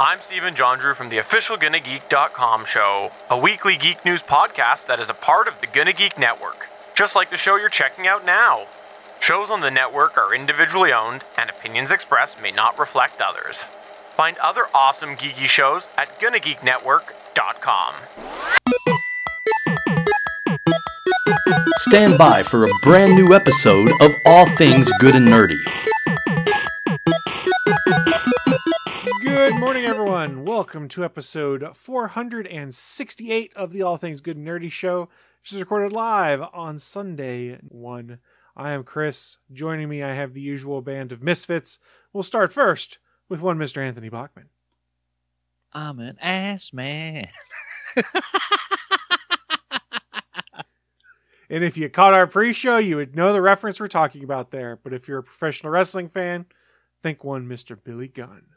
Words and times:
I'm 0.00 0.20
Stephen 0.20 0.56
John 0.56 0.80
Drew 0.80 0.92
from 0.92 1.08
the 1.08 1.18
official 1.18 1.56
GonnaGeek.com 1.56 2.64
show, 2.64 3.12
a 3.30 3.38
weekly 3.38 3.76
geek 3.76 4.04
news 4.04 4.22
podcast 4.22 4.86
that 4.86 4.98
is 4.98 5.08
a 5.08 5.14
part 5.14 5.46
of 5.46 5.60
the 5.60 5.68
Gonna 5.68 5.92
Geek 5.92 6.18
Network, 6.18 6.66
just 6.96 7.14
like 7.14 7.30
the 7.30 7.36
show 7.36 7.54
you're 7.54 7.68
checking 7.68 8.08
out 8.08 8.26
now. 8.26 8.66
Shows 9.20 9.50
on 9.50 9.60
the 9.60 9.70
network 9.70 10.18
are 10.18 10.34
individually 10.34 10.92
owned, 10.92 11.22
and 11.38 11.48
opinions 11.48 11.92
expressed 11.92 12.42
may 12.42 12.50
not 12.50 12.76
reflect 12.76 13.20
others. 13.20 13.66
Find 14.16 14.36
other 14.38 14.64
awesome 14.74 15.14
geeky 15.14 15.46
shows 15.46 15.86
at 15.96 16.18
GonnaGeekNetwork.com. 16.18 17.94
Stand 21.78 22.18
by 22.18 22.42
for 22.42 22.64
a 22.64 22.68
brand 22.82 23.14
new 23.14 23.32
episode 23.32 23.90
of 24.00 24.12
All 24.26 24.46
Things 24.56 24.90
Good 24.98 25.14
and 25.14 25.28
Nerdy. 25.28 25.62
Welcome 30.54 30.86
to 30.90 31.04
episode 31.04 31.76
468 31.76 33.52
of 33.56 33.72
the 33.72 33.82
All 33.82 33.96
Things 33.96 34.20
Good 34.20 34.36
and 34.36 34.46
Nerdy 34.46 34.70
Show, 34.70 35.08
which 35.42 35.52
is 35.52 35.58
recorded 35.58 35.90
live 35.90 36.42
on 36.52 36.78
Sunday 36.78 37.58
1. 37.66 38.18
I 38.56 38.70
am 38.70 38.84
Chris. 38.84 39.38
Joining 39.52 39.88
me, 39.88 40.00
I 40.00 40.14
have 40.14 40.32
the 40.32 40.40
usual 40.40 40.80
band 40.80 41.10
of 41.10 41.24
misfits. 41.24 41.80
We'll 42.12 42.22
start 42.22 42.52
first 42.52 42.98
with 43.28 43.40
one 43.40 43.58
Mr. 43.58 43.78
Anthony 43.78 44.08
Bachman. 44.08 44.48
I'm 45.72 45.98
an 45.98 46.18
ass 46.20 46.72
man. 46.72 47.30
And 51.50 51.62
if 51.62 51.76
you 51.76 51.88
caught 51.88 52.14
our 52.14 52.28
pre 52.28 52.52
show, 52.52 52.78
you 52.78 52.96
would 52.96 53.16
know 53.16 53.32
the 53.32 53.42
reference 53.42 53.80
we're 53.80 53.88
talking 53.88 54.22
about 54.22 54.52
there. 54.52 54.78
But 54.82 54.94
if 54.94 55.08
you're 55.08 55.18
a 55.18 55.22
professional 55.22 55.72
wrestling 55.72 56.08
fan, 56.08 56.46
think 57.02 57.24
one 57.24 57.46
Mr. 57.46 57.76
Billy 57.82 58.08
Gunn. 58.08 58.53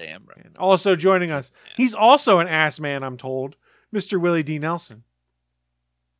Damn 0.00 0.24
right. 0.24 0.46
And 0.46 0.56
also 0.56 0.96
joining 0.96 1.30
us, 1.30 1.52
he's 1.76 1.92
also 1.92 2.38
an 2.38 2.48
ass 2.48 2.80
man, 2.80 3.02
I'm 3.02 3.18
told, 3.18 3.56
Mr. 3.94 4.18
Willie 4.18 4.42
D. 4.42 4.58
Nelson. 4.58 5.04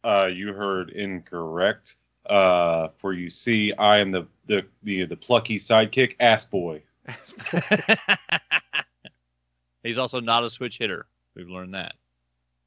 Uh, 0.04 0.28
you 0.30 0.52
heard 0.52 0.90
incorrect. 0.90 1.96
Uh, 2.26 2.88
for 2.98 3.14
you 3.14 3.30
see, 3.30 3.72
I 3.78 3.98
am 3.98 4.10
the 4.10 4.26
the 4.46 4.66
the, 4.82 5.06
the 5.06 5.16
plucky 5.16 5.58
sidekick, 5.58 6.16
ass 6.20 6.44
boy. 6.44 6.82
Ass 7.06 7.34
He's 9.82 9.96
also 9.96 10.20
not 10.20 10.44
a 10.44 10.50
switch 10.50 10.76
hitter. 10.76 11.06
We've 11.34 11.48
learned 11.48 11.72
that. 11.72 11.94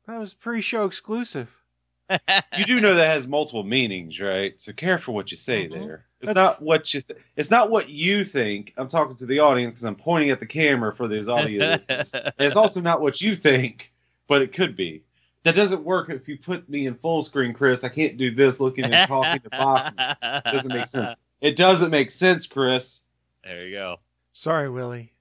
That 0.07 0.19
was 0.19 0.33
pre 0.33 0.61
show 0.61 0.85
exclusive. 0.85 1.62
You 2.57 2.65
do 2.65 2.79
know 2.79 2.95
that 2.95 3.05
has 3.07 3.27
multiple 3.27 3.63
meanings, 3.63 4.19
right? 4.19 4.59
So 4.61 4.73
careful 4.73 5.13
what 5.13 5.31
you 5.31 5.37
say 5.37 5.67
Mhm. 5.67 5.85
there. 5.85 6.05
It's 6.21 6.27
That's- 6.27 6.35
not 6.35 6.61
what 6.61 6.93
you. 6.93 7.01
Th- 7.01 7.19
it's 7.35 7.49
not 7.51 7.69
what 7.71 7.89
you 7.89 8.23
think. 8.23 8.73
I'm 8.77 8.87
talking 8.87 9.15
to 9.17 9.25
the 9.25 9.39
audience 9.39 9.73
because 9.73 9.85
I'm 9.85 9.95
pointing 9.95 10.29
at 10.29 10.39
the 10.39 10.45
camera 10.45 10.95
for 10.95 11.07
those 11.07 11.27
audio 11.27 11.65
listeners. 11.67 12.13
And 12.13 12.33
it's 12.39 12.55
also 12.55 12.79
not 12.81 13.01
what 13.01 13.21
you 13.21 13.35
think, 13.35 13.91
but 14.27 14.41
it 14.41 14.53
could 14.53 14.75
be. 14.75 15.03
That 15.43 15.55
doesn't 15.55 15.83
work 15.83 16.09
if 16.09 16.27
you 16.29 16.37
put 16.37 16.69
me 16.69 16.87
in 16.87 16.95
full 16.95 17.21
screen, 17.23 17.53
Chris. 17.53 17.83
I 17.83 17.89
can't 17.89 18.15
do 18.17 18.33
this 18.33 18.59
looking 18.61 18.85
and 18.85 19.07
talking 19.07 19.41
to 19.41 19.49
Bachman. 19.49 20.15
Doesn't 20.53 20.73
make 20.73 20.87
sense. 20.87 21.17
It 21.41 21.57
doesn't 21.57 21.91
make 21.91 22.09
sense, 22.11 22.45
Chris. 22.47 23.01
There 23.43 23.65
you 23.67 23.75
go. 23.75 23.97
Sorry, 24.31 24.69
Willie. 24.69 25.11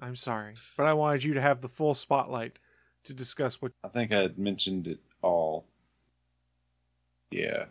I'm 0.00 0.16
sorry. 0.16 0.54
But 0.76 0.86
I 0.86 0.94
wanted 0.94 1.22
you 1.22 1.34
to 1.34 1.40
have 1.40 1.60
the 1.60 1.68
full 1.68 1.94
spotlight 1.94 2.58
to 3.04 3.14
discuss 3.14 3.62
what. 3.62 3.70
I 3.84 3.88
think 3.88 4.10
I 4.10 4.22
had 4.22 4.38
mentioned 4.38 4.88
it 4.88 4.98
all. 5.22 5.66
Yeah. 7.30 7.64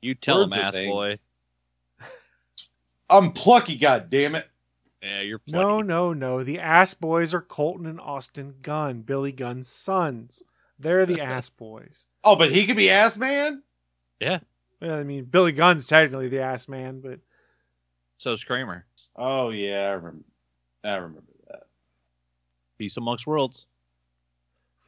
You 0.00 0.14
tell 0.14 0.42
him, 0.42 0.50
Words 0.50 0.56
are 0.62 0.66
ass 0.66 0.74
things. 0.74 0.90
boy. 0.92 1.14
I'm 3.08 3.32
plucky, 3.32 3.76
God 3.76 4.08
damn 4.08 4.34
it! 4.36 4.46
Yeah, 5.02 5.22
you're 5.22 5.40
No, 5.46 5.62
plucky. 5.66 5.88
no, 5.88 6.12
no. 6.12 6.44
The 6.44 6.60
ass 6.60 6.94
boys 6.94 7.34
are 7.34 7.40
Colton 7.40 7.86
and 7.86 8.00
Austin 8.00 8.54
Gunn, 8.62 9.02
Billy 9.02 9.32
Gunn's 9.32 9.66
sons. 9.68 10.42
They're 10.78 11.06
the 11.06 11.20
ass 11.22 11.48
boys. 11.48 12.06
Oh, 12.22 12.36
but 12.36 12.52
he 12.52 12.66
could 12.66 12.76
be 12.76 12.88
ass 12.90 13.16
man. 13.16 13.62
Yeah. 14.20 14.38
Well, 14.80 14.94
I 14.98 15.02
mean, 15.02 15.24
Billy 15.24 15.52
Gunn's 15.52 15.86
technically 15.88 16.28
the 16.28 16.40
ass 16.42 16.68
man, 16.68 17.00
but 17.00 17.18
So's 18.18 18.44
Kramer. 18.44 18.86
Oh 19.16 19.50
yeah, 19.50 19.86
I 19.86 19.90
remember. 19.92 20.24
I 20.84 20.94
remember 20.94 21.22
that. 21.48 21.64
Peace 22.78 22.96
amongst 22.96 23.26
worlds. 23.26 23.66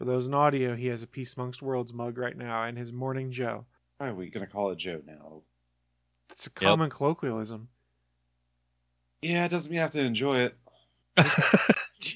For 0.03 0.07
those 0.07 0.27
in 0.27 0.35
audio, 0.35 0.75
he 0.75 0.89
has 0.89 1.05
a 1.05 1.07
Peace 1.07 1.35
Amongst 1.37 1.63
Worlds 1.63 1.95
mug 1.95 2.19
right 2.19 2.37
now 2.37 2.65
and 2.65 2.77
his 2.77 2.93
Morning 2.93 3.31
Joe. 3.31 3.67
Why 3.99 4.09
are 4.09 4.15
we 4.15 4.31
gonna 4.31 4.49
call 4.49 4.73
it 4.73 4.79
Joe 4.79 5.01
now? 5.07 5.43
It's 6.29 6.49
a 6.49 6.51
common 6.51 6.91
colloquialism. 6.91 7.69
Yeah, 9.21 9.45
it 9.45 9.51
doesn't 9.51 9.71
mean 9.71 9.77
you 9.77 9.81
have 9.83 9.93
to 9.93 10.01
enjoy 10.03 10.49
it. 10.51 10.57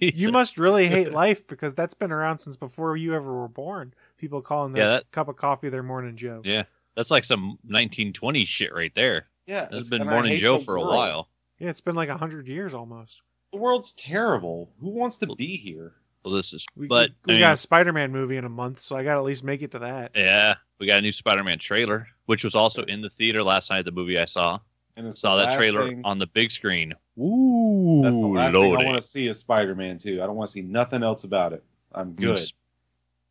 You 0.01 0.33
must 0.33 0.59
really 0.59 0.89
hate 0.89 1.13
life 1.13 1.47
because 1.47 1.73
that's 1.73 1.95
been 1.95 2.11
around 2.11 2.41
since 2.41 2.57
before 2.57 2.97
you 2.97 3.15
ever 3.15 3.33
were 3.33 3.47
born. 3.47 3.95
People 4.19 4.43
calling 4.43 4.73
their 4.73 4.83
Yeah, 4.83 4.89
that- 4.89 5.11
cup 5.13 5.29
of 5.29 5.37
coffee 5.37 5.69
their 5.69 5.85
Morning 5.85 6.17
Joe. 6.17 6.43
Yeah, 6.45 6.65
that's 6.97 7.13
like 7.13 7.23
some 7.23 7.57
1920s 7.69 8.49
shit 8.49 8.75
right 8.75 8.93
there. 8.97 9.27
Yeah, 9.47 9.61
That's 9.71 9.87
it's- 9.87 9.89
been 9.91 10.05
Morning 10.09 10.39
Joe 10.39 10.59
the 10.59 10.65
for 10.65 10.75
a 10.75 10.81
while. 10.83 11.29
Yeah, 11.61 11.71
it's 11.71 11.81
been 11.81 11.95
like 11.95 12.09
a 12.09 12.17
hundred 12.17 12.49
years 12.49 12.75
almost. 12.75 13.23
The 13.53 13.59
world's 13.59 13.93
terrible. 13.93 14.73
Who 14.81 14.89
wants 14.89 15.17
to 15.19 15.29
be 15.37 15.57
here? 15.57 15.95
Well, 16.27 16.35
this 16.35 16.53
is, 16.53 16.67
We, 16.75 16.89
but 16.89 17.11
we, 17.11 17.15
we 17.27 17.33
I 17.35 17.37
mean, 17.37 17.41
got 17.43 17.53
a 17.53 17.57
Spider-Man 17.57 18.11
movie 18.11 18.37
in 18.37 18.45
a 18.45 18.49
month, 18.49 18.81
so 18.81 18.97
I 18.97 19.05
got 19.05 19.13
to 19.15 19.21
at 19.21 19.25
least 19.25 19.45
make 19.45 19.63
it 19.63 19.71
to 19.71 19.79
that. 19.79 20.11
yeah, 20.17 20.57
we 20.81 20.87
got 20.89 20.99
a 20.99 21.01
new 21.03 21.13
Spider-Man 21.13 21.61
trailer, 21.61 22.09
which 22.25 22.43
was 22.43 22.57
also 22.57 22.83
in 22.83 23.01
the 23.01 23.09
theater 23.11 23.45
last 23.45 23.71
night. 23.71 23.85
The 23.85 23.93
movie 23.93 24.19
I 24.19 24.25
saw, 24.25 24.59
And 24.97 25.07
it's 25.07 25.21
saw 25.21 25.37
that 25.37 25.55
trailer 25.57 25.87
thing- 25.87 26.01
on 26.05 26.19
the 26.19 26.27
big 26.27 26.51
screen. 26.51 26.93
Ooh, 27.17 28.01
That's 28.03 28.17
the 28.17 28.27
last 28.27 28.53
thing 28.55 28.77
I 28.77 28.85
want 28.85 29.01
to 29.01 29.07
see 29.07 29.29
is 29.29 29.39
Spider-Man 29.39 29.99
2. 29.99 30.21
I 30.21 30.27
don't 30.27 30.35
want 30.35 30.49
to 30.49 30.53
see 30.53 30.63
nothing 30.63 31.05
else 31.05 31.23
about 31.23 31.53
it. 31.53 31.63
I'm 31.93 32.09
You 32.19 32.27
good. 32.31 32.39
s- 32.39 32.53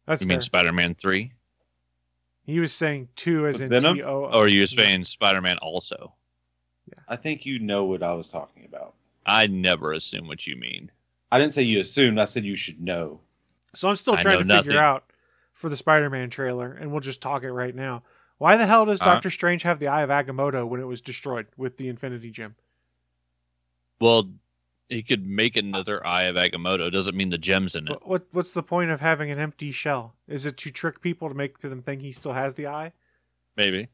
That's 0.05 0.21
you 0.21 0.27
fair. 0.27 0.37
mean 0.37 0.41
Spider-Man 0.41 0.95
three, 0.95 1.33
he 2.45 2.61
was 2.61 2.71
saying 2.71 3.09
two 3.17 3.45
as 3.45 3.55
With 3.55 3.63
in 3.63 3.69
Venom? 3.71 3.95
T 3.97 4.03
O. 4.03 4.19
or 4.27 4.33
oh, 4.33 4.43
you 4.45 4.65
saying 4.67 5.03
Spider-Man 5.03 5.57
also? 5.57 6.13
I 7.09 7.17
think 7.17 7.45
you 7.45 7.59
know 7.59 7.83
what 7.83 8.03
I 8.03 8.13
was 8.13 8.31
talking 8.31 8.63
about. 8.63 8.93
I 9.25 9.47
never 9.47 9.91
assume 9.91 10.27
what 10.29 10.47
you 10.47 10.55
mean. 10.55 10.91
I 11.31 11.39
didn't 11.39 11.53
say 11.53 11.63
you 11.63 11.79
assumed. 11.79 12.19
I 12.19 12.25
said 12.25 12.45
you 12.45 12.55
should 12.55 12.81
know. 12.81 13.19
So 13.73 13.89
I'm 13.89 13.95
still 13.95 14.15
trying 14.17 14.39
to 14.39 14.45
know 14.45 14.61
figure 14.63 14.79
out 14.79 15.11
for 15.51 15.69
the 15.69 15.77
Spider-Man 15.77 16.29
trailer, 16.29 16.71
and 16.71 16.91
we'll 16.91 16.99
just 17.01 17.21
talk 17.21 17.43
it 17.43 17.51
right 17.51 17.75
now. 17.75 18.03
Why 18.37 18.57
the 18.57 18.65
hell 18.65 18.85
does 18.85 19.01
Uh-huh. 19.01 19.13
Doctor 19.15 19.29
Strange 19.29 19.63
have 19.63 19.79
the 19.79 19.87
Eye 19.87 20.01
of 20.01 20.09
Agamotto 20.09 20.67
when 20.67 20.79
it 20.81 20.85
was 20.85 21.01
destroyed 21.01 21.47
with 21.57 21.77
the 21.77 21.87
Infinity 21.87 22.31
Gem? 22.31 22.55
Well, 23.99 24.29
he 24.89 25.01
could 25.01 25.25
make 25.25 25.55
another 25.55 26.05
Eye 26.05 26.23
of 26.23 26.35
Agamotto. 26.35 26.91
Doesn't 26.91 27.15
mean 27.15 27.29
the 27.29 27.37
gems 27.37 27.75
in 27.75 27.87
it. 27.87 27.91
What, 27.91 28.07
what 28.07 28.27
what's 28.31 28.53
the 28.53 28.63
point 28.63 28.91
of 28.91 28.99
having 29.01 29.31
an 29.31 29.39
empty 29.39 29.71
shell? 29.71 30.15
Is 30.27 30.45
it 30.45 30.57
to 30.57 30.69
trick 30.71 31.01
people 31.01 31.29
to 31.29 31.35
make 31.35 31.59
them 31.59 31.81
think 31.81 32.01
he 32.01 32.11
still 32.11 32.33
has 32.33 32.53
the 32.53 32.67
eye, 32.67 32.91
Maybe. 33.57 33.87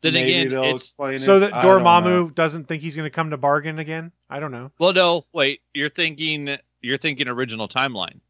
Then 0.00 0.12
Maybe 0.14 0.32
again, 0.34 0.50
they'll 0.50 0.74
it's 0.76 0.84
explain 0.84 1.18
so 1.18 1.40
that 1.40 1.52
I 1.54 1.60
don't 1.60 1.82
know. 1.82 1.90
Dormammu 2.28 2.34
doesn't 2.34 2.64
think 2.66 2.82
he's 2.82 2.94
going 2.94 3.06
to 3.06 3.10
come 3.14 3.30
to 3.30 3.36
bargain 3.36 3.78
again? 3.80 4.12
I 4.30 4.38
don't 4.38 4.52
know. 4.52 4.70
well, 4.78 4.92
no, 4.92 5.26
wait. 5.32 5.60
You're 5.74 5.90
thinking, 5.90 6.56
you're 6.82 6.98
thinking 6.98 7.26
original 7.28 7.68
timeline. 7.68 8.20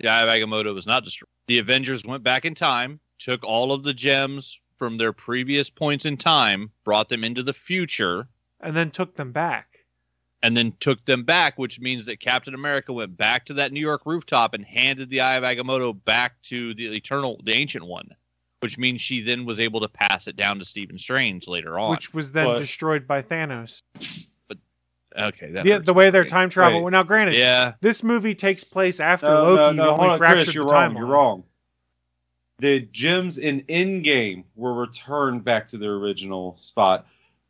The 0.00 0.08
Eye 0.08 0.22
of 0.22 0.28
Agamotto 0.28 0.72
was 0.74 0.86
not 0.86 1.04
destroyed. 1.04 1.28
The 1.46 1.58
Avengers 1.58 2.04
went 2.06 2.22
back 2.22 2.44
in 2.44 2.54
time, 2.54 3.00
took 3.18 3.44
all 3.44 3.72
of 3.72 3.82
the 3.82 3.92
gems 3.92 4.58
from 4.78 4.96
their 4.96 5.12
previous 5.12 5.68
points 5.68 6.06
in 6.06 6.16
time, 6.16 6.70
brought 6.84 7.08
them 7.08 7.24
into 7.24 7.42
the 7.42 7.52
future, 7.52 8.28
And 8.60 8.74
then 8.76 8.90
took 8.90 9.16
them 9.16 9.32
back. 9.32 9.80
and 10.42 10.56
then 10.56 10.72
took 10.80 11.04
them 11.04 11.24
back, 11.24 11.58
which 11.58 11.80
means 11.80 12.06
that 12.06 12.20
Captain 12.20 12.54
America 12.54 12.92
went 12.92 13.16
back 13.16 13.44
to 13.46 13.54
that 13.54 13.72
New 13.72 13.80
York 13.80 14.02
rooftop 14.06 14.54
and 14.54 14.64
handed 14.64 15.10
the 15.10 15.20
Eye 15.20 15.34
of 15.34 15.42
Agamotto 15.42 15.92
back 16.04 16.40
to 16.44 16.72
the 16.74 16.94
Eternal, 16.96 17.40
the 17.44 17.52
Ancient 17.52 17.84
One, 17.84 18.08
which 18.60 18.78
means 18.78 19.00
she 19.00 19.20
then 19.20 19.44
was 19.46 19.60
able 19.60 19.80
to 19.80 19.88
pass 19.88 20.26
it 20.26 20.36
down 20.36 20.58
to 20.58 20.64
Stephen 20.64 20.98
Strange 20.98 21.46
later 21.46 21.78
on. 21.78 21.90
which 21.90 22.12
was 22.12 22.32
then 22.32 22.46
But- 22.46 22.58
destroyed 22.58 23.06
by 23.06 23.22
Thanos. 23.22 23.82
But 24.48 24.58
okay, 25.16 25.52
that 25.52 25.64
The, 25.64 25.78
the 25.78 25.94
way 25.94 26.10
their 26.10 26.24
time 26.24 26.48
travel. 26.50 26.82
Wait. 26.82 26.90
now, 26.90 27.02
granted, 27.02 27.34
Yeah, 27.36 27.74
this 27.80 28.02
movie 28.02 28.34
takes 28.34 28.64
place 28.64 29.00
after 29.00 29.26
No, 29.28 29.42
Loki, 29.42 29.76
no, 29.76 29.84
no, 29.84 29.90
when 29.90 29.96
hold 29.98 30.00
we 30.08 30.12
on, 30.12 30.18
fractured 30.18 30.44
Chris, 30.46 30.54
you're 30.54 30.66
the 30.66 30.72
wrong. 30.72 30.90
timeline. 30.94 30.98
You're 30.98 31.06
wrong. 31.06 31.44
The 32.60 32.80
gems 32.80 33.38
in 33.38 33.60
Endgame 33.62 34.42
were 34.56 34.74
returned 34.74 35.44
back 35.44 35.68
to 35.68 35.78
their 35.78 35.92
original 35.94 36.56
spot, 36.58 37.06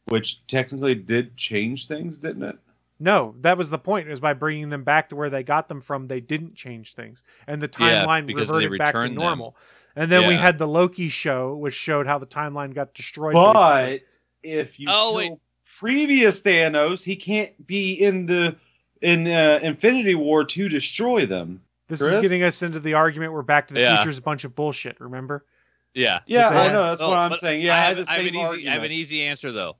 which 0.07 0.47
technically 0.47 0.95
did 0.95 1.35
change 1.39 1.87
things, 1.87 2.19
didn't 2.19 2.43
it? 2.43 2.59
No, 3.01 3.35
that 3.41 3.57
was 3.57 3.71
the 3.71 3.79
point. 3.79 4.09
Is 4.09 4.21
by 4.21 4.35
bringing 4.35 4.69
them 4.69 4.83
back 4.85 5.09
to 5.09 5.17
where 5.17 5.31
they 5.31 5.43
got 5.43 5.69
them 5.69 5.81
from, 5.81 6.09
they 6.09 6.21
didn't 6.21 6.57
change 6.57 6.93
things, 6.95 7.23
and 7.47 7.63
the 7.63 7.69
timeline 7.69 8.27
because 8.27 8.49
they 8.49 8.67
reverted 8.67 8.79
back 8.79 8.93
to 8.95 9.09
normal. 9.09 9.53
them. 9.53 9.61
Normal. 9.99 10.03
And 10.03 10.13
then 10.13 10.29
we 10.29 10.35
had 10.35 10.59
the 10.59 10.67
Loki 10.69 11.09
show, 11.09 11.57
which 11.57 11.75
showed 11.75 12.07
how 12.07 12.19
the 12.19 12.27
timeline 12.27 12.75
got 12.75 12.95
destroyed. 12.95 13.35
basically. 13.35 13.99
But 14.43 14.49
if 14.49 14.79
you 14.81 14.87
Oh, 14.91 15.09
kill 15.11 15.15
wait. 15.17 15.33
previous 15.79 16.41
Thanos, 16.41 17.03
he 17.05 17.17
can't 17.17 17.67
be 17.67 17.93
in 17.95 18.27
the 18.27 18.57
in 19.01 19.29
uh, 19.29 19.61
Infinity 19.63 20.15
War 20.17 20.45
to 20.45 20.69
destroy 20.69 21.25
them. 21.25 21.61
this 21.87 22.01
is 22.01 22.19
getting 22.19 22.43
us 22.43 22.63
into 22.63 22.81
the 22.81 22.95
argument 22.95 23.33
where 23.33 23.43
Back 23.43 23.69
to 23.69 23.75
the 23.75 23.81
Yeah. 23.81 23.97
Future 23.97 24.11
is 24.11 24.19
a 24.19 24.23
bunch 24.23 24.45
of 24.45 24.55
bullshit. 24.57 25.01
Remember? 25.01 25.45
yeah. 25.95 26.21
Yeah, 26.27 26.51
But 26.51 26.57
I 26.69 26.73
know. 26.73 26.83
That's 26.83 27.01
Oh, 27.01 27.09
what 27.09 27.17
I'm 27.19 27.35
saying. 27.39 27.63
Yeah, 27.63 27.75
I 27.75 27.79
I 27.79 27.81
have, 27.81 27.97
I 27.97 28.01
have 28.01 28.07
same 28.09 28.27
an 28.27 28.35
easy, 28.35 28.69
I 28.69 28.73
have 28.75 28.83
an 28.83 28.93
easy 28.93 29.23
answer 29.23 29.53
though. 29.53 29.77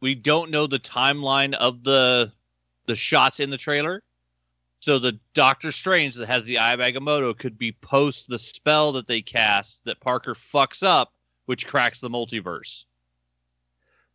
We 0.00 0.14
don't 0.14 0.50
know 0.50 0.66
the 0.66 0.78
timeline 0.78 1.54
of 1.54 1.82
the 1.84 2.32
the 2.86 2.94
shots 2.96 3.40
in 3.40 3.50
the 3.50 3.58
trailer, 3.58 4.02
So 4.80 4.98
the 4.98 5.18
Doctor 5.34 5.72
Strange 5.72 6.14
that 6.16 6.26
has 6.26 6.44
the 6.44 6.58
Eye 6.58 6.72
of 6.72 6.80
Agamotto 6.80 7.36
could 7.38 7.58
be 7.58 7.72
post 7.72 8.28
the 8.28 8.38
spell 8.38 8.92
that 8.92 9.06
they 9.06 9.20
cast 9.20 9.78
that 9.84 10.00
Parker 10.00 10.34
fucks 10.34 10.82
up, 10.82 11.12
which 11.46 11.66
cracks 11.66 12.00
the 12.00 12.08
multiverse. 12.08 12.84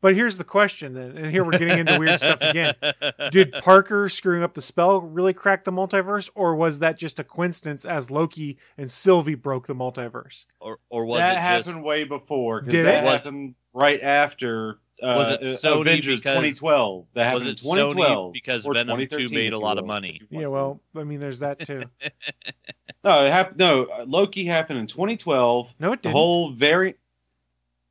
But 0.01 0.13
here's 0.13 0.37
the 0.37 0.43
question 0.43 0.97
and 0.97 1.27
here 1.31 1.43
we're 1.43 1.57
getting 1.57 1.79
into 1.79 1.97
weird 1.97 2.19
stuff 2.19 2.39
again. 2.41 2.75
Did 3.31 3.53
Parker 3.53 4.07
screwing 4.09 4.43
up 4.43 4.53
the 4.53 4.61
spell 4.61 5.01
really 5.01 5.33
crack 5.33 5.63
the 5.63 5.71
multiverse, 5.71 6.29
or 6.35 6.55
was 6.55 6.79
that 6.79 6.97
just 6.97 7.17
a 7.19 7.23
coincidence 7.23 7.85
as 7.85 8.11
Loki 8.11 8.57
and 8.77 8.91
Sylvie 8.91 9.33
broke 9.35 9.65
the 9.67 9.73
multiverse? 9.73 10.45
or 10.59 10.79
or 10.89 11.05
was 11.05 11.19
that 11.19 11.37
it 11.37 11.39
happened 11.39 11.75
just 11.77 11.85
way 11.85 12.03
before. 12.03 12.61
'cause 12.61 12.69
Did 12.69 12.85
that 12.85 13.03
it? 13.03 13.07
happened 13.07 13.55
right 13.73 13.99
after 14.01 14.79
uh, 15.03 15.07
Was 15.07 15.31
it 15.33 15.41
uh, 15.41 15.45
Sony 15.57 15.81
Avengers 15.81 16.15
because- 16.17 16.35
2012? 16.35 17.05
That 17.13 17.33
was 17.33 17.47
it 17.47 17.57
2012 17.57 18.29
Sony 18.29 18.33
because 18.33 18.65
or 18.65 18.73
Venom 18.73 19.05
2 19.07 19.29
made 19.29 19.53
a 19.53 19.59
lot 19.59 19.77
of 19.77 19.85
money? 19.85 20.21
Yeah, 20.29 20.47
well, 20.47 20.79
I 20.95 21.03
mean, 21.03 21.19
there's 21.19 21.39
that 21.39 21.59
too. 21.65 21.83
no, 23.03 23.25
it 23.25 23.31
happened. 23.31 23.57
No, 23.57 23.85
uh, 23.85 24.05
Loki 24.07 24.45
happened 24.45 24.79
in 24.79 24.87
2012. 24.87 25.73
No, 25.79 25.91
it 25.93 26.01
didn't. 26.01 26.03
The 26.03 26.17
whole 26.17 26.51
very. 26.51 26.95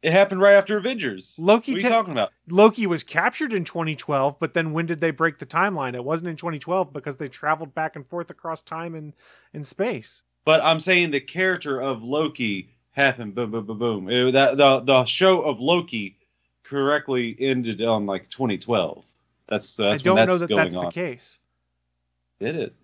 It 0.02 0.12
happened 0.12 0.42
right 0.42 0.52
after 0.52 0.76
Avengers. 0.76 1.34
Loki 1.38 1.72
What 1.72 1.76
are 1.76 1.78
you 1.78 1.88
te- 1.88 1.88
talking 1.88 2.12
about? 2.12 2.30
Loki 2.50 2.86
was 2.86 3.02
captured 3.02 3.54
in 3.54 3.64
2012, 3.64 4.38
but 4.38 4.52
then 4.52 4.72
when 4.72 4.84
did 4.84 5.00
they 5.00 5.10
break 5.10 5.38
the 5.38 5.46
timeline? 5.46 5.94
It 5.94 6.04
wasn't 6.04 6.28
in 6.28 6.36
2012 6.36 6.92
because 6.92 7.16
they 7.16 7.26
traveled 7.28 7.74
back 7.74 7.96
and 7.96 8.06
forth 8.06 8.28
across 8.28 8.60
time 8.60 8.94
and 8.94 9.14
in 9.54 9.64
space. 9.64 10.22
But 10.44 10.62
I'm 10.62 10.78
saying 10.78 11.10
the 11.10 11.20
character 11.22 11.80
of 11.80 12.02
Loki 12.02 12.68
happened. 12.90 13.34
Boom, 13.34 13.50
boom, 13.50 13.64
boom, 13.64 13.78
boom. 13.78 14.10
It- 14.10 14.32
that 14.32 14.58
the 14.58 14.80
the 14.80 15.04
show 15.06 15.40
of 15.40 15.58
Loki 15.58 16.18
correctly 16.64 17.36
ended 17.38 17.82
on 17.82 18.06
like 18.06 18.28
2012. 18.30 19.04
That's 19.48 19.78
uh, 19.78 19.90
that's 19.90 20.02
I 20.02 20.04
don't 20.04 20.16
when 20.16 20.26
know 20.26 20.32
that's 20.32 20.40
that 20.40 20.48
going 20.48 20.62
that's 20.62 20.76
on. 20.76 20.84
the 20.86 20.90
case. 20.90 21.38
Did 22.40 22.56
it? 22.56 22.74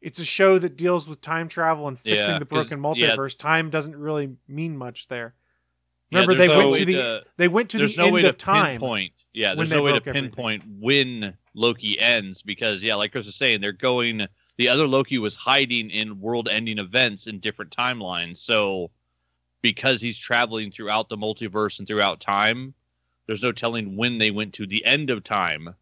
It's 0.00 0.18
a 0.18 0.24
show 0.24 0.58
that 0.58 0.76
deals 0.76 1.08
with 1.08 1.20
time 1.20 1.46
travel 1.48 1.86
and 1.86 1.96
fixing 1.98 2.30
Yeah, 2.32 2.38
the 2.38 2.44
'cause- 2.44 2.68
broken 2.68 2.82
yeah. 2.96 3.14
multiverse. 3.14 3.38
Time 3.38 3.70
doesn't 3.70 3.94
really 3.96 4.36
mean 4.48 4.76
much 4.76 5.06
there. 5.08 5.34
Remember, 6.10 6.34
there's 6.34 6.48
they 6.48 6.54
no 6.54 6.64
went 6.68 6.76
to 6.78 6.84
the 6.84 6.92
to- 6.94 7.24
they 7.36 7.48
went 7.48 7.70
to 7.70 7.78
the 7.78 7.94
no 7.96 8.04
end 8.06 8.14
way 8.14 8.22
to 8.22 8.28
of 8.30 8.36
time. 8.36 8.80
pinpoint. 8.80 9.12
Yeah, 9.32 9.54
there's 9.54 9.70
no 9.70 9.80
way 9.82 9.92
to 9.92 10.00
broke 10.00 10.08
everything. 10.08 10.30
pinpoint 10.30 10.64
when 10.80 11.34
Loki 11.54 11.98
ends 11.98 12.42
because 12.42 12.82
yeah, 12.82 12.96
like 12.96 13.12
Chris 13.12 13.26
was 13.26 13.36
saying, 13.36 13.60
they're 13.60 13.72
going. 13.72 14.26
The 14.58 14.68
other 14.68 14.86
Loki 14.86 15.18
was 15.18 15.34
hiding 15.34 15.88
in 15.88 16.20
world-ending 16.20 16.78
events 16.78 17.26
in 17.26 17.38
different 17.40 17.74
timelines. 17.74 18.36
So 18.38 18.90
because 19.62 20.00
he's 20.02 20.18
traveling 20.18 20.70
throughout 20.70 21.08
the 21.08 21.16
multiverse 21.16 21.78
and 21.78 21.88
throughout 21.88 22.20
time, 22.20 22.74
there's 23.32 23.42
no 23.42 23.50
telling 23.50 23.96
when 23.96 24.18
they 24.18 24.30
went 24.30 24.52
to 24.52 24.66
the 24.66 24.84
end 24.84 25.08
of 25.08 25.24
time. 25.24 25.74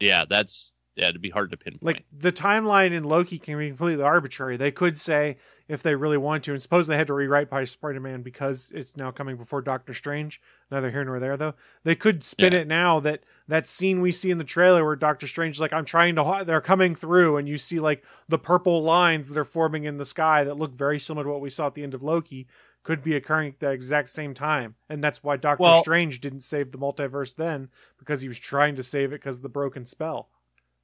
Yeah, 0.00 0.24
that's 0.26 0.72
yeah, 0.94 1.10
it'd 1.10 1.20
be 1.20 1.28
hard 1.28 1.50
to 1.50 1.58
pinpoint. 1.58 1.82
Like 1.82 2.04
the 2.10 2.32
timeline 2.32 2.92
in 2.92 3.04
Loki 3.04 3.38
can 3.38 3.58
be 3.58 3.68
completely 3.68 4.02
arbitrary. 4.02 4.56
They 4.56 4.70
could 4.70 4.96
say 4.96 5.36
if 5.68 5.82
they 5.82 5.94
really 5.94 6.16
want 6.16 6.44
to, 6.44 6.52
and 6.52 6.62
suppose 6.62 6.86
they 6.86 6.96
had 6.96 7.08
to 7.08 7.12
rewrite 7.12 7.50
by 7.50 7.64
Spider-Man 7.64 8.22
because 8.22 8.72
it's 8.74 8.96
now 8.96 9.10
coming 9.10 9.36
before 9.36 9.60
Doctor 9.60 9.92
Strange. 9.92 10.40
Neither 10.70 10.90
here 10.90 11.04
nor 11.04 11.20
there, 11.20 11.36
though. 11.36 11.52
They 11.84 11.94
could 11.94 12.22
spin 12.22 12.54
Yeah. 12.54 12.60
it 12.60 12.66
now 12.66 12.98
that 13.00 13.24
that 13.46 13.66
scene 13.66 14.00
we 14.00 14.10
see 14.10 14.30
in 14.30 14.38
the 14.38 14.44
trailer 14.44 14.86
where 14.86 14.96
Doctor 14.96 15.26
Strange 15.26 15.56
is 15.56 15.60
like, 15.60 15.74
"I'm 15.74 15.84
trying 15.84 16.14
to," 16.14 16.24
hi-" 16.24 16.44
they're 16.44 16.62
coming 16.62 16.94
through, 16.94 17.36
and 17.36 17.46
you 17.46 17.58
see 17.58 17.78
like 17.78 18.02
the 18.26 18.38
purple 18.38 18.82
lines 18.82 19.28
that 19.28 19.38
are 19.38 19.44
forming 19.44 19.84
in 19.84 19.98
the 19.98 20.06
sky 20.06 20.44
that 20.44 20.56
look 20.56 20.72
very 20.72 20.98
similar 20.98 21.24
to 21.24 21.30
what 21.30 21.42
we 21.42 21.50
saw 21.50 21.66
at 21.66 21.74
the 21.74 21.82
end 21.82 21.92
of 21.92 22.02
Loki. 22.02 22.46
Could 22.86 23.02
be 23.02 23.16
occurring 23.16 23.48
at 23.48 23.58
the 23.58 23.72
exact 23.72 24.10
same 24.10 24.32
time, 24.32 24.76
and 24.88 25.02
that's 25.02 25.24
why 25.24 25.36
Doctor 25.36 25.60
Well- 25.62 25.80
Strange 25.80 26.20
didn't 26.20 26.42
save 26.42 26.70
the 26.70 26.78
multiverse 26.78 27.34
then 27.34 27.68
because 27.98 28.20
he 28.20 28.28
was 28.28 28.38
trying 28.38 28.76
to 28.76 28.82
save 28.84 29.08
it 29.08 29.16
because 29.20 29.38
of 29.38 29.42
the 29.42 29.48
broken 29.48 29.84
spell. 29.84 30.28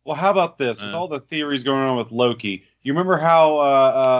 Well, 0.04 0.16
how 0.16 0.32
about 0.32 0.58
this? 0.58 0.82
With 0.82 0.92
Uh. 0.92 0.98
all 0.98 1.06
the 1.06 1.20
theories 1.20 1.62
going 1.62 1.80
on 1.84 1.96
with 1.96 2.10
Loki, 2.10 2.64
you 2.82 2.92
remember 2.92 3.18
how 3.18 3.54
uh, 3.54 3.60
uh, 3.60 3.64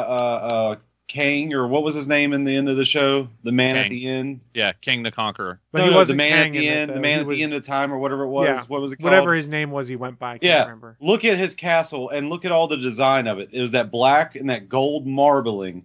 uh, 0.09 0.47
uh, 0.47 0.77
Kang 1.09 1.53
or 1.53 1.67
what 1.67 1.83
was 1.83 1.97
his 1.97 2.07
name 2.07 2.33
in 2.33 2.45
the 2.45 2.55
end 2.55 2.69
of 2.69 2.77
the 2.77 2.85
show? 2.85 3.27
The 3.43 3.51
man 3.51 3.77
at 3.77 3.91
the 3.91 4.07
end. 4.07 4.43
yeah, 4.55 4.71
King 4.81 5.03
the 5.03 5.11
Conqueror. 5.11 5.59
But 5.73 5.79
No, 5.81 5.85
he 5.87 5.91
no, 5.91 5.97
wasn't 5.97 6.19
the 6.19 6.23
man 6.31 6.31
Kang 6.31 6.57
at 6.57 6.61
the 6.61 6.67
in 6.69 6.73
it, 6.73 6.77
end. 6.83 6.91
the 6.93 7.01
man 7.01 7.17
He 7.19 7.21
at 7.23 7.27
was- 7.27 7.37
the 7.39 7.43
end 7.43 7.53
of 7.55 7.67
time 7.67 7.93
or 7.93 7.99
whatever 7.99 8.23
it 8.23 8.29
was. 8.29 8.47
Yeah, 8.47 8.63
What 8.69 8.81
was 8.81 8.93
it 8.93 8.97
called? 8.99 9.05
whatever 9.11 9.35
his 9.35 9.49
name 9.49 9.73
was 9.73 9.89
he 9.89 9.97
went 9.97 10.21
by. 10.21 10.35
I 10.35 10.39
can't 10.39 10.45
Yeah. 10.45 10.63
remember. 10.63 10.97
Look 11.01 11.25
at 11.25 11.37
his 11.37 11.57
castle 11.57 12.11
and 12.11 12.31
look 12.31 12.45
at 12.45 12.53
all 12.53 12.69
the 12.69 12.77
design 12.77 13.27
of 13.27 13.41
it. 13.41 13.49
It 13.51 13.61
was 13.61 13.73
that 13.73 13.91
black 13.91 14.37
and 14.37 14.49
that 14.51 14.69
gold 14.69 15.05
marbling. 15.05 15.85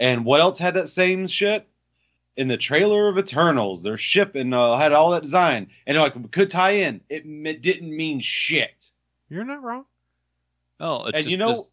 And 0.00 0.24
what 0.24 0.40
else 0.40 0.58
had 0.58 0.74
that 0.74 0.88
same 0.88 1.26
shit? 1.26 1.66
In 2.36 2.48
the 2.48 2.56
trailer 2.56 3.08
of 3.08 3.18
Eternals, 3.18 3.82
their 3.82 3.98
ship 3.98 4.34
and 4.36 4.54
uh, 4.54 4.78
had 4.78 4.92
all 4.92 5.10
that 5.10 5.22
design. 5.22 5.68
And 5.86 5.98
like 5.98 6.14
we 6.16 6.24
could 6.28 6.48
tie 6.50 6.70
in. 6.70 7.02
It, 7.10 7.24
m- 7.24 7.60
didn't 7.60 7.94
mean 7.94 8.20
shit. 8.20 8.90
You're 9.28 9.44
not 9.44 9.62
wrong. 9.62 9.84
Oh, 10.80 11.04
it's 11.04 11.14
And 11.14 11.14
just, 11.24 11.28
you 11.28 11.36
know- 11.36 11.54
des- 11.54 11.68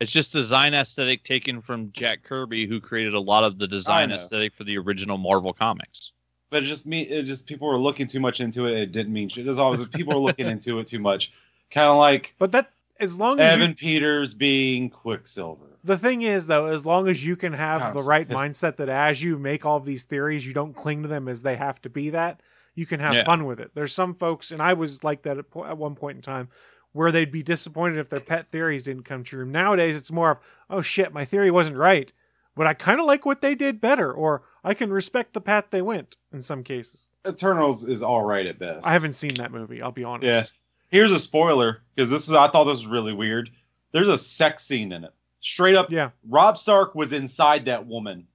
it's 0.00 0.12
just 0.12 0.32
design 0.32 0.74
aesthetic 0.74 1.24
taken 1.24 1.60
from 1.60 1.90
Jack 1.92 2.22
Kirby, 2.22 2.66
who 2.66 2.80
created 2.80 3.14
a 3.14 3.20
lot 3.20 3.42
of 3.44 3.58
the 3.58 3.66
design 3.66 4.12
aesthetic 4.12 4.54
for 4.54 4.62
the 4.64 4.78
original 4.78 5.18
Marvel 5.18 5.52
comics. 5.52 6.12
But 6.50 6.62
it 6.62 6.66
just 6.66 6.86
me. 6.86 7.02
It 7.02 7.24
just 7.26 7.46
people 7.46 7.66
were 7.68 7.76
looking 7.76 8.06
too 8.06 8.20
much 8.20 8.40
into 8.40 8.66
it. 8.66 8.78
It 8.78 8.92
didn't 8.92 9.12
mean 9.12 9.28
shit. 9.28 9.46
As 9.48 9.58
always, 9.58 9.84
people 9.86 10.14
were 10.14 10.20
looking 10.26 10.46
into 10.46 10.78
it 10.78 10.86
too 10.86 11.00
much. 11.00 11.32
Kind 11.70 11.88
of 11.88 11.98
like 11.98 12.34
But 12.38 12.52
that 12.52 12.70
as 13.00 13.18
long 13.18 13.38
as 13.40 13.52
Evan 13.52 13.70
you, 13.70 13.76
Peters 13.76 14.32
being 14.34 14.88
Quicksilver. 14.88 15.67
The 15.84 15.98
thing 15.98 16.22
is 16.22 16.46
though, 16.46 16.66
as 16.66 16.84
long 16.86 17.08
as 17.08 17.24
you 17.24 17.36
can 17.36 17.52
have 17.52 17.80
God, 17.80 17.94
the 17.94 18.02
right 18.02 18.28
mindset 18.28 18.76
that 18.76 18.88
as 18.88 19.22
you 19.22 19.38
make 19.38 19.64
all 19.66 19.80
these 19.80 20.04
theories, 20.04 20.46
you 20.46 20.54
don't 20.54 20.74
cling 20.74 21.02
to 21.02 21.08
them 21.08 21.28
as 21.28 21.42
they 21.42 21.56
have 21.56 21.80
to 21.82 21.90
be 21.90 22.10
that. 22.10 22.40
You 22.74 22.86
can 22.86 23.00
have 23.00 23.14
Yeah. 23.14 23.24
fun 23.24 23.44
with 23.44 23.58
it. 23.60 23.72
There's 23.74 23.92
some 23.92 24.14
folks, 24.14 24.50
and 24.52 24.62
I 24.62 24.72
was 24.74 25.02
like 25.02 25.22
that 25.22 25.36
at, 25.38 25.50
po- 25.50 25.64
at 25.64 25.76
one 25.78 25.94
point 25.96 26.16
in 26.16 26.22
time, 26.22 26.48
where 26.92 27.10
they'd 27.10 27.32
be 27.32 27.42
disappointed 27.42 27.98
if 27.98 28.08
their 28.08 28.20
pet 28.20 28.46
theories 28.48 28.84
didn't 28.84 29.02
come 29.02 29.24
true. 29.24 29.44
Nowadays, 29.44 29.96
it's 29.96 30.12
more 30.12 30.30
of, 30.32 30.38
oh 30.70 30.80
shit, 30.80 31.12
my 31.12 31.24
theory 31.24 31.50
wasn't 31.50 31.76
right, 31.76 32.12
but 32.54 32.66
I 32.66 32.74
kind 32.74 33.00
of 33.00 33.06
like 33.06 33.26
what 33.26 33.40
they 33.40 33.54
did 33.54 33.80
better, 33.80 34.12
or 34.12 34.42
I 34.62 34.74
can 34.74 34.92
respect 34.92 35.32
the 35.32 35.40
path 35.40 35.66
they 35.70 35.82
went. 35.82 36.16
In 36.32 36.40
some 36.40 36.62
cases, 36.62 37.08
Eternals 37.26 37.84
is 37.88 38.02
all 38.02 38.24
right 38.24 38.46
at 38.46 38.58
best. 38.58 38.86
I 38.86 38.92
haven't 38.92 39.12
seen 39.14 39.34
that 39.34 39.50
movie. 39.52 39.82
I'll 39.82 39.90
be 39.92 40.04
honest. 40.04 40.24
Yeah. 40.26 40.44
Here's 40.90 41.12
a 41.12 41.18
spoiler 41.18 41.82
because 41.94 42.10
this 42.10 42.28
is 42.28 42.34
I 42.34 42.48
thought 42.48 42.64
this 42.64 42.78
was 42.78 42.86
really 42.86 43.12
weird. 43.12 43.50
There's 43.92 44.08
a 44.08 44.16
sex 44.18 44.64
scene 44.64 44.92
in 44.92 45.04
it. 45.04 45.12
Straight 45.40 45.76
up, 45.76 45.90
Yeah. 45.90 46.10
Robb 46.28 46.58
Stark 46.58 46.94
was 46.94 47.12
inside 47.12 47.64
that 47.66 47.86
woman. 47.86 48.26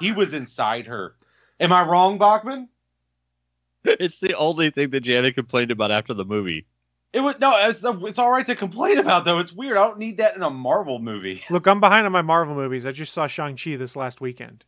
He 0.00 0.12
was 0.12 0.34
inside 0.34 0.86
her. 0.86 1.14
Am 1.60 1.72
I 1.72 1.82
wrong, 1.84 2.18
Bachman? 2.18 2.68
It's 3.84 4.20
the 4.20 4.36
only 4.36 4.70
thing 4.70 4.90
that 4.90 5.00
Janet 5.00 5.34
complained 5.34 5.70
about 5.70 5.90
after 5.90 6.14
the 6.14 6.24
movie. 6.24 6.66
It 7.12 7.20
was 7.20 7.34
no. 7.40 7.52
It's 7.58 7.82
it's 7.84 8.18
all 8.18 8.30
right 8.30 8.46
to 8.46 8.54
complain 8.54 8.98
about 8.98 9.24
though. 9.24 9.38
It's 9.38 9.52
weird. 9.52 9.76
I 9.76 9.86
don't 9.86 9.98
need 9.98 10.16
that 10.18 10.34
in 10.36 10.42
a 10.42 10.48
Marvel 10.50 10.98
movie. 10.98 11.42
Look, 11.50 11.66
I'm 11.66 11.80
behind 11.80 12.06
on 12.06 12.12
my 12.12 12.22
Marvel 12.22 12.54
movies. 12.54 12.86
I 12.86 12.92
just 12.92 13.12
saw 13.12 13.26
Shang 13.26 13.56
Chi 13.56 13.76
this 13.76 13.96
last 13.96 14.20
weekend. 14.20 14.64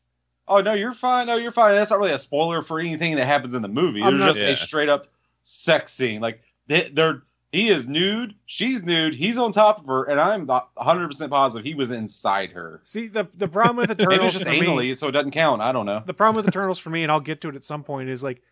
Oh 0.47 0.61
no, 0.61 0.75
you're 0.75 0.93
fine. 0.95 1.27
No, 1.29 1.37
you're 1.37 1.53
fine. 1.53 1.75
That's 1.75 1.91
not 1.91 2.01
really 2.01 2.13
a 2.13 2.19
spoiler 2.19 2.63
for 2.63 2.81
anything 2.81 3.17
that 3.17 3.25
happens 3.27 3.55
in 3.55 3.63
the 3.63 3.69
movie. 3.69 4.03
I'm 4.03 4.19
There's 4.19 4.31
just 4.37 4.41
Yeah. 4.41 4.49
a 4.49 4.57
straight 4.57 4.89
up 4.91 5.07
sex 5.45 5.93
scene. 5.93 6.21
Like 6.21 6.43
they, 6.67 6.91
they're 6.93 7.23
he 7.55 7.69
is 7.71 7.87
nude, 7.87 8.35
she's 8.47 8.83
nude, 8.83 9.15
he's 9.15 9.39
on 9.39 9.53
top 9.53 9.79
of 9.81 9.87
her, 9.87 10.05
and 10.05 10.21
I'm 10.21 10.47
100 10.47 11.07
percent 11.09 11.31
positive 11.31 11.65
he 11.65 11.75
was 11.75 11.91
inside 11.91 12.51
her. 12.51 12.81
See 12.83 13.07
the 13.07 13.29
the 13.35 13.49
problem 13.49 13.77
with 13.77 13.89
Maybe 13.89 14.03
it's 14.03 14.03
Eternals 14.03 14.33
just 14.35 14.45
for 14.45 14.51
anally, 14.51 14.89
me. 14.91 14.95
so 14.95 15.09
it 15.09 15.13
doesn't 15.13 15.31
count. 15.31 15.63
I 15.63 15.73
don't 15.73 15.87
know. 15.87 16.03
The 16.05 16.15
problem 16.15 16.37
with 16.37 16.49
Eternals 16.49 16.79
for 16.79 16.91
me, 16.91 17.03
and 17.03 17.11
I'll 17.13 17.21
get 17.21 17.41
to 17.43 17.49
it 17.49 17.55
at 17.55 17.65
some 17.65 17.83
point, 17.85 18.09
is 18.09 18.23
like 18.23 18.43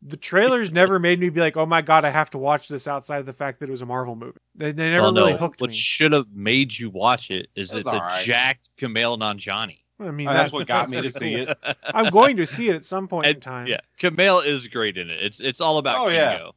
the 0.00 0.16
trailers 0.16 0.70
never 0.72 0.98
made 0.98 1.18
me 1.18 1.28
be 1.28 1.40
like, 1.40 1.56
"Oh 1.56 1.66
my 1.66 1.82
god, 1.82 2.04
I 2.04 2.10
have 2.10 2.30
to 2.30 2.38
watch 2.38 2.68
this." 2.68 2.86
Outside 2.86 3.18
of 3.18 3.26
the 3.26 3.32
fact 3.32 3.60
that 3.60 3.68
it 3.68 3.72
was 3.72 3.82
a 3.82 3.86
Marvel 3.86 4.14
movie, 4.16 4.38
they, 4.54 4.72
they 4.72 4.90
never 4.90 5.02
well, 5.04 5.14
really 5.14 5.32
no, 5.32 5.38
hooked 5.38 5.60
what 5.60 5.70
me. 5.70 5.72
What 5.72 5.76
should 5.76 6.12
have 6.12 6.26
made 6.32 6.76
you 6.78 6.90
watch 6.90 7.30
it 7.30 7.48
is 7.56 7.70
That's 7.70 7.80
it's 7.80 7.88
a 7.88 7.92
alright. 7.94 8.24
jacked 8.24 8.70
Kumail 8.78 9.18
Nanjiani. 9.18 9.78
I 10.00 10.12
mean, 10.12 10.28
Oh, 10.28 10.32
that's 10.32 10.50
that- 10.52 10.56
what 10.56 10.68
got 10.68 10.88
that's 10.88 10.92
me 10.92 11.02
to 11.02 11.10
see 11.18 11.34
it. 11.34 11.58
I'm 11.82 12.10
going 12.10 12.36
to 12.36 12.46
see 12.46 12.68
it 12.68 12.76
at 12.76 12.84
some 12.84 13.08
point 13.08 13.26
in 13.26 13.40
time. 13.40 13.66
Yeah, 13.66 13.80
Kumail 14.00 14.46
is 14.46 14.68
great 14.68 14.96
in 14.96 15.10
it. 15.10 15.20
It's 15.20 15.40
it's 15.40 15.60
all 15.60 15.78
about 15.78 15.98
Oh, 15.98 16.04
Kingo. 16.08 16.14
yeah. 16.14 16.50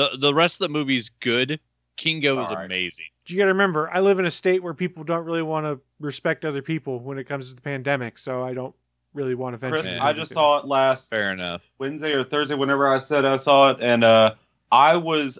The 0.00 0.16
the 0.16 0.32
rest 0.32 0.54
of 0.54 0.60
the 0.60 0.70
movie's 0.70 1.10
good. 1.20 1.60
Kingo 1.96 2.42
is 2.42 2.48
Alright. 2.48 2.64
amazing. 2.64 3.04
You 3.26 3.36
got 3.36 3.44
to 3.44 3.48
remember, 3.48 3.90
I 3.92 4.00
live 4.00 4.18
in 4.18 4.24
a 4.24 4.30
state 4.30 4.62
where 4.62 4.72
people 4.72 5.04
don't 5.04 5.26
really 5.26 5.42
want 5.42 5.66
to 5.66 5.78
respect 6.00 6.46
other 6.46 6.62
people 6.62 6.98
when 7.00 7.18
it 7.18 7.24
comes 7.24 7.50
to 7.50 7.54
the 7.54 7.60
pandemic, 7.60 8.16
so 8.16 8.42
I 8.42 8.54
don't 8.54 8.74
really 9.12 9.34
want 9.34 9.52
to 9.52 9.58
venture. 9.58 9.82
Chris, 9.82 9.92
I 10.00 10.14
just 10.14 10.32
saw 10.32 10.58
it 10.58 10.64
last 10.64 11.10
Fair 11.10 11.32
enough. 11.32 11.60
Wednesday 11.78 12.12
or 12.14 12.24
Thursday, 12.24 12.54
whenever 12.54 12.88
I 12.88 12.98
said 12.98 13.26
I 13.26 13.36
saw 13.36 13.70
it, 13.72 13.76
and 13.82 14.02
uh, 14.02 14.34
I 14.72 14.96
was, 14.96 15.38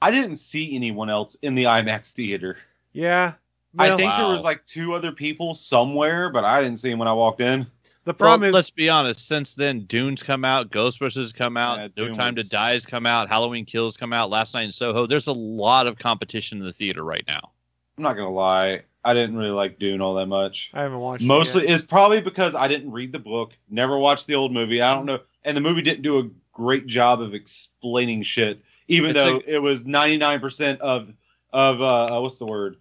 I 0.00 0.10
didn't 0.10 0.36
see 0.36 0.74
anyone 0.74 1.10
else 1.10 1.36
in 1.42 1.54
the 1.54 1.64
IMAX 1.64 2.12
theater. 2.12 2.56
Yeah. 2.94 3.34
I 3.78 3.88
Well, 3.90 3.98
think 3.98 4.16
there 4.16 4.26
was 4.28 4.42
like 4.42 4.64
two 4.64 4.94
other 4.94 5.12
people 5.12 5.54
somewhere, 5.54 6.30
but 6.30 6.44
I 6.44 6.62
didn't 6.62 6.78
see 6.78 6.88
them 6.88 6.98
when 6.98 7.08
I 7.08 7.12
walked 7.12 7.42
in. 7.42 7.66
The 8.10 8.14
problem 8.14 8.40
well, 8.42 8.48
is 8.50 8.54
let's 8.54 8.70
be 8.70 8.88
honest. 8.88 9.26
Since 9.26 9.54
then, 9.54 9.80
Dune's 9.80 10.22
come 10.22 10.44
out, 10.44 10.70
Ghostbusters 10.70 11.34
come 11.34 11.56
out, 11.56 11.78
Yeah, 11.78 11.88
No 11.96 12.04
Dune 12.06 12.14
Time 12.14 12.34
was- 12.34 12.44
to 12.46 12.50
Die 12.50 12.72
has 12.72 12.84
come 12.86 13.06
out, 13.06 13.28
Halloween 13.28 13.64
Kills 13.64 13.96
come 13.96 14.12
out, 14.12 14.30
Last 14.30 14.54
Night 14.54 14.64
in 14.64 14.72
Soho. 14.72 15.06
There's 15.06 15.26
a 15.26 15.32
lot 15.32 15.86
of 15.86 15.98
competition 15.98 16.58
in 16.58 16.64
the 16.64 16.72
theater 16.72 17.04
right 17.04 17.24
now. 17.26 17.50
I'm 17.96 18.04
not 18.04 18.14
gonna 18.14 18.30
lie, 18.30 18.82
I 19.04 19.14
didn't 19.14 19.36
really 19.36 19.50
like 19.50 19.78
Dune 19.78 20.00
all 20.00 20.14
that 20.14 20.26
much. 20.26 20.70
I 20.74 20.82
haven't 20.82 20.98
watched. 20.98 21.22
it 21.24 21.26
Mostly, 21.26 21.62
yet. 21.66 21.72
it's 21.74 21.84
probably 21.84 22.20
because 22.20 22.54
I 22.54 22.68
didn't 22.68 22.90
read 22.90 23.12
the 23.12 23.18
book, 23.18 23.52
never 23.68 23.98
watched 23.98 24.26
the 24.26 24.34
old 24.34 24.52
movie. 24.52 24.80
I 24.82 24.94
don't 24.94 25.06
know, 25.06 25.20
and 25.44 25.56
the 25.56 25.60
movie 25.60 25.82
didn't 25.82 26.02
do 26.02 26.18
a 26.18 26.28
great 26.52 26.86
job 26.86 27.20
of 27.20 27.34
explaining 27.34 28.22
shit, 28.22 28.60
even 28.88 29.10
It's 29.10 29.14
though 29.16 29.36
a- 29.36 29.54
it 29.56 29.58
was 29.62 29.84
99% 29.84 30.80
of 30.80 31.12
of 31.52 31.80
uh, 31.80 32.16
uh, 32.16 32.20
what's 32.20 32.38
the 32.38 32.46
word? 32.46 32.76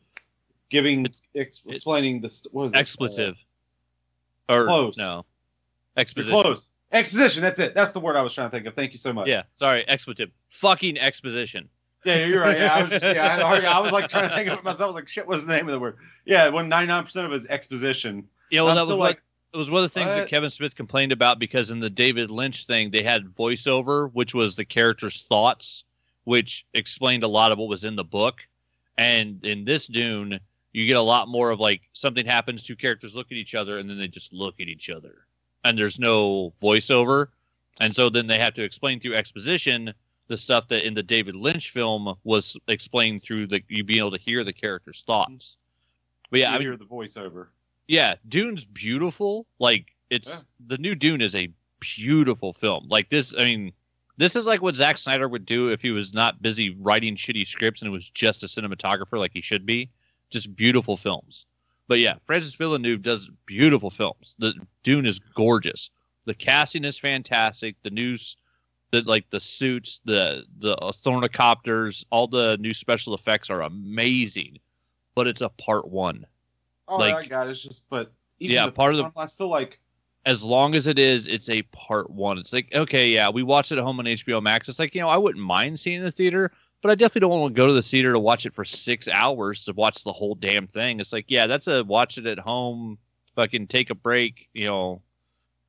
Giving 0.70 1.06
ex- 1.36 1.62
it- 1.66 1.72
explaining 1.72 2.22
the 2.22 2.28
what 2.52 2.64
was 2.64 2.74
it? 2.74 2.78
Or 4.50 4.66
Close. 4.66 4.98
no. 4.98 5.04
Uh, 5.04 5.16
you're 5.16 5.24
Exposition. 6.02 6.42
close. 6.42 6.72
Exposition. 6.92 7.44
That's 7.44 7.60
it. 7.60 7.76
That's 7.76 7.92
the 7.92 8.00
word 8.00 8.16
I 8.16 8.22
was 8.22 8.34
trying 8.34 8.50
to 8.50 8.56
think 8.56 8.66
of. 8.66 8.74
Thank 8.74 8.92
you 8.92 8.98
so 8.98 9.14
much. 9.14 9.28
Yeah, 9.28 9.44
sorry, 9.58 9.88
expletive. 9.88 10.32
Fucking 10.50 10.98
exposition. 10.98 11.70
Yeah, 12.06 12.26
you're 12.26 12.42
right. 12.42 12.58
Yeah, 12.58 12.74
I 12.74 12.82
was, 12.82 12.92
just, 12.92 13.04
yeah, 13.04 13.44
I, 13.44 13.60
I 13.60 13.80
was 13.80 13.92
like 13.92 14.10
trying 14.10 14.30
to 14.30 14.36
think 14.36 14.50
of 14.50 14.60
it 14.60 14.64
myself. 14.64 14.82
I 14.82 14.86
was 14.86 14.96
like, 14.96 15.08
shit, 15.08 15.28
what's 15.28 15.44
the 15.44 15.54
name 15.54 15.68
of 15.68 15.74
the 15.74 15.80
word? 15.80 15.98
Yeah, 16.26 16.48
when 16.50 16.70
99% 16.70 17.26
of 17.26 17.32
it 17.32 17.36
is 17.36 17.46
exposition. 17.48 18.28
Yeah, 18.50 18.62
well, 18.62 18.70
I'm 18.70 18.76
that 18.78 18.82
was 18.84 18.90
what, 18.92 19.00
like, 19.00 19.22
it 19.54 19.58
was 19.58 19.70
one 19.70 19.84
of 19.84 19.92
the 19.92 20.00
things 20.00 20.14
that? 20.14 20.30
Kevin 20.30 20.50
Smith 20.50 20.76
complained 20.76 21.12
about 21.12 21.40
because 21.40 21.72
in 21.72 21.80
the 21.80 21.90
David 21.90 22.32
Lynch 22.32 22.66
thing 22.66 22.92
they 22.92 23.04
had 23.04 23.36
voiceover, 23.36 24.10
which 24.14 24.34
was 24.34 24.56
the 24.56 24.66
character's 24.66 25.24
thoughts, 25.28 25.84
which 26.24 26.66
explained 26.74 27.24
a 27.24 27.28
lot 27.28 27.52
of 27.52 27.58
what 27.58 27.68
was 27.68 27.84
in 27.84 27.96
the 27.96 28.04
book. 28.04 28.38
And 28.98 29.44
in 29.46 29.66
this 29.66 29.88
Dune, 29.88 30.40
you 30.74 30.86
get 30.86 30.98
a 30.98 31.02
lot 31.02 31.28
more 31.28 31.50
of 31.52 31.60
like 31.60 31.82
something 31.94 32.26
happens, 32.26 32.64
two 32.64 32.76
characters 32.76 33.16
look 33.16 33.28
at 33.32 33.38
each 33.38 33.56
other, 33.56 33.78
and 33.80 33.90
then 33.90 33.98
they 33.98 34.08
just 34.08 34.32
look 34.34 34.56
at 34.60 34.68
each 34.68 34.90
other, 34.90 35.26
and 35.64 35.78
there's 35.78 36.00
no 36.00 36.54
voiceover, 36.62 37.28
and 37.80 37.96
so 37.96 38.10
then 38.10 38.28
they 38.28 38.40
have 38.40 38.54
to 38.56 38.64
explain 38.64 39.00
through 39.00 39.16
exposition 39.16 39.94
the 40.28 40.38
stuff 40.38 40.68
that 40.68 40.86
in 40.86 40.94
the 40.94 41.02
David 41.02 41.36
Lynch 41.36 41.72
film 41.72 42.14
was 42.24 42.56
explained 42.68 43.24
through 43.24 43.48
the 43.48 43.64
you 43.68 43.84
being 43.84 44.00
able 44.00 44.12
to 44.12 44.20
hear 44.20 44.44
the 44.44 44.54
character's 44.54 45.04
thoughts. 45.08 45.58
But 46.30 46.42
yeah, 46.42 46.50
you 46.50 46.56
I 46.56 46.60
mean, 46.60 46.68
hear 46.68 46.78
the 46.78 46.86
voiceover. 46.86 47.48
yeah, 47.88 48.14
Dune's 48.28 48.64
beautiful. 48.64 49.48
Like 49.58 49.88
it's 50.12 50.30
Yeah. 50.30 50.40
the 50.68 50.78
new 50.78 50.94
Dune 50.94 51.22
is 51.22 51.34
a 51.34 51.50
beautiful 51.80 52.54
film. 52.54 52.88
Like 52.90 53.10
this, 53.10 53.34
I 53.36 53.44
mean, 53.44 53.72
this 54.18 54.36
is 54.36 54.46
like 54.46 54.62
what 54.62 54.76
Zack 54.76 54.98
Snyder 55.00 55.28
would 55.28 55.46
do 55.48 55.70
if 55.70 55.82
he 55.82 55.90
was 55.90 56.14
not 56.14 56.42
busy 56.44 56.76
writing 56.80 57.16
shitty 57.16 57.48
scripts 57.48 57.82
and 57.82 57.88
it 57.90 57.92
was 57.92 58.08
just 58.12 58.44
a 58.44 58.46
cinematographer 58.46 59.18
like 59.18 59.32
he 59.34 59.42
should 59.42 59.66
be. 59.66 59.90
Just 60.30 60.56
beautiful 60.56 60.98
films. 60.98 61.46
But 61.88 62.00
yeah, 62.00 62.16
Francis 62.26 62.54
Villeneuve 62.56 63.02
does 63.02 63.30
beautiful 63.46 63.90
films. 63.90 64.36
The 64.40 64.54
Dune 64.84 65.06
is 65.06 65.20
gorgeous. 65.20 65.90
The 66.26 66.36
casting 66.36 66.86
is 66.86 67.00
fantastic. 67.00 67.76
The 67.82 67.90
news, 67.90 68.38
the 68.92 69.02
like 69.02 69.30
the 69.32 69.40
suits, 69.40 70.00
the 70.06 70.44
the 70.60 70.76
ornithopters, 71.06 72.04
all 72.12 72.28
the 72.28 72.58
new 72.60 72.74
special 72.74 73.16
effects 73.16 73.50
are 73.50 73.62
amazing. 73.62 74.60
But 75.16 75.28
it's 75.28 75.42
a 75.42 75.50
part 75.50 75.88
one. 75.88 76.26
Oh, 76.88 76.98
Like- 76.98 77.16
I 77.16 77.28
got 77.28 77.48
it. 77.48 77.52
It's 77.52 77.62
just, 77.64 77.84
but 77.90 78.12
even 78.40 78.54
Yeah, 78.56 78.66
the 78.68 78.72
part 78.72 78.92
of 78.94 78.98
the- 78.98 79.04
one, 79.04 79.12
I 79.18 79.26
still 79.26 79.48
like. 79.50 79.80
as 80.26 80.44
long 80.44 80.76
as 80.76 80.88
it 80.88 81.00
is, 81.00 81.28
it's 81.28 81.50
a 81.50 81.62
part 81.64 82.10
one. 82.10 82.38
It's 82.38 82.54
like, 82.54 82.74
okay, 82.74 83.10
yeah, 83.10 83.30
we 83.30 83.42
watched 83.44 83.72
it 83.72 83.78
at 83.80 83.84
home 83.84 84.00
on 84.00 84.06
HBO 84.06 84.42
Max. 84.42 84.70
It's 84.70 84.80
like, 84.80 84.94
you 84.96 85.02
know, 85.02 85.10
I 85.10 85.18
wouldn't 85.18 85.44
mind 85.44 85.80
seeing 85.80 86.02
the 86.04 86.12
theater, 86.12 86.52
but 86.82 86.92
I 86.92 86.96
definitely 86.96 87.22
don't 87.22 87.40
want 87.40 87.54
to 87.56 87.60
go 87.60 87.68
to 87.68 87.74
the 87.74 87.82
theater 87.82 88.14
to 88.14 88.20
watch 88.20 88.46
it 88.46 88.54
for 88.54 88.66
six 88.66 89.08
hours 89.08 89.66
to 89.66 89.74
watch 89.74 90.04
the 90.04 90.14
whole 90.14 90.36
damn 90.36 90.68
thing. 90.68 91.00
It's 91.00 91.12
like, 91.14 91.26
yeah, 91.28 91.48
that's 91.48 91.68
a 91.68 91.84
watch 91.84 92.18
it 92.18 92.26
at 92.26 92.40
home, 92.40 92.98
fucking 93.36 93.68
take 93.68 93.90
a 93.90 93.96
break, 93.96 94.48
you 94.54 94.66
know, 94.66 95.02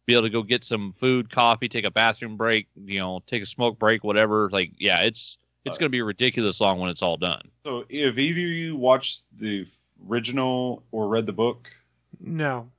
be 0.06 0.14
able 0.14 0.22
to 0.24 0.30
go 0.30 0.42
get 0.42 0.64
some 0.64 0.92
food, 0.98 1.30
coffee, 1.30 1.68
take 1.68 1.84
a 1.84 1.90
bathroom 1.90 2.36
break, 2.36 2.68
you 2.84 2.98
know, 2.98 3.22
take 3.26 3.42
a 3.42 3.46
smoke 3.46 3.78
break, 3.78 4.02
whatever. 4.04 4.48
Like, 4.50 4.72
yeah, 4.78 5.02
it's 5.02 5.36
it's 5.64 5.76
Uh, 5.76 5.80
gonna 5.80 5.90
be 5.90 6.00
ridiculous 6.02 6.60
long 6.60 6.78
when 6.80 6.90
it's 6.90 7.02
all 7.02 7.16
done. 7.16 7.42
So, 7.64 7.84
if 7.88 8.16
either 8.18 8.40
of 8.40 8.46
you 8.46 8.76
watched 8.76 9.24
the 9.38 9.66
original 10.08 10.82
or 10.90 11.08
read 11.08 11.26
the 11.26 11.32
book, 11.32 11.68
No, 12.18 12.70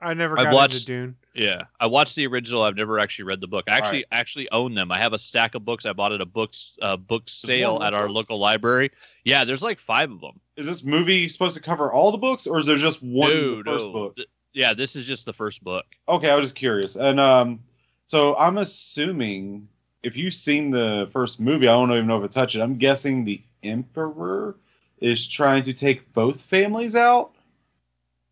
I 0.00 0.14
never 0.14 0.38
I've 0.38 0.46
got 0.46 0.54
watched- 0.54 0.74
into 0.74 0.86
Dune. 0.86 1.16
Yeah, 1.34 1.64
I 1.78 1.86
watched 1.86 2.16
the 2.16 2.26
original. 2.26 2.62
I've 2.62 2.76
never 2.76 2.98
actually 2.98 3.26
read 3.26 3.40
the 3.40 3.46
book. 3.46 3.64
I 3.68 3.78
actually 3.78 4.04
actually 4.10 4.50
own 4.50 4.74
them. 4.74 4.90
I 4.90 4.98
have 4.98 5.12
a 5.12 5.18
stack 5.18 5.54
of 5.54 5.64
books. 5.64 5.86
I 5.86 5.92
bought 5.92 6.12
at 6.12 6.20
a 6.20 6.26
books 6.26 6.72
uh, 6.82 6.96
book 6.96 7.22
sale 7.26 7.82
at 7.82 7.94
our 7.94 8.06
book? 8.06 8.16
local 8.16 8.38
library. 8.40 8.90
Yeah, 9.24 9.44
there's 9.44 9.62
like 9.62 9.78
five 9.78 10.10
of 10.10 10.20
them. 10.20 10.40
is 10.56 10.66
this 10.66 10.82
movie 10.82 11.28
supposed 11.28 11.54
to 11.54 11.62
cover 11.62 11.92
all 11.92 12.10
the 12.10 12.18
books, 12.18 12.46
or 12.46 12.58
is 12.58 12.66
there 12.66 12.76
just 12.76 13.00
one 13.02 13.30
no, 13.30 13.56
the 13.58 13.64
first 13.64 13.84
no. 13.84 13.92
book? 13.92 14.16
Th- 14.16 14.28
yeah, 14.52 14.74
this 14.74 14.96
is 14.96 15.06
just 15.06 15.24
the 15.24 15.32
first 15.32 15.62
book. 15.62 15.84
Okay, 16.08 16.28
I 16.28 16.34
was 16.34 16.46
just 16.46 16.56
curious. 16.56 16.96
And 16.96 17.20
um, 17.20 17.60
so 18.06 18.34
I'm 18.36 18.58
assuming 18.58 19.68
if 20.02 20.16
you've 20.16 20.34
seen 20.34 20.70
the 20.70 21.08
first 21.12 21.38
movie, 21.38 21.68
I 21.68 21.72
don't 21.72 21.92
even 21.92 22.06
know 22.06 22.18
if 22.18 22.24
it 22.24 22.32
touched 22.32 22.56
it. 22.56 22.60
I'm 22.60 22.76
guessing 22.76 23.24
the 23.24 23.40
Emperor 23.62 24.56
is 25.00 25.26
trying 25.26 25.62
to 25.64 25.72
take 25.72 26.12
both 26.12 26.42
families 26.42 26.96
out. 26.96 27.32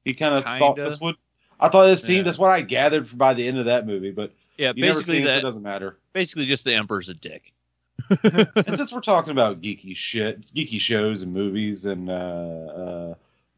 He 0.04 0.14
kind 0.14 0.34
of 0.34 0.44
thought 0.44 0.76
this 0.76 1.00
would. 1.00 1.16
I 1.60 1.68
thought 1.68 1.86
this 1.86 2.02
seemed. 2.02 2.18
Yeah. 2.18 2.22
That's 2.24 2.38
what 2.38 2.50
I 2.50 2.60
gathered 2.62 3.16
by 3.16 3.34
the 3.34 3.46
end 3.46 3.58
of 3.58 3.64
that 3.66 3.86
movie. 3.86 4.10
But 4.10 4.32
Yeah, 4.56 4.72
you 4.74 4.82
never 4.82 4.98
basically 4.98 5.18
seen 5.18 5.24
it, 5.24 5.26
so 5.26 5.32
it 5.32 5.34
that. 5.36 5.42
doesn't 5.42 5.62
matter. 5.62 5.98
Basically, 6.12 6.46
just 6.46 6.64
the 6.64 6.74
emperor's 6.74 7.08
a 7.08 7.14
dick. 7.14 7.52
and 8.22 8.76
since 8.76 8.92
we're 8.92 9.00
talking 9.00 9.32
about 9.32 9.60
geeky 9.60 9.94
shit, 9.96 10.46
geeky 10.54 10.80
shows 10.80 11.22
and 11.22 11.32
movies, 11.32 11.84
and 11.84 12.08
uh, 12.08 12.12
uh, 12.12 13.14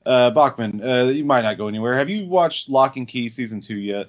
uh, 0.06 0.30
Bachman, 0.30 0.82
uh, 0.82 1.04
you 1.04 1.24
might 1.24 1.42
not 1.42 1.58
go 1.58 1.68
anywhere. 1.68 1.96
Have 1.96 2.08
you 2.08 2.26
watched 2.26 2.68
Locke 2.68 2.96
and 2.96 3.06
Key 3.06 3.28
season 3.28 3.60
two 3.60 3.76
yet? 3.76 4.06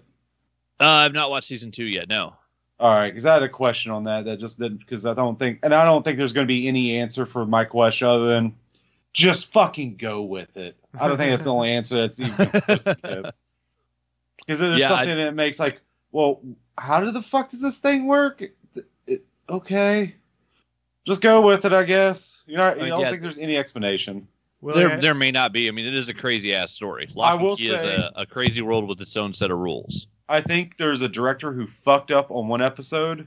Uh, 0.80 0.86
I've 0.86 1.14
not 1.14 1.30
watched 1.30 1.48
season 1.48 1.72
two 1.72 1.86
yet. 1.86 2.08
No. 2.08 2.34
All 2.80 2.90
right, 2.90 3.12
because 3.12 3.28
I 3.28 3.34
had 3.36 3.44
a 3.44 3.50
question 3.50 3.92
on 3.92 4.06
that. 4.06 4.26
That 4.26 4.40
just 4.40 4.58
didn't 4.58 4.80
because 4.80 5.06
I 5.06 5.14
don't 5.14 5.38
think, 5.38 5.60
and 5.62 5.76
I 5.76 5.86
don't 5.86 6.02
think 6.02 6.18
there's 6.18 6.34
going 6.34 6.48
to 6.48 6.52
be 6.52 6.68
any 6.68 6.98
answer 6.98 7.28
for 7.28 7.46
my 7.46 7.64
question 7.64 8.08
other 8.08 8.28
than 8.28 8.56
just 9.14 9.52
fucking 9.52 9.98
go 9.98 10.24
with 10.24 10.58
it. 10.58 10.76
I 11.00 11.08
don't 11.08 11.18
think 11.18 11.30
that's 11.30 11.44
the 11.44 11.54
only 11.54 11.70
answer 11.70 12.08
that's 12.08 12.20
even 12.20 12.52
supposed 12.54 12.86
to 12.86 12.98
give. 13.04 13.26
Because 14.52 14.60
there's 14.60 14.80
Yeah, 14.82 14.90
something 14.90 15.16
that 15.16 15.34
makes 15.34 15.60
like, 15.60 15.80
well, 16.12 16.42
how 16.78 17.00
did 17.00 17.14
the 17.14 17.22
fuck 17.22 17.50
does 17.52 17.62
this 17.62 17.78
thing 17.80 18.06
work? 18.06 18.42
It- 18.42 18.56
it- 19.08 19.24
okay, 19.48 20.16
just 21.08 21.22
go 21.22 21.40
with 21.40 21.64
it, 21.64 21.72
I 21.72 21.84
guess. 21.84 22.44
You 22.48 22.58
know, 22.58 22.76
you 22.76 22.82
Uh, 22.82 22.88
don't 22.88 23.00
yeah. 23.02 23.10
think 23.12 23.22
there's 23.22 23.38
any 23.38 23.56
explanation. 23.56 24.28
Will 24.60 24.76
there, 24.76 24.92
I- 24.92 24.96
there 25.00 25.14
may 25.14 25.32
not 25.32 25.54
be. 25.54 25.70
I 25.70 25.72
mean, 25.72 25.86
it 25.86 25.96
is 25.96 26.10
a 26.10 26.14
crazy 26.14 26.54
ass 26.54 26.72
story. 26.72 27.08
I 27.10 27.14
Locke 27.18 27.34
and 27.36 27.42
will 27.44 27.56
say- 27.56 27.64
is 27.66 27.72
a, 27.82 28.12
a 28.18 28.26
crazy 28.26 28.62
world 28.62 28.90
with 28.90 29.00
its 29.00 29.16
own 29.16 29.34
set 29.34 29.52
of 29.52 29.58
rules. 29.60 30.08
I 30.28 30.42
think 30.42 30.76
there's 30.78 31.02
a 31.02 31.10
director 31.10 31.54
who 31.54 31.66
fucked 31.86 32.12
up 32.12 32.30
on 32.30 32.50
one 32.50 32.62
episode. 32.62 33.26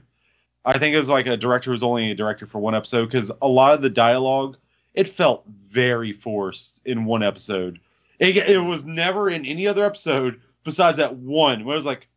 I 0.63 0.77
think 0.77 0.93
it 0.93 0.97
was 0.97 1.09
like 1.09 1.25
a 1.25 1.37
director 1.37 1.71
who's 1.71 1.81
only 1.83 2.11
a 2.11 2.15
director 2.15 2.45
for 2.45 2.59
one 2.59 2.75
episode 2.75 3.05
because 3.05 3.31
a 3.41 3.47
lot 3.47 3.73
of 3.73 3.81
the 3.81 3.89
dialogue 3.89 4.57
it 4.93 5.09
felt 5.09 5.43
very 5.69 6.13
forced 6.13 6.81
in 6.85 7.05
one 7.05 7.23
episode. 7.23 7.79
It, 8.19 8.37
it 8.37 8.59
was 8.59 8.85
never 8.85 9.29
in 9.29 9.43
any 9.45 9.65
other 9.67 9.83
episode 9.83 10.39
besides 10.65 10.97
that 10.97 11.15
one 11.15 11.63
where 11.63 11.73
it 11.73 11.77
was 11.77 11.85
like, 11.85 12.07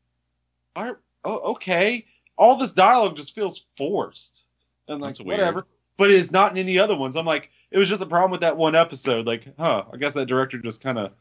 "Are- 0.74 0.98
oh, 1.24 1.52
okay, 1.52 2.06
all 2.36 2.56
this 2.56 2.72
dialogue 2.72 3.16
just 3.16 3.34
feels 3.34 3.64
forced 3.76 4.46
and 4.88 5.00
like 5.00 5.10
That's 5.10 5.20
weird. 5.20 5.38
whatever. 5.38 5.66
But 5.96 6.10
it 6.10 6.16
is 6.16 6.32
not 6.32 6.52
in 6.52 6.58
any 6.58 6.78
other 6.78 6.96
ones. 6.96 7.16
I'm 7.16 7.26
like, 7.26 7.50
it 7.70 7.78
was 7.78 7.88
just 7.88 8.02
a 8.02 8.06
problem 8.06 8.30
with 8.30 8.40
that 8.40 8.56
one 8.56 8.74
episode. 8.76 9.26
Like, 9.26 9.44
huh? 9.58 9.84
I 9.92 9.96
guess 9.96 10.14
that 10.14 10.26
director 10.26 10.58
just 10.58 10.80
kind 10.80 10.98
of 10.98 11.12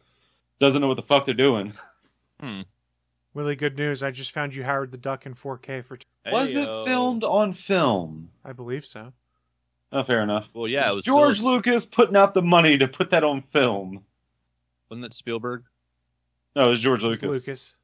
doesn't 0.60 0.82
know 0.82 0.88
what 0.88 0.98
the 0.98 1.04
fuck 1.04 1.26
they're 1.26 1.34
doing. 1.34 1.74
Hmm. 2.40 2.62
Really 3.34 3.56
good 3.56 3.78
news. 3.78 4.02
I 4.04 4.12
just 4.12 4.32
found 4.32 4.56
you 4.56 4.64
Howard 4.64 4.92
the 4.92 4.98
Duck 4.98 5.26
in 5.26 5.34
4K 5.34 5.84
for. 5.84 5.98
T- 5.98 6.06
Was 6.32 6.56
it 6.56 6.68
filmed 6.86 7.24
on 7.24 7.54
film? 7.54 8.30
I 8.46 8.54
believe 8.54 8.86
so. 8.86 9.14
Oh, 9.92 10.04
fair 10.04 10.22
enough. 10.22 10.48
Well, 10.54 10.68
yeah, 10.68 10.92
it 10.92 10.96
was 10.96 11.06
George 11.06 11.38
still, 11.38 11.52
Lucas 11.54 11.86
putting 11.86 12.16
out 12.16 12.34
the 12.34 12.42
money 12.42 12.78
to 12.78 12.88
put 12.88 13.10
that 13.12 13.24
on 13.24 13.42
film. 13.42 14.04
Wasn't 14.90 15.06
it 15.06 15.14
Spielberg? 15.14 15.64
No, 16.56 16.68
it 16.68 16.70
was 16.70 16.80
George 16.82 17.04
It 17.04 17.08
was 17.08 17.22
Lucas. 17.24 17.48
Lucas. 17.48 17.76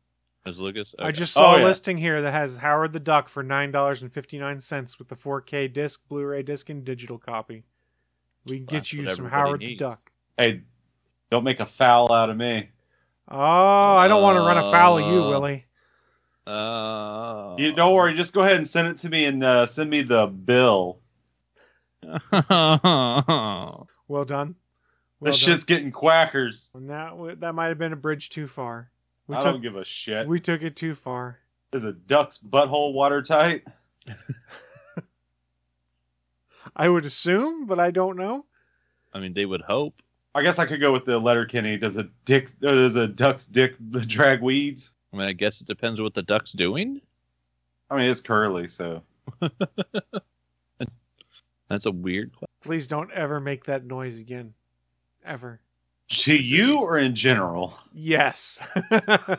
It 0.46 0.50
was 0.50 0.60
Lucas. 0.60 0.96
I 1.00 1.12
just 1.12 1.34
saw 1.34 1.51
Oh, 1.51 1.55
a 1.55 1.60
yeah. 1.60 1.65
listing 1.65 1.98
here 1.98 2.22
that 2.22 2.32
has 2.32 2.58
Howard 2.58 2.91
the 2.93 3.00
Duck 3.00 3.29
for 3.29 3.43
nine 3.43 3.72
dollars 3.72 4.01
and 4.01 4.12
fifty 4.12 4.38
nine 4.39 4.60
cents 4.60 5.00
with 5.00 5.08
the 5.10 5.15
4K 5.15 5.72
disc, 5.72 6.01
Blu-ray 6.10 6.43
disc, 6.43 6.70
and 6.70 6.84
digital 6.84 7.17
copy. 7.17 7.63
We 8.46 8.58
can 8.58 8.65
get 8.65 8.75
That's 8.77 8.93
you 8.93 9.05
some 9.05 9.12
everybody 9.27 9.36
Howard 9.36 9.60
the. 9.62 9.75
Duck. 9.75 10.12
Hey, 10.38 10.62
don't 11.32 11.43
make 11.46 11.60
a 11.62 11.65
foul 11.65 12.12
out 12.12 12.29
of 12.29 12.36
me. 12.38 12.70
Oh, 13.29 13.38
I 13.39 14.08
don't 14.10 14.22
want 14.22 14.36
to 14.36 14.41
run 14.41 14.58
a 14.58 14.70
foul 14.72 14.98
of 14.98 15.08
you, 15.13 15.24
Uh, 15.24 15.29
Willie. 15.29 15.65
Uh, 16.46 17.55
You 17.58 17.72
don't 17.72 17.93
worry. 17.93 18.13
Just 18.13 18.34
go 18.34 18.41
ahead 18.41 18.58
and 18.58 18.67
send 18.67 18.89
it 18.89 18.98
to 18.98 19.10
me 19.10 19.24
and 19.25 19.41
uh, 19.46 19.65
send 19.65 19.89
me 19.89 20.01
the 20.01 20.27
bill. 20.27 21.00
Well 24.10 24.25
done. 24.25 24.55
Well 25.24 25.32
this 25.32 25.39
done. 25.42 25.51
shit's 25.51 25.63
getting 25.63 25.92
quackers. 25.92 26.70
And 26.74 26.89
that 26.89 27.39
that 27.39 27.56
might 27.56 27.68
have 27.68 27.77
been 27.77 27.94
a 27.94 27.98
bridge 27.98 28.30
too 28.30 28.48
far. 28.48 28.89
We 29.27 29.36
I 29.36 29.39
took 29.39 29.53
don't 29.53 29.62
give 29.62 29.75
a 29.77 29.86
shit. 29.86 30.27
we 30.27 30.39
took 30.39 30.62
it 30.62 30.75
too 30.75 30.94
far. 30.96 31.39
Is 31.72 31.86
a 31.86 31.94
duck's 31.94 32.38
butthole 32.38 32.94
watertight? 32.94 33.63
I 36.75 36.89
would 36.89 37.06
assume, 37.06 37.65
but 37.65 37.80
I 37.80 37.92
don't 37.92 38.18
know. 38.18 38.46
I 39.13 39.20
mean, 39.20 39.34
they 39.34 39.46
would 39.46 39.62
hope. 39.62 40.01
I 40.36 40.42
guess 40.42 40.58
I 40.60 40.65
could 40.65 40.80
go 40.82 40.92
with 40.92 41.06
the 41.06 41.20
Letterkenny. 41.20 41.77
Does 41.77 41.98
a 41.98 42.10
dick? 42.25 42.50
uh, 42.65 42.72
Does 42.74 42.96
a 42.96 43.08
duck's 43.08 43.46
dick 43.46 43.75
drag 44.08 44.42
weeds? 44.42 44.92
I 45.13 45.18
mean, 45.18 45.27
I 45.27 45.34
guess 45.34 45.62
it 45.62 45.68
depends 45.68 46.01
what 46.01 46.15
the 46.15 46.24
duck's 46.24 46.51
doing. 46.51 47.00
I 47.92 47.98
mean, 47.98 48.10
it's 48.10 48.22
curly, 48.22 48.68
so 48.68 49.03
That's 51.70 51.86
a 51.86 51.92
weird 51.92 52.32
question. 52.34 52.48
Please 52.63 52.88
don't 52.88 53.12
ever 53.12 53.39
make 53.39 53.65
that 53.65 53.84
noise 53.86 54.20
again. 54.20 54.53
Ever. 55.25 55.60
to 56.10 56.36
you 56.36 56.80
or 56.80 56.98
in 56.98 57.15
general? 57.15 57.77
Yes. 57.94 58.60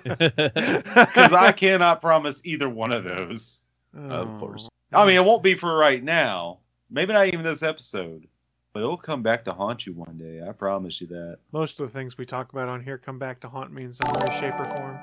Because 0.05 1.33
I 1.33 1.53
cannot 1.53 2.01
promise 2.01 2.41
either 2.45 2.69
one 2.69 2.93
of 2.93 3.05
those. 3.05 3.63
Of 3.97 4.29
oh, 4.29 4.39
course. 4.39 4.69
I 4.93 5.07
mean, 5.07 5.17
it 5.17 5.25
won't 5.25 5.43
be 5.43 5.55
for 5.55 5.77
right 5.77 6.03
now. 6.03 6.59
Maybe 6.91 7.13
not 7.13 7.29
even 7.29 7.43
this 7.43 7.63
episode. 7.63 8.27
But 8.73 8.81
it'll 8.81 8.97
come 8.97 9.23
back 9.23 9.45
to 9.45 9.53
haunt 9.53 9.87
you 9.87 9.93
one 9.93 10.19
day. 10.19 10.43
I 10.47 10.51
promise 10.53 11.01
you 11.01 11.07
that. 11.09 11.39
Most 11.53 11.79
of 11.79 11.87
the 11.87 11.93
things 11.93 12.19
we 12.19 12.25
talk 12.25 12.53
about 12.53 12.69
on 12.69 12.83
here 12.83 12.99
come 12.99 13.21
back 13.21 13.41
to 13.41 13.49
haunt 13.49 13.73
me 13.73 13.85
in 13.85 13.93
some 13.93 14.13
way, 14.13 14.27
shape, 14.41 14.55
or 14.59 14.67
form. 14.67 14.99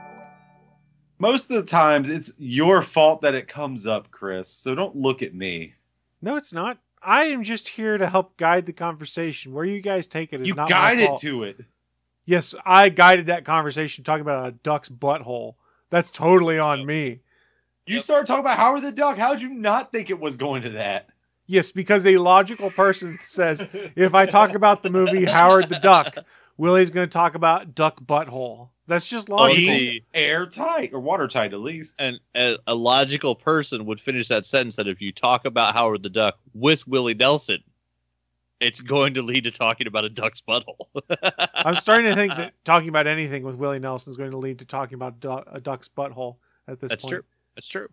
Most 1.19 1.49
of 1.49 1.55
the 1.55 1.63
times, 1.63 2.09
it's 2.09 2.33
your 2.37 2.81
fault 2.81 3.21
that 3.21 3.33
it 3.33 3.47
comes 3.47 3.87
up, 3.87 4.11
Chris. 4.11 4.49
So 4.49 4.75
don't 4.75 4.95
look 4.95 5.21
at 5.21 5.33
me. 5.33 5.75
No, 6.21 6.35
it's 6.35 6.51
not. 6.51 6.79
I 7.01 7.25
am 7.25 7.43
just 7.43 7.69
here 7.69 7.97
to 7.97 8.07
help 8.07 8.37
guide 8.37 8.65
the 8.65 8.73
conversation. 8.73 9.53
Where 9.53 9.65
you 9.65 9.81
guys 9.81 10.07
take 10.07 10.33
it 10.33 10.41
is 10.41 10.47
You 10.47 10.53
not 10.53 10.69
guide 10.69 10.99
my 10.99 11.05
fault. 11.07 11.21
to 11.21 11.43
it. 11.43 11.57
Yes, 12.25 12.53
I 12.65 12.89
guided 12.89 13.25
that 13.25 13.45
conversation 13.45 14.03
talking 14.03 14.21
about 14.21 14.47
a 14.47 14.51
duck's 14.51 14.89
butthole. 14.89 15.55
That's 15.89 16.11
totally 16.11 16.59
on 16.59 16.85
me. 16.85 17.21
You 17.87 17.99
started 17.99 18.27
talking 18.27 18.41
about 18.41 18.57
Howard 18.57 18.83
the 18.83 18.91
Duck. 18.91 19.17
How'd 19.17 19.41
you 19.41 19.49
not 19.49 19.91
think 19.91 20.09
it 20.09 20.19
was 20.19 20.37
going 20.37 20.61
to 20.61 20.69
that? 20.71 21.09
Yes, 21.47 21.71
because 21.71 22.05
a 22.05 22.17
logical 22.17 22.69
person 22.69 23.17
says 23.23 23.67
if 23.95 24.13
I 24.15 24.25
talk 24.25 24.53
about 24.53 24.83
the 24.83 24.89
movie 24.89 25.25
Howard 25.25 25.67
the 25.67 25.79
Duck, 25.79 26.15
Willie's 26.57 26.91
going 26.91 27.05
to 27.07 27.11
talk 27.11 27.33
about 27.35 27.73
duck 27.75 27.99
butthole. 28.05 28.69
That's 28.91 29.09
just 29.09 29.29
Oh, 29.29 29.35
logical. 29.37 29.63
see, 29.63 30.03
Airtight 30.13 30.91
or 30.93 30.99
watertight, 30.99 31.53
at 31.53 31.59
least. 31.61 31.95
and 31.99 32.19
a, 32.35 32.57
a 32.67 32.75
logical 32.75 33.35
person 33.35 33.85
would 33.85 34.01
finish 34.01 34.27
that 34.27 34.45
sentence 34.45 34.75
that 34.75 34.87
if 34.87 35.01
you 35.01 35.11
talk 35.13 35.45
about 35.45 35.73
Howard 35.73 36.03
the 36.03 36.09
Duck 36.09 36.37
with 36.53 36.85
Willie 36.87 37.13
Nelson, 37.13 37.63
it's 38.59 38.81
going 38.81 39.13
to 39.13 39.21
lead 39.21 39.45
to 39.45 39.51
talking 39.51 39.87
about 39.87 40.03
a 40.03 40.09
duck's 40.09 40.41
butthole. 40.41 40.87
I'm 41.55 41.75
starting 41.75 42.09
to 42.09 42.15
think 42.15 42.35
that 42.35 42.53
talking 42.65 42.89
about 42.89 43.07
anything 43.07 43.43
with 43.43 43.55
Willie 43.55 43.79
Nelson 43.79 44.11
is 44.11 44.17
going 44.17 44.31
to 44.31 44.37
lead 44.37 44.59
to 44.59 44.65
talking 44.65 44.95
about 44.95 45.19
du- 45.21 45.43
a 45.51 45.61
duck's 45.61 45.87
butthole 45.87 46.35
at 46.67 46.79
this 46.79 46.89
point. 46.89 46.89
That's 46.89 47.03
point. 47.03 47.11
true. 47.13 47.23
That's 47.55 47.67
true. 47.67 47.87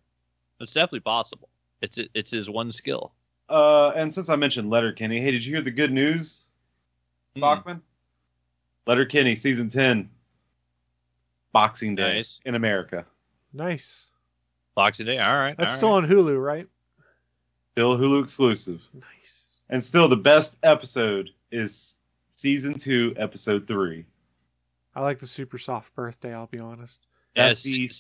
It's 0.61 0.73
definitely 0.73 1.00
possible. 1.00 1.49
It's 1.81 1.97
it's 2.12 2.33
his 2.33 2.50
one 2.50 2.73
skill. 2.73 3.12
Uh, 3.49 3.90
and 3.90 4.12
since 4.12 4.28
I 4.28 4.37
mentioned 4.37 4.69
Letterkenny, 4.69 5.21
hey, 5.21 5.31
did 5.31 5.45
you 5.47 5.55
hear 5.55 5.62
the 5.62 5.71
good 5.71 5.93
news, 5.93 6.49
Bachman? 7.37 7.57
Bachman? 7.59 7.83
Letterkenny 8.87 9.37
season 9.37 9.69
ten, 9.69 10.11
Boxing 11.52 11.95
Day 11.95 12.14
Nice. 12.17 12.40
in 12.45 12.55
America. 12.55 13.05
Nice. 13.52 14.09
Boxing 14.75 15.07
Day. 15.07 15.19
All 15.19 15.35
right. 15.37 15.57
That's 15.57 15.73
all 15.73 15.76
still 15.76 16.00
right. 16.00 16.05
on 16.05 16.09
Hulu, 16.11 16.43
right? 16.43 16.69
Still 17.73 17.97
Hulu 17.97 18.23
exclusive, 18.25 18.81
Nice. 18.93 19.57
and 19.71 19.83
still 19.83 20.09
the 20.09 20.17
best 20.17 20.57
episode 20.64 21.31
is 21.52 21.95
season 22.33 22.75
two, 22.75 23.14
episode 23.17 23.67
three. 23.69 24.05
I 24.95 25.00
like 25.02 25.21
the 25.21 25.26
super 25.28 25.59
soft 25.59 25.95
birthday, 25.95 26.35
I'll 26.35 26.47
be 26.49 26.59
honest. 26.59 27.07
That's 27.37 27.64
Yeah, 27.64 27.73
the 27.76 27.87
se- 27.87 27.95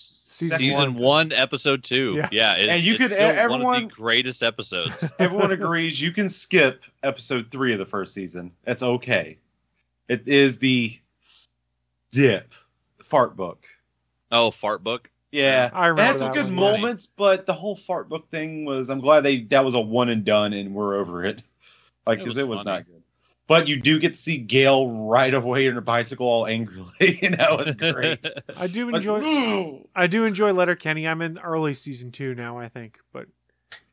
Season 0.48 0.58
season 0.58 0.94
one. 0.94 1.28
one. 1.28 1.32
episode 1.32 1.84
two. 1.84 2.14
Yeah. 2.16 2.28
Yeah, 2.32 2.54
it- 2.56 2.68
And 2.70 2.82
you 2.82 2.94
it's 2.94 3.02
could- 3.04 3.10
still 3.12 3.26
one 3.26 3.30
of 3.30 3.38
everyone- 3.38 3.82
the 3.84 3.88
greatest 3.94 4.42
episodes. 4.42 5.04
Everyone 5.20 5.52
agrees 5.52 6.00
you 6.00 6.10
can 6.10 6.28
skip 6.28 6.82
episode 7.04 7.48
three 7.52 7.72
of 7.72 7.78
the 7.78 7.86
first 7.86 8.12
season. 8.14 8.50
That's 8.64 8.82
okay. 8.82 9.38
It 10.08 10.26
is 10.26 10.58
the 10.58 10.98
dip 12.10 12.52
fart 13.08 13.36
book. 13.36 13.64
oh, 14.32 14.50
fart 14.50 14.82
book. 14.84 15.10
Yeah, 15.30 15.70
I 15.74 15.88
remember 15.88 16.02
it 16.02 16.06
had 16.06 16.18
some 16.18 16.28
that 16.28 16.34
good 16.34 16.44
one. 16.46 16.54
moments, 16.54 17.06
but 17.06 17.44
the 17.44 17.52
whole 17.52 17.76
fart 17.76 18.08
book 18.08 18.30
thing 18.30 18.64
was. 18.64 18.88
I'm 18.88 19.00
glad 19.00 19.20
they 19.22 19.42
that 19.44 19.64
was 19.64 19.74
a 19.74 19.80
one 19.80 20.08
and 20.08 20.24
done, 20.24 20.52
and 20.52 20.74
we're 20.74 20.96
over 20.96 21.24
it. 21.24 21.42
Like, 22.06 22.20
It 22.20 22.24
because 22.24 22.36
was 22.36 22.38
it 22.38 22.48
was 22.48 22.64
not 22.64 22.86
good. 22.86 23.02
But 23.48 23.68
you 23.68 23.78
do 23.78 23.98
get 23.98 24.14
to 24.14 24.18
see 24.18 24.38
Gail 24.38 24.88
right 24.88 25.34
away 25.34 25.68
on 25.68 25.74
her 25.74 25.82
bicycle, 25.82 26.26
all 26.26 26.46
angrily, 26.46 27.18
and 27.22 27.34
that 27.34 27.54
was 27.54 27.74
great. 27.74 28.24
I 28.56 28.66
do 28.66 28.88
enjoy 28.94 29.22
"Ooh." 29.22 29.88
I 29.94 30.06
do 30.06 30.24
enjoy 30.24 30.54
Letterkenny. 30.54 31.06
I'm 31.06 31.20
in 31.20 31.38
early 31.38 31.74
season 31.74 32.10
2 32.10 32.34
now, 32.34 32.56
I 32.56 32.70
think, 32.70 32.98
but 33.12 33.26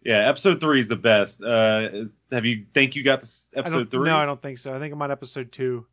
yeah, 0.06 0.30
episode 0.30 0.62
three 0.62 0.80
is 0.80 0.88
the 0.88 0.96
best. 0.96 1.42
Uh, 1.42 2.06
have 2.32 2.46
you 2.46 2.66
think 2.74 2.96
you 2.96 3.04
got 3.04 3.22
this 3.22 3.50
episode 3.56 3.90
three? 3.90 4.08
No, 4.08 4.18
I 4.18 4.26
don't 4.26 4.42
think 4.42 4.60
so. 4.60 4.74
I 4.74 4.80
think 4.80 4.94
I'm 4.94 5.02
on 5.02 5.10
episode 5.12 5.52
2. 5.52 5.86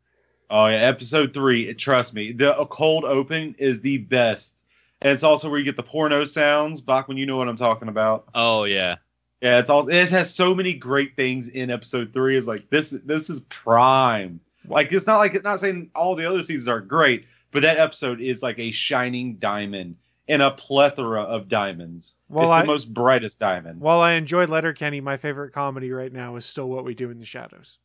Oh 0.49 0.67
yeah, 0.67 0.77
episode 0.77 1.33
three. 1.33 1.73
Trust 1.73 2.13
me, 2.13 2.31
the 2.31 2.57
a 2.57 2.65
cold 2.65 3.05
open 3.05 3.55
is 3.57 3.81
the 3.81 3.97
best, 3.97 4.63
and 5.01 5.11
it's 5.11 5.23
also 5.23 5.49
where 5.49 5.59
you 5.59 5.65
get 5.65 5.75
the 5.77 5.83
porno 5.83 6.25
sounds. 6.25 6.81
Bachman, 6.81 7.17
you 7.17 7.25
know 7.25 7.37
what 7.37 7.47
I'm 7.47 7.55
talking 7.57 7.87
about. 7.87 8.25
oh 8.35 8.63
yeah. 8.65 8.95
Yeah, 9.41 9.59
it's 9.59 9.69
all. 9.69 9.89
It 9.89 10.07
has 10.09 10.33
so 10.33 10.55
many 10.55 10.73
great 10.73 11.17
things 11.17 11.49
in 11.49 11.69
episode 11.69 12.13
three. 12.13 12.37
Is 12.37 12.47
like 12.47 12.69
this. 12.69 12.91
This 12.91 13.29
is 13.29 13.41
prime. 13.41 14.39
Like 14.67 14.93
it's 14.93 15.05
not 15.05 15.17
like 15.17 15.33
it's 15.35 15.43
not 15.43 15.59
saying 15.59 15.89
all 15.95 16.15
the 16.15 16.25
other 16.25 16.41
seasons 16.43 16.69
are 16.69 16.79
great, 16.79 17.25
but 17.51 17.61
that 17.63 17.77
episode 17.77 18.21
is 18.21 18.41
like 18.41 18.57
a 18.57 18.71
shining 18.71 19.35
diamond 19.35 19.97
in 20.29 20.39
a 20.39 20.51
plethora 20.51 21.23
of 21.23 21.49
diamonds. 21.49 22.15
Well, 22.29 22.43
it's 22.45 22.51
I- 22.51 22.61
the 22.61 22.67
most 22.67 22.93
brightest 22.93 23.39
diamond. 23.39 23.81
While 23.81 23.99
I 23.99 24.13
enjoyed 24.13 24.47
Letterkenny, 24.47 25.01
my 25.01 25.17
favorite 25.17 25.51
comedy 25.51 25.91
right 25.91 26.13
now 26.13 26.37
is 26.37 26.45
still 26.45 26.69
What 26.69 26.85
We 26.85 26.93
Do 26.93 27.09
in 27.11 27.19
the 27.19 27.25
Shadows. 27.25 27.79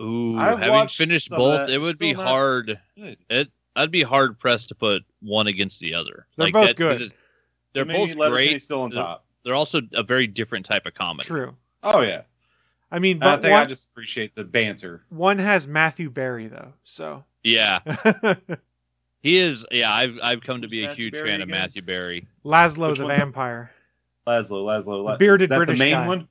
Ooh, 0.00 0.38
I've 0.38 0.58
having 0.58 0.88
finished 0.88 1.30
both, 1.30 1.68
it 1.68 1.78
would 1.78 1.98
be 1.98 2.14
not 2.14 2.26
hard. 2.26 2.78
good. 2.96 3.16
It 3.28 3.48
I'd 3.76 3.90
be 3.90 4.02
hard 4.02 4.38
pressed 4.38 4.68
to 4.68 4.74
put 4.74 5.02
one 5.20 5.46
against 5.46 5.78
the 5.80 5.94
other. 5.94 6.26
They're 6.36 6.50
both 6.50 6.68
'cause 6.68 6.74
good. 6.74 7.00
it's- 7.02 7.10
They're 7.72 7.84
To 7.84 7.92
both 7.92 8.08
Letterkenny's 8.10 8.28
great. 8.30 8.62
Still 8.62 8.82
on 8.82 8.90
They're- 8.90 9.00
top. 9.02 9.24
They're 9.44 9.54
also 9.54 9.80
a 9.94 10.02
very 10.02 10.26
different 10.26 10.66
type 10.66 10.86
of 10.86 10.94
comedy. 10.94 11.26
True. 11.26 11.56
Oh 11.82 12.00
yeah. 12.02 12.22
I 12.90 12.98
mean, 12.98 13.16
And 13.18 13.24
I 13.24 13.36
but 13.36 13.42
think 13.42 13.54
I 13.54 13.64
just 13.66 13.88
appreciate 13.88 14.34
the 14.34 14.42
banter. 14.44 15.02
one 15.08 15.38
has 15.38 15.66
Matthew 15.68 16.10
Berry 16.10 16.48
though, 16.48 16.72
so 16.82 17.24
Yeah, 17.44 17.78
he 19.22 19.36
is. 19.38 19.64
Yeah, 19.70 19.92
I've 19.94 20.18
I've 20.22 20.40
come 20.40 20.62
to 20.62 20.68
be 20.68 20.84
a 20.84 20.92
huge 20.94 21.12
Berry 21.12 21.28
fan 21.28 21.40
of? 21.42 21.48
Matthew 21.48 21.82
Berry. 21.82 22.26
Laszlo 22.44 22.90
Which 22.90 22.98
the 22.98 23.06
vampire, 23.06 23.70
Laszlo, 24.26 24.64
Laszlo, 24.64 25.04
La- 25.04 25.12
The 25.12 25.18
bearded 25.18 25.44
is 25.46 25.48
that 25.50 25.56
British 25.56 25.78
the 25.78 25.84
main 25.84 25.94
guy. 25.94 26.06
one. 26.06 26.28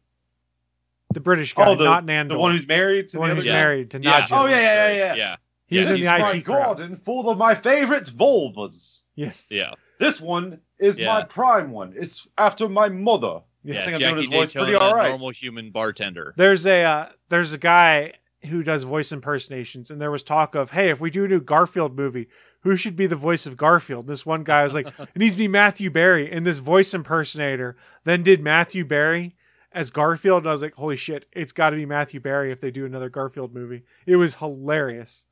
The 1.13 1.19
British 1.19 1.53
guy, 1.53 1.67
Oh, 1.67 1.75
the 1.75 1.83
not 1.85 2.05
Nandor. 2.05 2.29
The 2.29 2.37
one 2.37 2.51
who's 2.51 2.67
married 2.67 3.07
to 3.09 3.17
The 3.17 3.19
one 3.19 3.31
who's 3.31 3.45
Yeah. 3.45 3.51
guy? 3.53 3.57
married 3.59 3.91
to 3.91 3.99
Yeah. 4.01 4.21
Nadja. 4.21 4.27
Oh, 4.41 4.45
yeah, 4.45 4.59
yeah, 4.59 4.91
yeah. 4.93 5.13
yeah, 5.15 5.35
He 5.67 5.77
was 5.79 5.87
Yeah, 5.89 5.95
in 5.95 6.01
the 6.01 6.25
He's 6.25 6.35
IT 6.35 6.45
crowd. 6.45 6.77
garden 6.77 7.01
full 7.03 7.29
of 7.29 7.37
my 7.37 7.55
favorite 7.55 8.05
vulvas. 8.05 9.01
Yes. 9.15 9.47
yeah. 9.51 9.73
This 9.99 10.21
one 10.21 10.59
is 10.79 10.97
Yeah. 10.97 11.07
my 11.07 11.23
prime 11.23 11.71
one. 11.71 11.93
It's 11.97 12.27
after 12.37 12.69
my 12.69 12.89
mother. 12.89 13.41
Yeah, 13.63 13.81
I 13.81 13.83
think 13.83 13.95
I'm 13.95 13.99
Jackie 13.99 14.03
doing 14.13 14.15
his 14.17 14.27
voice 14.29 14.53
pretty 14.53 14.73
all 14.75 14.93
right. 14.95 15.09
normal 15.09 15.31
human 15.31 15.71
bartender. 15.71 16.33
There's 16.37 16.65
a 16.65 16.83
uh, 16.83 17.09
there's 17.27 17.51
a 17.51 17.57
guy 17.57 18.13
who 18.45 18.63
does 18.63 18.83
voice 18.83 19.11
impersonations, 19.11 19.91
and 19.91 19.99
there 20.01 20.09
was 20.11 20.23
talk 20.23 20.55
of, 20.55 20.71
hey, 20.71 20.89
if 20.89 21.01
we 21.01 21.09
do 21.11 21.25
a 21.25 21.27
new 21.27 21.41
Garfield 21.41 21.97
movie, 21.97 22.29
who 22.61 22.77
should 22.77 22.95
be 22.95 23.05
the 23.05 23.17
voice 23.17 23.45
of 23.45 23.57
Garfield? 23.57 24.05
And 24.05 24.09
this 24.09 24.25
one 24.25 24.45
guy 24.45 24.63
was 24.63 24.73
like, 24.73 24.87
it 24.99 25.17
needs 25.17 25.33
to 25.35 25.39
be 25.39 25.49
Matthew 25.49 25.89
Berry, 25.89 26.31
and 26.31 26.47
this 26.47 26.59
voice 26.59 26.93
impersonator 26.93 27.75
then 28.05 28.23
did 28.23 28.41
Matthew 28.41 28.85
Berry 28.85 29.35
as 29.71 29.91
Garfield. 29.91 30.43
And 30.43 30.49
I 30.49 30.51
was 30.51 30.61
like, 30.61 30.75
holy 30.75 30.95
shit, 30.97 31.25
it's 31.33 31.51
got 31.51 31.69
to 31.71 31.75
be 31.75 31.85
Matthew 31.85 32.19
Berry 32.19 32.51
if 32.51 32.59
they 32.61 32.71
do 32.71 32.85
another 32.85 33.09
Garfield 33.09 33.53
movie. 33.53 33.83
It 34.05 34.15
was 34.17 34.35
hilarious. 34.35 35.25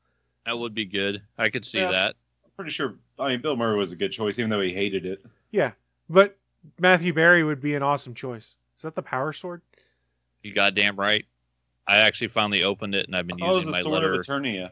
That 0.46 0.58
would 0.58 0.74
be 0.74 0.84
good. 0.84 1.22
I 1.36 1.50
could 1.50 1.66
see 1.66 1.78
Yeah. 1.80 1.90
that. 1.90 2.16
I'm 2.44 2.50
pretty 2.56 2.70
sure. 2.70 2.94
I 3.18 3.28
mean, 3.28 3.40
Bill 3.42 3.56
Murray 3.56 3.76
was 3.76 3.92
a 3.92 3.96
good 3.96 4.12
choice, 4.12 4.38
even 4.38 4.50
though 4.50 4.60
he 4.60 4.72
hated 4.72 5.04
it. 5.06 5.24
Yeah, 5.50 5.72
but 6.08 6.38
Matthew 6.78 7.12
Berry 7.12 7.42
would 7.44 7.60
be 7.60 7.74
an 7.74 7.82
awesome 7.82 8.14
choice. 8.14 8.56
Is 8.76 8.82
that 8.82 8.94
the 8.94 9.02
Power 9.02 9.32
Sword? 9.32 9.62
You 10.42 10.52
goddamn 10.52 10.96
right. 10.96 11.24
I 11.86 11.98
actually 11.98 12.28
finally 12.28 12.62
opened 12.62 12.94
it, 12.94 13.06
and 13.06 13.16
I've 13.16 13.26
been 13.26 13.42
Oh, 13.42 13.52
it 13.52 13.56
was 13.56 13.64
using 13.66 13.70
the 13.72 13.78
my 13.78 13.82
sword 13.82 13.94
letter. 13.94 14.12
of 14.14 14.20
Eternia. 14.20 14.70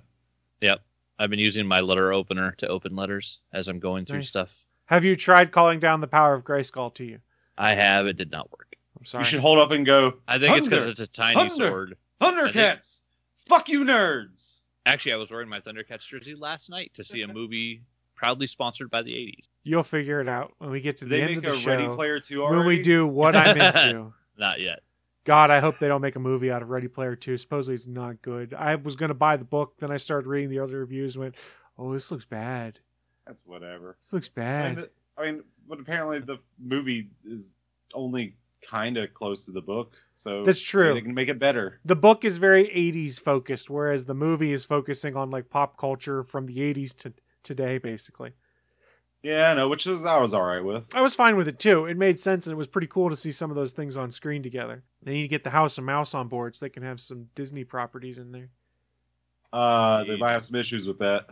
I've 1.18 1.31
been 1.31 1.38
using 1.38 1.66
my 1.66 1.81
letter 1.81 2.12
opener 2.12 2.52
to 2.59 2.68
open 2.68 2.94
letters 2.94 3.38
as 3.50 3.68
I'm 3.68 3.79
going 3.79 4.05
through 4.05 4.18
Nice. 4.18 4.29
stuff. 4.29 4.55
Have 4.87 5.02
you 5.02 5.16
tried 5.16 5.50
calling 5.50 5.79
down 5.81 6.02
the 6.02 6.07
power 6.07 6.35
of 6.35 6.44
Grayskull 6.44 6.92
to 6.94 7.05
you? 7.07 7.20
I 7.57 7.72
have. 7.74 8.07
It 8.07 8.18
did 8.18 8.31
not 8.31 8.50
work. 8.52 8.65
I'm 8.98 9.04
sorry. 9.04 9.22
You 9.24 9.28
should 9.30 9.40
hold 9.40 9.59
up 9.59 9.70
and 9.70 9.85
go, 9.85 10.14
I 10.26 10.38
think 10.38 10.56
it's 10.56 10.68
because 10.68 10.87
it's 10.87 11.00
a 11.00 11.06
tiny 11.06 11.48
Thunder! 11.48 11.68
sword. 11.68 11.96
Thundercats! 12.20 13.02
Fuck 13.48 13.68
you, 13.68 13.85
nerds! 13.85 14.61
Actually, 14.87 15.12
I 15.12 15.16
was 15.16 15.30
wearing 15.30 15.48
my 15.48 15.61
Thundercats 15.61 16.06
jersey 16.06 16.35
last 16.35 16.70
night 16.70 16.92
to 16.94 17.04
see 17.04 17.22
a 17.22 17.28
movie 17.28 17.82
proudly 18.14 18.46
sponsored 18.46 18.90
by 18.90 19.02
the 19.02 19.12
80s. 19.12 19.48
You'll 19.64 19.82
figure 19.82 20.20
it 20.20 20.28
out 20.28 20.54
when 20.59 20.70
we 20.70 20.80
get 20.80 20.96
to 20.98 21.04
Did 21.04 21.11
the 21.11 21.16
they 21.16 21.22
end 21.22 21.37
of 21.38 21.42
the 21.42 21.50
a 21.52 21.54
show. 21.56 21.70
Ready 21.72 21.88
Player 21.88 22.20
2 22.20 22.42
already? 22.42 22.56
when 22.59 22.66
we 22.66 22.82
do 22.82 23.06
what 23.06 23.37
I'm 23.37 23.56
into. 23.61 24.12
Not 24.38 24.61
yet. 24.61 24.80
God, 25.24 25.50
I 25.50 25.59
hope 25.59 25.78
they 25.80 25.88
don't 25.88 26.00
make 26.02 26.14
a 26.14 26.20
movie 26.20 26.52
out 26.52 26.62
of 26.62 26.70
Ready 26.70 26.87
Player 26.88 27.16
2. 27.16 27.37
Supposedly 27.37 27.74
it's 27.74 27.88
not 27.88 28.22
good. 28.22 28.54
I 28.54 28.76
was 28.76 28.94
going 28.94 29.09
to 29.09 29.14
buy 29.14 29.37
the 29.37 29.44
book, 29.44 29.74
then 29.80 29.90
I 29.90 29.96
started 29.96 30.28
reading 30.28 30.50
the 30.50 30.61
other 30.61 30.78
reviews 30.78 31.16
and 31.16 31.24
went, 31.24 31.35
oh, 31.76 31.92
this 31.92 32.12
looks 32.12 32.24
bad. 32.24 32.78
That's 33.26 33.44
whatever. 33.44 33.96
This 34.00 34.12
looks 34.12 34.30
I 34.37 34.40
mean, 34.40 34.44
bad. 34.46 34.76
the- 34.76 34.90
I 35.18 35.24
mean, 35.24 35.42
but 35.68 35.80
apparently 35.80 36.20
the 36.20 36.38
movie 36.62 37.09
is 37.24 37.52
only 37.92 38.37
kind 38.66 38.96
of 38.96 39.14
close 39.14 39.44
to 39.46 39.52
the 39.52 39.61
book, 39.61 39.94
so 40.14 40.42
That's 40.42 40.62
true. 40.62 40.94
They 40.94 41.00
can 41.00 41.14
make 41.14 41.29
it 41.29 41.38
better. 41.38 41.81
The 41.85 41.96
book 41.96 42.24
is 42.24 42.38
very 42.38 42.64
80s 42.64 43.20
focused, 43.20 43.70
whereas 43.70 44.07
the 44.07 44.14
movie 44.14 44.52
is 44.52 44.64
focusing 44.64 45.16
on 45.16 45.31
like 45.31 45.50
pop 45.50 45.79
culture 45.79 46.22
from 46.22 46.46
the 46.46 46.57
80s 46.57 46.96
to 46.98 47.12
today, 47.42 47.79
basically. 47.79 48.33
Yeah, 49.22 49.50
I 49.50 49.55
know, 49.55 49.68
which 49.68 49.87
is 49.87 50.05
I 50.05 50.18
was 50.18 50.35
all 50.35 50.44
right 50.44 50.62
with. 50.62 50.85
I 50.94 51.00
was 51.00 51.14
fine 51.14 51.37
with 51.37 51.48
it 51.48 51.59
too. 51.59 51.85
It 51.87 51.96
made 51.96 52.20
sense 52.20 52.46
and 52.46 52.52
it 52.52 52.57
was 52.57 52.68
pretty 52.68 52.87
cool 52.87 53.11
to 53.11 53.16
see 53.16 53.33
some 53.33 53.50
of 53.50 53.57
those 53.57 53.72
things 53.72 53.96
on 53.96 54.11
screen 54.11 54.42
together. 54.42 54.85
They 55.02 55.14
need 55.14 55.22
to 55.22 55.29
get 55.29 55.42
the 55.42 55.50
House 55.50 55.79
of 55.79 55.85
Mouse 55.85 56.14
on 56.14 56.29
board 56.29 56.55
so 56.55 56.64
they 56.64 56.70
can 56.70 56.83
have 56.83 57.00
some 57.00 57.29
Disney 57.35 57.64
properties 57.64 58.18
in 58.18 58.33
there. 58.33 58.50
Uh, 59.52 60.05
they 60.05 60.16
might 60.16 60.33
have 60.33 60.44
some 60.44 60.57
issues 60.57 60.87
with 60.87 60.98
that. 60.98 61.26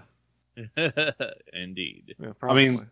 Indeed. 1.53 2.14
Yeah, 2.18 2.31
I 2.31 2.33
probably. 2.33 2.68
mean, 2.70 2.90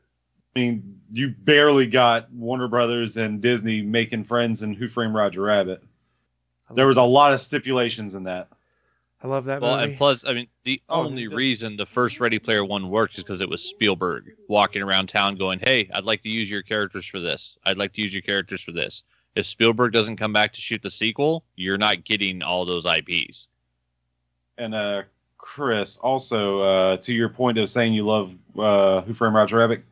I 0.55 0.59
mean, 0.59 1.01
you 1.13 1.31
barely 1.31 1.87
got 1.87 2.31
Warner 2.33 2.69
Brothers 2.69 3.17
and 3.17 3.41
Disney 3.41 3.81
making 3.83 4.25
friends 4.25 4.63
in 4.63 4.75
Who 4.75 4.89
Framed 4.89 5.15
Roger 5.15 5.43
Rabbit. 5.43 5.83
There 6.75 6.87
was 6.87 6.97
a 6.97 7.03
lot 7.03 7.33
of 7.33 7.41
stipulations 7.41 8.15
in 8.15 8.25
that. 8.25 8.49
I 9.23 9.29
love 9.29 9.45
that 9.45 9.61
Well, 9.63 9.77
movie. 9.77 9.91
and 9.91 9.99
plus, 9.99 10.25
I 10.27 10.33
mean, 10.35 10.49
the 10.65 10.83
Oh, 10.89 11.03
only 11.05 11.25
dude. 11.25 11.35
reason 11.35 11.77
the 11.77 11.87
first 11.87 12.19
Ready 12.19 12.39
Player 12.39 12.65
One 12.65 12.91
worked 12.91 13.17
is 13.17 13.23
because 13.25 13.41
it 13.41 13.49
was 13.49 13.63
Spielberg 13.63 14.33
walking 14.49 14.83
around 14.83 15.09
town 15.09 15.37
going, 15.37 15.61
"Hey, 15.61 15.89
I'd 15.95 16.05
like 16.05 16.23
to 16.23 16.29
use 16.29 16.51
your 16.51 16.63
characters 16.63 17.07
for 17.07 17.21
this. 17.21 17.57
I'd 17.65 17.79
like 17.79 17.93
to 17.95 18.03
use 18.03 18.13
your 18.13 18.23
characters 18.23 18.63
for 18.63 18.73
this." 18.73 19.05
If 19.37 19.47
Spielberg 19.47 19.93
doesn't 19.93 20.17
come 20.17 20.33
back 20.33 20.53
to 20.55 20.61
shoot 20.61 20.83
the 20.83 20.91
sequel, 20.91 21.45
you're 21.55 21.79
not 21.79 22.05
getting 22.05 22.43
all 22.43 22.65
those 22.65 22.85
IPs. 22.85 23.47
And 24.59 24.75
uh, 24.75 25.03
Chris, 25.39 25.97
also 25.99 26.61
uh, 26.61 26.97
to 26.99 27.15
your 27.15 27.29
point 27.29 27.59
of 27.59 27.69
saying 27.71 27.95
you 27.95 28.05
love 28.05 28.35
uh, 28.59 29.03
Who 29.03 29.15
Framed 29.15 29.35
Roger 29.37 29.59
Rabbit, 29.59 29.85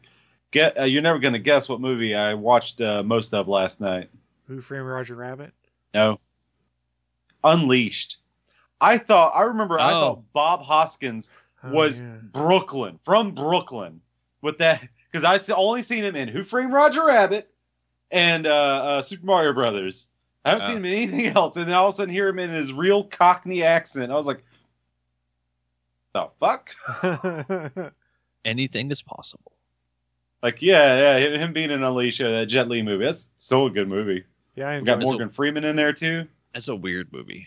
get 0.50 0.78
uh, 0.78 0.84
you're 0.84 1.02
never 1.02 1.18
gonna 1.18 1.38
guess 1.38 1.68
what 1.68 1.80
movie 1.80 2.14
I 2.14 2.34
watched 2.34 2.80
uh, 2.80 3.02
most 3.02 3.32
of 3.34 3.48
last 3.48 3.80
night. 3.80 4.10
Who 4.48 4.60
Framed 4.60 4.86
Roger 4.86 5.14
Rabbit? 5.14 5.52
No, 5.94 6.18
Unleashed. 7.44 8.18
I 8.80 8.98
thought 8.98 9.32
I 9.34 9.42
remember 9.42 9.78
I 9.78 9.92
Oh. 9.92 10.00
thought 10.00 10.32
Bob 10.32 10.62
Hoskins 10.62 11.30
Oh, 11.62 11.70
was 11.72 12.00
yeah. 12.00 12.16
Brooklyn 12.32 12.98
from 13.04 13.32
Brooklyn 13.34 14.00
with 14.40 14.58
that 14.58 14.88
because 15.12 15.24
I 15.24 15.52
only 15.54 15.82
seen 15.82 16.04
him 16.04 16.16
in 16.16 16.26
Who 16.28 16.42
Framed 16.42 16.72
Roger 16.72 17.04
Rabbit 17.04 17.50
and 18.10 18.46
uh, 18.46 18.50
uh, 18.50 19.02
Super 19.02 19.26
Mario 19.26 19.52
Brothers. 19.52 20.08
I 20.44 20.50
haven't 20.50 20.64
Oh. 20.64 20.68
seen 20.68 20.76
him 20.78 20.84
in 20.86 20.92
anything 20.94 21.26
else, 21.36 21.56
and 21.56 21.66
then 21.66 21.74
all 21.74 21.88
of 21.88 21.94
a 21.94 21.96
sudden 21.98 22.14
hear 22.14 22.28
him 22.28 22.38
in 22.38 22.48
his 22.50 22.72
real 22.72 23.04
Cockney 23.04 23.62
accent. 23.62 24.10
I 24.10 24.14
was 24.14 24.26
like, 24.26 24.42
"The 26.14 26.28
fuck!" 26.40 26.74
Anything 28.46 28.90
is 28.90 29.02
possible. 29.02 29.52
Like, 30.42 30.62
yeah, 30.62 31.16
yeah, 31.18 31.26
him- 31.28 31.40
him 31.40 31.52
being 31.52 31.70
in 31.70 31.82
Alicia, 31.82 32.24
that 32.24 32.46
Jet 32.46 32.68
Li 32.68 32.82
movie. 32.82 33.04
That's 33.04 33.28
still 33.38 33.66
a 33.66 33.70
good 33.70 33.88
movie. 33.88 34.24
yeah, 34.56 34.68
I 34.70 34.78
We 34.78 34.84
got 34.86 34.94
it. 34.94 34.96
It's 34.96 35.04
a- 35.04 35.06
Morgan 35.06 35.30
Freeman 35.30 35.64
in 35.64 35.76
there 35.76 35.92
too. 35.92 36.26
That's 36.54 36.68
a 36.68 36.74
weird 36.76 37.12
movie. 37.12 37.46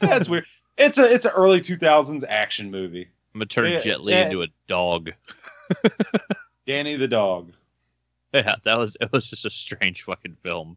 That's 0.00 0.28
weird. 0.28 0.46
It's 0.78 0.96
a 0.98 1.12
it's 1.12 1.24
an 1.26 1.32
early 1.34 1.60
two 1.60 1.76
thousands 1.76 2.24
action 2.24 2.70
movie. 2.70 3.08
I'm 3.34 3.38
gonna 3.40 3.46
turn 3.46 3.70
Yeah, 3.72 3.80
Jet 3.80 4.00
Li 4.02 4.12
yeah. 4.12 4.24
into 4.26 4.42
a 4.42 4.46
dog. 4.68 5.10
Danny 6.66 6.96
the 6.96 7.08
dog. 7.08 7.52
Yeah, 8.32 8.56
that 8.64 8.78
was 8.78 8.96
it. 9.00 9.10
Was 9.12 9.28
just 9.28 9.44
a 9.44 9.50
strange 9.50 10.02
fucking 10.02 10.36
film. 10.42 10.76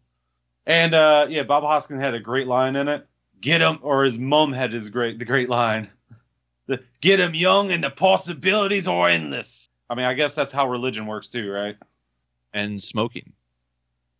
And 0.65 0.95
uh, 0.95 1.27
yeah, 1.29 1.43
Bob 1.43 1.63
Hoskins 1.63 2.01
had 2.01 2.13
a 2.15 2.19
great 2.19 2.47
line 2.47 2.75
in 2.75 2.87
it. 2.87 3.05
Get 3.41 3.61
him, 3.61 3.79
or 3.81 4.03
his 4.03 4.17
mom 4.17 4.53
had 4.53 4.71
his 4.73 4.89
great 4.89 5.19
the 5.19 5.25
great 5.25 5.49
line. 5.49 5.89
The, 6.67 6.81
Get 7.01 7.19
him 7.19 7.35
young, 7.35 7.71
and 7.71 7.83
the 7.83 7.89
possibilities 7.89 8.87
are 8.87 9.09
endless. 9.09 9.67
I 9.93 9.95
mean, 9.95 10.05
I 10.07 10.15
guess 10.15 10.33
that's 10.33 10.51
how 10.51 10.67
religion 10.67 11.05
works 11.05 11.29
too, 11.29 11.51
right? 11.51 11.77
And 12.51 12.81
smoking. 12.81 13.31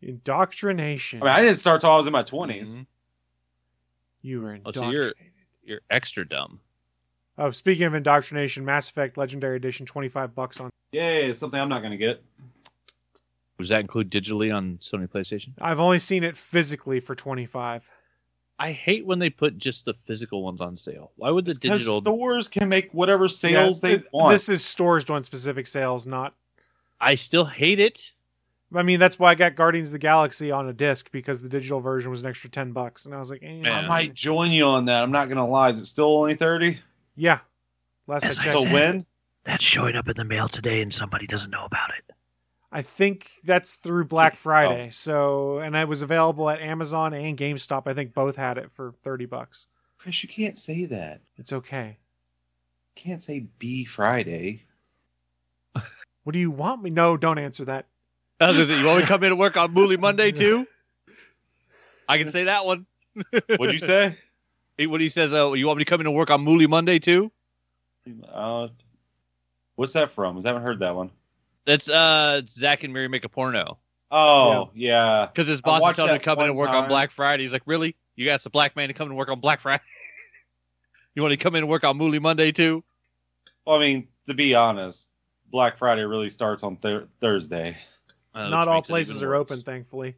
Indoctrination. 0.04 1.20
I 1.24 1.26
mean, 1.26 1.34
I 1.34 1.42
didn't 1.42 1.58
start 1.58 1.82
till 1.82 1.90
I 1.90 1.98
was 1.98 2.06
in 2.06 2.14
my 2.14 2.22
20s 2.22 2.78
Mhm. 2.78 2.86
you 4.22 4.42
were 4.42 4.60
Oh, 4.66 4.72
so 4.72 4.82
you're- 4.92 5.06
indoctrinated. 5.06 5.34
You're 5.64 5.82
extra 5.90 6.28
dumb. 6.28 6.60
Oh, 7.40 7.50
speaking 7.50 7.86
of 7.86 7.96
indoctrination, 7.96 8.64
Mass 8.64 8.88
Effect 8.88 9.18
Legendary 9.18 9.56
Edition, 9.56 9.88
twenty 9.88 10.10
five 10.10 10.36
bucks 10.36 10.60
on. 10.60 10.70
Yay, 10.92 11.30
it's 11.32 11.40
something 11.40 11.60
I'm 11.60 11.70
not 11.70 11.82
gonna 11.82 11.98
get. 11.98 12.22
Does 13.58 13.70
that 13.70 13.80
include 13.80 14.12
digitally 14.12 14.54
on 14.56 14.78
Sony 14.78 15.08
PlayStation? 15.08 15.54
I've 15.60 15.80
only 15.80 15.98
seen 16.00 16.24
it 16.24 16.38
physically 16.38 17.00
for 17.00 17.16
twenty 17.16 17.48
five. 17.48 17.90
I 18.60 18.72
hate 18.72 19.06
when 19.06 19.20
they 19.20 19.30
put 19.30 19.58
just 19.58 19.86
the 19.86 19.94
physical 20.06 20.44
ones 20.44 20.62
on 20.62 20.78
sale. 20.78 21.12
Why 21.16 21.30
would 21.32 21.46
the 21.46 21.56
Because 21.60 21.82
digital? 21.82 22.02
stores 22.02 22.48
can 22.48 22.70
make 22.70 22.92
whatever 22.94 23.28
sales 23.28 23.82
they 23.82 24.02
want. 24.12 24.32
This 24.32 24.48
is 24.48 24.64
stores 24.64 25.04
doing 25.04 25.24
specific 25.24 25.68
sales, 25.68 26.06
not. 26.06 26.34
I 27.02 27.16
still 27.16 27.46
hate 27.46 27.80
it. 27.80 28.12
I 28.76 28.82
mean, 28.82 29.00
that's 29.00 29.20
why 29.20 29.32
I 29.32 29.36
got 29.36 29.56
Guardians 29.56 29.90
of 29.90 29.94
the 29.94 30.00
Galaxy 30.00 30.50
on 30.52 30.68
a 30.68 30.74
disc 30.74 31.12
because 31.12 31.42
the 31.42 31.50
digital 31.50 31.80
version 31.80 32.10
was 32.10 32.22
an 32.22 32.28
extra 32.28 32.50
ten 32.50 32.72
bucks, 32.72 33.06
and 33.06 33.14
I 33.14 33.20
was 33.20 33.30
like, 33.30 33.42
eh, 33.44 33.62
I 33.70 33.88
might 33.88 34.14
join 34.16 34.52
you 34.52 34.66
on 34.66 34.86
that. 34.86 35.04
I'm 35.04 35.12
not 35.12 35.30
gonna 35.30 35.48
lie. 35.48 35.70
Is 35.70 35.80
it 35.80 35.86
still 35.86 36.18
only 36.18 36.36
thirty? 36.36 36.80
yeah. 37.16 37.40
Last 38.08 38.26
As 38.26 38.40
I 38.40 38.42
I 38.42 38.46
checked, 38.46 38.58
So 38.58 38.74
when? 38.74 39.06
That's 39.46 39.64
showing 39.64 39.96
up 39.96 40.08
in 40.10 40.16
the 40.18 40.26
mail 40.26 40.48
today 40.50 40.82
and 40.82 40.94
somebody 40.94 41.28
doesn't 41.28 41.52
know 41.52 41.66
about 41.66 41.90
it. 41.98 42.16
I 42.76 42.82
think 42.82 43.30
that's 43.44 43.76
through 43.76 44.06
Black 44.06 44.36
Friday. 44.36 44.90
So, 44.90 45.60
and 45.60 45.76
it 45.76 45.88
was 45.88 46.02
available 46.02 46.50
at 46.50 46.60
Amazon 46.60 47.14
and 47.14 47.38
GameStop. 47.38 47.84
I 47.86 47.94
think 47.94 48.16
both 48.16 48.36
had 48.36 48.58
it 48.58 48.72
for 48.72 48.94
thirty 49.04 49.28
bucks. 49.28 49.68
Chris, 50.00 50.24
you 50.24 50.28
can't 50.28 50.58
say 50.58 50.86
that. 50.86 51.22
It's 51.38 51.54
okay. 51.54 52.00
You 52.96 53.04
can't 53.04 53.24
say 53.24 53.46
B 53.60 53.86
Friday. 53.86 54.64
What 56.24 56.34
do 56.34 56.40
you 56.40 56.50
want 56.50 56.82
me? 56.82 56.90
No, 56.90 57.16
don't 57.16 57.38
answer 57.38 57.64
that. 57.66 57.86
I 58.40 58.48
was 58.48 58.56
gonna 58.56 58.66
say, 58.66 58.80
you 58.80 58.86
want 58.86 58.98
me 58.98 59.04
to 59.04 59.08
come 59.08 59.24
in 59.24 59.32
and 59.32 59.40
work 59.40 59.56
on 59.56 59.74
Mooly 59.74 60.00
Monday 60.00 60.32
too? 60.34 60.66
I 62.10 62.18
can 62.18 62.32
say 62.32 62.46
that 62.46 62.66
one. 62.66 62.88
What'd 63.58 63.74
you 63.74 63.80
say? 63.80 64.18
What 64.78 64.90
When 64.90 65.02
he 65.02 65.10
says, 65.10 65.32
"Oh, 65.32 65.54
you 65.54 65.68
want 65.68 65.78
me 65.78 65.84
to 65.86 65.90
come 65.90 66.02
in 66.02 66.08
and 66.08 66.16
work 66.16 66.32
on 66.32 66.44
Mooly 66.44 66.68
Monday 66.68 66.98
too?" 66.98 67.32
Uh, 68.28 68.70
what's 69.76 69.94
that 69.94 70.12
from? 70.12 70.40
I 70.44 70.48
haven't 70.48 70.64
heard 70.64 70.80
that 70.80 70.96
one. 70.96 71.12
That's 71.66 71.90
uh, 71.90 72.42
Zack 72.50 72.84
and 72.84 72.94
Miri 72.94 73.08
make 73.08 73.26
a 73.26 73.30
porno 73.30 73.78
Oh 74.12 74.70
yeah. 74.76 75.28
because 75.34 75.48
his 75.48 75.62
boss 75.62 75.82
is 75.90 75.96
telling 75.96 76.12
him 76.12 76.20
to 76.20 76.24
come 76.24 76.40
in 76.40 76.46
and 76.46 76.56
work 76.56 76.70
on. 76.70 76.88
Black 76.88 77.10
Friday. 77.12 77.44
He's 77.44 77.54
like, 77.54 77.64
"Really? 77.66 77.96
You 78.16 78.30
asked 78.30 78.46
a 78.46 78.50
black 78.52 78.76
man 78.76 78.90
to 78.90 78.94
come 78.94 79.08
and 79.08 79.18
work 79.18 79.30
on 79.30 79.40
Black 79.40 79.60
Friday? 79.62 79.82
you 81.16 81.22
want 81.22 81.32
to 81.32 81.38
come 81.38 81.56
in 81.56 81.64
and 81.64 81.70
work 81.70 81.84
on 81.84 81.98
Mooly 81.98 82.22
Monday 82.22 82.52
too?" 82.52 82.84
Well, 83.66 83.78
I 83.78 83.80
mean, 83.80 84.08
to 84.28 84.34
be 84.34 84.54
honest, 84.54 85.10
Black 85.50 85.78
Friday 85.78 86.04
really 86.04 86.30
starts 86.30 86.64
on 86.64 86.78
thir- 86.78 87.08
Thursday. 87.22 87.78
Uh, 88.36 88.50
Not 88.50 88.68
all 88.68 88.82
places 88.82 89.24
are 89.24 89.30
worse. 89.30 89.40
open, 89.42 89.62
thankfully. 89.62 90.16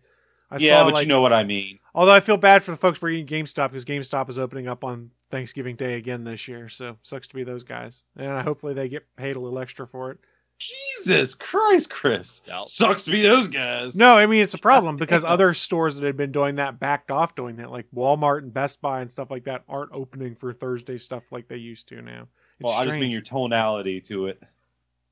I 0.49 0.57
yeah, 0.57 0.79
saw 0.79 0.85
but 0.85 0.93
like, 0.95 1.03
you 1.03 1.09
know 1.09 1.21
what 1.21 1.33
I 1.33 1.43
mean. 1.43 1.79
although 1.93 2.13
I 2.13 2.19
feel 2.19 2.37
bad 2.37 2.63
for 2.63 2.71
the 2.71 2.77
folks 2.77 3.01
working 3.01 3.25
GameStop 3.25 3.69
because 3.69 3.83
GameStop 3.83 4.29
is 4.29 4.37
opening 4.37 4.67
up 4.67 4.83
on 4.83 5.11
Thanksgiving 5.31 5.75
Day 5.75 5.95
again 5.95 6.23
this 6.23 6.47
year. 6.47 6.69
So 6.69 6.97
sucks 7.01 7.27
to 7.29 7.35
be 7.35 7.43
those 7.43 7.63
guys, 7.63 8.03
and 8.15 8.41
hopefully 8.43 8.73
they 8.73 8.87
get 8.87 9.05
paid 9.15 9.35
a 9.35 9.39
little 9.39 9.57
extra 9.59 9.87
for 9.87 10.11
it. 10.11 10.19
Jesus 10.57 11.33
Christ, 11.33 11.89
Chris. 11.89 12.39
Doubt. 12.39 12.69
Sucks 12.69 13.03
to 13.03 13.11
be 13.11 13.21
those 13.21 13.47
guys. 13.47 13.95
No, 13.95 14.17
I 14.17 14.25
mean 14.25 14.41
it's 14.41 14.53
a 14.53 14.59
problem 14.59 14.95
because 14.95 15.23
other 15.23 15.53
stores 15.53 15.97
that 15.97 16.05
had 16.05 16.17
been 16.17 16.31
doing 16.31 16.55
that 16.55 16.79
backed 16.79 17.11
off 17.11 17.35
doing 17.35 17.57
that, 17.57 17.71
like 17.71 17.87
Walmart 17.93 18.39
and 18.39 18.53
Best 18.53 18.81
Buy 18.81 19.01
and 19.01 19.11
stuff 19.11 19.29
like 19.29 19.43
that, 19.45 19.63
aren't 19.67 19.91
opening 19.91 20.33
for 20.33 20.53
Thursday 20.53 20.97
stuff 20.97 21.31
like 21.31 21.47
they 21.47 21.57
used 21.57 21.87
to 21.89 22.01
now. 22.01 22.27
It's 22.59 22.67
Well, 22.67 22.73
I 22.73 22.85
just 22.85 22.97
mean 22.97 23.11
your 23.11 23.21
tonality 23.21 23.99
to 24.01 24.27
it. 24.27 24.41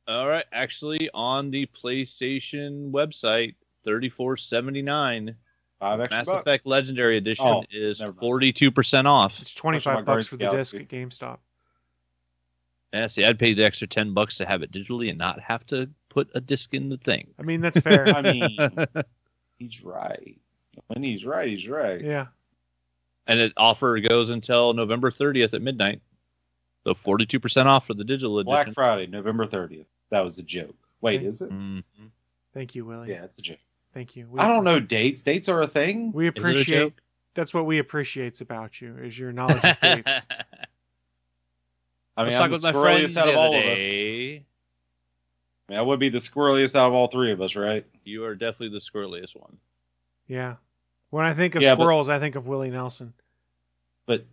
All 0.07 0.27
right, 0.27 0.45
actually, 0.51 1.09
on 1.13 1.51
the 1.51 1.65
PlayStation 1.67 2.91
website, 2.91 3.55
thirty-four 3.85 4.37
seventy-nine. 4.37 5.35
Five 5.79 5.99
extra 5.99 6.17
Mass 6.19 6.25
bucks. 6.27 6.41
Effect 6.41 6.65
Legendary 6.65 7.17
Edition 7.17 7.45
Oh, 7.45 7.63
is 7.69 8.01
forty-two 8.19 8.71
percent 8.71 9.07
off. 9.07 9.41
It's 9.41 9.53
twenty 9.53 9.79
Especially 9.79 9.97
five 9.97 10.05
my 10.05 10.13
bucks 10.13 10.27
for 10.27 10.37
the 10.37 10.45
Guardians 10.45 10.71
disc 10.71 10.81
at 10.81 10.87
GameStop. 10.87 11.39
Yeah, 12.93 13.07
see, 13.07 13.25
I'd 13.25 13.39
pay 13.39 13.53
the 13.55 13.63
extra 13.65 13.87
ten 13.87 14.13
bucks 14.13 14.37
to 14.37 14.45
have 14.45 14.61
it 14.61 14.71
digitally 14.71 15.09
and 15.09 15.17
not 15.17 15.39
have 15.41 15.65
to 15.67 15.89
put 16.09 16.29
a 16.35 16.39
disc 16.41 16.73
in 16.73 16.89
the 16.89 16.97
thing. 16.97 17.27
I 17.39 17.41
mean 17.43 17.59
that's 17.59 17.79
fair. 17.79 18.07
I 18.15 18.21
mean, 18.21 18.57
he's 19.57 19.83
right. 19.83 20.37
When 20.87 21.03
he's 21.03 21.25
right, 21.25 21.47
he's 21.49 21.67
right. 21.67 22.01
yeah. 22.01 22.27
and 23.27 23.39
it 23.39 23.53
offer 23.57 23.99
goes 23.99 24.29
until 24.29 24.73
November 24.73 25.11
30th 25.11 25.53
at 25.53 25.61
midnight. 25.61 26.01
So 26.85 26.93
42% 26.93 27.65
off 27.65 27.87
for 27.87 27.93
the 27.93 28.03
digital 28.03 28.39
edition. 28.39 28.51
Black. 28.51 28.73
Friday, 28.73 29.07
November 29.07 29.47
30th. 29.47 29.85
That 30.11 30.19
was 30.21 30.37
a 30.37 30.43
joke. 30.43 30.75
Wait, 31.01 31.17
Okay. 31.19 31.27
is 31.27 31.41
it? 31.41 31.49
Mhm. 31.49 31.83
Thank 32.53 32.75
you, 32.75 32.85
Willie. 32.85 33.09
Yeah, 33.09 33.23
it's 33.23 33.37
a 33.37 33.41
joke. 33.41 33.57
Thank 33.93 34.15
you. 34.15 34.27
We, 34.29 34.39
I 34.39 34.47
don't 34.47 34.63
know 34.63 34.79
dates. 34.79 35.21
Dates 35.21 35.47
are 35.49 35.61
a 35.61 35.67
thing. 35.67 36.11
We 36.11 36.27
appreciate 36.27 36.93
that's 37.35 37.53
what 37.53 37.65
we 37.65 37.79
appreciates 37.79 38.41
about 38.41 38.81
you 38.81 38.97
is 38.97 39.17
your 39.17 39.31
knowledge 39.31 39.63
of 39.63 39.79
dates. 39.79 40.27
I 42.15 42.23
mean, 42.23 42.31
Let's 42.33 42.35
I'm 42.35 42.51
talk 42.51 42.61
the 42.61 42.67
with 42.67 42.75
my 42.75 42.81
friends 42.81 43.11
squirreliest 43.13 43.17
out 43.17 43.27
of 43.29 43.35
other 43.35 43.37
all 43.39 43.53
of 43.55 43.63
us. 43.63 43.79
I 43.79 44.43
mean, 45.69 45.79
I 45.79 45.81
would 45.81 45.99
be 45.99 46.09
the 46.09 46.17
squirreliest 46.19 46.75
out 46.75 46.87
of 46.87 46.93
all 46.93 47.07
three 47.07 47.31
of 47.31 47.41
us, 47.41 47.55
right? 47.55 47.85
You 48.03 48.23
are 48.25 48.35
definitely 48.35 48.69
the 48.69 48.81
squirreliest 48.81 49.35
one. 49.35 49.57
Yeah. 50.27 50.55
When 51.09 51.25
I 51.25 51.33
think 51.33 51.55
of 51.55 51.61
Yeah, 51.61 51.71
but- 51.75 51.83
squirrels, 51.83 52.09
I 52.09 52.19
think 52.19 52.35
of 52.35 52.47
Willie 52.47 52.69
Nelson. 52.71 53.13
But 54.05 54.25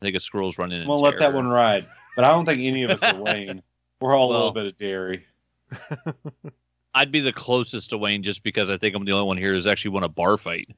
I 0.00 0.04
think 0.04 0.16
a 0.16 0.20
squirrel's 0.20 0.58
running 0.58 0.76
in 0.78 0.82
I'm 0.82 0.88
gonna 0.88 1.02
let 1.02 1.18
that 1.18 1.32
one 1.32 1.46
ride. 1.48 1.84
But 2.16 2.24
I 2.24 2.28
don't 2.28 2.44
think 2.44 2.60
any 2.60 2.82
of 2.84 2.90
us 2.90 3.02
are 3.02 3.14
Wayne. 3.22 3.62
We're 4.00 4.14
all 4.14 4.30
a 4.30 4.32
little 4.32 4.52
bit 4.52 4.66
of 4.66 4.76
dairy. 4.76 5.24
I'd 6.94 7.12
be 7.12 7.20
the 7.20 7.32
closest 7.32 7.90
to 7.90 7.98
Wayne 7.98 8.22
just 8.22 8.42
because 8.42 8.68
I 8.70 8.76
think 8.76 8.96
I'm 8.96 9.04
the 9.04 9.12
only 9.12 9.26
one 9.26 9.36
here 9.36 9.52
who's 9.52 9.66
actually 9.66 9.92
won 9.92 10.02
a 10.04 10.08
bar 10.08 10.36
fight. 10.36 10.68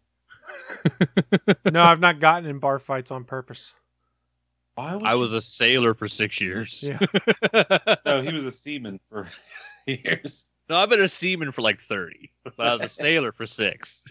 no, 1.71 1.83
I've 1.83 2.01
not 2.01 2.19
gotten 2.21 2.49
in 2.49 2.59
bar 2.59 2.79
fights 2.79 3.11
on 3.11 3.25
purpose. 3.25 3.75
Why 4.75 4.95
would 4.97 5.05
I 5.07 5.13
you- 5.15 5.19
was 5.19 5.33
a 5.33 5.41
sailor 5.41 5.95
for 5.95 6.09
six 6.09 6.41
years. 6.41 6.83
Yeah. 6.83 6.99
no, 8.07 8.23
he 8.23 8.33
was 8.33 8.45
a 8.45 8.53
seaman 8.53 9.01
for 9.11 9.29
years. 9.87 10.47
No, 10.69 10.77
I've 10.79 10.89
been 10.89 11.01
a 11.03 11.09
seaman 11.09 11.53
for 11.53 11.61
like 11.63 11.81
30, 11.81 12.31
but 12.45 12.55
I 12.59 12.73
was 12.73 12.83
a 12.83 12.89
sailor 12.89 13.33
for 13.33 13.47
six. 13.47 14.05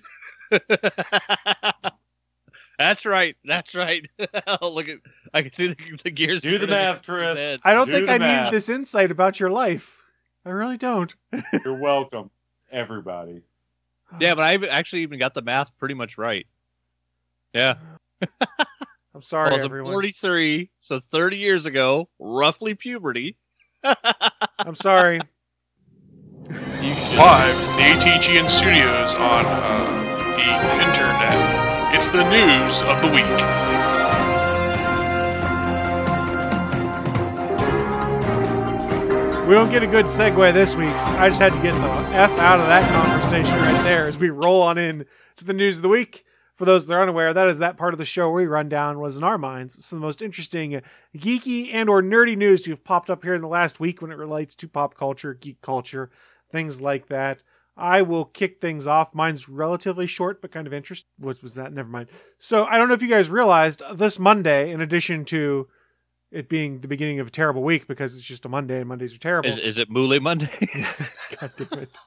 that's 2.78 3.06
right. 3.06 3.36
That's 3.46 3.76
right. 3.76 4.08
oh, 4.62 4.70
look 4.70 4.90
at, 4.90 5.00
I 5.34 5.42
can 5.44 5.54
see 5.54 5.68
the, 5.70 5.76
the 6.04 6.12
gears. 6.12 6.42
Do 6.42 6.58
the 6.58 6.68
math, 6.68 7.04
Chris. 7.04 7.38
head. 7.38 7.60
I 7.64 7.74
don't 7.74 7.88
Do 7.88 7.94
think 7.94 8.10
I 8.10 8.18
math. 8.18 8.46
needed 8.46 8.54
this 8.56 8.70
insight 8.70 9.12
about 9.12 9.40
your 9.40 9.50
life. 9.50 10.04
I 10.46 10.50
really 10.50 10.78
don't. 10.78 11.14
You're 11.64 11.76
welcome, 11.80 12.32
everybody. 12.72 13.42
Yeah, 14.20 14.36
but 14.36 14.42
I 14.44 14.68
actually 14.68 15.04
even 15.04 15.20
got 15.20 15.34
the 15.34 15.42
math 15.42 15.76
pretty 15.78 15.94
much 15.94 16.18
right. 16.18 16.46
Yeah. 17.54 17.76
Uh, 18.22 18.46
I'm 19.14 19.22
sorry, 19.22 19.52
I 19.52 19.56
was 19.56 19.66
everyone. 19.66 19.92
43, 19.92 20.72
so 20.80 21.00
30 21.00 21.38
years 21.38 21.66
ago, 21.66 22.08
roughly 22.18 22.76
puberty. 22.76 23.38
I'm 23.84 24.76
sorry. 24.76 25.20
You 26.50 26.96
Live 27.18 27.56
from 27.56 27.76
the 27.76 27.84
ATGN 27.92 28.50
studios 28.50 29.14
on 29.16 29.46
uh, 29.46 30.34
the 30.38 30.86
internet. 30.86 31.94
It's 31.94 32.08
the 32.08 32.24
news 32.30 32.82
of 32.84 33.02
the 33.02 33.10
week. 33.10 33.26
We 39.48 39.56
don't 39.56 39.70
get 39.70 39.84
a 39.84 39.88
good 39.88 40.06
segue 40.06 40.54
this 40.54 40.78
week. 40.78 40.88
I 40.88 41.28
just 41.28 41.42
had 41.42 41.52
to 41.52 41.62
get 41.62 41.74
the 41.74 42.16
F 42.16 42.32
out 42.40 42.62
of 42.62 42.68
that 42.68 42.90
conversation 42.90 43.60
right 43.60 43.84
there 43.84 44.08
as 44.08 44.18
we 44.18 44.30
roll 44.30 44.62
on 44.62 44.78
in 44.78 45.06
to 45.36 45.44
the 45.44 45.52
news 45.52 45.78
of 45.78 45.84
the 45.84 45.90
week. 45.90 46.24
For 46.62 46.66
those 46.66 46.86
that 46.86 46.94
are 46.94 47.02
unaware, 47.02 47.34
that 47.34 47.48
is 47.48 47.58
that 47.58 47.76
part 47.76 47.96
of 47.96 47.98
the 47.98 48.06
show 48.06 48.28
where 48.28 48.44
we 48.44 48.46
run 48.46 48.70
down 48.70 49.00
was 49.00 49.18
in 49.18 49.24
our 49.24 49.40
minds 49.40 49.84
some 49.84 49.98
of 49.98 50.02
the 50.02 50.06
most 50.06 50.22
interesting 50.22 50.80
geeky 51.18 51.74
and 51.74 51.90
or 51.90 52.04
nerdy 52.04 52.38
news 52.38 52.62
to 52.62 52.70
have 52.70 52.84
popped 52.84 53.10
up 53.10 53.24
here 53.24 53.34
in 53.34 53.42
the 53.42 53.48
last 53.48 53.80
week 53.80 54.00
when 54.00 54.12
it 54.12 54.18
relates 54.20 54.54
to 54.58 54.68
pop 54.68 54.94
culture, 54.94 55.34
geek 55.34 55.60
culture, 55.62 56.12
things 56.52 56.80
like 56.80 57.08
that. 57.08 57.42
I 57.76 58.04
will 58.04 58.26
kick 58.26 58.62
things 58.62 58.86
off. 58.86 59.16
Mine's 59.16 59.50
relatively 59.50 60.06
short, 60.06 60.40
but 60.40 60.52
kind 60.52 60.68
of 60.68 60.72
interesting. 60.72 61.10
What 61.18 61.42
was 61.42 61.56
that? 61.56 61.74
Never 61.74 61.90
mind. 61.90 62.10
So 62.38 62.66
I 62.66 62.78
don't 62.78 62.88
know 62.88 62.94
if 62.94 63.02
you 63.02 63.10
guys 63.10 63.28
realized 63.28 63.82
this 63.96 64.20
Monday, 64.20 64.70
in 64.70 64.82
addition 64.82 65.26
to 65.26 65.68
it 66.32 66.48
being 66.48 66.82
the 66.82 66.88
beginning 66.88 67.20
of 67.20 67.26
a 67.26 67.32
terrible 67.32 67.64
week 67.64 67.88
because 67.88 68.16
it's 68.16 68.24
just 68.24 68.46
a 68.46 68.50
Monday 68.50 68.82
and 68.82 68.88
Mondays 68.88 69.16
are 69.16 69.20
terrible. 69.20 69.50
Is, 69.50 69.58
is 69.58 69.78
it 69.80 69.90
Mule 69.90 70.20
Monday? 70.20 70.52
God 71.40 71.52
damn 71.58 71.80
it. 71.80 71.98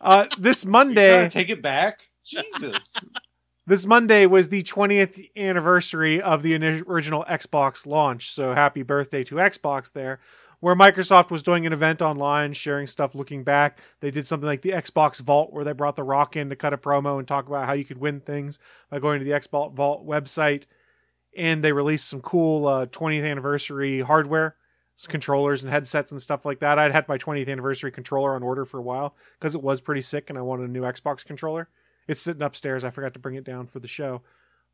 Uh, 0.00 0.26
this 0.38 0.64
Monday, 0.78 1.28
take 1.30 1.50
it 1.50 1.60
back. 1.60 2.07
Jesus. 2.28 2.94
this 3.66 3.86
Monday 3.86 4.26
was 4.26 4.48
the 4.48 4.62
20th 4.62 5.34
anniversary 5.36 6.20
of 6.20 6.42
the 6.42 6.54
original 6.86 7.24
Xbox 7.28 7.86
launch. 7.86 8.30
So 8.30 8.54
happy 8.54 8.82
birthday 8.82 9.24
to 9.24 9.36
Xbox 9.36 9.92
there. 9.92 10.20
Where 10.60 10.74
Microsoft 10.74 11.30
was 11.30 11.44
doing 11.44 11.66
an 11.66 11.72
event 11.72 12.02
online, 12.02 12.52
sharing 12.52 12.88
stuff 12.88 13.14
looking 13.14 13.44
back. 13.44 13.78
They 14.00 14.10
did 14.10 14.26
something 14.26 14.46
like 14.46 14.62
the 14.62 14.72
Xbox 14.72 15.20
Vault, 15.20 15.52
where 15.52 15.62
they 15.62 15.72
brought 15.72 15.94
The 15.94 16.02
Rock 16.02 16.34
in 16.34 16.50
to 16.50 16.56
cut 16.56 16.72
a 16.72 16.76
promo 16.76 17.16
and 17.20 17.28
talk 17.28 17.46
about 17.46 17.66
how 17.66 17.74
you 17.74 17.84
could 17.84 17.98
win 17.98 18.18
things 18.18 18.58
by 18.90 18.98
going 18.98 19.20
to 19.20 19.24
the 19.24 19.30
Xbox 19.30 19.72
Vault 19.74 20.04
website. 20.04 20.66
And 21.36 21.62
they 21.62 21.72
released 21.72 22.08
some 22.08 22.20
cool 22.20 22.66
uh, 22.66 22.86
20th 22.86 23.30
anniversary 23.30 24.00
hardware, 24.00 24.56
controllers 25.06 25.62
and 25.62 25.70
headsets 25.70 26.10
and 26.10 26.20
stuff 26.20 26.44
like 26.44 26.58
that. 26.58 26.76
I'd 26.76 26.90
had 26.90 27.06
my 27.06 27.18
20th 27.18 27.48
anniversary 27.48 27.92
controller 27.92 28.34
on 28.34 28.42
order 28.42 28.64
for 28.64 28.78
a 28.78 28.82
while 28.82 29.14
because 29.38 29.54
it 29.54 29.62
was 29.62 29.80
pretty 29.80 30.00
sick 30.00 30.28
and 30.28 30.36
I 30.36 30.42
wanted 30.42 30.68
a 30.68 30.72
new 30.72 30.82
Xbox 30.82 31.24
controller. 31.24 31.68
It's 32.08 32.22
sitting 32.22 32.42
upstairs. 32.42 32.82
I 32.82 32.90
forgot 32.90 33.12
to 33.14 33.20
bring 33.20 33.36
it 33.36 33.44
down 33.44 33.66
for 33.66 33.78
the 33.78 33.86
show. 33.86 34.22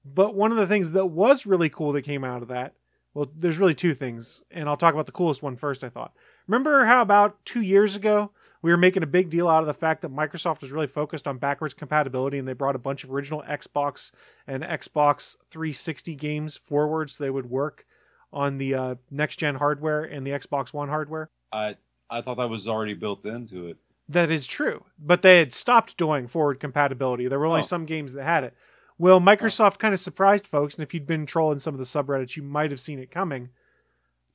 But 0.05 0.35
one 0.35 0.53
of 0.53 0.57
the 0.57 0.67
things 0.67 0.93
that 0.93 1.07
was 1.07 1.47
really 1.47 1.69
cool 1.69 1.93
that 1.93 2.03
came 2.03 2.25
out 2.25 2.43
of 2.43 2.49
that, 2.49 2.75
well, 3.13 3.31
there's 3.35 3.59
really 3.59 3.75
two 3.75 3.95
things, 3.95 4.43
and 4.51 4.69
I'll 4.69 4.77
talk 4.77 4.93
about 4.93 5.07
the 5.07 5.13
coolest 5.13 5.43
one 5.43 5.57
first, 5.57 5.85
I 5.85 5.89
thought. 5.89 6.15
Remember 6.49 6.85
how 6.85 7.01
about 7.01 7.45
two 7.45 7.61
years 7.61 7.97
ago 7.97 8.31
we 8.61 8.71
were 8.71 8.77
making 8.77 9.03
a 9.03 9.07
big 9.07 9.31
deal 9.31 9.47
out 9.47 9.61
of 9.61 9.67
the 9.67 9.75
fact 9.75 10.03
that 10.03 10.11
Microsoft 10.11 10.63
was 10.63 10.73
really 10.73 10.87
focused 10.87 11.29
on 11.29 11.39
backwards 11.39 11.75
compatibility 11.75 12.39
and 12.39 12.49
they 12.49 12.55
brought 12.55 12.75
a 12.75 12.79
bunch 12.79 13.05
of 13.05 13.13
original 13.13 13.43
Xbox 13.43 14.11
and 14.47 14.63
Xbox 14.63 15.37
360 15.51 16.15
games 16.15 16.57
forward 16.57 17.11
so 17.11 17.23
they 17.23 17.31
would 17.31 17.51
work 17.51 17.87
on 18.33 18.59
the 18.59 18.75
uh, 18.75 18.95
next 19.11 19.37
gen 19.37 19.57
hardware 19.57 20.03
and 20.03 20.27
the 20.27 20.33
Xbox 20.33 20.73
One 20.73 20.89
hardware? 20.89 21.31
I 21.53 21.77
I 22.11 22.21
thought 22.21 22.37
that 22.37 22.49
was 22.49 22.69
already 22.69 22.95
built 22.95 23.25
into 23.25 23.69
it. 23.69 23.77
That 24.09 24.31
is 24.31 24.47
true, 24.47 24.85
but 24.99 25.23
they 25.23 25.39
had 25.39 25.53
stopped 25.53 25.97
doing 25.97 26.27
forward 26.27 26.61
compatibility. 26.61 27.27
There 27.27 27.39
were 27.39 27.47
only 27.47 27.61
Oh. 27.61 27.65
some 27.65 27.87
games 27.87 28.13
that 28.13 28.25
had 28.25 28.45
it. 28.45 28.55
Well, 28.99 29.21
Microsoft 29.21 29.75
oh. 29.75 29.79
kind 29.79 29.95
of 29.95 30.01
surprised 30.01 30.47
folks, 30.47 30.75
and 30.77 30.83
if 30.83 30.93
you'd 30.93 31.07
been 31.07 31.27
trolling 31.27 31.59
some 31.59 31.75
of 31.75 31.79
the 31.79 31.85
subreddits, 31.85 32.37
you 32.37 32.43
might 32.43 32.71
have 32.71 32.81
seen 32.81 32.99
it 32.99 33.11
coming. 33.11 33.49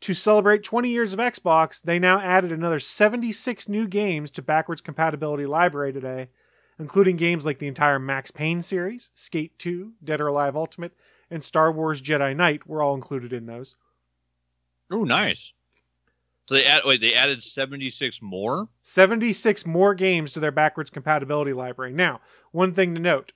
To 0.02 0.14
celebrate 0.14 0.64
20 0.64 0.90
years 0.90 1.14
of 1.14 1.20
Xbox, 1.20 1.82
they 1.82 2.00
now 2.00 2.20
added 2.20 2.52
another 2.52 2.80
76 2.80 3.68
new 3.70 3.88
games 3.88 4.32
to 4.32 4.42
backwards 4.42 4.82
compatibility 4.82 5.46
library 5.46 5.92
today, 5.94 6.30
including 6.80 7.18
games 7.18 7.46
like 7.46 7.60
the 7.60 7.68
entire 7.68 8.00
Max 8.00 8.32
Payne 8.32 8.62
series, 8.62 9.12
Skate 9.14 9.58
2, 9.60 9.94
Dead 10.04 10.22
or 10.22 10.28
Alive 10.28 10.56
Ultimate, 10.56 10.94
and 11.30 11.44
Star 11.44 11.72
Wars 11.72 12.02
Jedi 12.02 12.36
Knight 12.36 12.66
were 12.66 12.82
all 12.82 12.96
included 12.96 13.34
in 13.34 13.46
those. 13.46 13.76
oh, 14.92 15.04
nice. 15.04 15.54
So 16.50 16.56
they 16.56 16.66
add 16.66 16.82
wait, 16.84 17.00
they 17.00 17.14
added 17.14 17.44
76 17.44 18.24
more? 18.24 18.70
76 18.82 19.68
more 19.68 19.94
games 19.94 20.32
to 20.32 20.40
their 20.40 20.52
backwards 20.52 20.90
compatibility 20.90 21.54
library. 21.54 21.94
Now, 21.94 22.22
one 22.52 22.74
thing 22.74 22.96
to 22.96 23.00
note 23.00 23.34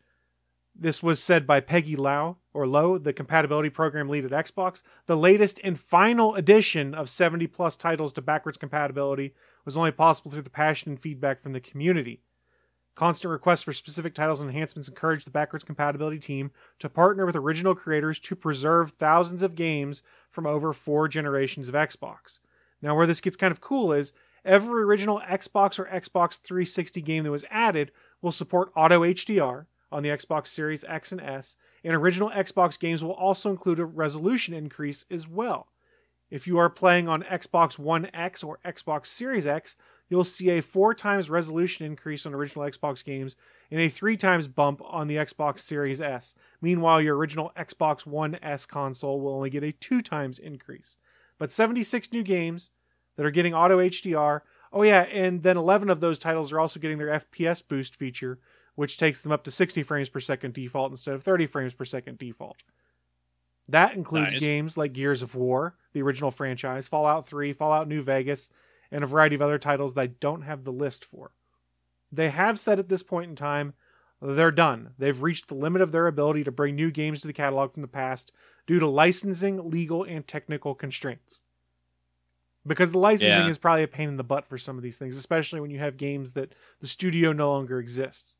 this 0.76 1.04
was 1.04 1.22
said 1.22 1.46
by 1.46 1.60
Peggy 1.60 1.96
Lau, 1.96 2.38
or 2.56 2.66
Lowe, 2.66 2.98
the 2.98 3.14
compatibility 3.14 3.70
program 3.70 4.10
lead 4.10 4.26
at 4.26 4.32
Xbox. 4.32 4.82
The 5.06 5.16
latest 5.16 5.60
and 5.64 5.80
final 5.80 6.34
addition 6.34 6.96
of 6.96 7.08
70 7.08 7.46
plus 7.46 7.76
titles 7.76 8.14
to 8.14 8.22
backwards 8.24 8.58
compatibility 8.58 9.36
was 9.64 9.78
only 9.78 9.92
possible 9.92 10.32
through 10.32 10.42
the 10.42 10.50
passion 10.50 10.94
and 10.94 11.00
feedback 11.00 11.40
from 11.40 11.54
the 11.54 11.60
community. 11.60 12.24
Constant 12.96 13.32
requests 13.32 13.62
for 13.62 13.74
specific 13.74 14.16
titles 14.16 14.42
and 14.42 14.50
enhancements 14.50 14.90
encouraged 14.90 15.28
the 15.28 15.32
backwards 15.32 15.64
compatibility 15.64 16.18
team 16.18 16.50
to 16.80 16.90
partner 16.90 17.28
with 17.28 17.36
original 17.36 17.76
creators 17.76 18.20
to 18.22 18.36
preserve 18.36 18.94
thousands 18.94 19.44
of 19.44 19.54
games 19.54 20.02
from 20.32 20.48
over 20.48 20.74
four 20.74 21.08
generations 21.08 21.70
of 21.70 21.76
Xbox. 21.76 22.40
Now, 22.84 22.96
where 22.96 23.08
this 23.08 23.22
gets 23.22 23.38
kind 23.38 23.52
of 23.52 23.62
cool 23.62 23.94
is 23.94 24.12
every 24.44 24.84
original 24.84 25.22
Xbox 25.22 25.80
or 25.80 25.86
Xbox 25.86 26.38
360 26.42 27.02
game 27.02 27.24
that 27.24 27.32
was 27.32 27.46
added 27.50 27.94
will 28.22 28.34
support 28.34 28.74
auto 28.76 29.02
HDR 29.02 29.68
on 29.90 30.04
the 30.04 30.10
Xbox 30.10 30.48
Series 30.48 30.84
X 30.84 31.14
and 31.14 31.22
S, 31.22 31.56
and 31.86 31.96
original 31.96 32.30
Xbox 32.30 32.78
games 32.78 33.02
will 33.02 33.14
also 33.14 33.50
include 33.50 33.80
a 33.80 33.86
resolution 33.86 34.54
increase 34.54 35.06
as 35.10 35.30
well. 35.30 35.70
If 36.30 36.46
you 36.46 36.58
are 36.58 36.70
playing 36.70 37.08
on 37.08 37.24
Xbox 37.24 37.80
One 37.80 38.10
X 38.14 38.44
or 38.44 38.60
Xbox 38.66 39.06
Series 39.06 39.48
X, 39.48 39.78
you'll 40.10 40.26
see 40.26 40.50
a 40.50 40.62
four 40.62 40.94
times 40.94 41.30
resolution 41.30 41.86
increase 41.86 42.26
on 42.26 42.34
original 42.34 42.66
Xbox 42.66 43.06
games 43.06 43.38
and 43.72 43.80
a 43.80 43.88
three 43.88 44.18
times 44.18 44.50
bump 44.50 44.82
on 44.84 45.08
the 45.08 45.16
Xbox 45.16 45.60
Series 45.60 46.02
S. 46.02 46.36
Meanwhile, 46.60 47.02
your 47.02 47.16
original 47.16 47.54
Xbox 47.56 48.06
One 48.06 48.38
S 48.42 48.66
console 48.66 49.22
will 49.22 49.36
only 49.36 49.50
get 49.50 49.64
a 49.64 49.72
two 49.72 50.02
times 50.02 50.38
increase. 50.38 50.98
But 51.44 51.52
76 51.52 52.14
new 52.14 52.24
games 52.24 52.70
that 53.18 53.26
are 53.26 53.30
getting 53.30 53.54
auto 53.54 53.80
HDR. 53.80 54.44
Oh, 54.72 54.84
yeah, 54.84 55.02
and 55.12 55.44
then 55.44 55.58
11 55.58 55.90
of 55.90 56.00
those 56.00 56.18
titles 56.18 56.54
are 56.54 56.60
also 56.62 56.80
getting 56.80 57.00
their 57.00 57.10
FPS 57.20 57.62
boost 57.68 57.98
feature, 57.98 58.40
which 58.76 58.98
takes 58.98 59.20
them 59.20 59.34
up 59.34 59.44
to 59.44 59.52
60 59.52 59.84
frames 59.84 60.08
per 60.08 60.22
second 60.22 60.54
default 60.54 60.92
instead 60.92 61.16
of 61.16 61.22
30 61.22 61.46
frames 61.48 61.74
per 61.74 61.84
second 61.84 62.18
default. 62.18 62.64
That 63.68 63.94
includes 63.94 64.32
Nice. 64.32 64.40
games 64.40 64.78
like 64.78 64.94
Gears 64.94 65.22
of 65.22 65.36
War, 65.36 65.76
the 65.92 66.02
original 66.02 66.32
franchise, 66.32 66.88
Fallout 66.88 67.28
3, 67.28 67.52
Fallout 67.52 67.90
New 67.90 68.02
Vegas, 68.02 68.50
and 68.90 69.04
a 69.04 69.06
variety 69.06 69.36
of 69.36 69.42
other 69.42 69.60
titles 69.60 69.96
that 69.96 70.02
I 70.02 70.08
don't 70.08 70.44
have 70.44 70.64
the 70.64 70.72
list 70.72 71.04
for. 71.04 71.34
They 72.10 72.30
have 72.30 72.58
said 72.58 72.80
at 72.80 72.88
this 72.88 73.04
point 73.04 73.30
in 73.30 73.36
time 73.36 73.74
they're 74.22 74.50
done. 74.50 74.92
They've 74.98 75.22
reached 75.22 75.50
the 75.50 75.56
limit 75.56 75.82
of 75.82 75.92
their 75.92 76.08
ability 76.08 76.46
to 76.46 76.54
bring 76.54 76.78
new 76.78 76.90
games 76.90 77.20
to 77.20 77.28
the 77.28 77.34
catalog 77.34 77.74
from 77.74 77.82
the 77.82 77.90
past 77.90 78.32
due 78.66 78.80
to 78.80 78.88
licensing, 78.88 79.70
legal, 79.70 80.04
and 80.04 80.26
technical 80.28 80.74
constraints. 80.76 81.42
Because 82.66 82.92
the 82.94 83.00
licensing 83.00 83.44
Yeah. 83.44 83.50
is 83.50 83.58
probably 83.58 83.84
a 83.84 83.88
pain 83.88 84.08
in 84.08 84.18
the 84.18 84.24
butt 84.24 84.46
for 84.46 84.58
some 84.58 84.78
of 84.78 84.84
these 84.84 84.98
things, 84.98 85.16
especially 85.18 85.60
when 85.60 85.70
you 85.70 85.80
have 85.80 85.98
games 85.98 86.34
that 86.34 86.54
the 86.80 86.88
studio 86.88 87.34
no 87.34 87.52
longer 87.52 87.80
exists. 87.80 88.38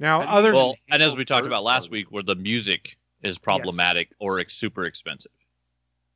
Now, 0.00 0.18
How 0.20 0.24
do 0.24 0.30
you 0.32 0.36
other 0.38 0.52
Well, 0.54 0.76
and 0.90 1.02
as 1.02 1.14
we 1.16 1.24
talked 1.24 1.46
about 1.46 1.62
last 1.62 1.90
week, 1.90 2.10
where 2.10 2.24
the 2.24 2.34
music 2.34 2.96
is 3.22 3.38
problematic 3.38 4.10
or 4.18 4.40
ex- 4.40 4.54
super 4.54 4.84
expensive. 4.84 5.30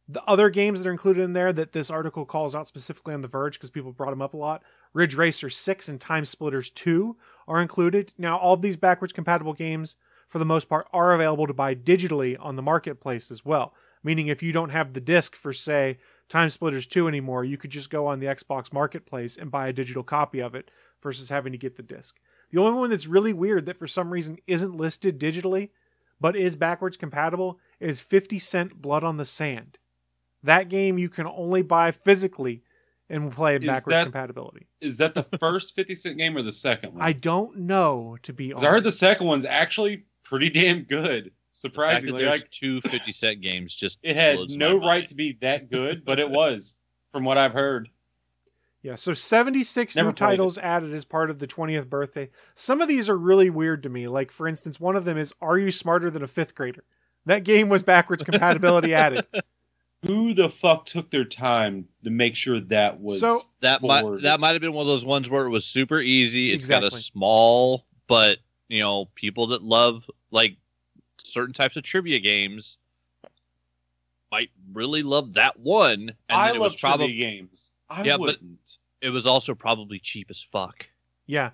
the 0.08 0.22
other 0.24 0.50
games 0.50 0.80
that 0.82 0.88
are 0.88 0.92
included 0.92 1.20
in 1.22 1.32
there 1.32 1.52
that 1.52 1.72
this 1.72 1.90
article 1.90 2.24
calls 2.24 2.54
out 2.54 2.64
specifically 2.68 3.12
on 3.12 3.22
The 3.22 3.28
Verge 3.28 3.54
because 3.54 3.70
people 3.70 3.90
brought 3.92 4.10
them 4.10 4.22
up 4.22 4.34
a 4.34 4.36
lot. 4.36 4.62
Ridge 4.92 5.16
Racer 5.16 5.50
6 5.50 5.88
and 5.88 5.98
TimeSplitters 5.98 6.72
2 6.74 7.16
are 7.48 7.60
included. 7.60 8.12
Now, 8.16 8.38
all 8.38 8.54
of 8.54 8.62
these 8.62 8.76
backwards 8.76 9.12
compatible 9.12 9.52
games, 9.52 9.96
for 10.26 10.38
the 10.38 10.44
most 10.44 10.68
part, 10.68 10.88
are 10.92 11.12
available 11.12 11.46
to 11.46 11.54
buy 11.54 11.74
digitally 11.74 12.36
on 12.40 12.56
the 12.56 12.62
marketplace 12.62 13.30
as 13.30 13.44
well. 13.44 13.74
Meaning, 14.02 14.26
if 14.28 14.42
you 14.42 14.52
don't 14.52 14.70
have 14.70 14.92
the 14.92 15.00
disc 15.00 15.34
for, 15.34 15.52
say, 15.52 15.98
TimeSplitters 16.28 16.88
2 16.88 17.08
anymore, 17.08 17.44
you 17.44 17.56
could 17.56 17.70
just 17.70 17.90
go 17.90 18.06
on 18.06 18.20
the 18.20 18.26
Xbox 18.26 18.72
marketplace 18.72 19.36
and 19.36 19.50
buy 19.50 19.68
a 19.68 19.72
digital 19.72 20.02
copy 20.02 20.40
of 20.40 20.54
it 20.54 20.70
versus 21.02 21.30
having 21.30 21.52
to 21.52 21.58
get 21.58 21.76
the 21.76 21.82
disc. 21.82 22.18
The 22.50 22.60
only 22.60 22.78
one 22.78 22.90
that's 22.90 23.06
really 23.06 23.32
weird 23.32 23.66
that 23.66 23.78
for 23.78 23.86
some 23.88 24.12
reason 24.12 24.38
isn't 24.46 24.76
listed 24.76 25.18
digitally 25.20 25.70
but 26.18 26.34
is 26.34 26.56
backwards 26.56 26.96
compatible 26.96 27.58
is 27.78 28.00
50 28.00 28.38
Cent 28.38 28.80
Blood 28.80 29.04
on 29.04 29.18
the 29.18 29.24
Sand. 29.26 29.76
That 30.42 30.68
game 30.70 30.96
you 30.98 31.08
can 31.10 31.26
only 31.26 31.60
buy 31.62 31.90
physically 31.90 32.62
and 33.10 33.30
play 33.30 33.56
in 33.56 33.66
backwards 33.66 33.98
that- 33.98 34.04
compatibility. 34.04 34.66
Is 34.80 34.96
that 34.96 35.12
the 35.14 35.24
first 35.38 35.74
50 35.74 35.94
Cent 35.94 36.16
game 36.16 36.36
or 36.36 36.42
the 36.42 36.52
second 36.52 36.94
one? 36.94 37.02
I 37.02 37.12
don't 37.12 37.58
know 37.58 38.16
to 38.22 38.32
be 38.32 38.50
'Cause 38.50 38.64
I 38.64 38.70
heard 38.70 38.84
the 38.84 38.92
second 38.92 39.26
one's 39.26 39.44
actually 39.44 40.04
pretty 40.28 40.50
damn 40.50 40.82
good. 40.82 41.24
The 41.24 41.30
fact 41.30 41.32
that 41.32 41.32
Surprisingly, 41.52 42.24
like 42.26 42.50
two 42.50 42.80
50 42.82 43.12
cent 43.12 43.40
games 43.40 43.74
just 43.74 43.98
it 44.02 44.14
had 44.14 44.36
blows 44.36 44.56
no 44.56 44.78
my 44.78 44.86
right 44.86 44.98
mind. 44.98 45.08
to 45.08 45.14
be 45.14 45.38
that 45.40 45.70
good, 45.70 46.04
but 46.04 46.20
it 46.20 46.28
was, 46.28 46.76
from 47.12 47.24
what 47.24 47.38
I've 47.38 47.52
heard. 47.54 47.88
Yeah, 48.82 48.94
so 48.94 49.14
76 49.14 49.96
Never 49.96 50.10
new 50.10 50.12
played 50.12 50.26
it. 50.26 50.30
titles 50.36 50.58
added 50.58 50.92
as 50.92 51.04
part 51.04 51.30
of 51.30 51.38
the 51.38 51.46
20th 51.46 51.88
birthday. 51.88 52.28
Some 52.54 52.80
of 52.80 52.88
these 52.88 53.08
are 53.08 53.16
really 53.16 53.50
weird 53.50 53.82
to 53.84 53.88
me. 53.88 54.06
Like, 54.06 54.30
for 54.30 54.46
instance, 54.46 54.78
one 54.78 54.94
of 54.96 55.04
them 55.04 55.16
is 55.18 55.34
Are 55.40 55.58
You 55.58 55.70
Smarter 55.72 56.10
Than 56.10 56.22
a 56.22 56.26
Fifth 56.28 56.54
Grader? 56.54 56.84
That 57.24 57.42
game 57.42 57.68
was 57.68 57.82
backwards 57.82 58.22
compatibility 58.22 58.94
added. 58.94 59.26
Who 60.04 60.34
the 60.34 60.50
fuck 60.50 60.86
took 60.86 61.10
their 61.10 61.24
time 61.24 61.86
to 62.04 62.10
make 62.10 62.36
sure 62.36 62.60
that 62.60 63.00
was 63.00 63.18
So 63.18 63.40
That 63.60 63.82
might 63.82 64.22
that 64.22 64.38
might 64.38 64.52
have 64.52 64.60
been 64.60 64.74
one 64.74 64.82
of 64.82 64.88
those 64.88 65.04
ones 65.06 65.28
where 65.28 65.46
it 65.46 65.50
was 65.50 65.64
super 65.64 65.98
easy. 65.98 66.52
It's 66.52 66.68
got 66.68 66.84
Exactly. 66.84 66.98
a 66.98 67.02
small, 67.02 67.86
but 68.06 68.38
you 68.68 68.80
know, 68.82 69.06
people 69.16 69.48
that 69.48 69.62
love 69.62 70.04
like 70.30 70.56
certain 71.18 71.52
types 71.54 71.76
of 71.76 71.82
trivia 71.82 72.18
games 72.20 72.78
might 74.30 74.50
really 74.72 75.02
love 75.02 75.34
that 75.34 75.58
one. 75.58 76.10
And 76.28 76.38
I 76.38 76.48
it 76.50 76.52
love 76.54 76.72
was 76.72 76.76
probably 76.76 77.06
trivia 77.08 77.30
games. 77.30 77.72
I 77.88 78.02
Yeah, 78.02 78.14
but- 78.16 78.20
wouldn't. 78.20 78.78
it 79.00 79.10
was 79.10 79.26
also 79.26 79.54
probably 79.54 79.98
cheap 79.98 80.26
as 80.30 80.42
fuck. 80.42 80.86
yeah, 81.26 81.50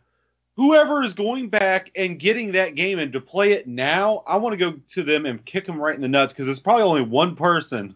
Whoever 0.56 1.02
is 1.02 1.14
going 1.14 1.48
back 1.48 1.90
and 1.96 2.18
getting 2.18 2.52
that 2.52 2.74
game 2.74 2.98
and 2.98 3.10
to 3.14 3.20
play 3.22 3.52
it 3.52 3.66
now, 3.66 4.22
I 4.26 4.36
want 4.36 4.52
to 4.52 4.58
go 4.58 4.78
to 4.88 5.02
them 5.02 5.24
and 5.24 5.42
kick 5.46 5.64
them 5.64 5.78
right 5.80 5.94
in 5.94 6.02
the 6.02 6.08
nuts 6.08 6.34
because 6.34 6.44
there's 6.44 6.60
probably 6.60 6.82
only 6.82 7.00
one 7.02 7.34
person. 7.36 7.94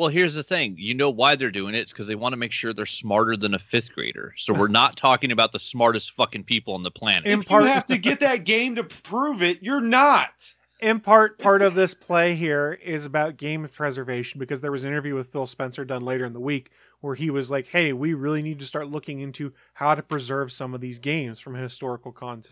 Well, 0.00 0.08
here's 0.08 0.34
the 0.34 0.42
thing. 0.42 0.76
You 0.78 0.94
know 0.94 1.10
why 1.10 1.36
they're 1.36 1.50
doing 1.50 1.74
it? 1.74 1.80
It's 1.80 1.92
because 1.92 2.06
they 2.06 2.14
want 2.14 2.32
to 2.32 2.38
make 2.38 2.52
sure 2.52 2.72
they're 2.72 2.86
smarter 2.86 3.36
than 3.36 3.52
a 3.52 3.58
fifth 3.58 3.92
grader. 3.92 4.32
So 4.38 4.54
we're 4.54 4.68
not 4.68 4.96
talking 4.96 5.30
about 5.30 5.52
the 5.52 5.58
smartest 5.58 6.12
fucking 6.12 6.44
people 6.44 6.72
on 6.72 6.82
the 6.82 6.90
planet. 6.90 7.26
In 7.26 7.42
part- 7.42 7.64
you 7.64 7.68
have 7.68 7.84
to 7.84 7.98
get 7.98 8.20
that 8.20 8.44
game 8.44 8.76
to 8.76 8.84
prove 8.84 9.42
it, 9.42 9.58
you're 9.62 9.82
not. 9.82 10.54
in 10.80 11.00
part, 11.00 11.38
part 11.38 11.60
of 11.60 11.74
this 11.74 11.92
play 11.92 12.34
here 12.34 12.78
is 12.82 13.04
about 13.04 13.36
game 13.36 13.68
preservation 13.68 14.38
because 14.38 14.62
there 14.62 14.72
was 14.72 14.84
an 14.84 14.90
interview 14.90 15.14
with 15.14 15.30
Phil 15.30 15.46
Spencer 15.46 15.84
done 15.84 16.00
later 16.00 16.24
in 16.24 16.32
the 16.32 16.40
week 16.40 16.70
where 17.02 17.14
he 17.14 17.28
was 17.28 17.50
like, 17.50 17.66
"Hey, 17.66 17.92
we 17.92 18.14
really 18.14 18.40
need 18.40 18.58
to 18.60 18.64
start 18.64 18.88
looking 18.88 19.20
into 19.20 19.52
how 19.74 19.94
to 19.94 20.02
preserve 20.02 20.50
some 20.50 20.72
of 20.72 20.80
these 20.80 20.98
games 20.98 21.38
from 21.38 21.54
a 21.54 21.58
historical 21.58 22.12
con- 22.12 22.42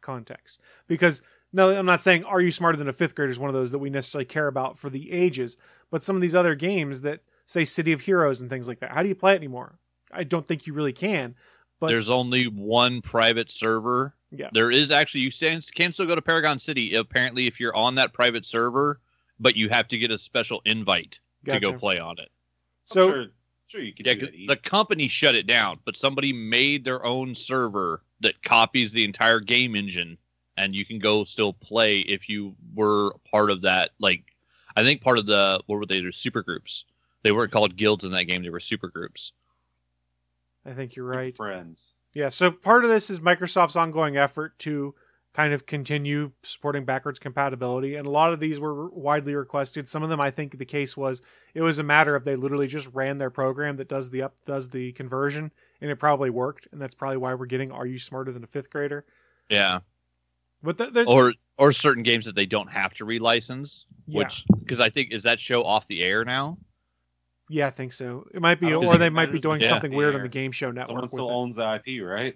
context." 0.00 0.60
Because 0.88 1.22
no, 1.52 1.78
I'm 1.78 1.86
not 1.86 2.00
saying 2.00 2.24
"Are 2.24 2.40
you 2.40 2.50
smarter 2.50 2.76
than 2.76 2.88
a 2.88 2.92
fifth 2.92 3.14
grader" 3.14 3.30
is 3.30 3.38
one 3.38 3.48
of 3.48 3.54
those 3.54 3.70
that 3.70 3.78
we 3.78 3.90
necessarily 3.90 4.24
care 4.24 4.48
about 4.48 4.76
for 4.76 4.90
the 4.90 5.12
ages, 5.12 5.56
but 5.90 6.02
some 6.02 6.16
of 6.16 6.22
these 6.22 6.34
other 6.34 6.54
games 6.54 7.00
that 7.02 7.20
say 7.44 7.64
City 7.64 7.92
of 7.92 8.02
Heroes 8.02 8.40
and 8.40 8.50
things 8.50 8.66
like 8.68 8.80
that, 8.80 8.90
how 8.92 9.02
do 9.02 9.08
you 9.08 9.14
play 9.14 9.32
it 9.32 9.36
anymore? 9.36 9.78
I 10.12 10.24
don't 10.24 10.46
think 10.46 10.66
you 10.66 10.72
really 10.72 10.92
can. 10.92 11.34
But 11.78 11.88
There's 11.88 12.10
only 12.10 12.44
one 12.44 13.02
private 13.02 13.50
server. 13.50 14.14
Yeah. 14.30 14.48
There 14.52 14.70
is 14.70 14.90
actually 14.90 15.20
you 15.20 15.30
can, 15.30 15.60
can 15.74 15.92
still 15.92 16.06
go 16.06 16.14
to 16.14 16.22
Paragon 16.22 16.58
City 16.58 16.94
apparently 16.94 17.46
if 17.46 17.60
you're 17.60 17.76
on 17.76 17.94
that 17.96 18.12
private 18.12 18.44
server, 18.46 19.00
but 19.38 19.56
you 19.56 19.68
have 19.68 19.86
to 19.88 19.98
get 19.98 20.10
a 20.10 20.18
special 20.18 20.62
invite 20.64 21.20
to 21.44 21.60
go 21.60 21.72
play 21.74 21.98
on 21.98 22.18
it. 22.18 22.30
so 22.84 23.04
I'm 23.04 23.12
sure, 23.12 23.26
sure 23.68 23.80
you 23.82 23.92
could 23.92 24.06
Yeah, 24.06 24.14
do 24.14 24.20
'cause 24.20 24.28
that 24.30 24.34
easy. 24.34 24.46
the 24.46 24.56
company 24.56 25.06
shut 25.08 25.34
it 25.34 25.46
down, 25.46 25.78
but 25.84 25.96
somebody 25.96 26.32
made 26.32 26.84
their 26.84 27.04
own 27.04 27.34
server 27.34 28.02
that 28.20 28.42
copies 28.42 28.92
the 28.92 29.04
entire 29.04 29.38
game 29.40 29.76
engine, 29.76 30.16
and 30.56 30.74
you 30.74 30.84
can 30.86 30.98
go 30.98 31.24
still 31.24 31.52
play 31.52 32.00
if 32.00 32.28
you 32.28 32.56
were 32.74 33.12
part 33.30 33.50
of 33.50 33.62
that. 33.62 33.90
Like, 34.00 34.24
I 34.76 34.84
think 34.84 35.00
part 35.00 35.18
of 35.18 35.26
the 35.26 35.60
what 35.66 35.76
were 35.76 35.86
they? 35.86 36.00
They're 36.00 36.12
super 36.12 36.42
groups. 36.42 36.84
They 37.22 37.32
weren't 37.32 37.50
called 37.50 37.76
guilds 37.76 38.04
in 38.04 38.12
that 38.12 38.24
game; 38.24 38.42
they 38.42 38.50
were 38.50 38.60
super 38.60 38.88
groups. 38.88 39.32
I 40.64 40.72
think 40.72 40.94
you're 40.94 41.06
right. 41.06 41.36
friends. 41.36 41.94
Yeah, 42.12 42.28
so 42.28 42.50
part 42.50 42.84
of 42.84 42.90
this 42.90 43.10
is 43.10 43.20
Microsoft's 43.20 43.76
ongoing 43.76 44.16
effort 44.16 44.58
to 44.60 44.94
kind 45.32 45.52
of 45.52 45.66
continue 45.66 46.32
supporting 46.42 46.84
backwards 46.84 47.18
compatibility, 47.18 47.94
and 47.94 48.06
a 48.06 48.10
lot 48.10 48.32
of 48.32 48.40
these 48.40 48.58
were 48.58 48.88
widely 48.88 49.34
requested. 49.34 49.86
Some 49.86 50.02
of 50.02 50.08
them, 50.08 50.20
I 50.20 50.30
think, 50.30 50.56
the 50.56 50.64
case 50.64 50.96
was 50.96 51.20
it 51.52 51.60
was 51.60 51.78
a 51.78 51.82
matter 51.82 52.16
of 52.16 52.24
they 52.24 52.36
literally 52.36 52.66
just 52.66 52.88
ran 52.94 53.18
their 53.18 53.30
program 53.30 53.76
that 53.76 53.88
does 53.88 54.10
the 54.10 54.22
up 54.22 54.34
does 54.44 54.70
the 54.70 54.92
conversion, 54.92 55.52
and 55.80 55.90
it 55.90 55.96
probably 55.96 56.30
worked, 56.30 56.68
and 56.72 56.80
that's 56.80 56.94
probably 56.94 57.18
why 57.18 57.34
we're 57.34 57.46
getting 57.46 57.70
"Are 57.70 57.86
you 57.86 57.98
smarter 57.98 58.32
than 58.32 58.44
a 58.44 58.46
fifth 58.46 58.70
grader?" 58.70 59.04
Yeah, 59.50 59.80
But 60.66 60.78
th- 60.78 60.92
there's, 60.92 61.06
or 61.06 61.32
or 61.58 61.72
certain 61.72 62.02
games 62.02 62.26
that 62.26 62.34
they 62.34 62.44
don't 62.46 62.70
have 62.70 62.92
to 62.94 63.06
relicense, 63.06 63.84
Yeah. 64.06 64.18
which 64.24 64.44
because 64.58 64.80
I 64.80 64.90
think 64.90 65.12
is 65.12 65.22
that 65.22 65.40
show 65.40 65.64
off 65.64 65.86
the 65.86 66.02
air 66.02 66.24
now. 66.24 66.58
yeah, 67.48 67.68
I 67.68 67.70
think 67.70 67.92
so. 67.92 68.26
It 68.34 68.42
might 68.42 68.60
be, 68.60 68.72
I 68.72 68.74
or 68.74 68.98
they 68.98 69.08
might 69.08 69.30
be 69.32 69.38
doing 69.38 69.60
yeah. 69.60 69.68
something 69.68 69.94
weird 69.94 70.14
on 70.16 70.22
the 70.22 70.28
Game 70.28 70.50
Show 70.52 70.66
Someone 70.66 70.86
Network. 70.88 71.08
still 71.08 71.26
with 71.26 71.32
it. 71.32 71.36
owns 71.36 71.56
the 71.56 71.74
IP, 71.86 72.04
right? 72.04 72.34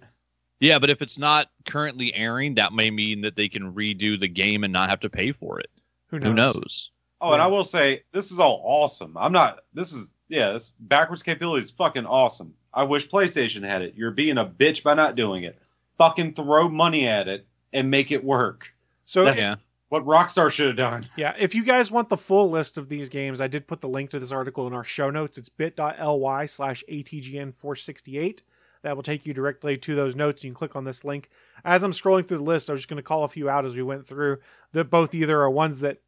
Yeah, 0.60 0.78
but 0.78 0.90
if 0.90 1.02
it's 1.02 1.18
not 1.18 1.48
currently 1.66 2.14
airing, 2.14 2.54
that 2.54 2.72
may 2.72 2.90
mean 2.90 3.22
that 3.22 3.34
they 3.34 3.48
can 3.48 3.74
redo 3.74 4.18
the 4.20 4.28
game 4.28 4.62
and 4.62 4.72
not 4.72 4.88
have 4.90 5.00
to 5.00 5.10
pay 5.10 5.32
for 5.32 5.58
it. 5.58 5.70
Who 6.08 6.18
knows? 6.20 6.28
Who 6.28 6.34
knows? 6.34 6.90
Oh, 7.20 7.32
and 7.32 7.42
I 7.42 7.46
will 7.48 7.64
say 7.64 8.04
this 8.12 8.30
is 8.30 8.38
all 8.38 8.62
awesome. 8.64 9.16
I'm 9.16 9.32
not. 9.32 9.60
This 9.74 9.92
is 9.92 10.10
yeah. 10.28 10.52
This 10.52 10.74
backwards 10.78 11.22
capability 11.22 11.62
is 11.64 11.70
fucking 11.70 12.06
awesome. 12.06 12.54
I 12.72 12.84
wish 12.84 13.08
PlayStation 13.08 13.62
had 13.68 13.82
it. 13.82 13.94
You're 13.96 14.12
being 14.12 14.38
a 14.38 14.46
bitch 14.46 14.82
by 14.82 14.94
not 14.94 15.16
doing 15.16 15.42
it. 15.44 15.58
Fucking 15.98 16.34
throw 16.34 16.68
money 16.68 17.06
at 17.08 17.26
it 17.28 17.46
and 17.72 17.90
make 17.90 18.11
it 18.12 18.24
work. 18.24 18.72
So 19.04 19.24
That's- 19.24 19.40
Yeah. 19.40 19.56
What 19.88 20.04
Rockstar 20.04 20.52
should 20.52 20.68
have 20.68 20.76
done. 20.76 21.09
Yeah, 21.16 21.35
if 21.37 21.52
you 21.52 21.64
guys 21.64 21.90
want 21.90 22.11
the 22.11 22.16
full 22.16 22.48
list 22.48 22.78
of 22.78 22.88
these 22.88 23.09
games, 23.09 23.40
I 23.40 23.48
did 23.48 23.66
put 23.66 23.80
the 23.80 23.88
link 23.88 24.11
to 24.11 24.20
this 24.20 24.30
article 24.30 24.68
in 24.68 24.72
our 24.72 24.85
show 24.85 25.11
notes. 25.11 25.37
It's 25.37 25.48
bit.ly 25.48 26.46
slash 26.46 26.85
ATGN468. 26.88 28.42
That 28.83 28.94
will 28.96 29.02
take 29.02 29.26
you 29.26 29.35
directly 29.35 29.76
to 29.78 29.94
those 29.96 30.14
notes. 30.16 30.42
You 30.44 30.50
can 30.50 30.54
click 30.54 30.74
on 30.76 30.85
this 30.85 31.04
link. 31.04 31.28
As 31.64 31.83
I'm 31.83 31.90
scrolling 31.92 32.26
through 32.26 32.38
the 32.38 32.44
list, 32.44 32.70
I 32.70 32.72
was 32.72 32.83
just 32.83 32.88
going 32.88 32.96
to 32.98 33.02
call 33.02 33.24
a 33.24 33.28
few 33.28 33.50
out 33.50 33.64
as 33.66 33.74
we 33.76 33.83
went 33.83 34.06
through 34.06 34.38
that 34.72 34.90
both 34.90 35.12
either 35.14 35.40
are 35.42 35.50
ones 35.50 35.80
that 35.80 35.98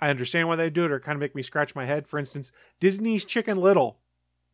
I 0.00 0.10
understand 0.10 0.46
why 0.48 0.56
they 0.56 0.70
do 0.70 0.84
it 0.84 0.92
or 0.92 1.00
kind 1.00 1.16
of 1.16 1.20
make 1.20 1.34
me 1.34 1.42
scratch 1.42 1.74
my 1.74 1.86
head. 1.86 2.06
For 2.06 2.18
instance, 2.18 2.52
Disney's 2.78 3.24
Chicken 3.24 3.56
Little. 3.58 3.98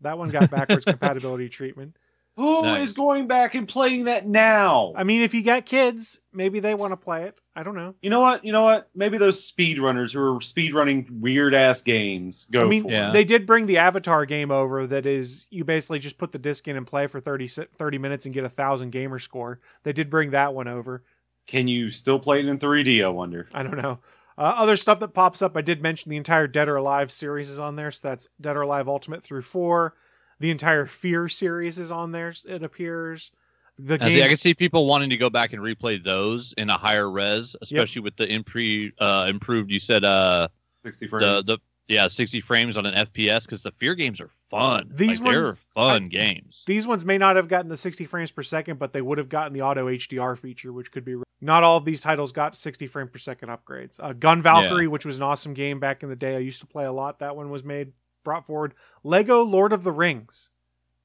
That 0.00 0.16
one 0.16 0.30
got 0.30 0.50
backwards 0.52 0.84
compatibility 0.84 1.48
treatment. 1.48 1.96
Who 2.36 2.58
is 2.58 2.62
Nice. 2.64 2.92
going 2.92 3.26
back 3.26 3.54
and 3.54 3.66
playing 3.66 4.04
that 4.04 4.26
now? 4.26 4.92
I 4.94 5.04
mean, 5.04 5.22
if 5.22 5.32
you 5.32 5.42
got 5.42 5.64
kids, 5.64 6.20
maybe 6.34 6.60
they 6.60 6.74
want 6.74 6.92
to 6.92 6.96
play 6.98 7.22
it. 7.24 7.40
I 7.54 7.62
don't 7.62 7.74
know. 7.74 7.94
you 8.02 8.10
know 8.10 8.20
what? 8.20 8.44
You 8.44 8.52
know 8.52 8.62
what? 8.62 8.90
Maybe 8.94 9.16
those 9.16 9.50
speedrunners 9.50 10.12
who 10.12 10.20
are 10.20 10.38
speedrunning 10.40 11.10
weird 11.20 11.54
ass 11.54 11.80
games 11.80 12.46
go 12.50 12.66
I 12.66 12.68
mean, 12.68 12.82
for 12.84 12.90
Yeah. 12.90 13.10
they 13.10 13.24
did 13.24 13.46
bring 13.46 13.64
the 13.66 13.78
Avatar 13.78 14.26
game 14.26 14.50
over. 14.50 14.86
That 14.86 15.06
is, 15.06 15.46
you 15.48 15.64
basically 15.64 15.98
just 15.98 16.18
put 16.18 16.32
the 16.32 16.38
disc 16.38 16.68
in 16.68 16.76
and 16.76 16.86
play 16.86 17.06
for 17.06 17.20
30, 17.20 17.46
30 17.48 17.98
minutes 17.98 18.26
and 18.26 18.34
get 18.34 18.44
a 18.44 18.50
thousand 18.50 18.90
gamer 18.90 19.18
score. 19.18 19.58
They 19.84 19.94
did 19.94 20.10
bring 20.10 20.30
that 20.32 20.52
one 20.52 20.68
over. 20.68 21.02
Can 21.46 21.68
you 21.68 21.90
still 21.90 22.18
play 22.18 22.40
it 22.40 22.46
in 22.46 22.58
3D? 22.58 23.02
I 23.02 23.08
wonder. 23.08 23.48
I 23.54 23.62
don't 23.62 23.80
know. 23.80 24.00
Uh, 24.36 24.52
other 24.58 24.76
stuff 24.76 25.00
that 25.00 25.14
pops 25.14 25.40
up, 25.40 25.56
I 25.56 25.62
did 25.62 25.80
mention 25.80 26.10
the 26.10 26.18
entire 26.18 26.46
Dead 26.46 26.68
or 26.68 26.76
Alive 26.76 27.10
series 27.10 27.48
is 27.48 27.58
on 27.58 27.76
there. 27.76 27.90
So 27.90 28.08
that's 28.08 28.28
Dead 28.38 28.56
or 28.56 28.60
Alive 28.60 28.88
Ultimate 28.88 29.22
through 29.22 29.40
four. 29.40 29.94
The 30.38 30.50
entire 30.50 30.86
Fear 30.86 31.28
series 31.28 31.78
is 31.78 31.90
on 31.90 32.12
there. 32.12 32.32
It 32.46 32.62
appears. 32.62 33.32
The 33.78 33.98
Now, 33.98 34.06
see, 34.06 34.22
I 34.22 34.28
can 34.28 34.36
see 34.36 34.54
people 34.54 34.86
wanting 34.86 35.10
to 35.10 35.16
go 35.16 35.28
back 35.28 35.52
and 35.52 35.62
replay 35.62 36.02
those 36.02 36.54
in 36.56 36.70
a 36.70 36.78
higher 36.78 37.10
res, 37.10 37.54
especially 37.60 38.02
with 38.02 38.16
the 38.16 38.26
impre, 38.26 38.92
uh, 38.98 39.26
improved. 39.28 39.70
You 39.70 39.80
said 39.80 40.04
uh, 40.04 40.48
60 40.84 41.06
the 41.06 41.10
frames. 41.10 41.46
the 41.46 41.58
yeah, 41.88 42.08
60 42.08 42.40
frames 42.40 42.76
on 42.76 42.84
an 42.84 43.06
FPS 43.06 43.42
because 43.42 43.62
the 43.62 43.70
fear 43.72 43.94
games 43.94 44.20
are 44.20 44.30
fun. 44.50 44.90
These 44.92 45.20
like, 45.20 45.32
they're 45.32 45.52
fun 45.74 46.04
I- 46.04 46.08
games. 46.08 46.64
these 46.66 46.86
ones 46.86 47.04
may 47.04 47.16
not 47.18 47.36
have 47.36 47.48
gotten 47.48 47.68
the 47.68 47.76
60 47.76 48.06
frames 48.06 48.32
per 48.32 48.42
second, 48.42 48.78
but 48.78 48.92
they 48.92 49.02
would 49.02 49.18
have 49.18 49.28
gotten 49.28 49.52
the 49.52 49.62
auto 49.62 49.86
HDR 49.88 50.36
feature, 50.38 50.72
which 50.72 50.90
could 50.90 51.04
be. 51.04 51.16
Not 51.40 51.62
all 51.62 51.76
of 51.76 51.84
these 51.84 52.00
titles 52.00 52.32
got 52.32 52.56
60 52.56 52.86
frame 52.86 53.08
per 53.08 53.18
second 53.18 53.50
upgrades. 53.50 54.00
Uh, 54.02 54.14
Gunvalkyrie, 54.14 54.88
which 54.88 55.04
was 55.04 55.18
an 55.18 55.22
awesome 55.22 55.52
game 55.52 55.78
back 55.78 56.02
in 56.02 56.08
the 56.08 56.16
day, 56.16 56.34
I 56.34 56.38
used 56.38 56.60
to 56.60 56.66
play 56.66 56.86
a 56.86 56.92
lot. 56.92 57.18
That 57.18 57.36
one 57.36 57.50
was 57.50 57.62
made, 57.62 57.92
brought 58.26 58.46
forward. 58.46 58.74
Lego 59.02 59.42
Lord 59.42 59.72
of 59.72 59.82
the 59.84 59.92
Rings. 59.92 60.50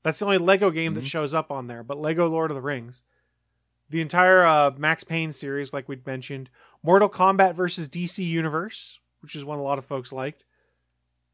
That's 0.03 0.19
the 0.19 0.25
only 0.25 0.37
Lego 0.39 0.71
game 0.71 0.95
that 0.95 1.03
Mhm. 1.03 1.07
shows 1.07 1.33
up 1.33 1.51
on 1.51 1.67
there, 1.67 1.83
but 1.83 1.97
Lego 1.99 2.27
Lord 2.27 2.51
of 2.51 2.55
the 2.55 2.61
Rings. 2.61 3.03
The 3.89 4.01
entire 4.01 4.43
uh, 4.45 4.71
Max 4.77 5.03
Payne 5.03 5.31
series, 5.31 5.71
like 5.73 5.87
we'd 5.87 6.05
mentioned. 6.07 6.49
Mortal 6.83 7.09
Kombat 7.09 7.53
versus 7.55 7.87
DC 7.87 8.23
Universe, 8.25 8.99
which 9.21 9.35
is 9.35 9.45
one 9.45 9.59
a 9.59 9.61
lot 9.61 9.77
of 9.77 9.85
folks 9.85 10.11
liked. 10.11 10.43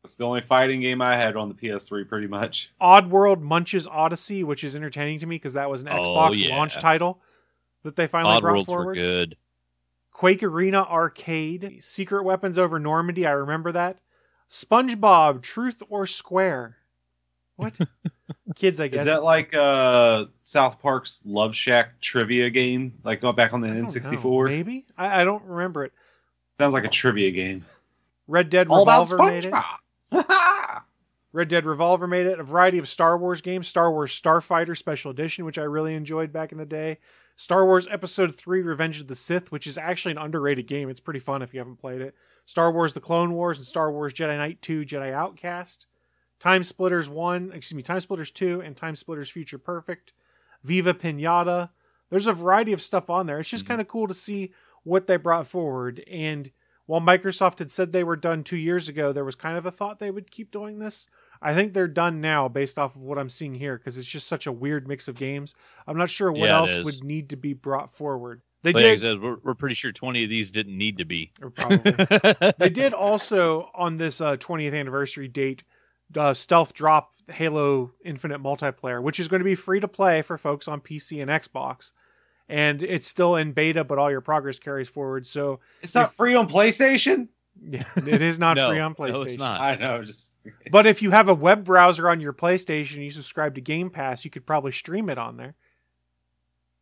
It's 0.04 0.16
the 0.16 0.26
only 0.26 0.42
fighting 0.42 0.82
game 0.82 1.02
I 1.02 1.16
had 1.16 1.36
on 1.36 1.50
the 1.50 1.56
PS3, 1.56 2.04
pretty 2.08 2.28
much. 2.28 2.70
Oddworld 2.82 3.42
Munch's 3.42 3.88
Odyssey, 3.88 4.44
which 4.44 4.64
is 4.64 4.76
entertaining 4.76 5.20
to 5.20 5.26
me 5.26 5.36
because 5.36 5.54
that 5.54 5.70
was 5.70 5.82
an 5.82 5.90
Oh, 5.90 6.02
Xbox 6.02 6.44
yeah. 6.44 6.56
launch 6.58 6.76
title 6.80 7.22
that 7.84 7.96
they 7.96 8.08
finally 8.08 8.40
brought 8.42 8.66
Oddworlds 8.66 8.86
were 8.86 8.94
good. 8.94 9.38
Quake 10.12 10.42
Arena 10.44 10.82
Arcade, 10.84 11.78
Secret 11.84 12.24
Weapons 12.24 12.58
over 12.58 12.80
Normandy. 12.80 13.26
I 13.28 13.32
remember 13.32 13.72
that. 13.72 14.02
SpongeBob, 14.50 15.42
Truth 15.42 15.84
or 15.90 16.06
Square. 16.06 16.78
What? 17.56 17.78
Kids, 18.56 18.80
I 18.80 18.88
guess. 18.88 19.02
Is 19.02 19.06
that 19.08 19.24
like 19.24 19.54
uh, 19.54 20.26
South 20.44 20.80
Park's 20.80 21.22
Love 21.26 21.56
Shack 21.56 22.00
trivia 22.02 22.50
game? 22.50 22.94
Like 23.04 23.22
go 23.22 23.32
back 23.32 23.54
on 23.54 23.62
the 23.62 23.68
I 23.68 23.74
don't 23.74 23.82
know. 23.82 23.88
N64? 23.88 24.46
Maybe. 24.46 24.86
I, 24.98 25.22
I 25.22 25.24
don't 25.24 25.44
remember 25.44 25.84
it. 25.84 25.94
Sounds 26.60 26.74
like 26.74 26.86
a 26.86 26.90
trivia 26.90 27.32
game. 27.32 27.66
Red 28.28 28.50
Dead 28.50 28.68
All 28.70 28.80
Revolver 28.80 29.18
made 29.18 29.46
it. 29.46 29.54
Red 31.34 31.48
Dead 31.50 31.66
Revolver 31.66 32.08
made 32.08 32.26
it. 32.26 32.40
A 32.40 32.44
variety 32.44 32.78
of 32.78 32.88
Star 32.88 33.18
Wars 33.18 33.42
games. 33.42 33.68
Star 33.68 33.92
Wars 33.92 34.20
Starfighter 34.20 34.78
Special 34.78 35.12
Edition, 35.12 35.46
which 35.46 35.58
I 35.58 35.64
really 35.64 35.94
enjoyed 35.94 36.32
back 36.32 36.52
in 36.52 36.58
the 36.58 36.66
day. 36.66 36.98
Star 37.36 37.66
Wars 37.66 37.88
Episode 37.92 38.36
3 38.36 38.62
Revenge 38.62 39.00
of 39.02 39.08
the 39.08 39.16
Sith, 39.16 39.52
which 39.52 39.68
is 39.68 39.78
actually 39.78 40.14
an 40.14 40.18
underrated 40.18 40.68
game. 40.68 40.90
It's 40.90 41.00
pretty 41.00 41.20
fun 41.20 41.42
if 41.42 41.54
you 41.54 41.60
haven't 41.60 41.78
played 41.78 42.02
it. 42.02 42.16
Star 42.48 42.72
Wars 42.72 42.94
The 42.94 43.02
Clone 43.02 43.34
Wars 43.34 43.58
and 43.58 43.68
Star 43.68 43.92
Wars 43.92 44.14
Jedi 44.14 44.38
Knight 44.38 44.62
2 44.62 44.86
Jedi 44.86 45.12
Outcast. 45.12 45.86
TimeSplitters 46.40 47.10
1, 47.10 47.52
excuse 47.54 47.76
me, 47.76 47.84
TimeSplitters 47.84 48.34
2 48.34 48.62
and 48.62 48.76
TimeSplitters 48.76 49.30
Future 49.30 49.58
Perfect. 49.58 50.14
Viva 50.64 50.94
Pinata. 50.94 51.70
There's 52.10 52.26
a 52.26 52.34
variety 52.34 52.72
of 52.72 52.82
stuff 52.82 53.10
on 53.10 53.26
there. 53.26 53.40
It's 53.40 53.50
just 53.50 53.66
mhm. 53.66 53.70
kind 53.70 53.82
of 53.82 53.90
cool 53.90 54.08
to 54.08 54.14
see 54.14 54.54
what 54.84 55.08
they 55.08 55.18
brought 55.18 55.46
forward. 55.46 56.02
And 56.10 56.50
while 56.86 57.02
Microsoft 57.02 57.60
had 57.60 57.70
said 57.70 57.92
they 57.92 58.04
were 58.04 58.16
done 58.16 58.46
two 58.46 58.56
years 58.56 58.88
ago, 58.88 59.12
there 59.12 59.26
was 59.26 59.36
kind 59.36 59.58
of 59.58 59.66
a 59.66 59.72
thought 59.72 60.00
they 60.00 60.12
would 60.12 60.32
keep 60.32 60.50
doing 60.50 60.80
this. 60.80 61.10
I 61.42 61.54
think 61.54 61.74
they're 61.74 61.90
done 61.90 62.22
now 62.22 62.48
based 62.48 62.80
off 62.80 62.96
of 62.96 63.02
what 63.02 63.20
I'm 63.20 63.30
seeing 63.30 63.56
here 63.56 63.78
because 63.78 63.98
it's 63.98 64.08
just 64.08 64.28
such 64.28 64.48
a 64.48 64.54
weird 64.54 64.88
mix 64.88 65.10
of 65.10 65.16
games. 65.16 65.54
I'm 65.86 65.98
not 65.98 66.10
sure 66.10 66.32
what 66.32 66.48
Yeah, 66.48 66.60
else 66.60 66.80
would 66.80 67.04
need 67.04 67.30
to 67.32 67.36
be 67.36 67.52
brought 67.52 67.92
forward. 67.92 68.42
They 68.68 68.74
But 68.74 68.80
did 68.80 69.00
said, 69.00 69.22
we're, 69.22 69.38
we're 69.44 69.54
pretty 69.56 69.76
sure 69.76 69.92
20 69.92 70.24
of 70.26 70.30
these 70.30 70.52
didn't 70.52 70.78
need 70.78 70.98
to 70.98 71.06
be. 71.06 71.32
probably 71.56 71.94
they 72.58 72.70
did 72.70 72.94
also 72.94 73.70
on 73.74 73.98
this 73.98 74.20
uh, 74.20 74.36
20th 74.38 74.78
anniversary 74.78 75.28
date 75.28 75.64
uh, 76.16 76.34
stealth 76.34 76.74
drop 76.74 77.14
Halo 77.30 77.92
Infinite 78.04 78.42
multiplayer, 78.42 79.02
which 79.02 79.20
is 79.20 79.28
going 79.28 79.40
to 79.40 79.46
be 79.46 79.56
free 79.56 79.80
to 79.80 79.88
play 79.88 80.22
for 80.22 80.38
folks 80.38 80.68
on 80.68 80.82
PC 80.82 81.22
and 81.22 81.30
Xbox. 81.32 81.92
And 82.50 82.82
it's 82.84 83.08
still 83.08 83.36
in 83.36 83.52
beta, 83.52 83.84
but 83.84 83.98
all 83.98 84.10
your 84.12 84.22
progress 84.22 84.58
carries 84.60 84.88
forward. 84.88 85.26
So 85.28 85.60
It's 85.82 85.96
not 85.96 86.14
free 86.14 86.34
on 86.36 86.48
PlayStation. 86.48 87.28
yeah, 87.62 87.84
it 87.96 88.22
is 88.22 88.40
not 88.40 88.56
No, 88.58 88.70
free 88.70 88.80
on 88.80 88.96
PlayStation. 88.96 89.14
no, 89.14 89.22
it's 89.22 89.34
PlayStation. 89.34 89.40
not. 89.40 89.62
I 89.62 89.76
know. 89.76 90.04
Just 90.04 90.30
But 90.72 90.86
if 90.86 91.02
you 91.02 91.12
have 91.12 91.28
a 91.28 91.34
web 91.34 91.64
browser 91.66 92.10
on 92.10 92.22
your 92.22 92.32
PlayStation, 92.34 92.98
you 93.04 93.12
subscribe 93.12 93.56
to 93.56 93.62
Game 93.62 93.90
Pass, 93.90 94.24
you 94.26 94.32
could 94.32 94.46
probably 94.46 94.72
stream 94.72 95.10
it 95.10 95.18
on 95.18 95.38
there. 95.38 95.56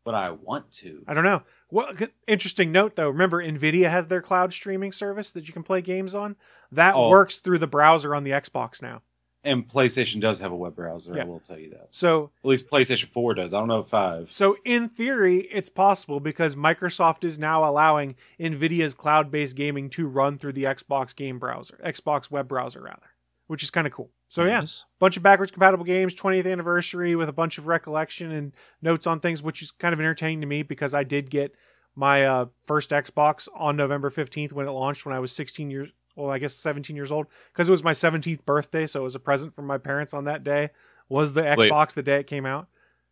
But 0.06 0.16
I 0.16 0.32
want 0.32 0.72
to. 0.74 1.04
I 1.08 1.14
don't 1.14 1.26
know. 1.26 1.42
Well, 1.70 1.92
interesting 2.28 2.72
note 2.72 2.96
though. 2.96 3.10
Remember, 3.10 3.44
Nvidia 3.44 3.90
has 3.90 4.08
their 4.08 4.22
cloud 4.22 4.54
streaming 4.54 4.94
service 4.94 5.32
that 5.34 5.48
you 5.48 5.54
can 5.54 5.64
play 5.64 5.82
games 5.82 6.16
on. 6.16 6.38
That 6.72 6.96
Oh. 6.96 7.10
works 7.10 7.40
through 7.40 7.58
the 7.58 7.68
browser 7.68 8.16
on 8.16 8.24
the 8.24 8.32
Xbox 8.32 8.82
now. 8.82 9.02
And 9.44 9.68
PlayStation 9.70 10.20
does 10.22 10.40
have 10.40 10.52
a 10.52 10.56
web 10.56 10.76
browser. 10.76 11.14
Yeah. 11.16 11.22
I 11.22 11.26
will 11.26 11.40
tell 11.40 11.60
you 11.60 11.70
that. 11.72 11.90
So, 11.92 12.32
At 12.44 12.48
least 12.50 12.68
PlayStation 12.68 13.10
Four 13.12 13.36
does. 13.36 13.54
I 13.54 13.60
don't 13.60 13.68
know 13.68 13.80
if 13.82 13.90
five. 13.90 14.32
so 14.32 14.58
in 14.66 14.90
theory, 14.90 15.42
it's 15.52 15.70
possible 15.70 16.20
because 16.20 16.56
Microsoft 16.56 17.24
is 17.24 17.38
now 17.38 17.64
allowing 17.68 18.16
Nvidia's 18.40 18.96
cloud-based 18.96 19.56
gaming 19.56 19.90
to 19.92 20.08
run 20.08 20.40
through 20.40 20.54
the 20.54 20.64
Xbox 20.64 21.16
game 21.16 21.38
browser, 21.38 21.80
Xbox 21.86 22.32
web 22.32 22.48
browser 22.48 22.82
rather, 22.82 23.12
which 23.46 23.62
is 23.62 23.70
kind 23.70 23.86
of 23.86 23.94
cool. 23.94 24.10
So 24.28 24.46
yeah, 24.46 24.62
Nice. 24.62 24.84
bunch 25.00 25.18
of 25.18 25.24
backwards 25.24 25.52
compatible 25.52 25.86
games, 25.86 26.16
20th 26.16 26.52
anniversary 26.52 27.16
with 27.16 27.30
a 27.30 27.34
bunch 27.34 27.58
of 27.58 27.68
recollection 27.68 28.32
and 28.32 28.54
notes 28.82 29.08
on 29.08 29.20
things, 29.20 29.44
which 29.44 29.62
is 29.62 29.72
kind 29.72 29.94
of 29.94 30.00
entertaining 30.00 30.42
to 30.42 30.48
me 30.48 30.64
because 30.64 30.94
I 30.94 31.04
did 31.04 31.30
get 31.30 31.56
my 31.96 32.26
uh, 32.26 32.46
first 32.64 32.92
Xbox 32.92 33.48
on 33.56 33.78
November 33.78 34.10
15th 34.10 34.52
when 34.52 34.68
it 34.68 34.72
launched 34.72 35.06
when 35.06 35.16
I 35.16 35.20
was 35.20 35.32
16 35.32 35.70
years, 35.70 35.92
well, 36.16 36.30
I 36.30 36.40
guess 36.40 36.56
17 36.56 36.96
years 36.96 37.12
old, 37.12 37.28
because 37.54 37.70
it 37.70 37.72
was 37.72 37.84
my 37.84 37.94
17th 37.94 38.46
birthday, 38.46 38.86
so 38.86 39.02
it 39.02 39.04
was 39.04 39.16
a 39.16 39.20
present 39.20 39.56
from 39.56 39.66
my 39.66 39.78
parents 39.78 40.14
on 40.14 40.26
that 40.26 40.44
day. 40.44 40.70
Was 41.08 41.34
the 41.34 41.44
Wait. 41.44 41.72
Xbox 41.72 41.94
the 41.94 42.04
day 42.04 42.20
it 42.20 42.28
came 42.28 42.46
out? 42.46 42.68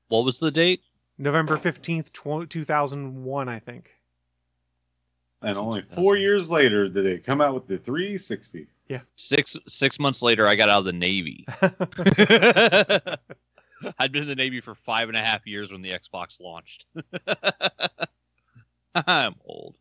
What 0.07 0.25
was 0.25 0.39
the 0.39 0.51
date? 0.51 0.81
November 1.17 1.57
15th, 1.57 2.11
tw- 2.11 2.49
2001, 2.49 3.49
I 3.49 3.59
think. 3.59 3.91
And 5.41 5.57
only 5.57 5.83
four 5.93 6.15
years 6.15 6.49
later 6.49 6.87
did 6.87 7.05
they 7.05 7.17
come 7.19 7.41
out 7.41 7.53
with 7.53 7.67
the 7.67 7.77
360. 7.77 8.67
Six 9.15 9.55
six 9.67 9.99
months 9.99 10.21
later, 10.21 10.47
I 10.47 10.55
got 10.55 10.69
out 10.69 10.79
of 10.79 10.85
the 10.85 10.93
Navy. 10.93 11.45
I'd 13.99 14.11
been 14.11 14.23
in 14.23 14.27
the 14.27 14.35
Navy 14.35 14.61
for 14.61 14.75
five 14.75 15.09
and 15.09 15.17
a 15.17 15.21
half 15.21 15.45
years 15.47 15.71
when 15.71 15.81
the 15.81 15.91
Xbox 15.91 16.39
launched. 16.39 16.85
I'm 18.95 19.35
old. 19.45 19.75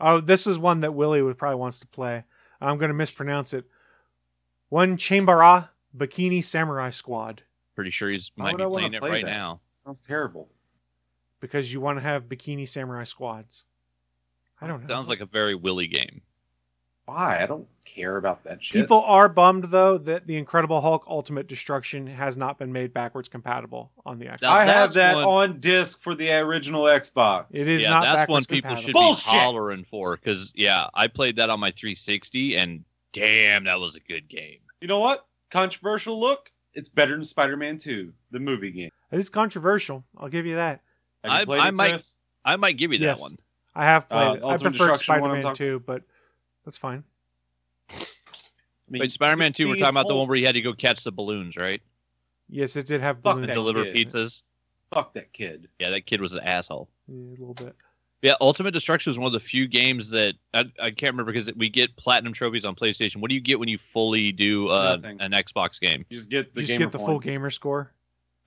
oh, 0.00 0.20
this 0.20 0.46
is 0.46 0.58
one 0.58 0.80
that 0.80 0.94
Willie 0.94 1.22
would 1.22 1.38
probably 1.38 1.60
wants 1.60 1.78
to 1.80 1.86
play. 1.86 2.24
I'm 2.60 2.78
going 2.78 2.88
to 2.88 2.94
mispronounce 2.94 3.52
it. 3.52 3.64
Onechanbara 4.72 5.68
Bikini 5.96 6.42
Samurai 6.42 6.90
Squad. 6.90 7.42
Pretty 7.74 7.90
sure 7.90 8.10
he's 8.10 8.30
might 8.36 8.56
be 8.56 8.62
I 8.62 8.66
wanna 8.66 8.80
playing 8.80 8.94
it 8.94 9.00
play 9.00 9.10
right 9.10 9.24
that? 9.24 9.30
now. 9.30 9.60
Sounds 9.74 10.00
terrible. 10.00 10.48
because 11.40 11.72
you 11.72 11.80
want 11.80 11.98
to 11.98 12.02
have 12.02 12.28
bikini 12.28 12.68
samurai 12.68 13.04
squads. 13.04 13.64
I 14.60 14.66
don't 14.66 14.82
know. 14.82 14.88
Sounds 14.88 15.08
like 15.08 15.20
a 15.20 15.26
very 15.26 15.54
Willy 15.54 15.88
game. 15.88 16.22
Why? 17.06 17.42
I 17.42 17.46
don't 17.46 17.66
care 17.84 18.16
about 18.16 18.44
that 18.44 18.62
shit. 18.62 18.80
people 18.80 19.02
are 19.02 19.28
bummed 19.28 19.64
though 19.64 19.98
that 19.98 20.26
the 20.26 20.36
Incredible 20.36 20.80
Hulk 20.80 21.04
Ultimate 21.08 21.48
Destruction 21.48 22.06
has 22.06 22.36
not 22.36 22.58
been 22.58 22.72
made 22.72 22.94
backwards 22.94 23.28
compatible 23.28 23.90
on 24.06 24.18
the 24.18 24.26
Xbox. 24.26 24.42
Now, 24.42 24.52
I 24.52 24.64
have 24.66 24.92
that 24.94 25.16
one- 25.16 25.24
on 25.24 25.60
disc 25.60 26.00
for 26.00 26.14
the 26.14 26.30
original 26.30 26.84
Xbox. 26.84 27.46
It 27.50 27.66
is 27.68 27.82
yeah, 27.82 27.90
not 27.90 28.02
that's 28.04 28.30
one 28.30 28.42
people 28.44 28.70
compatible. 28.70 28.82
should 28.82 28.92
Bullshit! 28.92 29.24
be 29.24 29.30
hollering 29.30 29.84
for 29.90 30.16
because 30.16 30.52
yeah, 30.54 30.86
I 30.94 31.08
played 31.08 31.36
that 31.36 31.50
on 31.50 31.58
my 31.60 31.72
360 31.72 32.56
and 32.56 32.84
damn, 33.12 33.64
that 33.64 33.78
was 33.80 33.96
a 33.96 34.00
good 34.00 34.28
game. 34.28 34.58
You 34.80 34.88
know 34.88 35.00
what? 35.00 35.26
Controversial 35.50 36.18
look. 36.18 36.50
It's 36.74 36.88
better 36.88 37.12
than 37.12 37.24
Spider-Man 37.24 37.76
2, 37.78 38.12
the 38.30 38.38
movie 38.38 38.70
game. 38.70 38.90
It 39.10 39.18
is 39.18 39.28
controversial. 39.28 40.04
I'll 40.16 40.30
give 40.30 40.46
you 40.46 40.54
that. 40.54 40.80
Have 41.22 41.32
you 41.32 41.38
I- 41.38 41.44
played 41.44 41.60
I 41.60 41.68
it, 41.68 41.72
might- 41.72 41.90
Chris? 41.90 42.16
I 42.44 42.56
might 42.56 42.76
give 42.78 42.92
you 42.92 42.98
that 43.00 43.04
Yes. 43.04 43.20
one. 43.20 43.36
I 43.74 43.84
have 43.84 44.08
played 44.08 44.26
Uh, 44.26 44.32
it. 44.34 44.42
I 44.42 44.52
Ultimate 44.52 44.70
Destruction 44.70 45.12
I'm 45.14 45.20
Spider-Man 45.20 45.54
2, 45.54 45.82
but 45.86 46.02
that's 46.64 46.76
fine. 46.76 47.04
I 47.90 47.94
mean, 48.90 49.00
Wait, 49.00 49.12
Spider-Man 49.12 49.52
2, 49.52 49.68
we're 49.68 49.76
talking 49.76 49.90
about 49.90 50.08
the 50.08 50.16
one 50.16 50.28
where 50.28 50.36
you 50.36 50.46
had 50.46 50.54
to 50.54 50.60
go 50.60 50.72
catch 50.72 51.02
the 51.02 51.12
balloons, 51.12 51.56
right? 51.56 51.80
Yes, 52.48 52.76
it 52.76 52.86
did 52.86 53.00
have 53.00 53.16
Fuck 53.16 53.36
balloons. 53.36 53.48
And 53.48 53.54
deliver 53.54 53.84
kid. 53.84 54.08
pizzas. 54.08 54.42
Fuck 54.92 55.14
that 55.14 55.32
kid. 55.32 55.68
Yeah, 55.78 55.90
that 55.90 56.04
kid 56.04 56.20
was 56.20 56.34
an 56.34 56.40
asshole. 56.40 56.88
Yeah, 57.08 57.30
a 57.30 57.38
little 57.38 57.54
bit. 57.54 57.74
Yeah, 58.20 58.34
Ultimate 58.40 58.70
Destruction 58.70 59.10
is 59.10 59.18
one 59.18 59.26
of 59.26 59.32
the 59.32 59.40
few 59.40 59.66
games 59.66 60.10
that 60.10 60.34
I, 60.54 60.64
I 60.80 60.90
can't 60.90 61.14
remember 61.14 61.32
because 61.32 61.52
we 61.56 61.68
get 61.68 61.96
platinum 61.96 62.32
trophies 62.32 62.64
on 62.64 62.76
PlayStation. 62.76 63.16
What 63.16 63.30
do 63.30 63.34
you 63.34 63.40
get 63.40 63.58
when 63.58 63.68
you 63.68 63.78
fully 63.78 64.30
do 64.30 64.68
uh, 64.68 64.98
an 65.02 65.32
Xbox 65.32 65.80
game? 65.80 66.04
You 66.08 66.18
just 66.18 66.30
get 66.30 66.54
the 66.54 66.60
Just 66.60 66.78
get 66.78 66.92
the 66.92 67.00
full 67.00 67.18
gamer 67.18 67.50
score. 67.50 67.92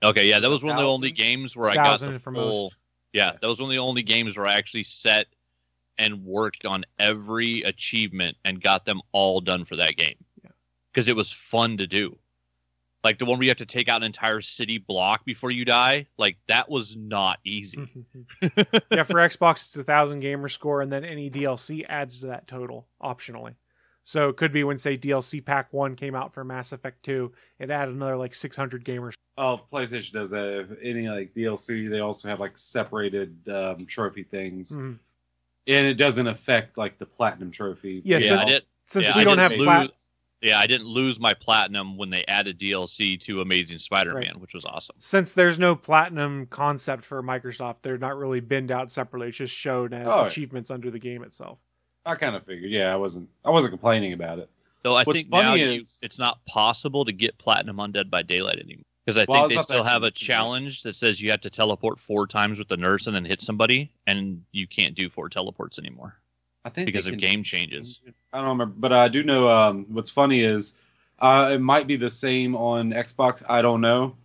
Okay, 0.02 0.26
yeah, 0.26 0.40
that 0.40 0.48
was 0.48 0.62
one 0.62 0.76
of 0.76 0.80
the 0.80 0.88
only 0.88 1.10
games 1.10 1.56
where 1.56 1.68
I 1.68 1.74
got 1.74 2.00
the 2.00 2.18
full. 2.18 2.32
most. 2.32 2.76
Yeah, 3.12 3.32
that 3.40 3.46
was 3.46 3.60
one 3.60 3.68
of 3.68 3.74
the 3.74 3.80
only 3.80 4.02
games 4.02 4.36
where 4.36 4.46
I 4.46 4.54
actually 4.54 4.84
set 4.84 5.26
and 5.98 6.24
worked 6.24 6.66
on 6.66 6.84
every 6.98 7.62
achievement 7.62 8.36
and 8.44 8.62
got 8.62 8.84
them 8.84 9.00
all 9.12 9.40
done 9.40 9.64
for 9.64 9.76
that 9.76 9.96
game. 9.96 10.16
Yeah. 10.44 10.50
Because 10.92 11.08
it 11.08 11.16
was 11.16 11.32
fun 11.32 11.76
to 11.78 11.86
do. 11.86 12.16
Like 13.04 13.18
the 13.18 13.24
one 13.24 13.38
where 13.38 13.44
you 13.44 13.50
have 13.50 13.58
to 13.58 13.66
take 13.66 13.88
out 13.88 13.98
an 13.98 14.06
entire 14.06 14.40
city 14.40 14.78
block 14.78 15.24
before 15.24 15.52
you 15.52 15.64
die. 15.64 16.06
Like 16.18 16.38
that 16.48 16.68
was 16.68 16.96
not 16.96 17.38
easy. 17.44 17.88
yeah, 18.42 19.04
for 19.04 19.14
Xbox 19.14 19.66
it's 19.66 19.76
a 19.76 19.84
thousand 19.84 20.20
gamer 20.20 20.48
score, 20.48 20.80
and 20.80 20.92
then 20.92 21.04
any 21.04 21.30
DLC 21.30 21.84
adds 21.88 22.18
to 22.18 22.26
that 22.26 22.48
total 22.48 22.88
optionally. 23.00 23.54
So 24.02 24.28
it 24.28 24.36
could 24.36 24.52
be 24.52 24.64
when 24.64 24.78
say 24.78 24.96
DLC 24.96 25.44
Pack 25.44 25.72
One 25.72 25.94
came 25.94 26.16
out 26.16 26.34
for 26.34 26.42
Mass 26.42 26.72
Effect 26.72 27.04
Two, 27.04 27.32
it 27.60 27.70
added 27.70 27.94
another 27.94 28.16
like 28.16 28.34
six 28.34 28.56
hundred 28.56 28.84
gamers. 28.84 29.14
Oh, 29.38 29.60
PlayStation 29.72 30.12
does 30.12 30.30
that. 30.30 30.60
If 30.70 30.78
any 30.82 31.08
like 31.08 31.32
DLC, 31.34 31.88
they 31.88 32.00
also 32.00 32.28
have 32.28 32.40
like 32.40 32.56
separated 32.56 33.36
um, 33.48 33.86
trophy 33.86 34.24
things, 34.24 34.72
Mhm. 34.72 34.98
And 35.66 35.86
it 35.86 35.94
doesn't 35.94 36.26
affect 36.26 36.76
like 36.78 36.98
the 36.98 37.06
platinum 37.06 37.50
trophy. 37.50 38.02
Yeah, 38.04 38.18
Yeah, 38.18 38.28
so- 38.28 38.36
I 38.38 38.44
did. 38.44 38.62
Since 38.88 39.08
Yeah, 39.08 39.14
we 39.16 39.20
I 39.22 39.24
don't 39.24 39.38
have 39.38 39.50
didn't 39.50 39.66
lose- 39.66 40.10
Yeah, 40.42 40.60
I 40.60 40.66
didn't 40.68 40.86
lose 40.86 41.18
my 41.18 41.34
platinum 41.34 41.96
when 41.96 42.10
they 42.10 42.24
added 42.26 42.56
DLC 42.58 43.18
to 43.22 43.40
Amazing 43.40 43.78
Spider-Man, 43.78 44.38
which 44.38 44.54
was 44.54 44.64
awesome. 44.64 44.94
since 44.98 45.32
there's 45.32 45.58
no 45.58 45.74
platinum 45.74 46.46
concept 46.46 47.04
for 47.04 47.20
Microsoft, 47.22 47.76
they're 47.82 47.98
not 47.98 48.16
really 48.16 48.38
binned 48.40 48.70
out 48.70 48.92
separately. 48.92 49.28
It's 49.28 49.38
just 49.38 49.54
shown 49.54 49.92
as 49.92 50.06
Oh, 50.06 50.20
yeah. 50.20 50.26
achievements 50.26 50.70
under 50.70 50.88
the 50.90 51.00
game 51.00 51.24
itself. 51.24 51.60
I 52.04 52.14
kind 52.14 52.36
of 52.36 52.44
figured. 52.44 52.70
Yeah, 52.70 52.92
I 52.92 52.96
wasn't. 52.96 53.28
I 53.44 53.50
wasn't 53.50 53.72
complaining 53.72 54.12
about 54.12 54.38
it. 54.38 54.48
Though 54.82 54.94
I 54.94 55.02
What's 55.02 55.18
think 55.22 55.30
now 55.32 55.42
funny 55.50 55.62
you, 55.74 55.80
is- 55.80 55.98
it's 56.02 56.18
not 56.20 56.44
possible 56.46 57.04
to 57.06 57.12
get 57.12 57.36
platinum 57.38 57.80
on 57.80 57.90
Dead 57.90 58.08
by 58.08 58.22
Daylight 58.22 58.58
anymore 58.60 58.84
because 59.06 59.16
I 59.16 59.24
Well, 59.28 59.48
think 59.48 59.56
was 59.58 59.66
they 59.68 59.74
still 59.74 59.84
have 59.84 60.02
a 60.02 60.10
challenge 60.10 60.82
that 60.82 60.96
says 60.96 61.20
you 61.22 61.30
have 61.30 61.40
to 61.42 61.50
teleport 61.50 62.00
four 62.00 62.26
times 62.26 62.58
with 62.58 62.66
the 62.68 62.76
nurse 62.76 63.06
and 63.06 63.14
then 63.14 63.24
hit 63.24 63.40
somebody, 63.40 63.90
and 64.08 64.42
you 64.52 64.66
can't 64.66 64.96
do 64.96 65.08
four 65.08 65.28
teleports 65.28 65.78
anymore 65.78 66.16
I 66.64 66.70
think 66.70 66.86
because 66.86 67.06
of 67.06 67.12
can 67.12 67.20
game 67.20 67.42
changes. 67.44 68.00
I 68.32 68.38
don't 68.38 68.48
remember, 68.48 68.74
but 68.76 68.92
I 68.92 69.06
do 69.08 69.22
know. 69.22 69.48
Um, 69.48 69.86
what's 69.88 70.10
funny 70.10 70.40
is 70.40 70.74
uh, 71.20 71.50
it 71.52 71.60
might 71.60 71.86
be 71.86 71.96
the 71.96 72.10
same 72.10 72.56
on 72.56 72.90
Xbox. 72.90 73.44
I 73.48 73.62
don't 73.62 73.80
know, 73.80 74.16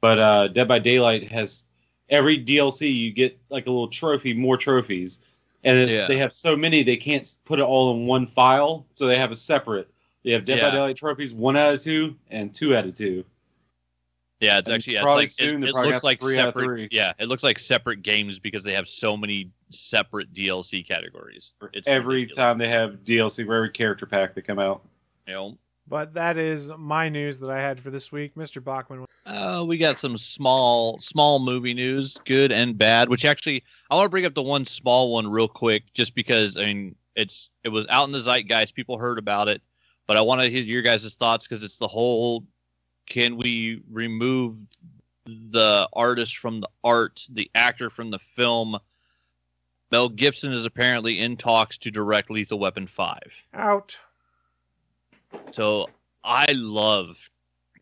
but 0.00 0.18
uh, 0.18 0.48
Dead 0.48 0.66
by 0.66 0.78
Daylight 0.78 1.30
has 1.30 1.64
every 2.08 2.42
DLC 2.42 2.92
you 2.92 3.12
get 3.12 3.38
like 3.50 3.66
a 3.66 3.70
little 3.70 3.88
trophy, 3.88 4.32
more 4.32 4.56
trophies, 4.56 5.20
and 5.64 5.76
it's, 5.76 5.92
Yeah. 5.92 6.06
they 6.06 6.16
have 6.16 6.32
so 6.32 6.56
many 6.56 6.82
they 6.82 6.96
can't 6.96 7.36
put 7.44 7.58
it 7.58 7.62
all 7.62 7.94
in 7.94 8.06
one 8.06 8.26
file, 8.26 8.86
so 8.94 9.06
they 9.06 9.18
have 9.18 9.30
a 9.30 9.36
separate. 9.36 9.88
They 10.24 10.32
have 10.32 10.46
Dead 10.46 10.60
by 10.62 10.70
Daylight 10.70 10.96
trophies 10.96 11.34
one 11.34 11.58
out 11.58 11.74
of 11.74 11.82
two 11.82 12.16
and 12.30 12.54
two 12.54 12.74
out 12.74 12.86
of 12.86 12.94
two. 12.94 13.22
Yeah, 14.40 14.58
it's 14.58 14.68
And 14.68 14.74
actually 14.76 14.94
yeah, 14.94 15.00
it's 15.00 15.04
probably 15.04 15.22
like 15.24 15.30
soon 15.30 15.62
it, 15.62 15.68
it 15.68 15.72
probably 15.72 15.92
looks 15.92 16.04
like 16.04 16.20
three 16.20 16.34
separate. 16.34 16.64
three. 16.64 16.88
Yeah, 16.90 17.12
it 17.18 17.26
looks 17.28 17.42
like 17.42 17.58
separate 17.58 18.02
games 18.02 18.38
because 18.38 18.64
they 18.64 18.72
have 18.72 18.88
so 18.88 19.16
many 19.16 19.50
separate 19.70 20.32
DLC 20.32 20.86
categories. 20.86 21.52
It's 21.74 21.86
every 21.86 22.22
ridiculous. 22.22 22.36
time 22.36 22.58
they 22.58 22.68
have 22.68 23.04
DLC 23.04 23.44
for 23.44 23.54
every 23.54 23.70
character 23.70 24.06
pack 24.06 24.34
that 24.34 24.46
come 24.46 24.58
out. 24.58 24.82
You 25.26 25.34
know, 25.34 25.58
But 25.86 26.14
that 26.14 26.38
is 26.38 26.72
my 26.78 27.08
news 27.10 27.38
that 27.40 27.50
I 27.50 27.60
had 27.60 27.78
for 27.78 27.90
this 27.90 28.10
week, 28.10 28.34
Mr. 28.34 28.64
Bachman. 28.64 29.04
Uh, 29.26 29.62
we 29.68 29.76
got 29.76 29.98
some 29.98 30.16
small 30.16 30.98
small 31.00 31.38
movie 31.38 31.74
news, 31.74 32.16
good 32.24 32.50
and 32.50 32.78
bad. 32.78 33.10
Which 33.10 33.26
actually, 33.26 33.62
I 33.90 33.94
want 33.94 34.06
to 34.06 34.10
bring 34.10 34.24
up 34.24 34.34
the 34.34 34.42
one 34.42 34.64
small 34.64 35.12
one 35.12 35.28
real 35.28 35.48
quick, 35.48 35.92
just 35.92 36.14
because 36.14 36.56
I 36.56 36.64
mean 36.64 36.96
it's 37.14 37.50
it 37.62 37.68
was 37.68 37.86
out 37.90 38.06
in 38.06 38.12
the 38.12 38.20
zeitgeist, 38.20 38.74
people 38.74 38.96
heard 38.96 39.18
about 39.18 39.48
it, 39.48 39.60
but 40.06 40.16
I 40.16 40.22
want 40.22 40.40
to 40.40 40.50
hear 40.50 40.62
your 40.62 40.80
guys' 40.80 41.14
thoughts 41.14 41.46
because 41.46 41.62
it's 41.62 41.76
the 41.76 41.86
whole: 41.86 42.44
can 43.10 43.36
we 43.36 43.82
remove 43.90 44.56
the 45.26 45.88
artist 45.92 46.38
from 46.38 46.60
the 46.60 46.68
art, 46.82 47.26
the 47.30 47.50
actor 47.54 47.90
from 47.90 48.10
the 48.10 48.20
film? 48.36 48.78
Mel 49.90 50.08
Gibson 50.08 50.52
is 50.52 50.64
apparently 50.64 51.18
in 51.18 51.36
talks 51.36 51.76
to 51.78 51.90
direct 51.90 52.30
Lethal 52.30 52.60
Weapon 52.60 52.86
5. 52.86 53.18
Out. 53.52 53.98
So 55.50 55.88
I 56.24 56.52
love 56.52 57.18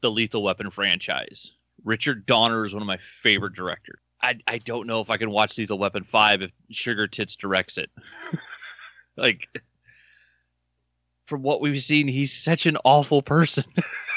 the 0.01 0.11
Lethal 0.11 0.43
Weapon 0.43 0.71
franchise. 0.71 1.53
Richard 1.85 2.25
Donner 2.27 2.65
is 2.65 2.73
one 2.73 2.83
of 2.83 2.87
my 2.87 2.99
favorite 3.23 3.55
directors. 3.55 4.01
I, 4.23 4.39
I 4.49 4.59
don't 4.59 4.87
know 4.87 5.01
if 5.01 5.11
I 5.11 5.19
can 5.19 5.31
watch 5.31 5.59
Lethal 5.59 5.79
Weapon 5.79 6.05
5 6.05 6.43
if 6.43 6.51
Sugar 6.71 7.07
Tits 7.07 7.37
directs 7.37 7.77
it. 7.77 7.91
like, 9.17 9.47
from 11.27 11.43
what 11.43 11.61
we've 11.61 11.83
seen, 11.83 12.09
he's 12.09 12.33
such 12.33 12.65
an 12.65 12.79
awful 12.85 13.21
person. 13.21 13.65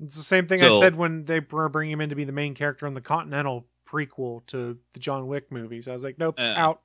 It's 0.00 0.16
the 0.16 0.22
same 0.22 0.46
thing 0.46 0.62
I 0.62 0.70
said 0.78 0.94
when 0.94 1.24
they 1.24 1.40
were 1.40 1.68
bringing 1.68 1.92
him 1.92 2.00
in 2.00 2.10
to 2.10 2.14
be 2.14 2.24
the 2.24 2.32
main 2.32 2.54
character 2.54 2.86
in 2.86 2.94
the 2.94 3.00
Continental 3.00 3.66
prequel 3.86 4.46
to 4.46 4.78
the 4.92 5.00
John 5.00 5.26
Wick 5.26 5.50
movies. 5.50 5.88
I 5.88 5.92
was 5.92 6.04
like, 6.04 6.18
nope, 6.18 6.38
Uh, 6.38 6.54
out. 6.56 6.82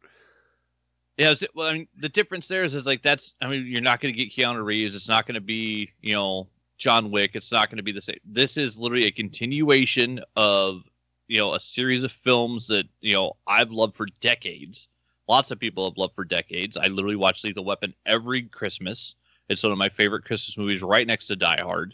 Yeah, 1.17 1.35
well, 1.53 1.67
I 1.67 1.73
mean, 1.73 1.87
the 1.97 2.09
difference 2.09 2.47
there 2.47 2.63
is, 2.63 2.73
is 2.73 2.87
like 2.87 3.03
that's. 3.03 3.35
I 3.39 3.47
mean, 3.47 3.67
you're 3.67 3.81
not 3.81 4.01
going 4.01 4.13
to 4.13 4.17
get 4.17 4.33
Keanu 4.33 4.63
Reeves. 4.63 4.95
It's 4.95 5.07
not 5.07 5.27
going 5.27 5.35
to 5.35 5.41
be, 5.41 5.91
you 6.01 6.13
know, 6.13 6.47
John 6.77 7.11
Wick. 7.11 7.31
It's 7.35 7.51
not 7.51 7.69
going 7.69 7.77
to 7.77 7.83
be 7.83 7.91
the 7.91 8.01
same. 8.01 8.17
This 8.25 8.57
is 8.57 8.77
literally 8.77 9.05
a 9.05 9.11
continuation 9.11 10.21
of, 10.35 10.81
you 11.27 11.37
know, 11.37 11.53
a 11.53 11.59
series 11.59 12.03
of 12.03 12.11
films 12.11 12.65
that 12.67 12.87
you 13.01 13.13
know 13.13 13.33
I've 13.45 13.69
loved 13.69 13.95
for 13.95 14.07
decades. 14.21 14.87
Lots 15.27 15.51
of 15.51 15.59
people 15.59 15.87
have 15.87 15.97
loved 15.97 16.15
for 16.15 16.25
decades. 16.25 16.77
I 16.77 16.87
literally 16.87 17.15
watch 17.15 17.43
Lethal 17.43 17.63
Weapon 17.63 17.93
every 18.07 18.43
Christmas. 18.43 19.13
It's 19.49 19.61
one 19.61 19.71
of 19.71 19.77
my 19.77 19.89
favorite 19.89 20.25
Christmas 20.25 20.57
movies, 20.57 20.81
right 20.81 21.05
next 21.05 21.27
to 21.27 21.35
Die 21.35 21.61
Hard. 21.61 21.93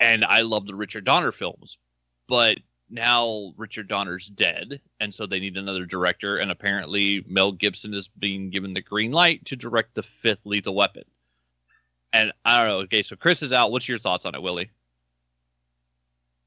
And 0.00 0.24
I 0.24 0.42
love 0.42 0.66
the 0.66 0.74
Richard 0.74 1.04
Donner 1.04 1.32
films, 1.32 1.78
but 2.28 2.58
now 2.90 3.52
Richard 3.56 3.88
Donner's 3.88 4.26
dead, 4.28 4.80
and 5.00 5.12
so 5.14 5.26
they 5.26 5.40
need 5.40 5.56
another 5.56 5.86
director. 5.86 6.36
And 6.38 6.50
apparently, 6.50 7.24
Mel 7.26 7.52
Gibson 7.52 7.94
is 7.94 8.08
being 8.18 8.50
given 8.50 8.74
the 8.74 8.82
green 8.82 9.12
light 9.12 9.44
to 9.46 9.56
direct 9.56 9.94
the 9.94 10.02
fifth 10.02 10.40
Lethal 10.44 10.74
Weapon. 10.74 11.04
And 12.12 12.32
I 12.44 12.58
don't 12.60 12.68
know. 12.68 12.78
Okay, 12.84 13.02
so 13.02 13.16
Chris 13.16 13.42
is 13.42 13.52
out. 13.52 13.72
What's 13.72 13.88
your 13.88 13.98
thoughts 13.98 14.24
on 14.26 14.34
it, 14.34 14.42
Willie? 14.42 14.70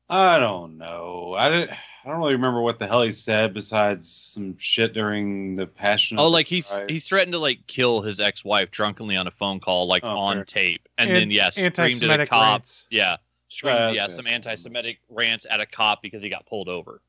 I 0.10 0.40
don't 0.40 0.78
know. 0.78 1.36
I 1.38 1.50
didn't. 1.50 1.72
I 1.72 2.10
don't 2.10 2.20
really 2.20 2.34
remember 2.36 2.62
what 2.62 2.80
the 2.80 2.88
hell 2.88 3.02
he 3.02 3.12
said 3.12 3.54
besides 3.54 4.10
some 4.10 4.58
shit 4.58 4.94
during 4.94 5.58
the 5.58 5.68
Passion. 5.68 6.18
of 6.18 6.22
Oh, 6.22 6.24
the 6.26 6.30
like 6.30 6.48
he 6.48 6.62
Christ. 6.62 6.90
he 6.90 7.00
threatened 7.00 7.34
to 7.34 7.40
like 7.40 7.68
kill 7.68 8.02
his 8.02 8.22
ex 8.22 8.46
wife 8.46 8.72
drunkenly 8.72 9.18
on 9.18 9.28
a 9.28 9.32
phone 9.32 9.60
call, 9.60 9.86
like 9.88 10.06
Oh, 10.06 10.10
on 10.18 10.38
fair. 10.38 10.46
tape, 10.46 10.88
and, 10.98 11.10
And 11.10 11.18
then 11.18 11.32
yeah, 11.32 11.50
screamed 11.50 11.68
at 11.78 11.80
a 11.80 11.82
Anti-Semitic 11.84 12.32
rants. 12.32 12.88
Yeah, 12.90 13.18
screamed 13.50 13.78
Uh, 13.78 13.92
yeah 13.94 14.08
some 14.08 14.28
anti-Semitic 14.28 15.00
rants 15.10 15.46
at 15.50 15.60
a 15.60 15.66
cop 15.66 16.02
because 16.02 16.22
he 16.22 16.30
got 16.30 16.46
pulled 16.46 16.70
over, 16.70 17.02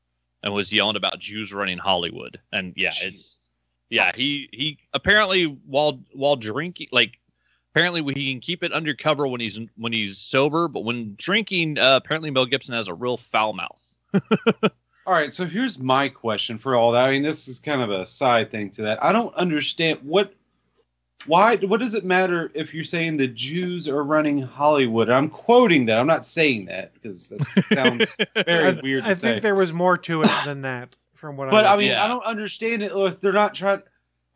and 0.43 0.53
was 0.53 0.71
yelling 0.71 0.95
about 0.95 1.19
Jews 1.19 1.53
running 1.53 1.77
Hollywood. 1.77 2.39
And 2.51 2.73
yeah, 2.75 2.93
it's 3.01 3.51
Yeah, 3.89 4.11
he 4.15 4.49
he 4.51 4.79
apparently 4.93 5.45
while 5.45 6.01
while 6.13 6.35
drinking 6.35 6.87
like 6.91 7.17
apparently 7.73 8.01
he 8.13 8.31
can 8.31 8.41
keep 8.41 8.63
it 8.63 8.71
undercover 8.73 9.27
when 9.27 9.41
he's 9.41 9.59
when 9.77 9.93
he's 9.93 10.17
sober, 10.17 10.67
but 10.67 10.81
when 10.81 11.15
drinking, 11.17 11.77
uh, 11.77 11.99
apparently 12.03 12.29
Mel 12.29 12.45
Gibson 12.45 12.75
has 12.75 12.87
a 12.87 12.93
real 12.93 13.17
foul 13.17 13.53
mouth. 13.53 13.93
All 15.05 15.15
right, 15.15 15.33
so 15.33 15.45
here's 15.45 15.79
my 15.79 16.07
question 16.07 16.59
for 16.59 16.75
all 16.75 16.91
that. 16.91 17.07
I 17.07 17.11
mean, 17.11 17.23
this 17.23 17.47
is 17.47 17.59
kind 17.59 17.81
of 17.81 17.89
a 17.89 18.05
side 18.05 18.51
thing 18.51 18.69
to 18.71 18.83
that. 18.83 19.03
I 19.03 19.11
don't 19.11 19.33
understand 19.33 19.97
what, 20.03 20.35
why, 21.25 21.57
what 21.57 21.79
does 21.79 21.95
it 21.95 22.05
matter 22.05 22.49
if 22.53 22.73
you're 22.73 22.83
saying 22.83 23.17
the 23.17 23.27
Jews 23.27 23.87
are 23.87 24.03
running 24.03 24.41
Hollywood? 24.41 25.09
I'm 25.09 25.29
quoting 25.29 25.85
that. 25.87 25.99
I'm 25.99 26.07
not 26.07 26.25
saying 26.25 26.65
that 26.65 26.93
because 26.93 27.29
that 27.29 27.65
sounds 27.73 28.15
very 28.45 28.67
I, 28.77 28.79
weird 28.81 29.03
to 29.03 29.09
I 29.09 29.13
say. 29.13 29.31
think 29.31 29.41
there 29.41 29.55
was 29.55 29.73
more 29.73 29.97
to 29.97 30.23
it 30.23 30.31
than 30.45 30.61
that, 30.63 30.95
from 31.13 31.35
what 31.37 31.49
but 31.49 31.65
I. 31.65 31.69
But 31.69 31.73
I 31.73 31.77
mean, 31.77 31.87
Yeah. 31.89 32.03
I 32.05 32.07
don't 32.07 32.23
understand 32.23 32.81
it. 32.83 32.91
If 32.95 33.19
they're 33.21 33.33
not 33.33 33.53
trying, 33.53 33.81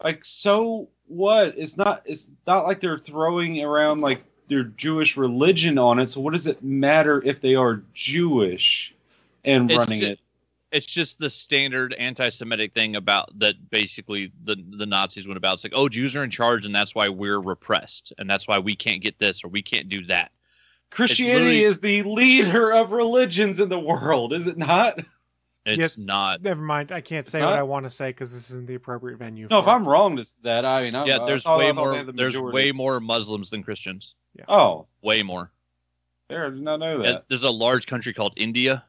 like, 0.03 0.25
so 0.25 0.89
what? 1.07 1.53
It's 1.57 1.77
not. 1.77 2.03
It's 2.05 2.29
not 2.45 2.65
like 2.65 2.79
they're 2.81 2.99
throwing 2.99 3.63
around 3.63 4.01
like 4.01 4.21
their 4.49 4.63
Jewish 4.63 5.15
religion 5.15 5.77
on 5.77 5.99
it. 5.99 6.09
So 6.09 6.19
what 6.21 6.33
does 6.33 6.47
it 6.47 6.61
matter 6.63 7.21
if 7.23 7.39
they 7.39 7.55
are 7.55 7.81
Jewish 7.93 8.93
and 9.45 9.71
It's 9.71 9.77
running 9.77 9.99
ju- 10.01 10.07
it? 10.07 10.19
It's 10.73 10.85
just 10.87 11.19
the 11.19 11.29
standard 11.29 11.93
anti-Semitic 11.93 12.73
thing 12.73 12.95
about 12.95 13.37
that. 13.39 13.69
Basically, 13.69 14.31
the 14.43 14.55
the 14.77 14.85
Nazis 14.85 15.27
went 15.27 15.37
about. 15.37 15.53
It's 15.55 15.63
like, 15.63 15.73
oh, 15.75 15.87
Jews 15.87 16.15
are 16.15 16.23
in 16.23 16.29
charge, 16.31 16.65
and 16.65 16.73
that's 16.73 16.95
why 16.95 17.07
we're 17.09 17.39
repressed, 17.39 18.11
and 18.17 18.29
that's 18.29 18.47
why 18.47 18.57
we 18.59 18.75
can't 18.75 19.01
get 19.01 19.19
this 19.19 19.43
or 19.43 19.47
we 19.49 19.61
can't 19.61 19.87
do 19.87 20.03
that. 20.05 20.31
Christianity 20.89 21.63
is 21.63 21.79
the 21.79 22.03
leader 22.03 22.71
of 22.73 22.91
religions 22.91 23.59
in 23.59 23.69
the 23.69 23.79
world, 23.79 24.33
is 24.33 24.47
it 24.47 24.57
not? 24.57 24.99
It's 25.65 25.79
Yes. 25.79 25.97
not. 25.99 26.43
Never 26.43 26.61
mind. 26.61 26.91
I 26.91 27.01
can't 27.01 27.25
say 27.25 27.39
not? 27.39 27.51
what 27.51 27.57
I 27.59 27.63
want 27.63 27.85
to 27.85 27.89
say 27.89 28.09
because 28.09 28.33
this 28.33 28.49
isn't 28.51 28.67
the 28.67 28.75
appropriate 28.75 29.17
venue. 29.17 29.47
No, 29.49 29.61
for 29.61 29.69
if 29.69 29.73
it. 29.73 29.75
I'm 29.75 29.87
wrong 29.87 30.17
to 30.17 30.25
that, 30.43 30.65
I 30.65 30.83
mean, 30.83 30.93
I, 30.93 31.05
Yeah, 31.05 31.19
there's 31.25 31.43
thought- 31.43 31.61
I 31.61 31.65
way 31.65 31.71
more. 31.71 32.03
the 32.03 32.11
There's 32.11 32.37
way 32.37 32.71
more 32.73 32.99
Muslims 32.99 33.49
than 33.49 33.63
Christians. 33.63 34.13
Yeah. 34.37 34.45
Oh, 34.49 34.87
Way 35.01 35.23
more. 35.23 35.51
there, 36.27 36.47
I 36.47 36.49
did 36.49 36.61
not 36.61 36.77
know 36.79 36.95
And 36.95 37.05
that. 37.05 37.25
There's 37.29 37.43
a 37.43 37.49
large 37.49 37.87
country 37.87 38.13
called 38.13 38.33
India. 38.35 38.83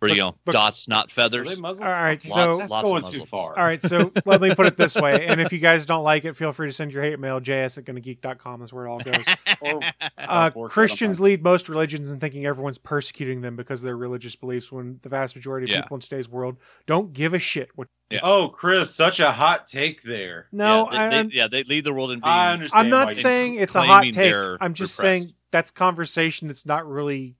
Where 0.00 0.10
you 0.12 0.16
But- 0.22 0.30
go, 0.30 0.36
but- 0.44 0.52
dots, 0.52 0.86
not 0.86 1.06
Are 1.06 1.10
feathers. 1.10 1.48
they 1.56 1.60
All 1.60 1.72
right, 1.72 2.24
Lots- 2.24 2.32
so 2.32 2.58
that's 2.58 2.70
lots 2.70 2.84
of 2.84 2.90
going 2.90 3.02
too 3.12 3.24
far. 3.26 3.58
all 3.58 3.64
right, 3.64 3.82
so 3.82 4.12
let 4.26 4.40
me 4.40 4.54
put 4.54 4.66
it 4.66 4.76
this 4.76 4.94
way, 4.94 5.26
and 5.26 5.40
if 5.40 5.52
you 5.52 5.58
guys 5.58 5.86
don't 5.86 6.04
like 6.04 6.24
it, 6.24 6.36
feel 6.36 6.52
free 6.52 6.68
to 6.68 6.72
send 6.72 6.92
your 6.92 7.02
hate 7.02 7.18
mail. 7.18 7.40
js 7.40 7.78
at 7.78 7.84
gonnageek.com 7.84 8.62
is 8.62 8.72
where 8.72 8.86
it 8.86 8.90
all 8.90 9.00
goes. 9.00 9.24
Or- 9.60 9.80
Uh, 10.16 10.50
Or- 10.54 10.68
Christians 10.68 11.18
lead 11.18 11.42
most 11.42 11.68
religions 11.68 12.12
in 12.12 12.20
thinking 12.20 12.46
everyone's 12.46 12.78
persecuting 12.78 13.40
them 13.40 13.56
because 13.56 13.80
of 13.80 13.84
their 13.86 13.96
religious 13.96 14.36
beliefs, 14.36 14.70
when 14.70 14.98
the 15.02 15.08
vast 15.08 15.34
majority 15.34 15.64
of 15.64 15.70
Yeah. 15.70 15.82
people 15.82 15.96
in 15.96 16.00
today's 16.00 16.28
world 16.28 16.58
don't 16.86 17.12
give 17.12 17.34
a 17.34 17.38
shit. 17.40 17.70
What? 17.74 17.88
Yeah. 18.10 18.20
Oh, 18.22 18.48
Chris, 18.48 18.94
such 18.94 19.18
a 19.20 19.32
hot 19.32 19.66
take 19.68 20.02
there. 20.02 20.46
No, 20.52 20.88
yeah, 20.92 21.08
they, 21.10 21.18
I, 21.18 21.22
they- 21.24 21.28
yeah, 21.34 21.48
they 21.48 21.64
lead 21.64 21.82
the 21.84 21.92
world 21.92 22.12
in 22.12 22.20
being. 22.20 22.24
I 22.32 22.52
understand. 22.52 22.84
I'm 22.86 22.90
not 22.90 23.12
saying 23.14 23.56
it's 23.56 23.74
a 23.74 23.82
hot 23.82 24.04
take. 24.12 24.32
I'm 24.60 24.74
just 24.74 24.96
repressed. 24.96 25.00
saying 25.00 25.32
that's 25.50 25.70
conversation 25.72 26.46
that's 26.48 26.64
not 26.66 26.86
really 26.86 27.34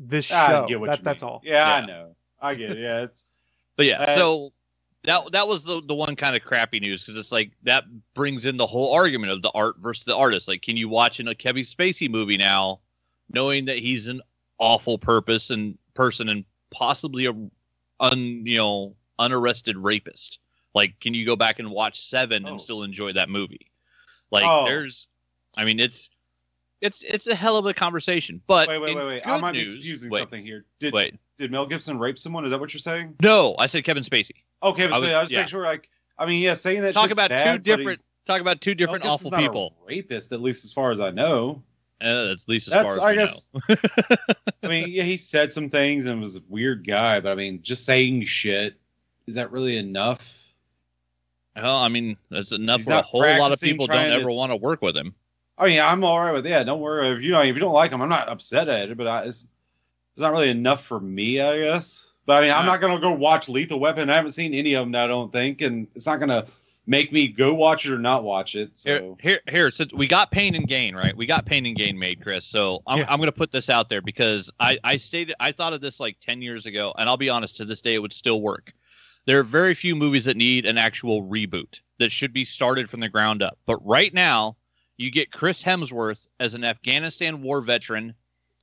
this 0.00 0.32
I 0.32 0.48
show. 0.48 0.66
get 0.66 0.80
what 0.80 0.86
That, 0.88 0.98
you 1.00 1.04
that's 1.04 1.22
mean. 1.22 1.30
all. 1.30 1.40
Yeah, 1.44 1.72
I 1.74 1.86
know. 1.86 2.16
I 2.40 2.54
get 2.54 2.70
it. 2.72 2.78
Yeah, 2.78 3.02
it's 3.02 3.26
But 3.76 3.86
yeah, 3.86 4.00
Uh, 4.02 4.14
so 4.16 4.52
that 5.04 5.32
that 5.32 5.46
was 5.48 5.62
the 5.64 5.80
the 5.82 5.94
one 5.94 6.16
kind 6.16 6.34
of 6.34 6.42
crappy 6.42 6.80
news 6.80 7.02
because 7.02 7.16
it's 7.16 7.30
like 7.32 7.52
that 7.62 7.84
brings 8.14 8.44
in 8.46 8.56
the 8.56 8.66
whole 8.66 8.92
argument 8.92 9.32
of 9.32 9.42
the 9.42 9.50
art 9.50 9.76
versus 9.78 10.04
the 10.04 10.16
artist. 10.16 10.48
Like, 10.48 10.62
can 10.62 10.76
you 10.76 10.88
watch 10.88 11.20
in 11.20 11.28
a 11.28 11.34
Kevin 11.34 11.62
Spacey 11.62 12.10
movie 12.10 12.36
now, 12.36 12.80
knowing 13.32 13.66
that 13.66 13.78
he's 13.78 14.08
an 14.08 14.20
awful 14.58 14.98
purpose 14.98 15.50
and 15.50 15.78
person 15.94 16.28
and 16.28 16.44
possibly 16.70 17.26
a 17.26 17.32
un 18.00 18.18
you 18.46 18.56
know 18.58 18.94
unarrested 19.18 19.76
rapist? 19.76 20.38
Like, 20.74 20.98
can 21.00 21.14
you 21.14 21.26
go 21.26 21.34
back 21.36 21.58
and 21.58 21.70
watch 21.70 22.00
Seven 22.08 22.44
Oh. 22.46 22.50
and 22.50 22.60
still 22.60 22.82
enjoy 22.82 23.12
that 23.14 23.28
movie? 23.28 23.70
Like, 24.30 24.44
Oh. 24.46 24.64
there's, 24.66 25.08
I 25.56 25.64
mean, 25.64 25.80
it's 25.80 26.08
it's 26.80 27.02
it's 27.02 27.26
a 27.26 27.34
hell 27.34 27.56
of 27.56 27.66
a 27.66 27.74
conversation. 27.74 28.40
But 28.46 28.68
wait, 28.68 28.78
wait, 28.80 28.96
wait, 28.96 29.06
wait. 29.06 29.26
I 29.26 29.40
might 29.40 29.52
be 29.52 29.64
news- 29.64 29.76
confusing 29.76 30.10
wait, 30.10 30.18
something 30.20 30.44
here. 30.44 30.64
Did 30.78 30.92
Wait, 30.94 31.14
did 31.36 31.50
Mel 31.50 31.66
Gibson 31.66 31.98
rape 31.98 32.18
someone? 32.18 32.44
Is 32.44 32.50
that 32.50 32.58
what 32.60 32.72
you're 32.72 32.80
saying? 32.80 33.16
no, 33.22 33.54
I 33.58 33.66
said 33.66 33.84
Kevin 33.84 34.02
Spacey. 34.02 34.30
Okay, 34.62 34.86
but 34.86 34.94
I 34.94 34.96
so 34.96 35.02
was- 35.02 35.12
I 35.12 35.20
just 35.22 35.32
yeah. 35.32 35.40
make 35.40 35.48
sure. 35.48 35.64
Like, 35.64 35.88
I 36.18 36.26
mean, 36.26 36.42
yeah, 36.42 36.54
saying 36.54 36.82
that. 36.82 36.94
Talk 36.94 37.10
about 37.10 37.30
bad, 37.30 37.64
two 37.64 37.76
different. 37.76 38.02
Talk 38.26 38.40
about 38.40 38.60
two 38.60 38.74
different 38.74 39.02
Gibson's 39.02 39.26
awful 39.26 39.30
not 39.32 39.40
a 39.40 39.42
people. 39.48 39.74
rapist, 39.86 40.32
at 40.32 40.40
least 40.40 40.64
as 40.64 40.72
far 40.72 40.90
as 40.90 41.00
I 41.00 41.10
know. 41.10 41.62
Uh, 42.00 42.24
that's 42.28 42.44
at 42.44 42.48
least 42.48 42.68
as 42.68 42.72
That's, 42.72 42.84
far 42.86 42.94
as 42.94 42.98
I 43.00 43.14
guess. 43.14 43.50
know. 43.68 43.76
I 44.62 44.68
mean, 44.68 44.86
yeah, 44.88 45.02
he 45.02 45.18
said 45.18 45.52
some 45.52 45.68
things 45.68 46.06
and 46.06 46.18
was 46.20 46.36
a 46.36 46.40
weird 46.48 46.86
guy, 46.86 47.20
but 47.20 47.30
I 47.30 47.34
mean, 47.34 47.60
just 47.62 47.84
saying 47.84 48.24
shit 48.24 48.74
is 49.26 49.34
that 49.34 49.52
really 49.52 49.76
enough? 49.76 50.20
Well, 51.56 51.76
I 51.76 51.88
mean, 51.88 52.16
that's 52.30 52.52
enough 52.52 52.86
where 52.86 52.98
a 52.98 53.02
whole 53.02 53.20
lot 53.38 53.52
of 53.52 53.60
people 53.60 53.86
don't 53.86 53.96
to- 54.08 54.12
ever 54.14 54.30
want 54.30 54.50
to 54.50 54.56
work 54.56 54.80
with 54.82 54.96
him. 54.96 55.14
I 55.60 55.66
mean, 55.66 55.80
I'm 55.80 56.02
all 56.02 56.18
right 56.20 56.32
with 56.32 56.46
yeah. 56.46 56.62
Don't 56.62 56.80
worry 56.80 57.08
if 57.10 57.22
you 57.22 57.32
know 57.32 57.40
if 57.40 57.54
you 57.54 57.60
don't 57.60 57.72
like 57.72 57.90
them. 57.90 58.02
I'm 58.02 58.08
not 58.08 58.28
upset 58.28 58.68
at 58.68 58.90
it, 58.90 58.96
but 58.96 59.06
I, 59.06 59.24
it's 59.24 59.46
it's 60.14 60.22
not 60.22 60.32
really 60.32 60.50
enough 60.50 60.84
for 60.84 60.98
me, 60.98 61.40
I 61.40 61.58
guess. 61.58 62.08
But 62.26 62.38
I 62.38 62.40
mean, 62.42 62.50
I'm 62.50 62.66
not 62.66 62.80
gonna 62.80 63.00
go 63.00 63.12
watch 63.12 63.48
Lethal 63.48 63.78
Weapon. 63.78 64.10
I 64.10 64.16
haven't 64.16 64.32
seen 64.32 64.54
any 64.54 64.74
of 64.74 64.86
them. 64.86 64.94
I 64.94 65.06
don't 65.06 65.32
think, 65.32 65.60
and 65.60 65.86
it's 65.94 66.06
not 66.06 66.18
gonna 66.20 66.46
make 66.86 67.12
me 67.12 67.28
go 67.28 67.54
watch 67.54 67.86
it 67.86 67.92
or 67.92 67.98
not 67.98 68.24
watch 68.24 68.54
it. 68.56 68.70
Here, 68.82 68.98
So 68.98 69.18
here, 69.20 69.40
here. 69.48 69.70
So 69.70 69.86
we 69.94 70.08
got 70.08 70.30
pain 70.32 70.54
and 70.56 70.66
gain, 70.66 70.94
right? 70.96 71.16
We 71.16 71.24
got 71.24 71.46
pain 71.46 71.64
and 71.66 71.76
gain 71.76 71.96
made, 71.96 72.20
Chris. 72.20 72.44
So 72.44 72.82
I'm, 72.86 72.98
Yeah. 72.98 73.06
I'm 73.08 73.18
going 73.18 73.28
to 73.28 73.32
put 73.32 73.52
this 73.52 73.70
out 73.70 73.88
there 73.88 74.02
because 74.02 74.50
I, 74.58 74.76
I 74.82 74.96
stated, 74.96 75.36
I 75.38 75.52
thought 75.52 75.72
of 75.72 75.80
this 75.80 76.00
like 76.00 76.16
10 76.20 76.42
years 76.42 76.66
ago, 76.66 76.92
and 76.98 77.08
I'll 77.08 77.16
be 77.16 77.28
honest, 77.28 77.56
to 77.58 77.64
this 77.64 77.80
day, 77.80 77.94
it 77.94 78.02
would 78.02 78.12
still 78.12 78.40
work. 78.40 78.72
There 79.26 79.38
are 79.38 79.44
very 79.44 79.74
few 79.74 79.94
movies 79.94 80.24
that 80.24 80.36
need 80.36 80.66
an 80.66 80.78
actual 80.78 81.22
reboot 81.22 81.78
that 81.98 82.10
should 82.10 82.32
be 82.32 82.44
started 82.44 82.90
from 82.90 82.98
the 82.98 83.08
ground 83.08 83.42
up. 83.42 83.56
But 83.66 83.76
right 83.86 84.12
now, 84.12 84.56
you 85.00 85.10
get 85.10 85.32
Chris 85.32 85.62
Hemsworth 85.62 86.18
as 86.38 86.54
an 86.54 86.62
Afghanistan 86.62 87.40
war 87.42 87.62
veteran 87.62 88.14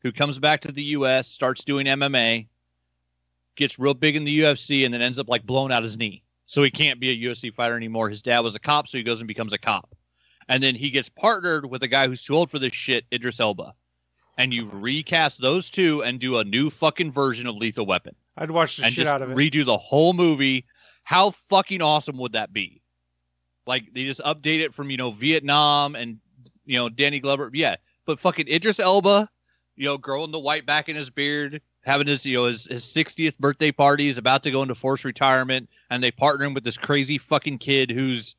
who 0.03 0.11
comes 0.11 0.37
back 0.37 0.61
to 0.61 0.71
the 0.71 0.83
U.S., 0.83 1.27
starts 1.27 1.63
doing 1.63 1.87
MMA, 1.87 2.47
gets 3.55 3.79
real 3.79 3.95
big 3.95 4.15
in 4.15 4.23
the 4.23 4.41
UFC, 4.41 4.85
and 4.85 4.93
then 4.93 5.01
ends 5.01 5.17
up 5.17 5.27
like 5.27 5.45
blown 5.45 5.71
out 5.71 5.81
his 5.81 5.97
knee. 5.97 6.23
So 6.45 6.61
he 6.61 6.69
can't 6.69 6.99
be 6.99 7.09
a 7.09 7.29
UFC 7.29 7.51
fighter 7.51 7.75
anymore. 7.75 8.07
His 8.07 8.21
dad 8.21 8.41
was 8.41 8.53
a 8.53 8.59
cop, 8.59 8.87
so 8.87 8.99
he 8.99 9.03
goes 9.03 9.19
and 9.19 9.27
becomes 9.27 9.51
a 9.51 9.57
cop. 9.57 9.95
And 10.47 10.61
then 10.61 10.75
he 10.75 10.91
gets 10.91 11.09
partnered 11.09 11.69
with 11.69 11.81
a 11.81 11.87
guy 11.87 12.07
who's 12.07 12.23
too 12.23 12.35
old 12.35 12.51
for 12.51 12.59
this 12.59 12.73
shit, 12.73 13.05
Idris 13.11 13.39
Elba. 13.39 13.73
And 14.37 14.53
you 14.53 14.69
recast 14.71 15.41
those 15.41 15.71
two 15.71 16.03
and 16.03 16.19
do 16.19 16.37
a 16.37 16.43
new 16.43 16.69
fucking 16.69 17.11
version 17.11 17.47
of 17.47 17.55
Lethal 17.55 17.87
Weapon 17.87 18.15
I'd 18.37 18.51
watch 18.51 18.77
the 18.77 18.85
and 18.85 18.93
shit 18.93 19.07
out 19.07 19.23
of 19.23 19.31
it. 19.31 19.35
redo 19.35 19.65
the 19.65 19.77
whole 19.77 20.13
movie. 20.13 20.65
How 21.03 21.31
fucking 21.31 21.81
awesome 21.81 22.17
would 22.19 22.33
that 22.33 22.53
be? 22.53 22.83
Like 23.65 23.91
they 23.93 24.05
just 24.05 24.21
update 24.21 24.59
it 24.59 24.75
from 24.75 24.91
you 24.91 24.97
know 24.97 25.09
Vietnam 25.09 25.95
and 25.95 26.19
you 26.67 26.77
know 26.77 26.89
Danny 26.89 27.19
Glover. 27.19 27.49
Yeah, 27.53 27.77
but 28.05 28.19
fucking 28.19 28.47
Idris 28.47 28.79
Elba, 28.79 29.27
you 29.75 29.85
know, 29.85 29.97
growing 29.97 30.31
the 30.31 30.39
white 30.39 30.65
back 30.65 30.89
in 30.89 30.95
his 30.95 31.09
beard, 31.09 31.61
having 31.83 32.07
his 32.07 32.25
you 32.25 32.37
know 32.37 32.45
his 32.45 32.65
his 32.65 32.83
60th 32.83 33.37
birthday 33.39 33.71
party, 33.71 34.05
he's 34.05 34.17
about 34.19 34.43
to 34.43 34.51
go 34.51 34.61
into 34.61 34.75
forced 34.75 35.05
retirement, 35.05 35.69
and 35.89 36.03
they 36.03 36.11
partner 36.11 36.45
him 36.45 36.53
with 36.53 36.63
this 36.63 36.77
crazy 36.77 37.17
fucking 37.17 37.57
kid 37.57 37.89
who's 37.89 38.35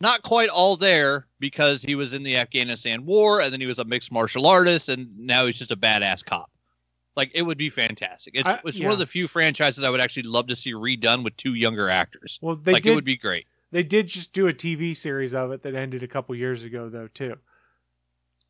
not 0.00 0.22
quite 0.22 0.48
all 0.48 0.76
there 0.76 1.26
because 1.38 1.82
he 1.82 1.94
was 1.94 2.14
in 2.14 2.22
the 2.22 2.36
Afghanistan 2.36 3.06
war 3.06 3.40
and 3.40 3.52
then 3.52 3.60
he 3.60 3.66
was 3.66 3.78
a 3.78 3.84
mixed 3.84 4.10
martial 4.10 4.46
artist 4.46 4.88
and 4.88 5.16
now 5.18 5.46
he's 5.46 5.56
just 5.56 5.70
a 5.70 5.76
badass 5.76 6.24
cop. 6.24 6.50
Like 7.16 7.30
it 7.34 7.42
would 7.42 7.58
be 7.58 7.70
fantastic. 7.70 8.34
It's 8.36 8.48
I- 8.48 8.60
it's 8.64 8.80
yeah. 8.80 8.86
one 8.86 8.92
of 8.92 8.98
the 8.98 9.06
few 9.06 9.28
franchises 9.28 9.84
I 9.84 9.90
would 9.90 10.00
actually 10.00 10.24
love 10.24 10.48
to 10.48 10.56
see 10.56 10.72
redone 10.72 11.22
with 11.22 11.36
two 11.36 11.54
younger 11.54 11.88
actors. 11.88 12.38
Well, 12.42 12.56
they 12.56 12.72
like 12.72 12.82
did. 12.82 12.92
it 12.92 12.94
would 12.96 13.04
be 13.04 13.16
great. 13.16 13.46
They 13.70 13.82
did 13.82 14.08
just 14.08 14.32
do 14.32 14.46
a 14.46 14.52
TV 14.52 14.94
series 14.94 15.34
of 15.34 15.50
it 15.52 15.62
that 15.62 15.74
ended 15.74 16.02
a 16.02 16.06
couple 16.06 16.34
years 16.36 16.62
ago, 16.62 16.88
though, 16.88 17.08
too. 17.08 17.38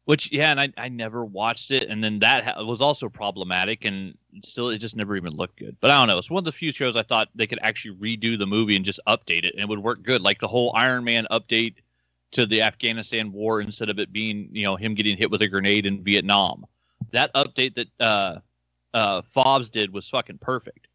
Which 0.07 0.31
yeah, 0.31 0.51
and 0.51 0.61
I, 0.61 0.73
I 0.77 0.89
never 0.89 1.25
watched 1.25 1.71
it, 1.71 1.85
and 1.85 2.05
then 2.05 2.19
that 2.19 2.45
ha- 2.45 2.63
was 2.63 2.83
also 2.83 3.09
problematic, 3.09 3.87
and 3.87 4.17
still 4.43 4.69
it 4.69 4.79
just 4.79 4.97
never 4.97 5.17
even 5.17 5.33
looked 5.33 5.59
good. 5.59 5.77
But 5.81 5.91
I 5.91 5.99
don't 5.99 6.09
know. 6.09 6.19
It's 6.19 6.31
one 6.31 6.41
of 6.41 6.45
the 6.45 6.53
few 6.53 6.73
shows 6.73 6.95
I 6.95 7.03
thought 7.03 7.31
they 7.35 7.47
could 7.47 7.59
actually 7.63 7.97
redo 7.97 8.39
the 8.39 8.47
movie 8.47 8.77
and 8.77 8.85
just 8.85 9.01
update 9.07 9.45
it, 9.45 9.55
and 9.55 9.61
it 9.61 9.69
would 9.69 9.83
work 9.83 10.03
good. 10.03 10.21
Like 10.21 10.41
the 10.41 10.49
whole 10.49 10.73
Iron 10.77 11.05
Man 11.05 11.27
update 11.31 11.77
to 12.33 12.45
the 12.45 12.61
Afghanistan 12.61 13.33
war 13.33 13.61
instead 13.61 13.89
of 13.89 13.99
it 13.99 14.13
being 14.13 14.49
you 14.53 14.65
know 14.65 14.77
him 14.77 14.95
getting 14.95 15.17
hit 15.17 15.31
with 15.31 15.41
a 15.41 15.49
grenade 15.49 15.87
in 15.87 16.05
Vietnam. 16.05 16.67
That 17.13 17.33
update 17.35 17.75
that 17.77 17.89
uh, 17.99 18.41
uh, 18.93 19.23
Favs 19.35 19.71
did 19.71 19.93
was 19.93 20.09
fucking 20.09 20.39
perfect. 20.39 20.89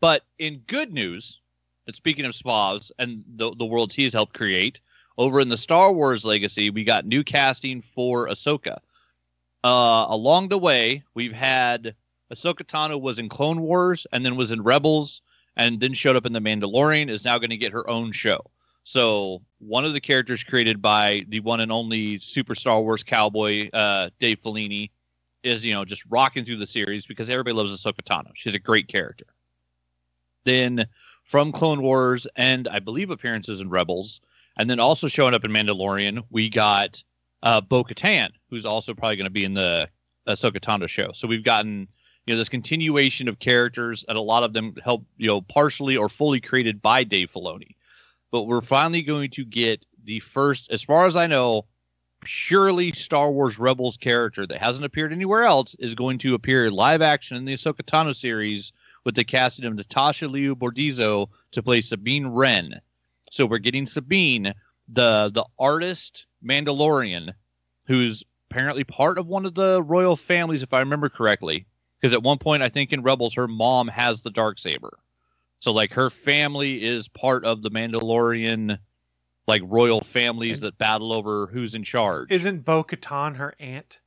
But 0.00 0.22
in 0.38 0.58
good 0.66 0.92
news, 0.92 1.40
and 1.86 1.96
speaking 1.96 2.24
of 2.24 2.32
Spavs 2.32 2.92
and 2.98 3.24
the 3.36 3.52
the 3.56 3.64
worlds 3.64 3.94
he's 3.96 4.12
helped 4.12 4.34
create, 4.34 4.78
over 5.18 5.40
in 5.40 5.48
the 5.48 5.56
Star 5.56 5.92
Wars 5.92 6.24
legacy, 6.24 6.70
we 6.70 6.84
got 6.84 7.04
new 7.04 7.24
casting 7.24 7.82
for 7.82 8.28
Ahsoka. 8.28 8.78
Uh, 9.64 10.06
along 10.08 10.48
the 10.48 10.58
way, 10.58 11.02
we've 11.14 11.32
had 11.32 11.94
Ahsoka 12.32 12.62
Tano 12.62 13.00
was 13.00 13.18
in 13.18 13.28
Clone 13.28 13.60
Wars 13.60 14.06
and 14.12 14.24
then 14.24 14.36
was 14.36 14.52
in 14.52 14.62
Rebels 14.62 15.20
and 15.56 15.80
then 15.80 15.92
showed 15.92 16.14
up 16.14 16.24
in 16.24 16.32
The 16.32 16.40
Mandalorian, 16.40 17.10
is 17.10 17.24
now 17.24 17.36
going 17.38 17.50
to 17.50 17.56
get 17.56 17.72
her 17.72 17.88
own 17.90 18.12
show. 18.12 18.40
So 18.84 19.42
one 19.58 19.84
of 19.84 19.92
the 19.92 20.00
characters 20.00 20.44
created 20.44 20.80
by 20.80 21.26
the 21.28 21.40
one 21.40 21.60
and 21.60 21.72
only 21.72 22.20
Super 22.20 22.54
Star 22.54 22.80
Wars 22.80 23.02
cowboy, 23.02 23.68
uh, 23.70 24.10
Dave 24.18 24.40
Filoni, 24.42 24.90
is 25.42 25.64
you 25.64 25.72
know 25.72 25.84
just 25.84 26.04
rocking 26.08 26.44
through 26.44 26.56
the 26.56 26.66
series 26.66 27.06
because 27.06 27.28
everybody 27.28 27.54
loves 27.54 27.76
Ahsoka 27.76 28.02
Tano. 28.02 28.30
She's 28.34 28.54
a 28.54 28.58
great 28.58 28.88
character. 28.88 29.26
Then 30.44 30.86
from 31.22 31.52
Clone 31.52 31.82
Wars 31.82 32.26
and 32.36 32.66
I 32.68 32.78
believe 32.78 33.10
appearances 33.10 33.60
in 33.60 33.68
Rebels, 33.68 34.20
and 34.58 34.68
then 34.68 34.80
also 34.80 35.06
showing 35.06 35.34
up 35.34 35.44
in 35.44 35.52
Mandalorian, 35.52 36.24
we 36.30 36.48
got 36.50 37.02
uh, 37.42 37.60
Bo 37.60 37.84
Katan, 37.84 38.30
who's 38.50 38.66
also 38.66 38.92
probably 38.94 39.16
going 39.16 39.24
to 39.24 39.30
be 39.30 39.44
in 39.44 39.54
the 39.54 39.88
Ahsoka 40.26 40.58
Tano 40.58 40.88
show. 40.88 41.12
So 41.12 41.28
we've 41.28 41.44
gotten 41.44 41.88
you 42.26 42.34
know 42.34 42.38
this 42.38 42.48
continuation 42.48 43.28
of 43.28 43.38
characters, 43.38 44.04
and 44.08 44.18
a 44.18 44.20
lot 44.20 44.42
of 44.42 44.52
them 44.52 44.74
help 44.82 45.06
you 45.16 45.28
know 45.28 45.40
partially 45.40 45.96
or 45.96 46.08
fully 46.08 46.40
created 46.40 46.82
by 46.82 47.04
Dave 47.04 47.30
Filoni. 47.32 47.76
But 48.30 48.42
we're 48.42 48.60
finally 48.60 49.02
going 49.02 49.30
to 49.30 49.44
get 49.44 49.86
the 50.04 50.20
first, 50.20 50.70
as 50.70 50.82
far 50.82 51.06
as 51.06 51.16
I 51.16 51.26
know, 51.26 51.64
purely 52.20 52.92
Star 52.92 53.30
Wars 53.30 53.58
Rebels 53.58 53.96
character 53.96 54.46
that 54.46 54.60
hasn't 54.60 54.84
appeared 54.84 55.12
anywhere 55.12 55.44
else 55.44 55.74
is 55.78 55.94
going 55.94 56.18
to 56.18 56.34
appear 56.34 56.70
live 56.70 57.00
action 57.00 57.36
in 57.36 57.44
the 57.44 57.54
Ahsoka 57.54 57.82
Tano 57.82 58.14
series 58.14 58.72
with 59.04 59.14
the 59.14 59.24
casting 59.24 59.64
of 59.64 59.74
Natasha 59.74 60.26
Liu 60.26 60.54
Bordizzo 60.54 61.28
to 61.52 61.62
play 61.62 61.80
Sabine 61.80 62.26
Wren. 62.26 62.80
So 63.30 63.46
we're 63.46 63.58
getting 63.58 63.86
Sabine, 63.86 64.54
the 64.88 65.30
the 65.32 65.44
artist 65.58 66.26
Mandalorian, 66.44 67.32
who's 67.86 68.24
apparently 68.50 68.84
part 68.84 69.18
of 69.18 69.26
one 69.26 69.44
of 69.46 69.54
the 69.54 69.82
royal 69.82 70.16
families, 70.16 70.62
if 70.62 70.72
I 70.72 70.80
remember 70.80 71.08
correctly. 71.08 71.66
Because 72.00 72.12
at 72.12 72.22
one 72.22 72.38
point, 72.38 72.62
I 72.62 72.68
think 72.68 72.92
in 72.92 73.02
Rebels, 73.02 73.34
her 73.34 73.48
mom 73.48 73.88
has 73.88 74.22
the 74.22 74.30
dark 74.30 74.58
saber. 74.58 74.98
So 75.60 75.72
like 75.72 75.92
her 75.94 76.10
family 76.10 76.82
is 76.82 77.08
part 77.08 77.44
of 77.44 77.62
the 77.62 77.70
Mandalorian, 77.70 78.78
like 79.48 79.62
royal 79.64 80.00
families 80.00 80.60
that 80.60 80.78
battle 80.78 81.12
over 81.12 81.48
who's 81.48 81.74
in 81.74 81.82
charge. 81.82 82.30
Isn't 82.30 82.64
Bo 82.64 82.84
Katan 82.84 83.36
her 83.36 83.54
aunt? 83.58 83.98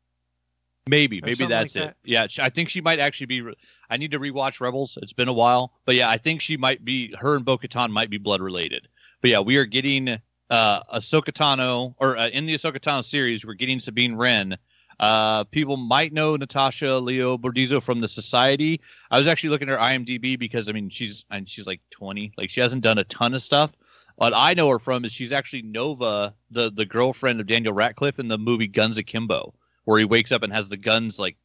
Maybe, 0.87 1.21
maybe 1.21 1.45
that's 1.45 1.75
like 1.75 1.83
it. 1.83 1.87
that. 1.87 1.97
Yeah, 2.03 2.27
I 2.39 2.49
think 2.49 2.69
she 2.69 2.81
might 2.81 2.99
actually 2.99 3.27
be. 3.27 3.41
re- 3.41 3.55
I 3.89 3.97
need 3.97 4.11
to 4.11 4.19
rewatch 4.19 4.59
Rebels. 4.59 4.97
It's 5.01 5.13
been 5.13 5.27
a 5.27 5.33
while, 5.33 5.73
but 5.85 5.95
yeah, 5.95 6.09
I 6.09 6.17
think 6.17 6.41
she 6.41 6.57
might 6.57 6.83
be. 6.83 7.13
Her 7.19 7.35
and 7.35 7.45
Bo-Katan 7.45 7.91
might 7.91 8.09
be 8.09 8.17
blood 8.17 8.41
related. 8.41 8.87
But 9.21 9.29
yeah, 9.29 9.39
we 9.39 9.57
are 9.57 9.65
getting 9.65 10.19
uh, 10.49 10.83
Ahsoka 10.83 11.31
Tano, 11.31 11.93
or 11.97 12.17
uh, 12.17 12.29
in 12.29 12.45
the 12.45 12.55
Ahsoka 12.55 12.79
Tano 12.79 13.03
series, 13.03 13.45
we're 13.45 13.53
getting 13.53 13.79
Sabine 13.79 14.15
Wren. 14.15 14.57
Uh, 14.99 15.43
people 15.45 15.77
might 15.77 16.13
know 16.13 16.35
Natasha 16.35 16.97
Liu 16.97 17.37
Bordizzo 17.37 17.81
from 17.81 18.01
the 18.01 18.09
Society. 18.09 18.81
I 19.09 19.17
was 19.17 19.27
actually 19.27 19.49
looking 19.51 19.69
at 19.69 19.79
her 19.79 19.83
IMDb 19.83 20.37
because 20.37 20.69
I 20.69 20.73
mean 20.73 20.89
she's 20.89 21.25
and 21.31 21.49
she's 21.49 21.65
like 21.65 21.81
20, 21.91 22.33
like 22.37 22.49
she 22.49 22.61
hasn't 22.61 22.83
done 22.83 22.97
a 22.97 23.03
ton 23.05 23.33
of 23.33 23.41
stuff. 23.41 23.71
What 24.15 24.33
I 24.35 24.53
know 24.53 24.69
her 24.69 24.77
from 24.77 25.05
is 25.05 25.11
she's 25.11 25.31
actually 25.31 25.63
Nova, 25.63 26.35
the 26.51 26.71
the 26.71 26.85
girlfriend 26.85 27.39
of 27.39 27.47
Daniel 27.47 27.73
Radcliffe 27.73 28.19
in 28.19 28.27
the 28.27 28.37
movie 28.37 28.67
Guns 28.67 28.97
Akimbo, 28.97 29.53
where 29.85 29.97
he 29.97 30.05
wakes 30.05 30.31
up 30.31 30.43
and 30.43 30.53
has 30.53 30.69
the 30.69 30.77
guns 30.77 31.17
like 31.17 31.37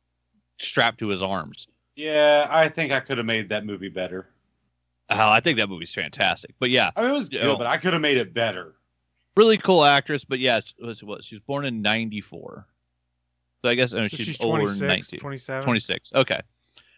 strapped 0.59 0.99
to 0.99 1.09
his 1.09 1.23
arms. 1.23 1.69
Yeah, 1.95 2.47
I 2.51 2.69
think 2.69 2.93
I 2.93 3.01
could 3.01 3.17
have 3.17 3.27
made 3.27 3.49
that 3.49 3.65
movie 3.65 3.89
better. 3.89 4.29
Oh, 5.11 5.31
I 5.31 5.41
think 5.41 5.59
that 5.59 5.69
movie's 5.69 5.95
fantastic. 5.95 6.55
But 6.59 6.71
yeah, 6.71 6.91
I 6.97 7.03
mean, 7.03 7.11
it 7.11 7.15
was 7.15 7.29
good, 7.29 7.43
Yeah. 7.47 7.55
but 7.57 7.67
I 7.67 7.77
could 7.79 7.93
have 7.93 8.03
made 8.03 8.17
it 8.17 8.35
better. 8.35 8.75
really 9.37 9.57
cool 9.59 9.85
actress. 9.85 10.25
But 10.25 10.39
yeah, 10.41 10.61
she 10.65 10.75
was 10.85 11.03
what 11.05 11.23
she 11.23 11.35
was 11.37 11.43
born 11.43 11.65
in 11.65 11.81
'94, 11.83 12.67
so 13.63 13.69
I 13.69 13.75
guess 13.75 13.95
I 13.95 14.01
mean, 14.01 14.09
So 14.09 14.17
she's, 14.17 14.27
she's 14.27 14.39
26, 14.39 14.79
than 14.81 14.89
19. 14.89 15.21
27. 15.21 15.65
26. 15.65 16.13
Okay, 16.15 16.41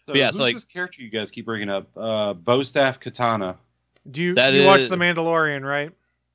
So 0.07 0.15
Yeah, 0.15 0.27
who's 0.29 0.37
so, 0.37 0.43
like- 0.43 0.55
this 0.55 0.65
character 0.65 1.03
you 1.03 1.11
guys 1.11 1.31
keep 1.31 1.45
bringing 1.45 1.69
up? 1.69 1.89
Uh, 1.97 2.33
Bostaff 2.35 3.01
Katana. 3.01 3.57
Do 4.11 4.23
you 4.23 4.35
That 4.37 4.55
you 4.55 4.65
watch 4.65 4.89
The 4.89 4.97
Mandalorian, 4.97 5.63
right? 5.63 5.91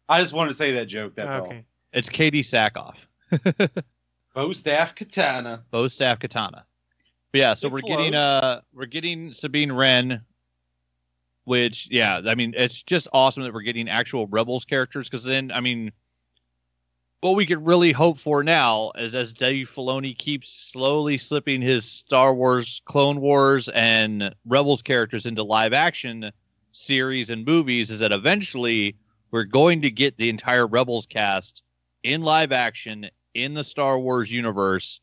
I 0.07 0.19
just 0.21 0.33
wanted 0.33 0.49
to 0.51 0.55
say 0.55 0.73
that 0.73 0.85
joke. 0.85 1.15
That's 1.15 1.33
all. 1.33 1.47
okay. 1.47 1.63
it's 1.91 2.09
Katee 2.09 2.41
Sackhoff, 2.41 2.97
Bostaff 4.35 4.95
Katana. 4.95 5.63
Bo 5.71 5.87
Staff 5.87 6.19
Katana. 6.19 6.65
But 7.31 7.39
yeah, 7.39 7.53
so 7.55 7.67
Get 7.67 7.73
we're 7.73 7.79
close. 7.81 7.97
getting 7.97 8.15
uh 8.15 8.61
we're 8.73 8.85
getting 8.85 9.31
Sabine 9.31 9.71
Wren, 9.71 10.21
which 11.45 11.87
yeah, 11.91 12.21
I 12.25 12.35
mean 12.35 12.53
it's 12.55 12.81
just 12.81 13.07
awesome 13.13 13.43
that 13.43 13.53
we're 13.53 13.61
getting 13.61 13.89
actual 13.89 14.27
Rebels 14.27 14.65
characters 14.65 15.09
because 15.09 15.23
then 15.23 15.51
I 15.51 15.59
mean. 15.59 15.91
What 17.21 17.37
we 17.37 17.45
could 17.45 17.65
really 17.65 17.93
hope 17.93 18.17
for 18.17 18.43
now 18.43 18.91
is 18.95 19.15
as 19.15 19.31
Dave 19.31 19.71
Filoni 19.73 20.17
keeps 20.17 20.51
slowly 20.51 21.17
slipping 21.17 21.61
his 21.61 21.85
Star 21.85 22.33
Wars, 22.33 22.81
Clone 22.83 23.21
Wars, 23.21 23.69
and 23.69 24.35
Rebels 24.45 24.81
characters 24.81 25.25
into 25.25 25.41
live 25.41 25.71
action 25.71 26.33
series 26.73 27.29
and 27.29 27.45
movies, 27.45 27.89
is 27.89 27.99
that 27.99 28.11
eventually 28.11 28.97
we're 29.31 29.45
going 29.45 29.83
to 29.83 29.89
get 29.89 30.17
the 30.17 30.27
entire 30.27 30.67
Rebels 30.67 31.05
cast 31.05 31.63
in 32.03 32.23
live 32.23 32.51
action 32.51 33.09
in 33.33 33.53
the 33.53 33.63
Star 33.63 33.97
Wars 33.97 34.29
universe, 34.29 34.99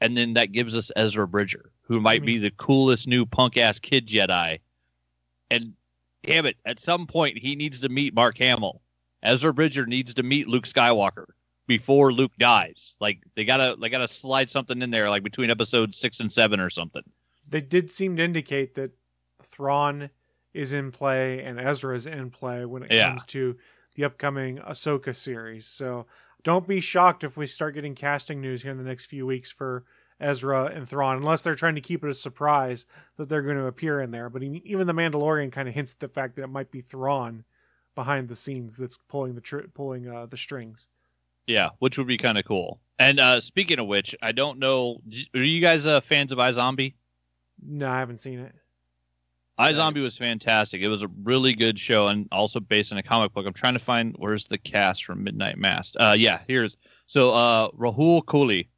and 0.00 0.16
then 0.16 0.34
that 0.34 0.50
gives 0.50 0.76
us 0.76 0.90
Ezra 0.96 1.28
Bridger, 1.28 1.70
who 1.82 2.00
might 2.00 2.24
be 2.24 2.38
the 2.38 2.50
coolest 2.50 3.06
new 3.06 3.24
punk 3.24 3.56
ass 3.56 3.78
kid 3.78 4.08
Jedi. 4.08 4.58
And 5.50 5.74
damn 6.22 6.46
it, 6.46 6.56
at 6.64 6.80
some 6.80 7.06
point 7.06 7.38
he 7.38 7.56
needs 7.56 7.80
to 7.80 7.88
meet 7.88 8.14
Mark 8.14 8.38
Hamill. 8.38 8.82
Ezra 9.22 9.52
Bridger 9.52 9.86
needs 9.86 10.14
to 10.14 10.22
meet 10.22 10.48
Luke 10.48 10.64
Skywalker 10.64 11.26
before 11.66 12.12
Luke 12.12 12.32
dies. 12.38 12.94
Like 13.00 13.20
they 13.34 13.44
gotta 13.44 13.76
they 13.80 13.88
gotta 13.88 14.08
slide 14.08 14.50
something 14.50 14.80
in 14.82 14.90
there, 14.90 15.10
like 15.10 15.22
between 15.22 15.50
episodes 15.50 15.98
six 15.98 16.20
and 16.20 16.32
seven 16.32 16.60
or 16.60 16.70
something. 16.70 17.02
They 17.48 17.60
did 17.60 17.90
seem 17.90 18.16
to 18.16 18.22
indicate 18.24 18.74
that 18.74 18.92
Thrawn 19.42 20.10
is 20.52 20.72
in 20.72 20.90
play 20.90 21.42
and 21.42 21.58
Ezra 21.58 21.94
is 21.94 22.06
in 22.06 22.30
play 22.30 22.64
when 22.64 22.82
it 22.82 22.90
Yeah. 22.92 23.10
comes 23.10 23.24
to 23.26 23.56
the 23.94 24.04
upcoming 24.04 24.58
Ahsoka 24.58 25.14
series. 25.14 25.66
So 25.66 26.06
don't 26.42 26.68
be 26.68 26.80
shocked 26.80 27.24
if 27.24 27.36
we 27.36 27.46
start 27.46 27.74
getting 27.74 27.94
casting 27.94 28.40
news 28.40 28.62
here 28.62 28.70
in 28.70 28.78
the 28.78 28.84
next 28.84 29.06
few 29.06 29.26
weeks 29.26 29.50
for 29.50 29.84
Ezra 30.20 30.66
and 30.66 30.88
Thrawn, 30.88 31.16
unless 31.16 31.42
they're 31.42 31.54
trying 31.54 31.74
to 31.76 31.80
keep 31.80 32.02
it 32.02 32.10
a 32.10 32.14
surprise 32.14 32.86
that 33.16 33.28
they're 33.28 33.42
going 33.42 33.56
to 33.56 33.66
appear 33.66 34.00
in 34.00 34.10
there. 34.10 34.28
But 34.28 34.42
even 34.42 34.86
the 34.86 34.92
Mandalorian 34.94 35.52
kind 35.52 35.68
of 35.68 35.74
hints 35.74 35.94
at 35.94 36.00
the 36.00 36.08
fact 36.08 36.36
that 36.36 36.44
it 36.44 36.48
might 36.48 36.70
be 36.70 36.80
Thrawn 36.80 37.44
behind 37.94 38.28
the 38.28 38.36
scenes 38.36 38.76
that's 38.76 38.96
pulling 38.96 39.34
the 39.34 39.40
tr- 39.40 39.68
pulling 39.74 40.08
uh, 40.08 40.26
the 40.26 40.36
strings. 40.36 40.88
Yeah, 41.46 41.70
which 41.78 41.98
would 41.98 42.06
be 42.06 42.18
kind 42.18 42.36
of 42.38 42.44
cool. 42.44 42.78
And 42.98 43.18
uh 43.20 43.40
speaking 43.40 43.78
of 43.78 43.86
which, 43.86 44.14
I 44.20 44.32
don't 44.32 44.58
know. 44.58 45.00
Are 45.34 45.42
you 45.42 45.60
guys 45.60 45.86
uh, 45.86 46.00
fans 46.00 46.30
of 46.32 46.38
iZombie? 46.38 46.94
No, 47.64 47.88
I 47.88 47.98
haven't 48.00 48.18
seen 48.18 48.38
it. 48.40 48.54
iZombie 49.58 50.02
was 50.02 50.16
fantastic. 50.16 50.82
It 50.82 50.88
was 50.88 51.02
a 51.02 51.08
really 51.22 51.54
good 51.54 51.78
show 51.78 52.08
and 52.08 52.28
also 52.30 52.60
based 52.60 52.92
on 52.92 52.98
a 52.98 53.02
comic 53.02 53.32
book. 53.32 53.46
I'm 53.46 53.52
trying 53.52 53.74
to 53.74 53.80
find 53.80 54.14
where's 54.18 54.44
the 54.46 54.58
cast 54.58 55.04
from 55.04 55.24
Midnight 55.24 55.58
Mass. 55.58 55.92
Uh 55.98 56.14
yeah, 56.18 56.40
here's 56.46 56.76
so 57.06 57.30
uh 57.34 57.70
Rahul 57.70 58.22
Kohli. 58.24 58.68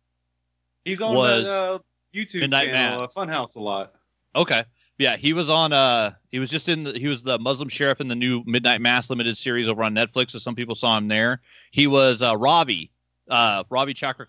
He's 0.84 1.00
on 1.00 1.14
Was 1.14 1.44
that 1.44 1.50
uh, 1.50 1.78
YouTube 2.14 2.40
Midnight 2.40 2.68
channel, 2.68 3.02
uh, 3.02 3.06
Funhaus, 3.08 3.56
a 3.56 3.60
lot. 3.60 3.94
Okay. 4.34 4.64
Yeah, 4.98 5.16
he 5.16 5.32
was 5.32 5.48
on. 5.48 5.72
Uh, 5.72 6.12
he 6.28 6.38
was 6.38 6.50
just 6.50 6.68
in. 6.68 6.84
The, 6.84 6.98
he 6.98 7.08
was 7.08 7.22
the 7.22 7.38
Muslim 7.38 7.70
sheriff 7.70 8.02
in 8.02 8.08
the 8.08 8.14
new 8.14 8.42
Midnight 8.44 8.82
Mass 8.82 9.08
limited 9.08 9.36
series 9.38 9.66
over 9.66 9.82
on 9.82 9.94
Netflix. 9.94 10.32
So 10.32 10.38
some 10.38 10.54
people 10.54 10.74
saw 10.74 10.98
him 10.98 11.08
there. 11.08 11.40
He 11.70 11.86
was 11.86 12.20
uh, 12.20 12.36
Ravi, 12.36 12.90
uh, 13.30 13.64
Ravi 13.70 13.94
Chakra 13.94 14.26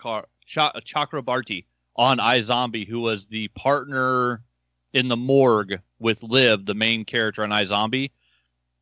Chakrabarti 0.48 1.66
on 1.98 2.20
iZombie, 2.20 2.88
who 2.88 3.02
was 3.02 3.26
the 3.26 3.50
partner 3.50 4.44
in 4.94 5.10
the 5.10 5.18
morgue 5.18 5.82
with 6.00 6.24
Liv, 6.24 6.66
the 6.66 6.74
main 6.74 7.04
character 7.04 7.44
on 7.44 7.50
iZombie, 7.50 8.12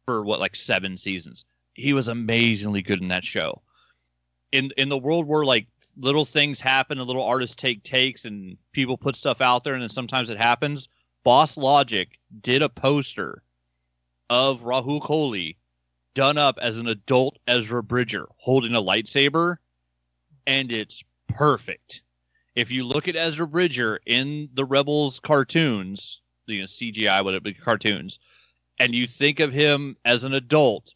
for 0.06 0.24
what 0.24 0.40
like 0.40 0.56
seven 0.56 0.96
seasons. 0.96 1.44
He 1.74 1.94
was 1.94 2.08
amazingly 2.08 2.84
good 2.84 3.02
in 3.02 3.08
that 3.08 3.24
show. 3.24 3.64
In 4.52 4.72
in 4.78 4.90
the 4.90 4.98
world 4.98 5.26
where 5.26 5.44
like 5.44 5.66
little 6.00 6.26
things 6.26 6.60
happen 6.60 6.98
and 6.98 7.08
little 7.08 7.24
artists 7.24 7.56
take 7.56 7.84
takes 7.84 8.26
and 8.26 8.58
people 8.72 8.98
put 8.98 9.16
stuff 9.16 9.42
out 9.42 9.64
there 9.64 9.74
and 9.74 9.82
then 9.82 9.90
sometimes 9.90 10.30
it 10.30 10.38
happens. 10.38 10.88
Boss 11.24 11.58
Logic 11.58 12.10
did 12.42 12.62
a 12.62 12.70
poster 12.70 13.44
of 14.30 14.62
Rahul 14.62 15.02
Kohli 15.02 15.58
done 16.14 16.38
up 16.38 16.58
as 16.62 16.78
an 16.78 16.88
adult 16.88 17.38
Ezra 17.48 17.84
Bridger 17.84 18.28
holding 18.38 18.76
a 18.76 18.82
lightsaber, 18.82 19.58
and 20.48 20.72
it's 20.72 21.04
perfect. 21.28 22.02
If 22.56 22.72
you 22.72 22.86
look 22.86 23.08
at 23.08 23.16
Ezra 23.16 23.48
Bridger 23.48 24.00
in 24.06 24.50
the 24.54 24.66
Rebels 24.66 25.20
cartoons, 25.20 26.22
you 26.48 26.62
know 26.62 26.66
CGI, 26.66 27.44
be 27.44 27.54
cartoons, 27.54 28.20
and 28.80 28.96
you 28.96 29.08
think 29.08 29.40
of 29.40 29.52
him 29.52 29.98
as 30.06 30.24
an 30.24 30.34
adult, 30.34 30.94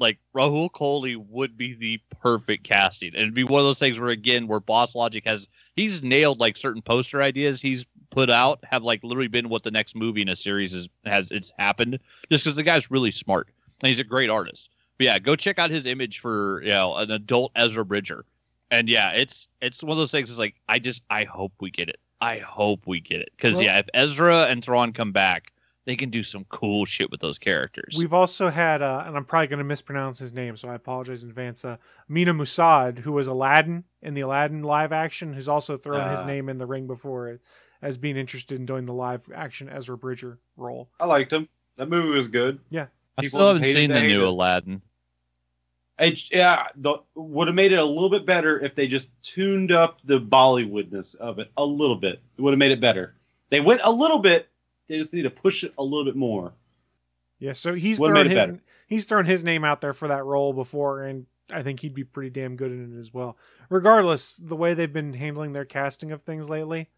like 0.00 0.18
Rahul 0.34 0.70
Kohli 0.70 1.16
would 1.16 1.56
be 1.56 1.74
the 1.74 2.00
perfect 2.20 2.64
casting. 2.64 3.08
And 3.08 3.22
it'd 3.22 3.34
be 3.34 3.44
one 3.44 3.60
of 3.60 3.66
those 3.66 3.78
things 3.78 3.98
where 4.00 4.10
again, 4.10 4.46
where 4.46 4.60
Boss 4.60 4.94
Logic 4.94 5.24
has 5.26 5.48
he's 5.76 6.02
nailed 6.02 6.40
like 6.40 6.56
certain 6.56 6.82
poster 6.82 7.22
ideas 7.22 7.60
he's 7.60 7.84
put 8.10 8.28
out 8.30 8.58
have 8.64 8.82
like 8.82 9.04
literally 9.04 9.28
been 9.28 9.48
what 9.48 9.62
the 9.62 9.70
next 9.70 9.94
movie 9.94 10.22
in 10.22 10.28
a 10.28 10.34
series 10.36 10.74
is 10.74 10.88
has 11.04 11.30
it's 11.30 11.52
happened 11.58 11.98
just 12.30 12.44
because 12.44 12.56
the 12.56 12.62
guy's 12.62 12.90
really 12.90 13.12
smart 13.12 13.48
and 13.80 13.88
he's 13.88 14.00
a 14.00 14.04
great 14.04 14.30
artist. 14.30 14.68
But 14.98 15.04
yeah, 15.04 15.18
go 15.18 15.36
check 15.36 15.58
out 15.58 15.70
his 15.70 15.86
image 15.86 16.18
for 16.18 16.62
you 16.62 16.70
know 16.70 16.94
an 16.96 17.10
adult 17.10 17.52
Ezra 17.56 17.84
Bridger. 17.84 18.24
And 18.70 18.88
yeah, 18.88 19.10
it's 19.10 19.48
it's 19.60 19.82
one 19.82 19.92
of 19.92 19.98
those 19.98 20.10
things. 20.10 20.30
Is 20.30 20.38
like 20.38 20.56
I 20.68 20.78
just 20.78 21.02
I 21.10 21.24
hope 21.24 21.52
we 21.60 21.70
get 21.70 21.88
it. 21.88 21.98
I 22.20 22.38
hope 22.38 22.86
we 22.86 23.00
get 23.00 23.20
it 23.20 23.30
because 23.36 23.54
Well- 23.54 23.64
yeah, 23.64 23.78
if 23.78 23.88
Ezra 23.94 24.44
and 24.46 24.62
Thrawn 24.62 24.92
come 24.92 25.12
back, 25.12 25.52
they 25.90 25.96
can 25.96 26.08
do 26.10 26.22
some 26.22 26.44
cool 26.48 26.84
shit 26.84 27.10
with 27.10 27.20
those 27.20 27.36
characters. 27.38 27.96
We've 27.98 28.14
also 28.14 28.48
had, 28.48 28.80
uh, 28.80 29.02
and 29.06 29.16
I'm 29.16 29.24
probably 29.24 29.48
going 29.48 29.58
to 29.58 29.64
mispronounce 29.64 30.20
his 30.20 30.32
name, 30.32 30.56
so 30.56 30.68
I 30.68 30.74
apologize 30.76 31.24
in 31.24 31.28
advance. 31.28 31.64
Uh, 31.64 31.78
Mena 32.08 32.32
Massoud, 32.32 33.00
who 33.00 33.10
was 33.12 33.26
Aladdin 33.26 33.82
in 34.00 34.14
the 34.14 34.20
Aladdin 34.20 34.62
live 34.62 34.92
action, 34.92 35.34
who's 35.34 35.48
also 35.48 35.76
thrown 35.76 36.08
his 36.12 36.20
Ah. 36.20 36.26
name 36.26 36.48
in 36.48 36.58
the 36.58 36.66
ring 36.66 36.86
before 36.86 37.28
it, 37.28 37.40
as 37.82 37.98
being 37.98 38.16
interested 38.16 38.56
in 38.56 38.66
doing 38.66 38.86
the 38.86 38.92
live 38.92 39.28
action 39.34 39.68
Ezra 39.68 39.98
Bridger 39.98 40.38
role. 40.56 40.88
I 41.00 41.06
liked 41.06 41.32
him. 41.32 41.48
That 41.76 41.88
movie 41.88 42.10
was 42.10 42.28
good. 42.28 42.60
Yeah. 42.68 42.86
I 43.18 43.22
people 43.22 43.40
still 43.40 43.52
haven't 43.54 43.64
seen 43.64 43.90
the 43.90 44.00
new 44.00 44.22
it. 44.22 44.28
Aladdin. 44.28 44.82
It, 45.98 46.30
yeah, 46.30 46.68
the, 46.76 46.98
would 47.16 47.48
have 47.48 47.54
made 47.54 47.72
it 47.72 47.78
a 47.78 47.84
little 47.84 48.08
bit 48.10 48.24
better 48.24 48.60
if 48.60 48.74
they 48.76 48.86
just 48.86 49.10
tuned 49.22 49.72
up 49.72 49.98
the 50.04 50.20
Bollywoodness 50.20 51.16
of 51.16 51.38
it 51.40 51.50
a 51.56 51.64
little 51.64 51.96
bit. 51.96 52.20
It 52.38 52.42
would 52.42 52.52
have 52.52 52.58
made 52.58 52.70
it 52.70 52.80
better. 52.80 53.14
They 53.50 53.60
went 53.60 53.80
a 53.82 53.90
little 53.90 54.20
bit. 54.20 54.48
They 54.90 54.98
just 54.98 55.12
need 55.12 55.22
to 55.22 55.30
push 55.30 55.62
it 55.62 55.72
a 55.78 55.84
little 55.84 56.04
bit 56.04 56.16
more. 56.16 56.52
Yeah, 57.38 57.52
so 57.52 57.74
he's 57.74 58.00
What 58.00 58.08
thrown 58.08 58.26
his 58.26 58.34
better? 58.34 58.60
he's 58.88 59.04
thrown 59.04 59.24
his 59.24 59.44
name 59.44 59.64
out 59.64 59.80
there 59.80 59.92
for 59.92 60.08
that 60.08 60.24
role 60.24 60.52
before, 60.52 61.04
and 61.04 61.26
I 61.48 61.62
think 61.62 61.78
he'd 61.80 61.94
be 61.94 62.02
pretty 62.02 62.28
damn 62.30 62.56
good 62.56 62.72
in 62.72 62.94
it 62.96 62.98
as 62.98 63.14
well. 63.14 63.36
Regardless, 63.70 64.36
the 64.36 64.56
way 64.56 64.74
they've 64.74 64.92
been 64.92 65.14
handling 65.14 65.52
their 65.52 65.64
casting 65.64 66.10
of 66.10 66.22
things 66.22 66.50
lately, 66.50 66.90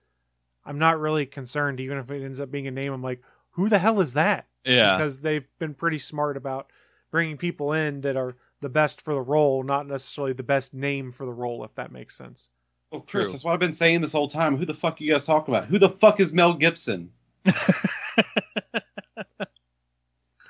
I'm 0.64 0.78
not 0.78 0.98
really 0.98 1.26
concerned. 1.26 1.80
Even 1.80 1.98
if 1.98 2.10
it 2.10 2.24
ends 2.24 2.40
up 2.40 2.50
being 2.50 2.66
a 2.66 2.70
name, 2.70 2.94
I'm 2.94 3.02
like, 3.02 3.20
who 3.50 3.68
the 3.68 3.78
hell 3.78 4.00
is 4.00 4.14
that? 4.14 4.46
Yeah, 4.64 4.96
because 4.96 5.20
they've 5.20 5.46
been 5.58 5.74
pretty 5.74 5.98
smart 5.98 6.38
about 6.38 6.70
bringing 7.10 7.36
people 7.36 7.74
in 7.74 8.00
that 8.00 8.16
are 8.16 8.36
the 8.60 8.70
best 8.70 9.02
for 9.02 9.12
the 9.12 9.20
role, 9.20 9.62
not 9.62 9.86
necessarily 9.86 10.32
the 10.32 10.42
best 10.42 10.72
name 10.72 11.12
for 11.12 11.26
the 11.26 11.32
role, 11.32 11.62
if 11.62 11.74
that 11.74 11.92
makes 11.92 12.16
sense. 12.16 12.48
Oh, 12.90 13.00
Chris, 13.00 13.26
True. 13.26 13.32
that's 13.32 13.44
what 13.44 13.52
I've 13.52 13.58
been 13.60 13.74
saying 13.74 14.00
this 14.00 14.12
whole 14.12 14.28
time. 14.28 14.56
Who 14.56 14.64
the 14.64 14.72
fuck 14.74 14.98
are 15.00 15.04
you 15.04 15.12
guys 15.12 15.26
talking 15.26 15.54
about? 15.54 15.66
Who 15.68 15.78
the 15.78 15.88
fuck 15.90 16.20
is 16.20 16.32
Mel 16.32 16.54
Gibson? 16.54 17.10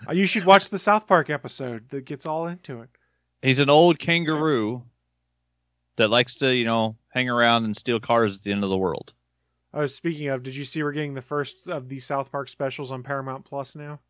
Uh, 0.09 0.13
you 0.13 0.27
should 0.27 0.45
watch 0.45 0.69
the 0.71 0.81
South 0.81 1.07
Park 1.07 1.31
episode 1.31 1.89
that 1.91 2.05
gets 2.05 2.27
all 2.27 2.49
into 2.49 2.81
it. 2.81 2.89
he's 3.41 3.61
an 3.61 3.71
old 3.71 4.01
kangaroo 4.01 4.83
that 5.95 6.11
likes 6.11 6.35
to 6.35 6.53
you 6.53 6.65
know 6.65 6.97
hang 7.11 7.29
around 7.29 7.65
and 7.65 7.77
steal 7.77 8.01
cars 8.01 8.37
at 8.37 8.43
the 8.43 8.51
end 8.51 8.65
of 8.65 8.71
the 8.71 8.77
world. 8.77 9.13
Oh, 9.73 9.87
speaking 9.87 10.27
of, 10.27 10.43
did 10.43 10.57
you 10.57 10.65
see 10.65 10.83
we're 10.83 10.91
getting 10.91 11.15
the 11.15 11.23
first 11.23 11.69
of 11.69 11.89
the 11.89 12.01
South 12.01 12.33
Park 12.33 12.49
specials 12.49 12.91
on 12.91 13.05
Paramount 13.05 13.45
Plus 13.45 13.77
now? 13.77 14.01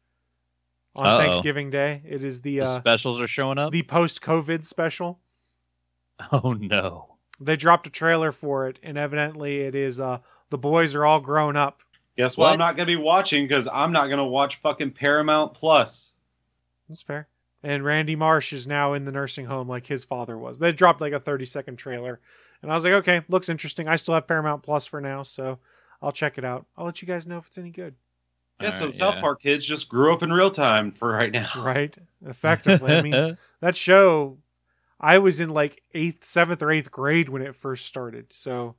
On 0.97 1.07
Uh-oh. 1.07 1.19
Thanksgiving 1.19 1.69
Day, 1.69 2.01
it 2.09 2.25
is 2.25 2.41
the 2.41 2.61
The 2.61 2.65
uh, 2.67 2.79
specials 2.81 3.21
are 3.21 3.27
showing 3.27 3.59
up. 3.59 3.71
the 3.71 3.83
post-COVID 3.83 4.65
special. 4.65 5.21
oh 6.33 6.55
no. 6.55 7.17
They 7.39 7.57
dropped 7.57 7.87
a 7.87 7.91
trailer 7.91 8.33
for 8.33 8.67
it, 8.67 8.81
and 8.83 8.97
evidently 8.97 9.61
it 9.61 9.75
is 9.75 10.01
uh, 10.01 10.21
the 10.49 10.57
boys 10.59 10.95
are 10.95 11.05
all 11.05 11.21
grown 11.21 11.55
up. 11.55 11.83
Guess 12.17 12.37
what? 12.37 12.45
What? 12.45 12.53
I'm 12.53 12.59
not 12.59 12.77
gonna 12.77 12.87
be 12.87 12.97
watching 12.97 13.47
because 13.47 13.69
I'm 13.73 13.93
not 13.93 14.09
gonna 14.09 14.27
watch 14.27 14.61
fucking 14.61 14.93
Paramount 14.93 15.55
Plus. 15.55 16.17
That's 16.89 17.03
fair. 17.03 17.29
And 17.63 17.85
Randy 17.85 18.17
Marsh 18.17 18.53
is 18.53 18.67
now 18.67 18.93
in 18.93 19.05
the 19.05 19.13
nursing 19.13 19.47
home 19.47 19.69
like 19.69 19.87
his 19.87 20.05
father 20.05 20.37
was. 20.37 20.59
They 20.59 20.73
dropped 20.73 21.01
like 21.01 21.13
a 21.13 21.21
30 21.21 21.45
second 21.45 21.77
trailer. 21.77 22.21
And 22.61 22.71
I 22.71 22.75
was 22.75 22.85
like, 22.85 22.95
okay, 22.95 23.23
looks 23.29 23.49
interesting. 23.49 23.89
I 23.89 23.97
still 23.97 24.15
have 24.15 24.27
Paramount 24.27 24.63
Plus 24.63 24.87
for 24.87 25.01
now, 25.01 25.23
so 25.23 25.59
I'll 26.01 26.13
check 26.13 26.39
it 26.39 26.45
out. 26.45 26.67
I'll 26.77 26.85
let 26.85 27.03
you 27.03 27.09
guys 27.09 27.27
know 27.27 27.39
if 27.39 27.47
it's 27.47 27.59
any 27.59 27.71
good. 27.71 27.95
Yeah, 28.61 28.71
so 28.71 28.87
the 28.87 28.93
South 28.93 29.17
yeah. 29.17 29.21
Park 29.21 29.43
kids 29.43 29.67
just 29.67 29.89
grew 29.89 30.13
up 30.13 30.23
in 30.23 30.33
real 30.33 30.51
time 30.51 30.93
for 30.93 31.09
right 31.09 31.33
now. 31.33 31.51
Right? 31.57 31.97
Effectively. 32.25 32.95
I 32.95 33.03
mean, 33.03 33.39
that 33.61 33.75
show, 33.75 34.39
I 35.01 35.19
was 35.19 35.41
in 35.41 35.51
like 35.51 35.83
eighth, 35.95 36.25
seventh, 36.25 36.63
or 36.63 36.71
eighth 36.71 36.91
grade 36.91 37.29
when 37.29 37.43
it 37.43 37.57
first 37.57 37.87
started. 37.87 38.33
So 38.33 38.77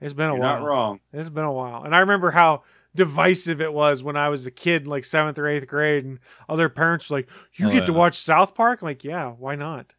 it's 0.00 0.12
been 0.14 0.28
a 0.30 0.32
You're 0.34 0.40
while. 0.42 0.60
not 0.60 0.66
wrong. 0.66 1.00
It's 1.12 1.28
been 1.28 1.44
a 1.44 1.52
while. 1.52 1.82
And 1.84 1.94
I 1.94 1.98
remember 2.00 2.30
how 2.32 2.62
divisive 2.94 3.60
it 3.60 3.72
was 3.72 4.02
when 4.02 4.16
I 4.16 4.28
was 4.28 4.46
a 4.46 4.50
kid 4.50 4.86
like 4.86 5.04
seventh 5.04 5.38
or 5.38 5.46
eighth 5.48 5.66
grade, 5.66 6.04
and 6.04 6.18
other 6.48 6.68
parents 6.68 7.10
were 7.10 7.18
like, 7.18 7.28
You 7.54 7.68
Oh, 7.68 7.72
get 7.72 7.86
to 7.86 7.92
watch 7.92 8.14
South 8.16 8.54
Park? 8.54 8.82
I'm 8.82 8.86
like, 8.86 9.04
yeah, 9.04 9.30
why 9.30 9.54
not? 9.54 9.94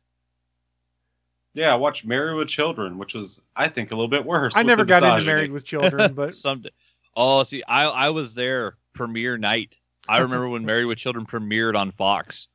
Yeah, 1.53 1.73
I 1.73 1.75
watched 1.75 2.05
Married 2.05 2.35
with 2.35 2.47
Children, 2.49 2.97
which 2.99 3.13
was 3.15 3.41
I 3.55 3.67
think 3.67 3.91
a 3.91 3.95
little 3.95 4.07
bit 4.07 4.25
worse. 4.25 4.53
I 4.55 4.63
never 4.63 4.83
the 4.83 4.87
got 4.89 5.03
into. 5.03 5.25
Married 5.25 5.51
with 5.51 5.63
Children, 5.63 6.13
but 6.13 6.35
Someday. 6.35 6.69
Oh, 7.15 7.43
see, 7.43 7.63
I 7.67 7.85
I 7.85 8.09
was 8.11 8.35
there 8.35 8.77
premiere 8.93 9.37
night. 9.37 9.75
I 10.07 10.19
remember 10.19 10.47
when 10.49 10.65
Married 10.67 10.85
with 10.85 10.99
Children 10.99 11.25
premiered 11.25 11.75
on 11.75 11.91
Fox, 11.91 12.47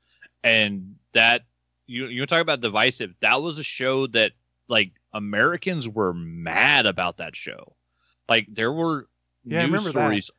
and 0.44 0.94
that 1.14 1.42
you 1.88 2.06
you 2.06 2.24
talk 2.26 2.40
about 2.40 2.60
divisive. 2.60 3.14
That 3.20 3.42
was 3.42 3.58
a 3.58 3.64
show 3.64 4.06
that 4.08 4.32
like 4.68 4.92
Americans 5.12 5.88
were 5.88 6.14
mad 6.14 6.86
about 6.86 7.18
that 7.18 7.36
show. 7.36 7.76
Like 8.28 8.46
there 8.50 8.72
were 8.72 9.08
Yeah, 9.44 9.62
news 9.62 9.66
remember 9.66 9.92
that. 9.92 9.98
stories 9.98 10.30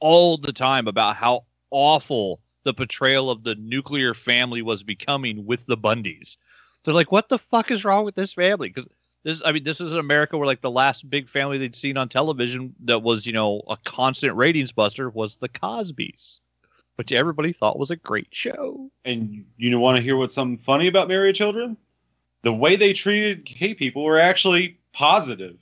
all 0.00 0.36
the 0.36 0.52
time 0.52 0.88
about 0.88 1.16
how 1.16 1.44
awful 1.70 2.40
the 2.64 2.74
portrayal 2.74 3.30
of 3.30 3.42
the 3.44 3.54
nuclear 3.56 4.14
family 4.14 4.62
was 4.62 4.82
becoming 4.82 5.46
with 5.46 5.66
the 5.66 5.76
Bundys. 5.76 6.36
They're 6.84 6.94
like, 6.94 7.12
what 7.12 7.28
the 7.28 7.38
fuck 7.38 7.70
is 7.70 7.84
wrong 7.84 8.04
with 8.04 8.14
this 8.14 8.34
family? 8.34 8.68
Because 8.68 8.88
this, 9.24 9.42
I 9.44 9.52
mean, 9.52 9.64
this 9.64 9.80
is 9.80 9.92
America 9.94 10.36
where 10.38 10.46
like 10.46 10.60
the 10.60 10.70
last 10.70 11.08
big 11.10 11.28
family 11.28 11.58
they'd 11.58 11.76
seen 11.76 11.96
on 11.96 12.08
television 12.08 12.74
that 12.84 13.02
was, 13.02 13.26
you 13.26 13.32
know, 13.32 13.62
a 13.68 13.76
constant 13.84 14.34
ratings 14.36 14.72
buster 14.72 15.10
was 15.10 15.36
the 15.36 15.48
Cosbys, 15.48 16.40
which 16.96 17.12
everybody 17.12 17.52
thought 17.52 17.78
was 17.78 17.90
a 17.90 17.96
great 17.96 18.28
show. 18.30 18.90
And 19.04 19.44
you 19.56 19.78
want 19.78 19.96
to 19.96 20.02
hear 20.02 20.16
what's 20.16 20.34
something 20.34 20.56
funny 20.58 20.86
about 20.86 21.08
Married 21.08 21.34
Children? 21.34 21.76
The 22.42 22.52
way 22.52 22.76
they 22.76 22.92
treated 22.92 23.44
gay 23.44 23.74
people 23.74 24.04
were 24.04 24.18
actually 24.18 24.78
positive. 24.92 25.56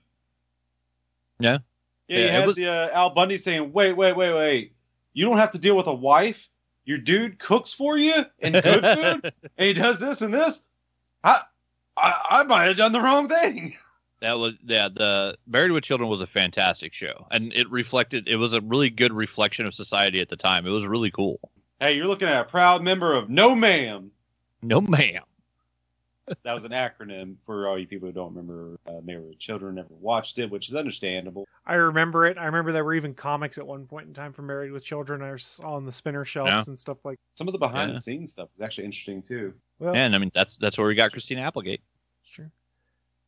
Yeah. 1.38 1.58
Yeah, 2.08 2.18
Yeah, 2.18 2.24
you 2.24 2.30
had 2.30 2.46
was- 2.46 2.56
the 2.56 2.68
uh, 2.68 2.88
Al 2.92 3.10
Bundy 3.10 3.36
saying, 3.36 3.72
"Wait, 3.72 3.92
wait, 3.92 4.16
wait, 4.16 4.32
wait! 4.32 4.72
You 5.12 5.24
don't 5.24 5.38
have 5.38 5.52
to 5.52 5.58
deal 5.58 5.76
with 5.76 5.86
a 5.86 5.94
wife. 5.94 6.48
Your 6.84 6.98
dude 6.98 7.38
cooks 7.38 7.72
for 7.72 7.96
you 7.98 8.24
and 8.40 8.54
good 8.54 8.84
food, 9.22 9.32
and 9.58 9.66
he 9.66 9.72
does 9.72 9.98
this 9.98 10.20
and 10.20 10.32
this. 10.32 10.62
I, 11.24 11.40
I, 11.96 12.26
I 12.30 12.42
might 12.44 12.66
have 12.66 12.76
done 12.76 12.92
the 12.92 13.00
wrong 13.00 13.28
thing." 13.28 13.76
That 14.20 14.38
was 14.38 14.54
yeah. 14.64 14.88
The 14.88 15.36
Married 15.46 15.72
with 15.72 15.84
Children 15.84 16.08
was 16.08 16.20
a 16.20 16.26
fantastic 16.26 16.94
show, 16.94 17.26
and 17.30 17.52
it 17.52 17.68
reflected. 17.70 18.28
It 18.28 18.36
was 18.36 18.52
a 18.54 18.60
really 18.60 18.88
good 18.88 19.12
reflection 19.12 19.66
of 19.66 19.74
society 19.74 20.20
at 20.20 20.28
the 20.28 20.36
time. 20.36 20.64
It 20.66 20.70
was 20.70 20.86
really 20.86 21.10
cool. 21.10 21.40
Hey, 21.80 21.94
you're 21.96 22.06
looking 22.06 22.28
at 22.28 22.40
a 22.40 22.44
proud 22.44 22.82
member 22.82 23.12
of 23.12 23.28
No 23.28 23.54
Ma'am. 23.54 24.10
No 24.62 24.80
ma'am. 24.80 25.22
That 26.42 26.54
was 26.54 26.64
an 26.64 26.72
acronym 26.72 27.36
for 27.46 27.68
all 27.68 27.78
you 27.78 27.86
people 27.86 28.08
who 28.08 28.12
don't 28.12 28.34
remember 28.34 28.78
uh, 28.88 29.00
Married 29.04 29.28
with 29.28 29.38
Children, 29.38 29.76
never 29.76 29.94
watched 30.00 30.38
it, 30.40 30.50
which 30.50 30.68
is 30.68 30.74
understandable. 30.74 31.46
I 31.64 31.74
remember 31.76 32.26
it. 32.26 32.36
I 32.36 32.46
remember 32.46 32.72
there 32.72 32.84
were 32.84 32.94
even 32.94 33.14
comics 33.14 33.58
at 33.58 33.66
one 33.66 33.86
point 33.86 34.08
in 34.08 34.12
time 34.12 34.32
for 34.32 34.42
Married 34.42 34.72
with 34.72 34.84
Children. 34.84 35.22
I 35.22 35.36
saw 35.36 35.74
on 35.74 35.86
the 35.86 35.92
spinner 35.92 36.24
shelves 36.24 36.50
Yeah. 36.50 36.64
and 36.66 36.76
stuff 36.78 36.98
like. 37.04 37.16
Some 37.36 37.46
of 37.48 37.52
the 37.52 37.58
behind 37.58 37.90
Yeah. 37.90 37.94
the 37.94 38.00
scenes 38.00 38.32
stuff 38.32 38.48
is 38.54 38.60
actually 38.60 38.86
interesting 38.86 39.22
too. 39.22 39.54
Well, 39.78 39.94
And 39.94 40.14
I 40.14 40.18
mean, 40.18 40.32
that's 40.34 40.56
that's 40.56 40.76
where 40.78 40.86
we 40.88 40.94
got 40.96 41.12
Christina 41.12 41.42
Applegate. 41.42 41.80
sure. 42.24 42.50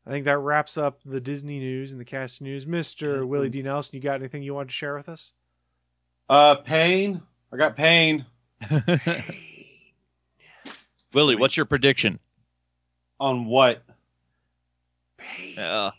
I 0.06 0.10
think 0.10 0.24
that 0.24 0.38
wraps 0.38 0.76
up 0.78 1.00
the 1.04 1.20
Disney 1.20 1.58
news 1.60 1.92
and 1.92 2.00
the 2.00 2.04
cast 2.04 2.40
news. 2.40 2.66
Mister 2.66 3.22
Mhm. 3.22 3.28
Willie 3.28 3.50
D. 3.50 3.62
Nelson, 3.62 3.94
you 3.96 4.02
got 4.02 4.14
anything 4.16 4.42
you 4.42 4.54
want 4.54 4.70
to 4.70 4.74
share 4.74 4.96
with 4.96 5.08
us? 5.08 5.34
Uh, 6.28 6.56
pain. 6.56 7.22
I 7.52 7.56
got 7.56 7.76
pain 7.76 8.26
Willie, 11.14 11.36
what's 11.36 11.56
your 11.56 11.64
prediction? 11.66 12.18
On 13.20 13.46
what? 13.46 13.82
Uh, 15.58 15.90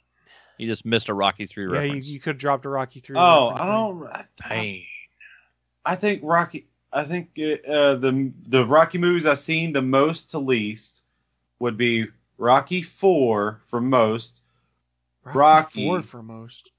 you 0.57 0.67
just 0.67 0.85
missed 0.85 1.09
a 1.09 1.13
Rocky 1.13 1.45
Three 1.45 1.65
Yeah, 1.65 1.81
you, 1.81 1.87
reference. 1.87 2.07
you 2.09 2.19
could 2.19 2.31
have 2.31 2.37
dropped 2.37 2.65
a 2.65 2.69
Rocky 2.69 2.99
three. 2.99 3.17
Oh, 3.17 3.49
I 3.55 3.65
don't. 3.65 4.07
I, 4.07 4.25
Pain. 4.39 4.83
I 5.85 5.95
think 5.95 6.21
Rocky. 6.23 6.67
I 6.91 7.03
think 7.03 7.29
uh, 7.37 7.95
the 7.95 8.31
the 8.47 8.65
Rocky 8.65 8.97
movies 8.97 9.27
I've 9.27 9.39
seen 9.39 9.73
the 9.73 9.81
most 9.81 10.31
to 10.31 10.39
least 10.39 11.03
would 11.59 11.77
be 11.77 12.07
Rocky 12.37 12.81
Four 12.81 13.61
for 13.69 13.79
most, 13.81 14.41
Rocky, 15.23 15.37
Rocky. 15.37 15.85
four 15.85 16.01
for 16.01 16.23
most. 16.23 16.71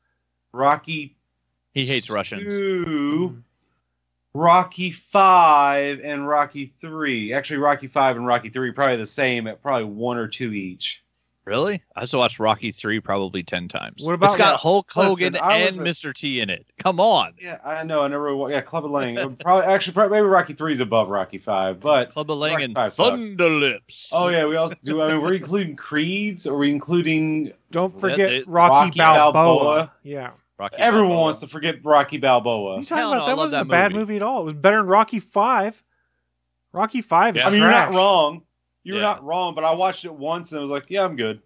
Rocky 0.53 1.17
He 1.75 1.87
hates 1.87 2.11
Russians. 2.11 2.49
Two, 2.53 3.43
Rocky 4.35 4.93
Five, 4.93 6.01
and 6.05 6.27
Rocky 6.27 6.73
Three. 6.81 7.33
Actually, 7.33 7.59
Rocky 7.59 7.89
Five 7.89 8.17
and 8.17 8.27
Rocky 8.27 8.49
Three 8.49 8.71
probably 8.73 8.97
the 8.97 9.07
same 9.07 9.47
at 9.47 9.61
probably 9.63 9.85
one 9.85 10.17
or 10.17 10.29
two 10.29 10.53
each. 10.53 11.03
Really? 11.47 11.83
I 11.97 12.03
also 12.03 12.19
watched 12.19 12.39
Rocky 12.39 12.71
Three 12.71 13.01
probably 13.01 13.43
ten 13.43 13.67
times. 13.67 14.05
What 14.05 14.13
about- 14.15 14.27
it's 14.27 14.37
got 14.37 14.53
Yeah, 14.53 14.57
Hulk 14.59 14.93
Hogan 14.93 15.33
listen, 15.33 15.51
and 15.51 15.77
a- 15.79 15.91
Mr. 15.91 16.15
T 16.15 16.41
in 16.41 16.49
it. 16.49 16.65
Come 16.79 17.01
on. 17.01 17.33
Yeah, 17.41 17.59
I 17.65 17.83
know. 17.83 18.03
I 18.03 18.09
never. 18.09 18.49
Yeah, 18.51 18.61
Clubber 18.61 18.89
Lang. 18.89 19.17
Probably 19.37 19.65
actually 19.67 19.95
probably 19.95 20.19
maybe 20.19 20.29
Rocky 20.29 20.53
Three 20.53 20.75
is 20.75 20.81
above 20.81 21.09
Rocky 21.09 21.39
Five, 21.39 21.81
but 21.81 22.11
Clubber 22.11 22.35
Lang 22.35 22.53
Rocky 22.53 22.65
and 22.67 22.75
Five 22.75 22.95
sucked. 22.95 23.17
Thunderlips. 23.17 24.11
oh 24.13 24.29
yeah, 24.29 24.45
we 24.47 24.55
also 24.55 24.77
do. 24.85 25.03
I 25.03 25.09
mean, 25.13 25.23
we're 25.23 25.35
including 25.35 25.75
creeds. 25.75 26.47
Are 26.47 26.57
we 26.57 26.71
including? 26.71 27.53
Don't 27.73 27.95
Yeah, 27.95 28.01
forget 28.01 28.29
they- 28.31 28.43
Rocky, 28.47 28.73
Rocky 28.85 28.99
Balboa. 28.99 29.33
Balboa. 29.33 29.93
Yeah. 30.05 30.31
Rocky 30.61 30.77
Everyone 30.79 31.09
Balboa. 31.09 31.23
wants 31.25 31.41
to 31.41 31.49
forget 31.49 31.85
Rocky 31.85 32.19
Balboa. 32.19 32.79
you 32.79 32.85
talking 32.85 32.99
Hell 32.99 33.13
about? 33.15 33.19
no, 33.19 33.23
I 33.25 33.27
that 33.27 33.31
love 33.33 33.39
wasn't 33.39 33.69
that 33.69 33.75
a 33.75 33.79
bad 33.79 33.93
movie. 33.93 34.01
movie 34.01 34.17
at 34.17 34.23
all. 34.23 34.43
It 34.43 34.45
was 34.45 34.55
better 34.55 34.77
than 34.77 34.87
Rocky 34.87 35.19
Five. 35.19 35.83
Rocky 36.73 37.01
Five 37.03 37.37
is 37.37 37.45
I 37.45 37.51
mean, 37.51 37.61
you're 37.61 37.71
not 37.71 37.87
trash. 37.87 37.97
wrong. 37.97 38.43
You're 38.85 38.97
Yeah. 38.97 39.03
not 39.03 39.25
wrong. 39.25 39.55
But 39.55 39.65
I 39.65 39.73
watched 39.75 40.05
it 40.05 40.13
once 40.15 40.53
and 40.53 40.59
I 40.59 40.63
was 40.63 40.71
like, 40.71 40.85
yeah, 40.89 41.05
I'm 41.05 41.17
good. 41.17 41.41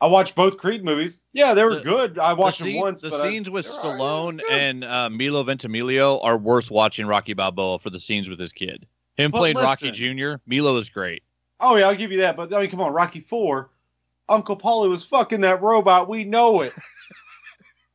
I 0.00 0.06
watched 0.08 0.34
both 0.34 0.58
Creed 0.58 0.84
movies. 0.84 1.20
Yeah, 1.32 1.54
they 1.54 1.64
were 1.64 1.76
The- 1.76 1.80
good. 1.82 2.18
I 2.18 2.32
watched 2.34 2.62
the 2.62 2.72
them 2.72 2.80
once. 2.82 3.00
The 3.00 3.10
but 3.10 3.20
I- 3.20 3.30
scenes 3.30 3.48
with 3.48 3.64
they're 3.66 3.74
all 3.80 3.90
right, 3.92 3.98
Stallone 4.00 4.36
they're 4.38 4.48
good. 4.48 4.58
and 4.60 4.84
uh, 4.84 5.08
Milo 5.10 5.42
Ventimiglia 5.42 6.06
are 6.22 6.36
worth 6.36 6.70
watching 6.70 7.06
Rocky 7.06 7.32
Balboa 7.34 7.78
for 7.78 7.90
the 7.90 8.00
scenes 8.00 8.28
with 8.28 8.38
his 8.40 8.52
kid. 8.52 8.86
Him 9.16 9.30
But 9.30 9.38
playing 9.38 9.56
Rocky. 9.56 9.90
Jr. 9.90 10.34
Milo 10.46 10.76
is 10.76 10.90
great. 10.90 11.22
Oh 11.60 11.76
yeah, 11.76 11.88
I'll 11.88 11.94
give 11.96 12.12
you 12.12 12.18
that. 12.18 12.36
But 12.36 12.52
I 12.52 12.60
mean, 12.60 12.70
come 12.70 12.80
on, 12.80 12.92
Rocky 12.92 13.20
Four. 13.20 13.70
Uncle 14.28 14.56
Paulie 14.58 14.90
was 14.90 15.04
fucking 15.04 15.40
that 15.42 15.62
robot. 15.62 16.08
We 16.08 16.24
know 16.24 16.60
it. 16.62 16.74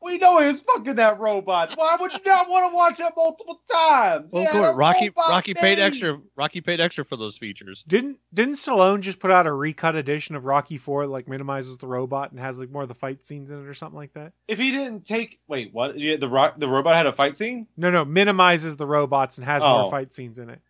we 0.02 0.18
know 0.18 0.40
he 0.40 0.48
was 0.48 0.62
fucking 0.62 0.96
that 0.96 1.20
robot. 1.20 1.72
Why 1.76 1.96
would 2.00 2.12
you 2.14 2.20
not 2.26 2.50
want 2.50 2.72
to 2.72 2.76
watch 2.76 2.98
that 2.98 3.14
multiple 3.16 3.62
times? 3.72 4.34
Well, 4.34 4.44
Yeah, 4.44 4.50
of 4.50 4.54
course, 4.56 4.68
that 4.72 4.76
Rocky 4.76 5.10
robot 5.10 5.30
Rocky 5.30 5.54
paid 5.54 5.76
thing. 5.76 5.84
extra. 5.86 6.22
Rocky 6.36 6.62
paid 6.62 6.80
extra 6.82 7.06
for 7.06 7.16
those 7.18 7.38
features. 7.38 7.84
Didn't 7.88 8.20
didn't 8.34 8.54
Stallone 8.56 9.02
just 9.02 9.20
put 9.20 9.32
out 9.32 9.46
a 9.48 9.54
recut 9.54 9.96
edition 9.96 10.36
of 10.36 10.46
Rocky 10.46 10.78
Four 10.78 11.06
that 11.06 11.12
like 11.12 11.28
minimizes 11.28 11.78
the 11.78 11.88
robot 11.88 12.32
and 12.32 12.40
has 12.40 12.60
like 12.60 12.72
more 12.72 12.82
of 12.84 12.88
the 12.88 12.96
fight 12.96 13.26
scenes 13.26 13.52
in 13.52 13.60
it 13.64 13.68
or 13.68 13.74
something 13.74 13.98
like 13.98 14.14
that? 14.14 14.34
If 14.48 14.58
he 14.58 14.72
didn't 14.72 15.06
take, 15.06 15.40
wait, 15.48 15.74
what? 15.74 15.98
Yeah, 16.00 16.16
the 16.18 16.30
rock, 16.30 16.56
the 16.58 16.68
robot 16.68 16.96
had 16.96 17.06
a 17.06 17.14
fight 17.14 17.38
scene. 17.38 17.68
No, 17.78 17.92
no, 17.92 18.04
minimizes 18.06 18.78
the 18.78 18.88
robots 18.88 19.38
and 19.38 19.46
has 19.46 19.62
Oh. 19.64 19.84
more 19.84 19.92
fight 19.92 20.14
scenes 20.14 20.40
in 20.40 20.50
it. 20.50 20.62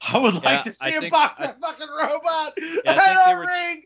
I 0.00 0.16
would 0.18 0.34
like 0.34 0.44
Yeah, 0.44 0.62
to 0.62 0.72
see 0.72 0.86
I 0.86 0.90
him 0.90 1.00
think- 1.00 1.12
box 1.12 1.34
I- 1.38 1.46
that 1.46 1.60
fucking 1.60 1.88
robot. 1.88 2.52
I 2.56 2.60
in 2.60 2.82
think 2.82 2.84
they 2.84 3.32
a 3.32 3.36
were- 3.36 3.46
ring. 3.46 3.82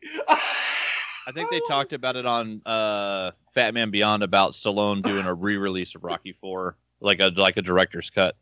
I 1.26 1.32
think 1.32 1.50
they 1.50 1.60
talked 1.68 1.92
about 1.92 2.16
it 2.16 2.26
on 2.26 2.62
uh, 2.66 3.30
Batman 3.54 3.90
Beyond 3.90 4.22
about 4.22 4.52
Stallone 4.52 5.02
doing 5.02 5.26
a 5.26 5.34
re-release 5.34 5.94
of 5.94 6.04
Rocky 6.04 6.32
Four, 6.40 6.76
like 7.00 7.20
a 7.20 7.28
like 7.36 7.56
a 7.56 7.62
director's 7.62 8.10
cut. 8.10 8.36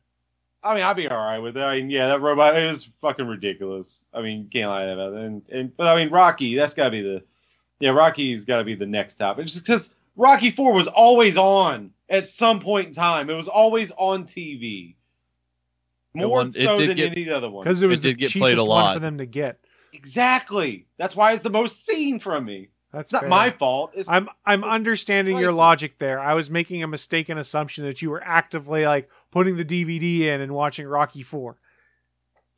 I 0.63 0.75
mean, 0.75 0.85
I'd 0.85 0.97
be 0.97 1.09
all 1.09 1.17
right 1.17 1.39
with 1.39 1.57
it. 1.57 1.63
I 1.63 1.77
mean, 1.81 1.91
yeah, 1.91 2.09
that 2.09 2.21
robot 2.21 2.57
is 2.59 2.89
fucking 3.01 3.27
ridiculous. 3.27 4.05
I 4.13 4.21
mean, 4.21 4.49
can't 4.53 4.69
lie 4.71 4.83
about 4.85 5.15
it. 5.15 5.19
And, 5.21 5.43
and 5.51 5.77
but 5.77 5.87
I 5.87 5.97
mean, 5.97 6.11
Rocky, 6.13 6.55
that's 6.55 6.75
got 6.75 6.85
to 6.85 6.91
be 6.91 7.01
the, 7.03 7.23
yeah, 7.81 7.91
Rocky's 7.91 8.45
got 8.45 8.59
to 8.59 8.65
be 8.65 8.75
the 8.75 8.85
next 8.87 9.15
top. 9.17 9.39
It's 9.39 9.55
just 9.55 9.65
because 9.65 9.95
Rocky 10.17 10.51
Four 10.51 10.73
was 10.75 10.87
always 10.87 11.39
on 11.39 11.93
at 12.11 12.27
some 12.27 12.61
point 12.61 12.89
in 12.89 12.93
time. 12.93 13.31
It 13.31 13.35
was 13.35 13.49
always 13.49 13.91
on 13.93 14.25
TV. 14.25 14.95
It 16.15 16.19
More 16.19 16.29
won- 16.29 16.49
it 16.49 16.55
so 16.55 16.77
did 16.77 16.91
than 16.91 16.97
get- 16.97 17.13
any 17.13 17.31
other 17.31 17.49
one. 17.49 17.65
Because 17.65 17.83
it 17.83 17.87
was 17.89 18.01
It 18.01 18.03
the 18.03 18.09
did 18.11 18.19
get 18.19 18.31
cheapest 18.31 18.39
played 18.41 18.59
a 18.59 18.65
one 18.65 18.95
for 18.95 19.01
them 19.01 19.17
to 19.19 19.27
get. 19.27 19.61
Exactly. 19.93 20.87
That's 20.99 21.17
why 21.17 21.33
it's 21.33 21.43
the 21.43 21.51
most 21.51 21.85
seen 21.85 22.21
from 22.21 22.45
me. 22.45 22.69
That's 22.93 23.05
It's 23.07 23.13
not 23.13 23.21
fair. 23.23 23.29
my 23.29 23.51
fault. 23.51 23.93
It's 23.95 24.09
I'm 24.09 24.29
I'm 24.45 24.65
understanding 24.65 25.39
your 25.39 25.53
logic 25.53 25.99
there. 25.99 26.19
I 26.19 26.35
was 26.35 26.51
making 26.51 26.83
a 26.83 26.89
mistaken 26.89 27.39
assumption 27.39 27.85
that 27.85 28.03
you 28.03 28.11
were 28.11 28.23
actively 28.25 28.85
like 28.87 29.09
putting 29.31 29.57
the 29.57 29.65
DVD 29.65 30.23
in 30.23 30.41
and 30.41 30.53
watching 30.53 30.87
Rocky 30.89 31.23
Four. 31.23 31.57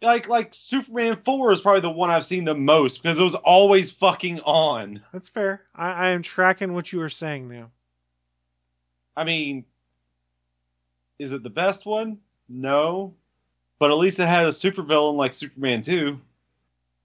like 0.00 0.28
like 0.28 0.54
Superman 0.54 1.18
Four 1.24 1.52
is 1.52 1.60
probably 1.60 1.82
the 1.82 1.90
one 1.90 2.08
I've 2.10 2.24
seen 2.24 2.44
the 2.44 2.54
most 2.54 3.02
because 3.02 3.18
it 3.18 3.22
was 3.22 3.34
always 3.34 3.90
fucking 3.90 4.40
on. 4.40 5.02
That's 5.12 5.28
fair. 5.28 5.62
I, 5.74 5.90
I 5.92 6.08
am 6.08 6.22
tracking 6.22 6.72
what 6.72 6.92
you 6.92 7.02
are 7.02 7.10
saying 7.10 7.48
now. 7.48 7.70
I 9.14 9.24
mean, 9.24 9.66
is 11.18 11.32
it 11.34 11.42
the 11.42 11.50
best 11.50 11.84
one? 11.84 12.18
No, 12.48 13.14
but 13.78 13.90
at 13.90 13.98
least 13.98 14.18
it 14.18 14.26
had 14.28 14.46
a 14.46 14.48
supervillain 14.48 15.16
like 15.16 15.34
Superman 15.34 15.82
Two, 15.82 16.18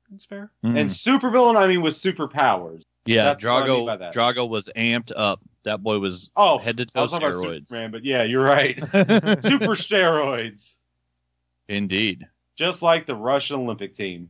That's 0.09 0.25
fair. 0.25 0.51
Hmm. 0.61 0.77
and 0.77 0.89
supervillain 0.89 1.55
I 1.57 1.67
mean 1.67 1.81
with 1.81 1.93
superpowers. 1.95 2.81
yeah, 3.05 3.25
that's 3.25 3.43
what 3.43 3.63
I 3.63 3.67
mean 3.67 3.85
Drago. 3.87 4.13
Drago 4.13 4.49
was 4.49 4.69
amped 4.75 5.11
up. 5.15 5.41
That 5.63 5.83
boy 5.83 5.99
was 5.99 6.29
Oh, 6.35 6.57
head 6.59 6.77
to 6.77 6.85
toe 6.85 7.01
was 7.01 7.11
talking 7.11 7.27
about 7.27 7.39
steroids. 7.43 7.67
Superman, 7.67 7.91
but 7.91 8.05
yeah, 8.05 8.23
you're 8.23 8.43
right. 8.43 8.77
Super 8.91 9.75
steroids, 9.75 10.75
Indeed. 11.67 12.27
just 12.55 12.81
like 12.81 13.05
the 13.05 13.15
Russian 13.15 13.57
Olympic 13.57 13.93
team. 13.93 14.29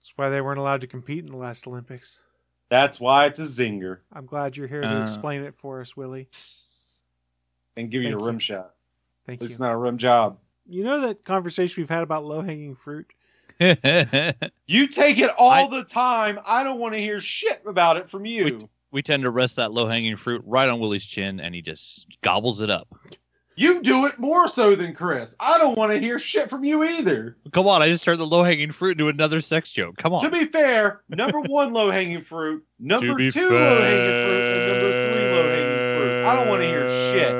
That's 0.00 0.12
why 0.16 0.28
they 0.28 0.42
weren't 0.42 0.58
allowed 0.60 0.82
to 0.82 0.86
compete 0.86 1.20
in 1.24 1.30
the 1.30 1.38
last 1.38 1.66
Olympics. 1.66 2.20
That's 2.68 3.00
why 3.00 3.26
it's 3.26 3.38
a 3.38 3.44
zinger. 3.44 3.98
I'm 4.12 4.26
glad 4.26 4.56
you're 4.56 4.66
here 4.66 4.82
to 4.82 4.98
Uh. 4.98 5.02
explain 5.02 5.42
it 5.42 5.54
for 5.54 5.80
us, 5.80 5.96
Willie. 5.96 6.28
And 7.76 7.90
give 7.90 8.02
you 8.02 8.10
Thank 8.10 8.20
a 8.20 8.24
rim 8.26 8.34
you. 8.36 8.40
shot. 8.40 8.74
Thank 9.26 9.40
you. 9.40 9.46
It's 9.46 9.58
you. 9.58 9.64
not 9.64 9.72
a 9.72 9.76
rim 9.76 9.96
job. 9.96 10.38
You 10.66 10.84
know 10.84 11.00
that 11.00 11.24
conversation 11.24 11.80
we've 11.82 11.88
had 11.90 12.02
about 12.02 12.24
low 12.24 12.42
hanging 12.42 12.74
fruit? 12.74 13.12
You 14.66 14.86
take 14.88 15.18
it 15.18 15.30
all 15.38 15.50
I- 15.50 15.68
the 15.68 15.84
time. 15.84 16.38
I 16.46 16.64
don't 16.64 16.78
want 16.80 16.94
to 16.94 17.00
hear 17.00 17.20
shit 17.20 17.62
about 17.66 17.96
it 17.96 18.10
from 18.10 18.24
you. 18.26 18.68
we 18.90 19.02
tend 19.02 19.22
to 19.24 19.30
rest 19.30 19.56
that 19.56 19.72
low 19.72 19.86
hanging 19.86 20.16
fruit 20.16 20.42
right 20.46 20.68
on 20.68 20.80
Willie's 20.80 21.04
chin, 21.04 21.40
and 21.40 21.54
he 21.54 21.62
just 21.62 22.06
gobbles 22.22 22.60
it 22.60 22.70
up. 22.70 22.88
You 23.56 23.82
do 23.82 24.06
it 24.06 24.18
more 24.18 24.48
so 24.48 24.74
than 24.74 24.94
Chris. 24.94 25.36
I 25.38 25.58
don't 25.58 25.76
want 25.78 25.92
to 25.92 26.00
hear 26.00 26.18
shit 26.18 26.50
from 26.50 26.64
you 26.64 26.82
either. 26.82 27.36
Come 27.52 27.68
on, 27.68 27.82
I 27.82 27.88
just 27.88 28.02
turned 28.02 28.18
the 28.18 28.26
low 28.26 28.42
hanging 28.42 28.72
fruit 28.72 28.92
into 28.92 29.08
another 29.08 29.40
sex 29.40 29.70
joke. 29.70 29.96
Come 29.96 30.12
on. 30.12 30.24
To 30.24 30.30
be 30.30 30.46
fair, 30.46 31.02
number 31.08 31.40
one 31.46 31.72
low 31.72 31.90
hanging 31.90 32.24
fruit, 32.24 32.64
number 32.80 33.30
two 33.30 33.48
low 33.50 33.80
hanging 33.80 34.24
fruit, 34.24 34.42
and 34.50 34.72
number 34.72 34.90
three 34.90 35.30
low 35.30 35.48
hanging 35.48 35.98
fruit. 35.98 36.24
I 36.24 36.34
don't 36.34 36.48
want 36.48 36.62
to 36.62 36.66
hear 36.66 36.88
shit. 37.12 37.34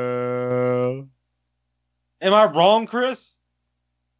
Am 2.20 2.32
I 2.32 2.44
wrong, 2.44 2.86
Chris? 2.86 3.36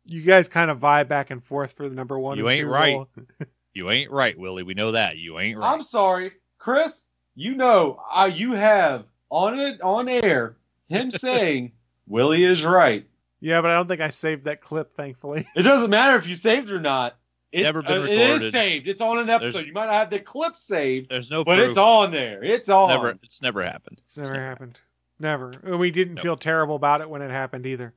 You 0.07 0.23
guys 0.23 0.49
kind 0.49 0.71
of 0.71 0.79
vibe 0.81 1.09
back 1.09 1.31
and 1.31 1.43
forth 1.43 1.73
for 1.73 1.89
the 1.89 1.95
number 1.95 2.19
one. 2.19 2.37
You 2.39 2.47
and 2.49 2.57
ain't 2.57 2.65
two 2.65 2.71
right. 2.71 2.95
role. 2.95 3.09
You 3.77 3.91
ain't 3.91 4.11
right, 4.13 4.39
Willie. 4.39 4.63
We 4.63 4.75
know 4.75 4.93
that. 4.93 5.17
You 5.17 5.41
ain't 5.41 5.59
right. 5.59 5.73
I'm 5.73 5.83
sorry, 5.83 6.31
Chris. 6.59 7.09
You 7.35 7.57
know, 7.57 8.01
I 8.09 8.27
you 8.27 8.53
have 8.53 9.05
on 9.31 9.59
it 9.59 9.81
on 9.81 10.09
air 10.09 10.57
him 10.89 11.11
saying 11.11 11.73
Willie 12.07 12.45
is 12.45 12.65
right. 12.65 13.05
Yeah, 13.41 13.61
but 13.63 13.73
I 13.73 13.75
don't 13.75 13.89
think 13.89 14.01
I 14.01 14.09
saved 14.11 14.45
that 14.45 14.61
clip, 14.61 14.95
thankfully. 14.95 15.49
It 15.57 15.63
doesn't 15.63 15.91
matter 15.91 16.17
if 16.17 16.25
you 16.29 16.37
saved 16.37 16.71
or 16.71 16.79
not. 16.81 17.17
It's, 17.51 17.65
Never 17.65 17.83
been 17.83 18.03
uh, 18.03 18.05
It 18.05 18.43
is 18.43 18.53
saved. 18.53 18.87
It's 18.87 19.01
on 19.01 19.19
an 19.19 19.29
episode. 19.29 19.53
There's- 19.55 19.67
You 19.67 19.73
might 19.73 19.87
not 19.87 19.95
have 19.95 20.11
the 20.11 20.21
clip 20.21 20.57
saved, 20.57 21.11
There's 21.11 21.31
no 21.31 21.43
but 21.45 21.57
proof. 21.57 21.69
it's 21.71 21.77
on 21.79 22.13
there. 22.13 22.45
It's 22.45 22.69
on. 22.69 22.91
Never. 22.91 23.19
It's 23.25 23.43
never 23.43 23.63
happened. 23.65 23.99
It's 24.03 24.17
never 24.17 24.41
happened. 24.41 24.81
Never. 25.19 25.51
And 25.65 25.81
we 25.81 25.91
didn't 25.91 26.15
Nope. 26.15 26.23
feel 26.23 26.37
terrible 26.37 26.77
about 26.77 27.01
it 27.01 27.11
when 27.11 27.23
it 27.23 27.31
happened 27.33 27.67
either. 27.67 27.93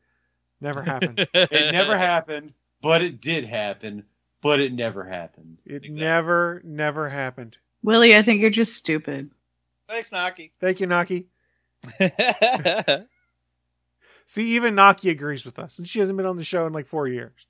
Never 0.61 0.81
happened. 0.81 1.19
It 1.33 1.71
never 1.71 1.97
happened, 1.97 2.53
but 2.81 3.01
it 3.03 3.21
did 3.21 3.45
happen. 3.45 4.03
But 4.41 4.59
it 4.59 4.71
never 4.73 5.03
happened. 5.03 5.57
It 5.65 5.75
Exactly. 5.85 5.99
never, 5.99 6.61
never 6.63 7.09
happened. 7.09 7.57
Willie, 7.83 8.15
I 8.15 8.21
think 8.21 8.39
you're 8.41 8.49
just 8.49 8.75
stupid. 8.75 9.31
Thanks, 9.87 10.11
Naki. 10.11 10.51
Thank 10.59 10.79
you, 10.79 10.87
Naki. 10.87 11.27
See, 14.25 14.49
even 14.55 14.75
Naki 14.75 15.09
agrees 15.09 15.45
with 15.45 15.57
us, 15.57 15.79
and 15.79 15.87
she 15.87 15.99
hasn't 15.99 16.17
been 16.17 16.25
on 16.25 16.35
the 16.37 16.43
show 16.43 16.67
in 16.67 16.73
like 16.73 16.85
four 16.85 17.07
years. 17.07 17.47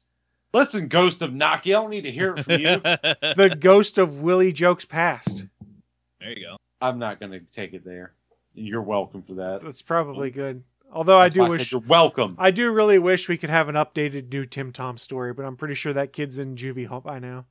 Listen, 0.54 0.88
Ghost 0.88 1.22
of 1.22 1.34
Naki, 1.34 1.74
I 1.74 1.82
don't 1.82 1.90
need 1.90 2.04
to 2.04 2.12
hear 2.12 2.36
it 2.36 2.44
from 2.46 2.60
you. 2.62 2.80
The 3.36 3.56
ghost 3.60 3.98
of 3.98 4.22
Willie 4.22 4.54
jokes 4.54 4.86
past. 4.86 5.46
there 6.20 6.30
you 6.38 6.46
go. 6.46 6.58
I'm 6.80 7.00
not 7.00 7.20
going 7.20 7.32
to 7.32 7.40
take 7.40 7.74
it 7.74 7.84
there. 7.84 8.14
You're 8.54 8.82
welcome 8.82 9.24
for 9.24 9.34
that. 9.36 9.62
That's 9.64 9.82
probably 9.82 10.30
good. 10.32 10.64
Although 10.92 11.20
I 11.20 11.30
do 11.30 11.46
wish, 11.46 11.72
you're 11.72 11.82
welcome. 11.82 12.36
I 12.40 12.52
do 12.52 12.72
really 12.72 12.98
wish 12.98 13.28
we 13.30 13.38
could 13.38 13.50
have 13.50 13.68
an 13.70 13.76
updated 13.76 14.32
new 14.32 14.46
Tim 14.46 14.72
Tom 14.72 14.98
story, 14.98 15.34
but 15.34 15.46
I'm 15.46 15.56
pretty 15.58 15.74
sure 15.76 15.94
that 15.94 16.14
kid's 16.14 16.38
in 16.40 16.56
juvie 16.56 16.88
hall 16.88 17.02
by 17.02 17.20
now. 17.20 17.46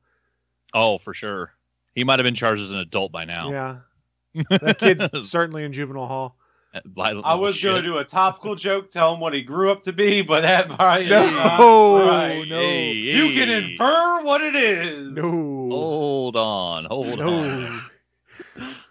Oh, 0.74 0.98
for 0.98 1.14
sure. 1.14 1.52
He 1.94 2.02
might 2.04 2.18
have 2.18 2.24
been 2.24 2.34
charged 2.34 2.62
as 2.62 2.70
an 2.72 2.78
adult 2.78 3.12
by 3.12 3.24
now. 3.24 3.50
Yeah, 3.50 4.42
that 4.50 4.78
kid's 4.78 5.08
certainly 5.30 5.64
in 5.64 5.72
juvenile 5.72 6.06
hall. 6.06 6.36
Violent 6.84 7.24
I 7.24 7.30
little 7.30 7.44
was 7.44 7.62
going 7.62 7.76
to 7.76 7.88
do 7.88 7.96
a 7.98 8.04
topical 8.04 8.54
joke, 8.54 8.90
tell 8.90 9.14
him 9.14 9.20
what 9.20 9.32
he 9.32 9.40
grew 9.40 9.70
up 9.70 9.82
to 9.84 9.92
be, 9.94 10.20
but 10.20 10.42
that 10.42 10.68
probably 10.76 11.08
No, 11.08 11.24
not 11.30 12.06
right. 12.08 12.48
no. 12.48 12.58
Hey, 12.58 12.92
You 12.92 13.32
can 13.32 13.48
infer 13.48 14.22
what 14.22 14.42
it 14.42 14.54
is. 14.56 15.14
No. 15.14 15.22
Hold 15.70 16.36
on, 16.36 16.84
hold 16.84 17.18
No. 17.18 17.28
on. 17.38 17.82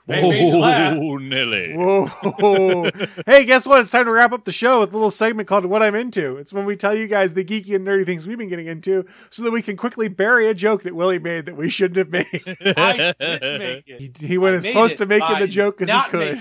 They 0.08 0.22
made. 0.22 0.54
Oh, 0.54 1.18
Nelly. 1.18 1.74
Whoa. 1.74 2.90
hey, 3.26 3.44
guess 3.44 3.68
what? 3.68 3.82
It's 3.82 3.92
time 3.92 4.06
to 4.06 4.12
wrap 4.12 4.32
up 4.34 4.46
the 4.46 4.52
show 4.52 4.82
with 4.82 4.94
a 4.94 4.98
little 4.98 5.10
segment 5.10 5.48
called 5.48 5.66
What 5.66 5.82
I'm 5.82 5.96
Into. 5.96 6.38
It's 6.38 6.54
when 6.54 6.66
we 6.66 6.76
tell 6.76 6.94
you 6.94 7.08
guys 7.08 7.34
the 7.34 7.44
geeky 7.44 7.76
and 7.76 7.88
nerdy 7.88 8.06
things 8.06 8.28
we've 8.28 8.38
been 8.38 8.50
getting 8.50 8.68
into 8.68 9.06
so 9.32 9.44
that 9.44 9.52
we 9.52 9.64
can 9.64 9.76
quickly 9.76 10.08
bury 10.08 10.48
a 10.48 10.54
joke 10.54 10.84
that 10.84 10.96
Willie 10.96 11.18
made 11.18 11.48
that 11.48 11.58
we 11.58 11.70
shouldn't 11.70 11.98
have 11.98 12.12
made. 12.12 12.58
I 12.78 13.16
did 13.18 13.42
make 13.42 13.88
it. 13.88 14.18
He, 14.20 14.28
he 14.28 14.38
went 14.38 14.54
I 14.54 14.58
as 14.58 14.74
close 14.74 14.94
to 14.96 15.08
making 15.08 15.40
the 15.40 15.48
joke 15.48 15.82
as 15.82 15.90
he 15.90 16.02
could. 16.10 16.40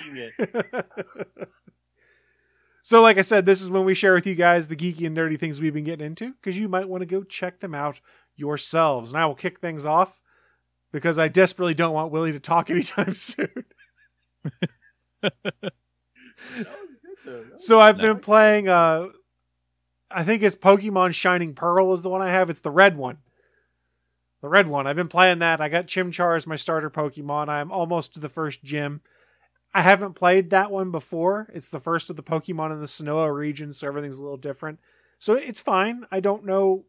so, 2.82 3.00
like 3.00 3.16
I 3.16 3.22
said, 3.22 3.46
this 3.46 3.62
is 3.62 3.70
when 3.70 3.86
we 3.86 3.94
share 3.94 4.12
with 4.12 4.26
you 4.26 4.34
guys 4.34 4.68
the 4.68 4.76
geeky 4.76 5.06
and 5.06 5.16
nerdy 5.16 5.38
things 5.38 5.58
we've 5.60 5.72
been 5.72 5.84
getting 5.84 6.04
into 6.04 6.34
because 6.34 6.58
you 6.58 6.68
might 6.68 6.88
want 6.88 7.00
to 7.00 7.06
go 7.06 7.22
check 7.22 7.60
them 7.60 7.74
out 7.74 8.02
yourselves. 8.36 9.12
And 9.12 9.22
I 9.22 9.24
will 9.24 9.34
kick 9.34 9.60
things 9.60 9.86
off 9.86 10.20
because 10.94 11.18
I 11.18 11.26
desperately 11.26 11.74
don't 11.74 11.92
want 11.92 12.12
Willie 12.12 12.30
to 12.30 12.38
talk 12.38 12.70
anytime 12.70 13.14
soon. 13.14 13.64
So 17.56 17.80
I've 17.80 17.98
been 17.98 18.20
playing 18.20 18.68
uh 18.68 19.08
I 20.08 20.22
think 20.22 20.44
it's 20.44 20.54
Pokemon 20.54 21.14
Shining 21.14 21.54
Pearl 21.54 21.92
is 21.92 22.02
the 22.02 22.10
one 22.10 22.22
I 22.22 22.30
have. 22.30 22.48
It's 22.48 22.60
the 22.60 22.70
red 22.70 22.96
one. 22.96 23.18
The 24.40 24.48
red 24.48 24.68
one. 24.68 24.86
I've 24.86 24.94
been 24.94 25.08
playing 25.08 25.40
that. 25.40 25.60
I 25.60 25.68
got 25.68 25.88
Chimchar 25.88 26.36
as 26.36 26.46
my 26.46 26.54
starter 26.54 26.90
Pokemon. 26.90 27.48
I'm 27.48 27.72
almost 27.72 28.14
to 28.14 28.20
the 28.20 28.28
first 28.28 28.62
gym. 28.62 29.00
I 29.72 29.82
haven't 29.82 30.12
played 30.12 30.50
that 30.50 30.70
one 30.70 30.92
before. 30.92 31.50
It's 31.52 31.70
the 31.70 31.80
first 31.80 32.08
of 32.08 32.14
the 32.14 32.22
Pokemon 32.22 32.70
in 32.70 32.80
the 32.80 32.86
Sinnoh 32.86 33.34
region, 33.34 33.72
so 33.72 33.88
everything's 33.88 34.20
a 34.20 34.22
little 34.22 34.36
different. 34.36 34.78
So 35.18 35.34
it's 35.34 35.60
fine. 35.60 36.06
I 36.12 36.20
don't 36.20 36.44
know 36.44 36.84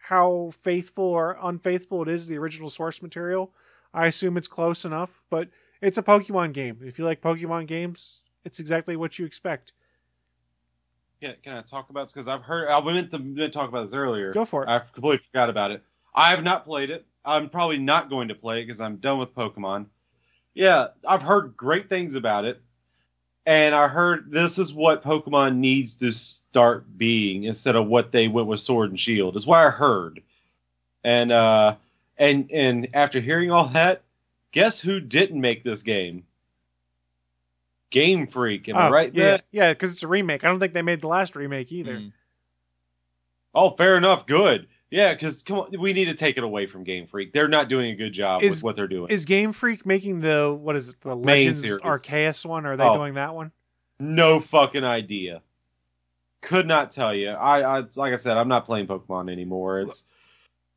how 0.00 0.50
faithful 0.58 1.04
or 1.04 1.38
unfaithful 1.42 2.02
it 2.02 2.08
is 2.08 2.24
to 2.24 2.30
the 2.30 2.38
original 2.38 2.70
source 2.70 3.02
material. 3.02 3.52
I 3.92 4.06
assume 4.06 4.36
it's 4.36 4.48
close 4.48 4.84
enough, 4.84 5.22
but 5.30 5.48
it's 5.80 5.98
a 5.98 6.02
Pokemon 6.02 6.52
game. 6.52 6.80
If 6.82 6.98
you 6.98 7.04
like 7.04 7.20
Pokemon 7.20 7.66
games, 7.66 8.22
it's 8.44 8.58
exactly 8.58 8.96
what 8.96 9.18
you 9.18 9.26
expect. 9.26 9.72
Yeah, 11.20 11.32
can 11.42 11.56
I 11.56 11.62
talk 11.62 11.90
about 11.90 12.04
this? 12.04 12.12
Because 12.12 12.28
I've 12.28 12.42
heard, 12.42 12.68
I 12.68 12.80
meant 12.82 13.10
to, 13.10 13.18
meant 13.18 13.36
to 13.36 13.48
talk 13.50 13.68
about 13.68 13.84
this 13.84 13.94
earlier. 13.94 14.32
Go 14.32 14.44
for 14.44 14.64
it. 14.64 14.68
I 14.68 14.80
completely 14.92 15.24
forgot 15.30 15.50
about 15.50 15.70
it. 15.70 15.82
I 16.14 16.30
have 16.30 16.42
not 16.42 16.64
played 16.64 16.90
it. 16.90 17.06
I'm 17.24 17.50
probably 17.50 17.78
not 17.78 18.08
going 18.08 18.28
to 18.28 18.34
play 18.34 18.60
it 18.60 18.66
because 18.66 18.80
I'm 18.80 18.96
done 18.96 19.18
with 19.18 19.34
Pokemon. 19.34 19.86
Yeah, 20.54 20.88
I've 21.06 21.22
heard 21.22 21.56
great 21.56 21.88
things 21.88 22.14
about 22.14 22.46
it. 22.46 22.62
And 23.46 23.74
I 23.74 23.88
heard 23.88 24.30
this 24.30 24.58
is 24.58 24.72
what 24.72 25.02
Pokemon 25.02 25.56
needs 25.56 25.94
to 25.96 26.12
start 26.12 26.84
being 26.98 27.44
instead 27.44 27.74
of 27.74 27.86
what 27.86 28.12
they 28.12 28.28
went 28.28 28.46
with 28.48 28.60
Sword 28.60 28.90
and 28.90 29.00
Shield. 29.00 29.36
Is 29.36 29.46
what 29.46 29.58
I 29.58 29.70
heard. 29.70 30.22
And 31.04 31.32
uh 31.32 31.76
and 32.18 32.50
and 32.52 32.88
after 32.94 33.20
hearing 33.20 33.50
all 33.50 33.68
that, 33.68 34.02
guess 34.52 34.78
who 34.78 35.00
didn't 35.00 35.40
make 35.40 35.64
this 35.64 35.82
game? 35.82 36.24
Game 37.90 38.26
Freak, 38.26 38.68
am 38.68 38.76
I 38.76 38.86
Oh, 38.86 38.90
right 38.90 39.12
Yeah, 39.14 39.24
there? 39.24 39.40
yeah, 39.50 39.72
because 39.72 39.90
it's 39.92 40.02
a 40.02 40.08
remake. 40.08 40.44
I 40.44 40.48
don't 40.48 40.60
think 40.60 40.74
they 40.74 40.82
made 40.82 41.00
the 41.00 41.08
last 41.08 41.34
remake 41.34 41.72
either. 41.72 41.96
Mm. 41.96 42.12
Oh, 43.54 43.70
fair 43.70 43.96
enough. 43.96 44.26
Good. 44.26 44.68
Yeah, 44.90 45.14
because 45.14 45.42
come 45.44 45.58
on, 45.60 45.68
we 45.80 45.92
need 45.92 46.06
to 46.06 46.14
take 46.14 46.36
it 46.36 46.42
away 46.42 46.66
from 46.66 46.82
Game 46.82 47.06
Freak. 47.06 47.32
They're 47.32 47.46
not 47.48 47.68
doing 47.68 47.90
a 47.92 47.94
good 47.94 48.12
job 48.12 48.42
Is- 48.42 48.56
with 48.56 48.64
what 48.64 48.76
they're 48.76 48.88
doing. 48.88 49.08
Is 49.10 49.24
Game 49.24 49.52
Freak 49.52 49.86
making 49.86 50.20
the 50.20 50.52
what 50.58 50.74
is 50.76 50.90
it, 50.90 51.00
the 51.02 51.14
Main 51.14 51.24
Legends 51.24 51.60
series. 51.62 51.80
Arceus 51.82 52.44
one? 52.44 52.66
Are 52.66 52.76
they 52.76 52.84
Oh. 52.84 52.94
doing 52.94 53.14
that 53.14 53.34
one? 53.34 53.52
no 54.00 54.40
fucking 54.40 54.82
idea. 54.82 55.42
Could 56.42 56.66
not 56.66 56.90
tell 56.90 57.14
you. 57.14 57.28
I, 57.30 57.78
I 57.80 57.84
like 57.96 58.14
I 58.14 58.16
said, 58.16 58.36
I'm 58.38 58.48
not 58.48 58.64
playing 58.64 58.86
Pokemon 58.86 59.30
anymore. 59.30 59.80
It's 59.80 60.04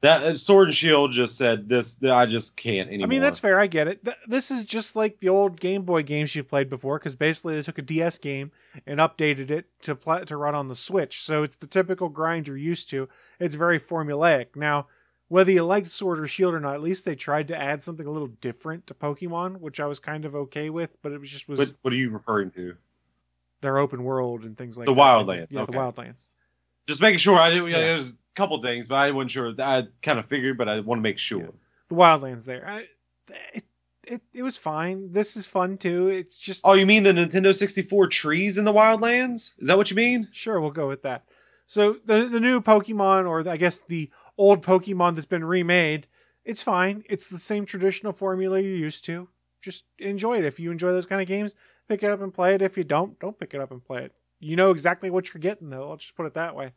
that 0.04 0.40
Sword 0.40 0.68
and 0.68 0.76
Shield 0.76 1.12
just 1.14 1.36
said 1.38 1.68
this. 1.68 1.98
I 2.04 2.26
just 2.28 2.56
can't 2.56 2.90
anymore. 2.90 3.06
I 3.06 3.10
mean, 3.10 3.22
that's 3.22 3.40
fair. 3.40 3.60
I 3.60 3.68
get 3.68 3.88
it. 3.88 4.04
Th- 4.06 4.16
This 4.28 4.52
is 4.52 4.66
just 4.66 4.96
like 4.96 5.20
the 5.20 5.30
old 5.30 5.60
Game 5.60 5.84
Boy 5.84 6.04
games 6.04 6.36
you've 6.36 6.48
played 6.50 6.70
before, 6.70 7.00
because 7.00 7.16
basically 7.16 7.56
they 7.56 7.62
took 7.64 7.78
a 7.78 7.82
DS 7.82 8.18
game 8.20 8.52
and 8.86 9.00
updated 9.00 9.50
it 9.50 9.66
to 9.82 9.96
pla 9.96 10.20
to 10.20 10.38
run 10.38 10.54
on 10.56 10.68
the 10.68 10.76
Switch. 10.76 11.22
So 11.22 11.42
it's 11.42 11.58
the 11.58 11.68
typical 11.68 12.10
grind 12.10 12.48
you're 12.48 12.58
used 12.58 12.90
to. 12.92 13.10
It's 13.40 13.56
very 13.56 13.80
formulaic. 13.80 14.56
Now, 14.56 14.88
whether 15.30 15.52
you 15.52 15.64
liked 15.64 15.88
Sword 15.88 16.20
or 16.20 16.28
Shield 16.28 16.54
or 16.54 16.60
not, 16.60 16.76
at 16.76 16.82
least 16.82 17.06
they 17.06 17.16
tried 17.16 17.48
to 17.48 17.60
add 17.60 17.82
something 17.82 18.06
a 18.06 18.12
little 18.12 18.28
different 18.28 18.86
to 18.88 18.94
Pokemon, 18.94 19.62
which 19.62 19.80
I 19.80 19.86
was 19.88 20.00
kind 20.00 20.26
of 20.26 20.36
okay 20.36 20.70
with. 20.70 21.02
But 21.02 21.12
it 21.14 21.20
was 21.20 21.30
just 21.32 21.48
was 21.50 21.58
What, 21.60 21.74
what 21.82 21.94
are 21.94 21.98
you 21.98 22.10
referring 22.12 22.52
to? 22.52 22.76
their 23.62 23.78
open 23.78 24.04
world 24.04 24.44
and 24.44 24.58
things 24.58 24.78
like 24.78 24.86
The 24.86 24.94
that. 24.94 25.00
Wildlands, 25.00 25.48
Yeah, 25.50 25.62
okay. 25.62 25.72
the 25.72 25.78
Wildlands. 25.78 26.28
Just 26.86 27.00
making 27.02 27.20
sure. 27.20 27.40
I 27.40 27.50
did. 27.50 27.66
Yeah. 27.70 27.80
There's 27.80 28.10
a 28.12 28.14
couple 28.36 28.62
things, 28.62 28.88
but 28.88 28.96
I 28.96 29.12
wasn't 29.12 29.32
sure. 29.32 29.54
I 29.60 29.84
kind 30.02 30.20
of 30.20 30.26
figured, 30.28 30.58
but 30.58 30.68
I 30.70 30.80
want 30.80 31.00
to 31.00 31.04
make 31.04 31.18
sure. 31.18 31.42
Yeah. 31.42 31.48
the 31.90 31.96
Wildlands 31.96 32.46
there. 32.46 32.68
I, 32.68 32.88
it, 33.54 33.64
it 34.06 34.22
it 34.34 34.44
was 34.44 34.58
fine. 34.58 35.12
This 35.14 35.36
is 35.38 35.46
fun 35.46 35.78
too. 35.78 36.10
It's 36.10 36.40
just 36.40 36.62
Oh, 36.66 36.74
you 36.74 36.86
mean 36.86 37.04
the 37.04 37.12
Nintendo 37.12 37.56
64 37.56 38.08
trees 38.08 38.58
in 38.58 38.66
the 38.66 38.74
Wildlands? 38.74 39.54
Is 39.60 39.68
that 39.68 39.78
what 39.78 39.90
you 39.90 39.96
mean? 39.96 40.28
sure 40.32 40.60
we'll 40.60 40.72
go 40.72 40.88
with 40.88 41.04
that. 41.04 41.24
So 41.66 41.98
the 42.06 42.24
the 42.26 42.40
new 42.40 42.60
Pokemon, 42.62 43.28
or 43.30 43.48
I 43.48 43.58
guess 43.58 43.80
the 43.82 44.10
old 44.38 44.64
Pokemon 44.66 45.16
that's 45.16 45.26
been 45.26 45.46
remade, 45.46 46.08
it's 46.44 46.62
fine. 46.62 47.04
It's 47.10 47.30
the 47.30 47.40
same 47.40 47.66
traditional 47.66 48.12
formula 48.12 48.60
you're 48.60 48.76
used 48.76 49.06
to. 49.06 49.30
Just 49.62 49.86
enjoy 50.00 50.40
it. 50.40 50.44
If 50.46 50.60
you 50.60 50.72
enjoy 50.72 50.92
those 50.92 51.06
kind 51.06 51.22
of 51.22 51.28
games, 51.28 51.54
pick 51.88 52.04
it 52.04 52.12
up 52.12 52.22
and 52.22 52.34
play 52.34 52.54
it. 52.56 52.62
If 52.62 52.78
you 52.78 52.84
don't, 52.84 53.18
don't 53.20 53.40
pick 53.40 53.54
it 53.54 53.62
up 53.62 53.72
and 53.72 53.82
play 53.84 54.04
it. 54.04 54.12
You 54.42 54.58
know 54.58 54.72
exactly 54.72 55.10
what 55.10 55.34
you're 55.34 55.40
getting, 55.40 55.70
though. 55.70 55.90
I'll 55.90 55.96
just 55.96 56.18
put 56.18 56.26
it 56.26 56.34
that 56.34 56.54
way. 56.54 56.74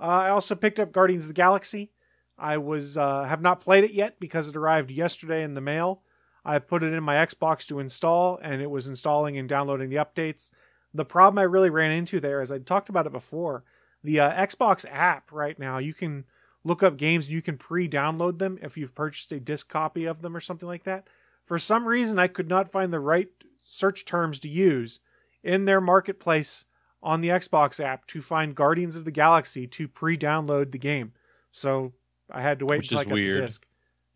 Uh, 0.00 0.02
I 0.04 0.28
also 0.30 0.54
picked 0.54 0.80
up 0.80 0.92
Guardians 0.92 1.24
of 1.24 1.28
the 1.28 1.34
Galaxy. 1.34 1.90
I 2.36 2.58
was 2.58 2.96
uh, 2.96 3.24
have 3.24 3.40
not 3.40 3.60
played 3.60 3.84
it 3.84 3.92
yet 3.92 4.18
because 4.18 4.48
it 4.48 4.56
arrived 4.56 4.90
yesterday 4.90 5.42
in 5.42 5.54
the 5.54 5.60
mail. 5.60 6.02
I 6.44 6.58
put 6.58 6.82
it 6.82 6.92
in 6.92 7.02
my 7.02 7.14
Xbox 7.14 7.66
to 7.68 7.78
install, 7.78 8.38
and 8.38 8.60
it 8.60 8.70
was 8.70 8.86
installing 8.86 9.38
and 9.38 9.48
downloading 9.48 9.88
the 9.88 9.96
updates. 9.96 10.52
The 10.92 11.04
problem 11.04 11.38
I 11.38 11.42
really 11.42 11.70
ran 11.70 11.90
into 11.90 12.20
there, 12.20 12.40
as 12.40 12.52
I 12.52 12.58
talked 12.58 12.88
about 12.88 13.06
it 13.06 13.12
before, 13.12 13.64
the 14.02 14.20
uh, 14.20 14.46
Xbox 14.46 14.84
app 14.90 15.32
right 15.32 15.58
now, 15.58 15.78
you 15.78 15.94
can 15.94 16.24
look 16.62 16.82
up 16.82 16.96
games 16.96 17.26
and 17.26 17.34
you 17.34 17.42
can 17.42 17.56
pre-download 17.56 18.38
them 18.38 18.58
if 18.62 18.76
you've 18.76 18.94
purchased 18.94 19.32
a 19.32 19.40
disc 19.40 19.68
copy 19.68 20.04
of 20.04 20.22
them 20.22 20.36
or 20.36 20.40
something 20.40 20.68
like 20.68 20.84
that. 20.84 21.08
For 21.44 21.58
some 21.58 21.86
reason, 21.86 22.18
I 22.18 22.28
could 22.28 22.48
not 22.48 22.70
find 22.70 22.92
the 22.92 23.00
right 23.00 23.28
search 23.60 24.04
terms 24.04 24.38
to 24.40 24.48
use 24.48 25.00
in 25.42 25.64
their 25.64 25.80
marketplace 25.80 26.64
on 27.04 27.20
the 27.20 27.28
Xbox 27.28 27.84
app 27.84 28.06
to 28.08 28.20
find 28.20 28.54
Guardians 28.54 28.96
of 28.96 29.04
the 29.04 29.10
Galaxy 29.12 29.66
to 29.68 29.86
pre-download 29.86 30.72
the 30.72 30.78
game. 30.78 31.12
So 31.52 31.92
I 32.30 32.40
had 32.40 32.58
to 32.58 32.66
wait 32.66 32.78
Which 32.78 32.86
until 32.86 32.98
I 32.98 33.02
is 33.02 33.06
got 33.06 33.14
weird. 33.14 33.36
the 33.36 33.40
disc. 33.42 33.66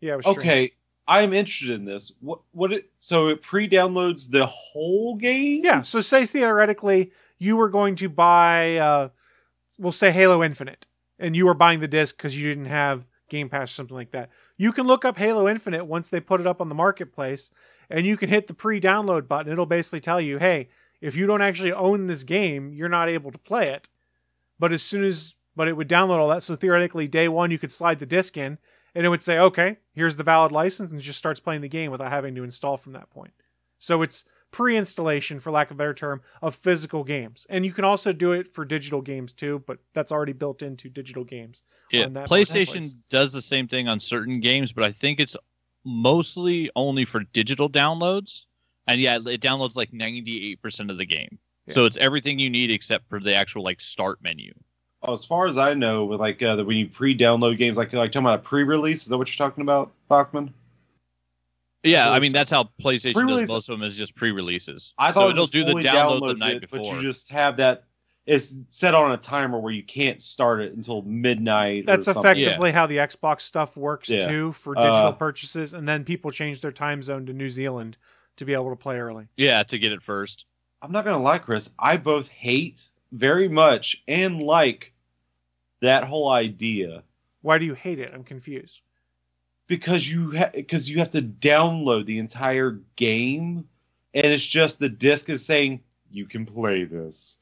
Yeah, 0.01 0.13
it 0.13 0.17
was 0.17 0.25
strange. 0.25 0.39
Okay, 0.39 0.71
I 1.07 1.21
am 1.21 1.33
interested 1.33 1.69
in 1.69 1.85
this. 1.85 2.11
What? 2.19 2.39
What? 2.51 2.73
It, 2.73 2.89
so 2.99 3.27
it 3.27 3.41
pre-downloads 3.41 4.29
the 4.29 4.45
whole 4.45 5.15
game? 5.15 5.61
Yeah, 5.63 5.81
so 5.81 6.01
say 6.01 6.25
theoretically 6.25 7.11
you 7.37 7.55
were 7.55 7.69
going 7.69 7.95
to 7.95 8.09
buy, 8.09 8.77
uh, 8.77 9.09
we'll 9.77 9.91
say 9.91 10.11
Halo 10.11 10.43
Infinite, 10.43 10.87
and 11.17 11.35
you 11.35 11.45
were 11.45 11.53
buying 11.53 11.79
the 11.79 11.87
disc 11.87 12.17
because 12.17 12.37
you 12.37 12.49
didn't 12.49 12.65
have 12.65 13.07
Game 13.29 13.47
Pass 13.49 13.71
or 13.71 13.73
something 13.73 13.95
like 13.95 14.11
that. 14.11 14.29
You 14.57 14.73
can 14.73 14.85
look 14.87 15.05
up 15.05 15.17
Halo 15.17 15.47
Infinite 15.47 15.85
once 15.85 16.09
they 16.09 16.19
put 16.19 16.41
it 16.41 16.47
up 16.47 16.59
on 16.59 16.67
the 16.67 16.75
marketplace, 16.75 17.51
and 17.89 18.05
you 18.05 18.17
can 18.17 18.29
hit 18.29 18.47
the 18.47 18.53
pre-download 18.53 19.27
button. 19.27 19.51
It'll 19.51 19.65
basically 19.65 20.01
tell 20.01 20.19
you, 20.19 20.37
hey, 20.37 20.67
if 21.01 21.15
you 21.15 21.27
don't 21.27 21.41
actually 21.41 21.73
own 21.73 22.07
this 22.07 22.23
game, 22.23 22.73
you're 22.73 22.89
not 22.89 23.09
able 23.09 23.31
to 23.31 23.37
play 23.37 23.69
it. 23.69 23.89
But 24.57 24.73
as 24.73 24.83
soon 24.83 25.03
as, 25.03 25.35
but 25.55 25.67
it 25.67 25.77
would 25.77 25.89
download 25.89 26.17
all 26.17 26.29
that. 26.29 26.43
So 26.43 26.55
theoretically, 26.55 27.07
day 27.07 27.27
one, 27.27 27.51
you 27.51 27.57
could 27.57 27.71
slide 27.71 27.99
the 27.99 28.05
disc 28.05 28.35
in, 28.37 28.57
and 28.93 29.05
it 29.05 29.09
would 29.09 29.23
say, 29.23 29.39
okay, 29.39 29.77
here's 29.93 30.15
the 30.15 30.23
valid 30.23 30.51
license, 30.51 30.91
and 30.91 30.99
just 30.99 31.19
starts 31.19 31.39
playing 31.39 31.61
the 31.61 31.69
game 31.69 31.91
without 31.91 32.11
having 32.11 32.35
to 32.35 32.43
install 32.43 32.75
from 32.75 32.93
that 32.93 33.09
point. 33.09 33.33
So 33.77 34.01
it's 34.01 34.25
pre-installation, 34.51 35.39
for 35.39 35.51
lack 35.51 35.69
of 35.69 35.75
a 35.75 35.77
better 35.77 35.93
term, 35.93 36.21
of 36.41 36.55
physical 36.55 37.03
games, 37.03 37.45
and 37.49 37.65
you 37.65 37.71
can 37.71 37.85
also 37.85 38.11
do 38.11 38.31
it 38.31 38.51
for 38.51 38.65
digital 38.65 39.01
games 39.01 39.31
too. 39.31 39.63
But 39.65 39.77
that's 39.93 40.11
already 40.11 40.33
built 40.33 40.61
into 40.61 40.89
digital 40.89 41.23
games. 41.23 41.63
Yeah, 41.91 42.07
PlayStation 42.07 42.91
does 43.09 43.31
the 43.31 43.43
same 43.43 43.67
thing 43.67 43.87
on 43.87 43.99
certain 43.99 44.39
games, 44.41 44.71
but 44.71 44.83
I 44.83 44.91
think 44.91 45.19
it's 45.19 45.37
mostly 45.85 46.69
only 46.75 47.05
for 47.05 47.21
digital 47.31 47.69
downloads. 47.69 48.45
And 48.89 48.99
yeah, 48.99 49.17
it 49.17 49.39
downloads 49.39 49.75
like 49.75 49.91
98% 49.91 50.89
of 50.89 50.97
the 50.97 51.05
game. 51.05 51.37
So 51.69 51.85
it's 51.85 51.97
everything 51.97 52.39
you 52.39 52.49
need 52.49 52.71
except 52.71 53.07
for 53.07 53.19
the 53.19 53.35
actual 53.35 53.63
like 53.63 53.79
start 53.79 54.17
menu. 54.23 54.51
Oh, 55.03 55.13
as 55.13 55.23
far 55.23 55.45
as 55.45 55.59
I 55.59 55.75
know, 55.75 56.03
with 56.05 56.19
like 56.19 56.41
uh, 56.41 56.55
the, 56.55 56.65
when 56.65 56.77
you 56.77 56.87
pre-download 56.87 57.59
games, 57.59 57.77
like 57.77 57.93
like 57.93 58.11
talking 58.11 58.25
about 58.25 58.39
a 58.39 58.41
pre-release, 58.41 59.03
is 59.03 59.09
that 59.09 59.17
what 59.19 59.27
you're 59.29 59.47
talking 59.47 59.61
about, 59.61 59.91
Bachman? 60.09 60.51
Yeah, 61.83 62.09
I, 62.09 62.19
mean 62.19 62.33
that's 62.33 62.49
how 62.49 62.69
PlayStation 62.81 63.13
Pre-release- 63.13 63.47
does 63.47 63.49
most 63.49 63.69
of 63.69 63.79
them 63.79 63.87
is 63.87 63.95
just 63.95 64.15
pre-releases. 64.15 64.93
I 64.97 65.11
thought 65.11 65.29
it 65.29 65.33
it'll 65.33 65.45
do 65.47 65.63
the 65.63 65.73
download 65.75 66.27
the 66.27 66.33
night 66.33 66.55
it, 66.55 66.61
before. 66.61 66.79
but 66.79 66.95
you 66.95 67.01
just 67.03 67.29
have 67.29 67.57
that. 67.57 67.83
It's 68.25 68.53
set 68.71 68.95
on 68.95 69.11
a 69.11 69.17
timer 69.17 69.59
where 69.59 69.71
you 69.71 69.83
can't 69.83 70.21
start 70.21 70.61
it 70.61 70.73
until 70.73 71.03
midnight. 71.03 71.85
That's 71.85 72.05
something. 72.05 72.23
effectively 72.23 72.71
how 72.71 72.85
the 72.87 72.97
Xbox 72.97 73.41
stuff 73.41 73.77
works 73.77 74.09
Yeah. 74.09 74.27
too 74.27 74.51
for 74.53 74.73
digital 74.73 74.95
Uh, 74.95 75.11
purchases, 75.13 75.73
and 75.73 75.87
then 75.87 76.03
people 76.03 76.31
change 76.31 76.61
their 76.61 76.71
time 76.71 77.03
zone 77.03 77.25
to 77.27 77.33
New 77.33 77.49
Zealand 77.49 77.95
to 78.39 78.45
be 78.45 78.53
able 78.53 78.69
to 78.71 78.75
play 78.75 78.99
early. 78.99 79.27
yeah, 79.37 79.63
to 79.63 79.77
get 79.79 79.91
it 79.91 80.01
first. 80.01 80.45
I'm 80.81 80.91
not 80.91 81.05
gonna 81.05 81.21
lie, 81.21 81.37
Chris. 81.39 81.71
I 81.77 81.97
both 81.97 82.27
hate 82.27 82.89
very 83.11 83.47
much 83.49 84.01
and 84.07 84.41
like 84.41 84.93
that 85.81 86.03
whole 86.03 86.29
idea 86.29 87.03
Why 87.41 87.57
do 87.57 87.65
you 87.65 87.73
hate 87.73 87.99
it? 87.99 88.11
I'm 88.13 88.23
confused. 88.23 88.81
because 89.67 90.09
you 90.09 90.37
ha- 90.37 90.51
because 90.53 90.89
you 90.89 90.99
have 90.99 91.11
to 91.11 91.21
download 91.21 92.05
the 92.05 92.17
entire 92.19 92.79
game, 92.95 93.67
and 94.13 94.25
it's 94.25 94.45
just 94.45 94.79
the 94.79 94.89
disc 94.89 95.29
is 95.29 95.45
saying 95.45 95.81
you 96.11 96.25
can 96.25 96.45
play 96.45 96.83
this. 96.85 97.37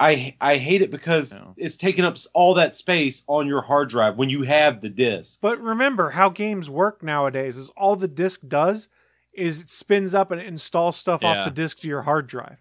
I 0.00 0.34
I 0.40 0.56
hate 0.56 0.82
it 0.82 0.90
because 0.90 1.32
No. 1.32 1.54
it's 1.56 1.76
taking 1.76 2.04
up 2.04 2.16
all 2.34 2.54
that 2.54 2.74
space 2.74 3.22
on 3.28 3.46
your 3.46 3.62
hard 3.62 3.88
drive 3.88 4.16
when 4.16 4.28
you 4.30 4.42
have 4.42 4.80
the 4.80 4.88
disc. 4.88 5.38
But 5.40 5.60
remember 5.60 6.10
how 6.10 6.28
games 6.28 6.68
work 6.70 7.02
nowadays 7.02 7.56
is 7.56 7.70
all 7.70 7.94
the 7.96 8.08
disc 8.08 8.46
does 8.48 8.88
is 9.32 9.60
it 9.62 9.70
spins 9.70 10.14
up 10.14 10.30
and 10.30 10.40
installs 10.40 10.96
stuff 10.96 11.24
off 11.24 11.44
the 11.44 11.50
disc 11.50 11.80
to 11.80 11.88
your 11.88 12.02
hard 12.02 12.26
drive. 12.26 12.60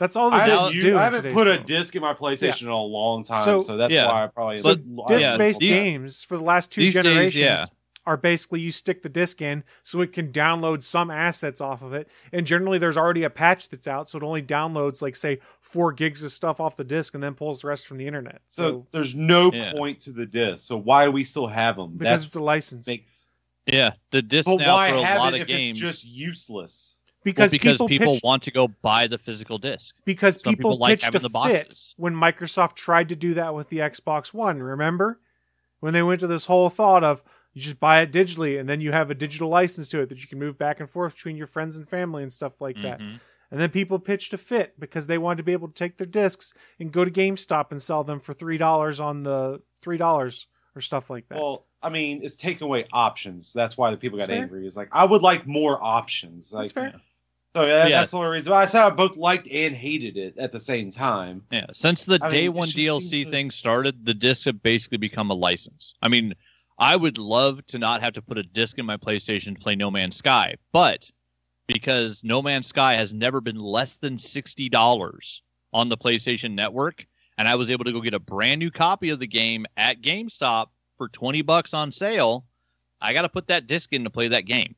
That's 0.00 0.16
all 0.16 0.28
the 0.30 0.36
I, 0.36 0.46
discs 0.46 0.72
do. 0.72 0.98
I 0.98 1.04
haven't 1.04 1.20
today's 1.22 1.34
put 1.34 1.46
a 1.46 1.50
world. 1.52 1.66
disc 1.66 1.94
in 1.94 2.02
my 2.02 2.14
PlayStation 2.14 2.62
in 2.62 2.68
a 2.68 2.76
long 2.82 3.22
time, 3.22 3.44
So- 3.44 3.60
so, 3.60 3.76
that's 3.76 3.92
Yeah. 3.94 4.08
why 4.08 4.24
I 4.24 4.26
probably 4.26 4.58
So 4.58 4.70
I- 4.72 4.74
disc-based 5.08 5.62
yeah, 5.62 5.70
games 5.70 6.24
for 6.24 6.36
the 6.36 6.42
last 6.42 6.72
two 6.72 6.80
these 6.80 6.94
days, 6.94 7.02
generations 7.04 7.36
yeah. 7.40 7.64
are 8.04 8.16
basically 8.16 8.60
you 8.60 8.72
stick 8.72 9.02
the 9.02 9.08
disc 9.08 9.40
in 9.40 9.62
so 9.84 10.00
it 10.00 10.12
can 10.12 10.32
download 10.32 10.82
some 10.82 11.12
assets 11.12 11.60
off 11.60 11.80
of 11.80 11.92
it, 11.92 12.08
and 12.32 12.44
generally 12.44 12.76
there's 12.76 12.96
already 12.96 13.22
a 13.22 13.30
patch 13.30 13.68
that's 13.68 13.86
out, 13.86 14.10
so 14.10 14.18
it 14.18 14.24
only 14.24 14.42
downloads 14.42 15.00
like 15.00 15.14
say 15.14 15.38
four 15.60 15.92
gigs 15.92 16.24
of 16.24 16.32
stuff 16.32 16.58
off 16.58 16.74
the 16.74 16.82
disc 16.84 17.14
and 17.14 17.22
then 17.22 17.34
pulls 17.34 17.62
the 17.62 17.68
rest 17.68 17.86
from 17.86 17.96
the 17.98 18.06
internet. 18.08 18.42
So, 18.48 18.62
So, 18.68 18.86
there's 18.90 19.14
no 19.14 19.52
Yeah. 19.52 19.72
point 19.74 20.00
to 20.00 20.10
the 20.12 20.26
disc. 20.26 20.66
So 20.66 20.76
why 20.76 21.04
do 21.04 21.12
we 21.12 21.22
still 21.22 21.46
have 21.46 21.76
them? 21.76 21.92
because 21.96 22.26
it's 22.26 22.34
a 22.34 22.42
license, 22.42 22.88
makes. 22.88 23.23
Yeah, 23.66 23.92
the 24.10 24.20
disc 24.22 24.46
But 24.46 24.56
now 24.56 24.74
why 24.74 24.90
for 24.90 24.96
a 24.96 25.04
have 25.04 25.18
lot 25.18 25.34
it 25.34 25.36
of 25.36 25.42
if 25.42 25.48
games. 25.48 25.80
it's 25.80 25.90
just 26.02 26.04
useless? 26.04 26.98
because, 27.24 27.50
well, 27.50 27.58
because 27.58 27.72
people, 27.78 27.88
people, 27.88 28.12
pitched, 28.12 28.24
want 28.24 28.42
to 28.42 28.50
go 28.50 28.68
buy 28.68 29.06
the 29.06 29.16
physical 29.16 29.56
disc. 29.56 29.94
because 30.04 30.34
Some 30.34 30.52
people, 30.52 30.72
people 30.72 30.78
like 30.78 30.90
pitched 31.00 31.04
having 31.06 31.24
a 31.24 31.28
the 31.28 31.40
fit 31.48 31.74
when 31.96 32.14
Microsoft 32.14 32.74
tried 32.74 33.08
to 33.08 33.16
do 33.16 33.32
that 33.34 33.54
with 33.54 33.70
the 33.70 33.78
Xbox 33.78 34.34
One. 34.34 34.62
Remember 34.62 35.20
when 35.80 35.94
they 35.94 36.02
went 36.02 36.20
to 36.20 36.26
this 36.26 36.46
whole 36.46 36.68
thought 36.68 37.02
of 37.02 37.22
you 37.54 37.62
just 37.62 37.80
buy 37.80 38.00
it 38.02 38.12
digitally 38.12 38.58
and 38.60 38.68
then 38.68 38.80
you 38.82 38.92
have 38.92 39.10
a 39.10 39.14
digital 39.14 39.48
license 39.48 39.88
to 39.88 40.00
it 40.00 40.08
that 40.10 40.20
you 40.20 40.26
can 40.28 40.38
move 40.38 40.58
back 40.58 40.80
and 40.80 40.90
forth 40.90 41.14
between 41.14 41.36
your 41.36 41.46
friends 41.46 41.76
and 41.76 41.88
family 41.88 42.22
and 42.22 42.32
stuff 42.32 42.60
like 42.60 42.76
that. 42.82 42.98
Mhm. 43.00 43.20
And 43.50 43.60
then 43.60 43.70
people 43.70 43.98
pitched 44.00 44.32
a 44.34 44.36
fit 44.38 44.78
because 44.80 45.06
they 45.06 45.16
wanted 45.18 45.36
to 45.36 45.42
be 45.44 45.52
able 45.52 45.68
to 45.68 45.74
take 45.74 45.96
their 45.96 46.06
discs 46.06 46.52
and 46.80 46.90
go 46.92 47.04
to 47.04 47.10
GameStop 47.10 47.70
and 47.70 47.80
sell 47.80 48.02
them 48.02 48.18
for 48.18 48.34
three 48.34 48.58
dollars 48.58 48.98
on 49.00 49.22
the 49.22 49.62
three 49.80 49.96
dollars 49.96 50.48
or 50.74 50.80
stuff 50.80 51.08
like 51.08 51.28
that. 51.28 51.38
Well, 51.38 51.64
I 51.84 51.88
mean, 51.90 52.20
it's 52.22 52.34
taking 52.36 52.64
away 52.64 52.86
options. 52.92 53.52
That's 53.52 53.76
why 53.76 53.90
the 53.90 53.96
people 53.96 54.18
That's 54.18 54.28
got 54.28 54.34
fair. 54.34 54.42
angry. 54.44 54.66
It's 54.66 54.76
like 54.76 54.88
I 54.92 55.04
would 55.04 55.22
like 55.22 55.46
more 55.46 55.82
options. 55.82 56.52
Like, 56.52 56.62
That's 56.64 56.72
fair. 56.72 57.00
So 57.54 57.64
yeah, 57.66 57.86
Yeah. 57.86 57.98
that's 58.00 58.10
the 58.10 58.16
only 58.16 58.30
reason. 58.30 58.52
I 58.52 58.64
said 58.66 58.82
I 58.82 58.90
both 58.90 59.16
liked 59.16 59.46
and 59.48 59.76
hated 59.76 60.16
it 60.16 60.36
at 60.38 60.50
the 60.50 60.58
same 60.58 60.90
time. 60.90 61.42
Yeah, 61.52 61.66
since 61.72 62.04
the 62.04 62.18
I 62.20 62.28
day 62.28 62.44
it 62.46 62.48
one 62.54 62.68
DLC 62.68 63.02
seems 63.02 63.24
so- 63.26 63.30
thing 63.30 63.50
started, 63.52 64.04
the 64.04 64.14
discs 64.14 64.44
have 64.46 64.62
basically 64.62 64.98
become 64.98 65.30
a 65.30 65.34
license. 65.34 65.94
I 66.02 66.08
mean, 66.08 66.34
I 66.78 66.96
would 66.96 67.18
love 67.18 67.64
to 67.66 67.78
not 67.78 68.02
have 68.02 68.14
to 68.14 68.22
put 68.22 68.38
a 68.38 68.42
disc 68.42 68.78
in 68.78 68.86
my 68.86 68.96
PlayStation 68.96 69.54
to 69.54 69.60
play 69.62 69.76
No 69.76 69.88
Man's 69.90 70.16
Sky, 70.16 70.56
but 70.72 71.08
because 71.68 72.22
No 72.24 72.42
Man's 72.42 72.66
Sky 72.66 72.94
has 72.96 73.12
never 73.12 73.40
been 73.40 73.56
less 73.56 73.96
than 73.98 74.18
sixty 74.18 74.68
dollars 74.68 75.42
on 75.72 75.88
the 75.88 75.96
PlayStation 75.96 76.52
Network, 76.54 77.06
and 77.38 77.46
I 77.48 77.54
was 77.54 77.70
able 77.70 77.84
to 77.84 77.92
go 77.92 78.00
get 78.00 78.14
a 78.14 78.18
brand 78.18 78.58
new 78.58 78.70
copy 78.72 79.10
of 79.10 79.20
the 79.20 79.26
game 79.28 79.64
at 79.76 80.00
GameStop 80.02 80.66
for 80.96 81.08
twenty 81.08 81.42
bucks 81.42 81.74
on 81.74 81.92
sale, 81.92 82.44
I 83.00 83.12
got 83.12 83.22
to 83.22 83.28
put 83.28 83.48
that 83.48 83.66
disc 83.66 83.92
in 83.92 84.04
to 84.04 84.10
play 84.10 84.28
that 84.28 84.46
game. 84.46 84.74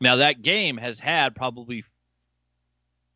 Now 0.00 0.16
that 0.16 0.42
game 0.42 0.76
has 0.76 0.98
had 0.98 1.34
probably 1.34 1.84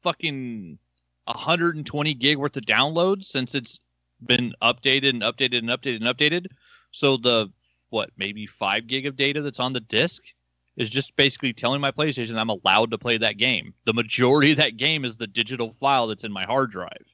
fucking 0.02 0.78
120 1.24 2.14
gig 2.14 2.38
worth 2.38 2.56
of 2.56 2.62
downloads 2.64 3.24
since 3.24 3.54
it's 3.54 3.78
been 4.24 4.54
updated 4.62 5.10
and 5.10 5.22
updated 5.22 5.58
and 5.58 5.68
updated 5.68 5.96
and 5.96 6.04
updated. 6.04 6.46
So 6.90 7.16
the 7.16 7.50
what 7.90 8.10
maybe 8.16 8.46
five 8.46 8.86
gig 8.86 9.06
of 9.06 9.16
data 9.16 9.42
that's 9.42 9.60
on 9.60 9.72
the 9.72 9.80
disk 9.80 10.22
is 10.76 10.90
just 10.90 11.16
basically 11.16 11.52
telling 11.52 11.80
my 11.80 11.90
PlayStation 11.90 12.38
I'm 12.38 12.50
allowed 12.50 12.90
to 12.90 12.98
play 12.98 13.18
that 13.18 13.36
game. 13.36 13.74
The 13.84 13.94
majority 13.94 14.52
of 14.52 14.58
that 14.58 14.76
game 14.76 15.04
is 15.04 15.16
the 15.16 15.26
digital 15.26 15.72
file 15.72 16.06
that's 16.06 16.24
in 16.24 16.32
my 16.32 16.44
hard 16.44 16.70
drive. 16.70 17.04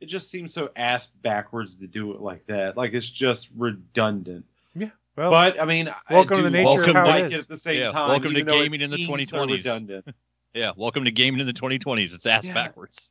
It 0.00 0.06
just 0.06 0.30
seems 0.30 0.52
so 0.54 0.70
ass 0.76 1.06
backwards 1.22 1.74
to 1.76 1.86
do 1.86 2.12
it 2.12 2.20
like 2.20 2.46
that. 2.46 2.76
Like 2.76 2.94
it's 2.94 3.08
just 3.10 3.48
redundant. 3.56 4.44
Yeah. 4.74 4.90
Well, 5.16 5.30
but 5.30 5.60
I 5.60 5.64
mean, 5.64 5.88
welcome 6.08 6.34
I 6.34 6.36
to 6.36 6.42
do 6.42 6.42
the 6.44 6.50
nature 6.50 6.84
of 6.84 6.94
how 6.94 7.04
it 7.04 7.08
like 7.08 7.24
is. 7.24 7.34
it 7.34 7.40
at 7.40 7.48
the 7.48 7.56
same 7.56 7.80
Yeah, 7.80 7.90
time. 7.90 8.08
welcome 8.10 8.32
to 8.34 8.38
even 8.40 8.46
though 8.46 8.60
it 8.60 8.64
gaming 8.64 8.80
in 8.82 8.90
the 8.90 8.96
seems 8.96 9.28
so 9.30 9.36
2020s. 9.38 9.50
redundant. 9.52 10.08
Yeah, 10.54 10.72
welcome 10.76 11.04
to 11.04 11.10
gaming 11.10 11.40
in 11.40 11.46
the 11.46 11.52
2020s. 11.52 12.14
It's 12.14 12.24
ass 12.26 12.46
Yeah. 12.46 12.54
backwards. 12.54 13.10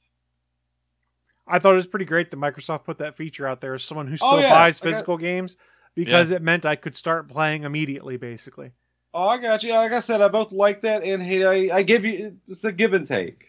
I 1.47 1.59
thought 1.59 1.73
it 1.73 1.75
was 1.75 1.87
pretty 1.87 2.03
great 2.05 2.31
that 2.31 2.37
Microsoft 2.37 2.83
put 2.83 2.97
that 2.97 3.15
feature 3.15 3.47
out 3.47 3.61
there 3.61 3.75
as 3.75 3.83
someone 3.83 4.07
who 4.07 4.13
oh, 4.13 4.15
still 4.17 4.29
Oh, 4.29 4.39
yeah. 4.39 4.49
buys 4.51 4.81
I 4.81 4.83
got- 4.83 4.89
physical 4.91 5.17
games 5.17 5.55
because 5.95 6.31
it 6.31 6.41
meant 6.41 6.65
I 6.65 6.75
could 6.75 6.97
start 6.97 7.27
playing 7.29 7.63
immediately, 7.63 8.17
basically. 8.17 8.71
Oh, 9.13 9.27
I 9.27 9.37
got 9.37 9.63
you. 9.63 9.71
Like 9.73 9.91
I 9.91 9.99
said, 9.99 10.19
I 10.21 10.27
both 10.29 10.51
like 10.51 10.81
that 10.81 11.03
and 11.03 11.21
hate. 11.21 11.45
I, 11.45 11.77
I 11.77 11.83
give 11.83 12.03
you 12.03 12.37
it's 12.47 12.63
a 12.65 12.71
give 12.71 12.93
and 12.93 13.05
take. 13.05 13.45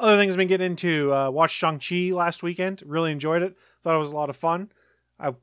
Other 0.00 0.16
things 0.16 0.32
I've 0.32 0.38
been 0.38 0.48
getting 0.48 0.70
into, 0.70 1.14
uh, 1.14 1.30
watched 1.30 1.54
Shang-Chi 1.54 2.10
last 2.14 2.42
weekend. 2.42 2.82
Really 2.86 3.12
enjoyed 3.12 3.42
it. 3.42 3.56
Thought 3.82 3.96
it 3.96 3.98
was 3.98 4.12
a 4.12 4.16
lot 4.16 4.30
of 4.30 4.36
fun. 4.36 4.72
I 5.18 5.34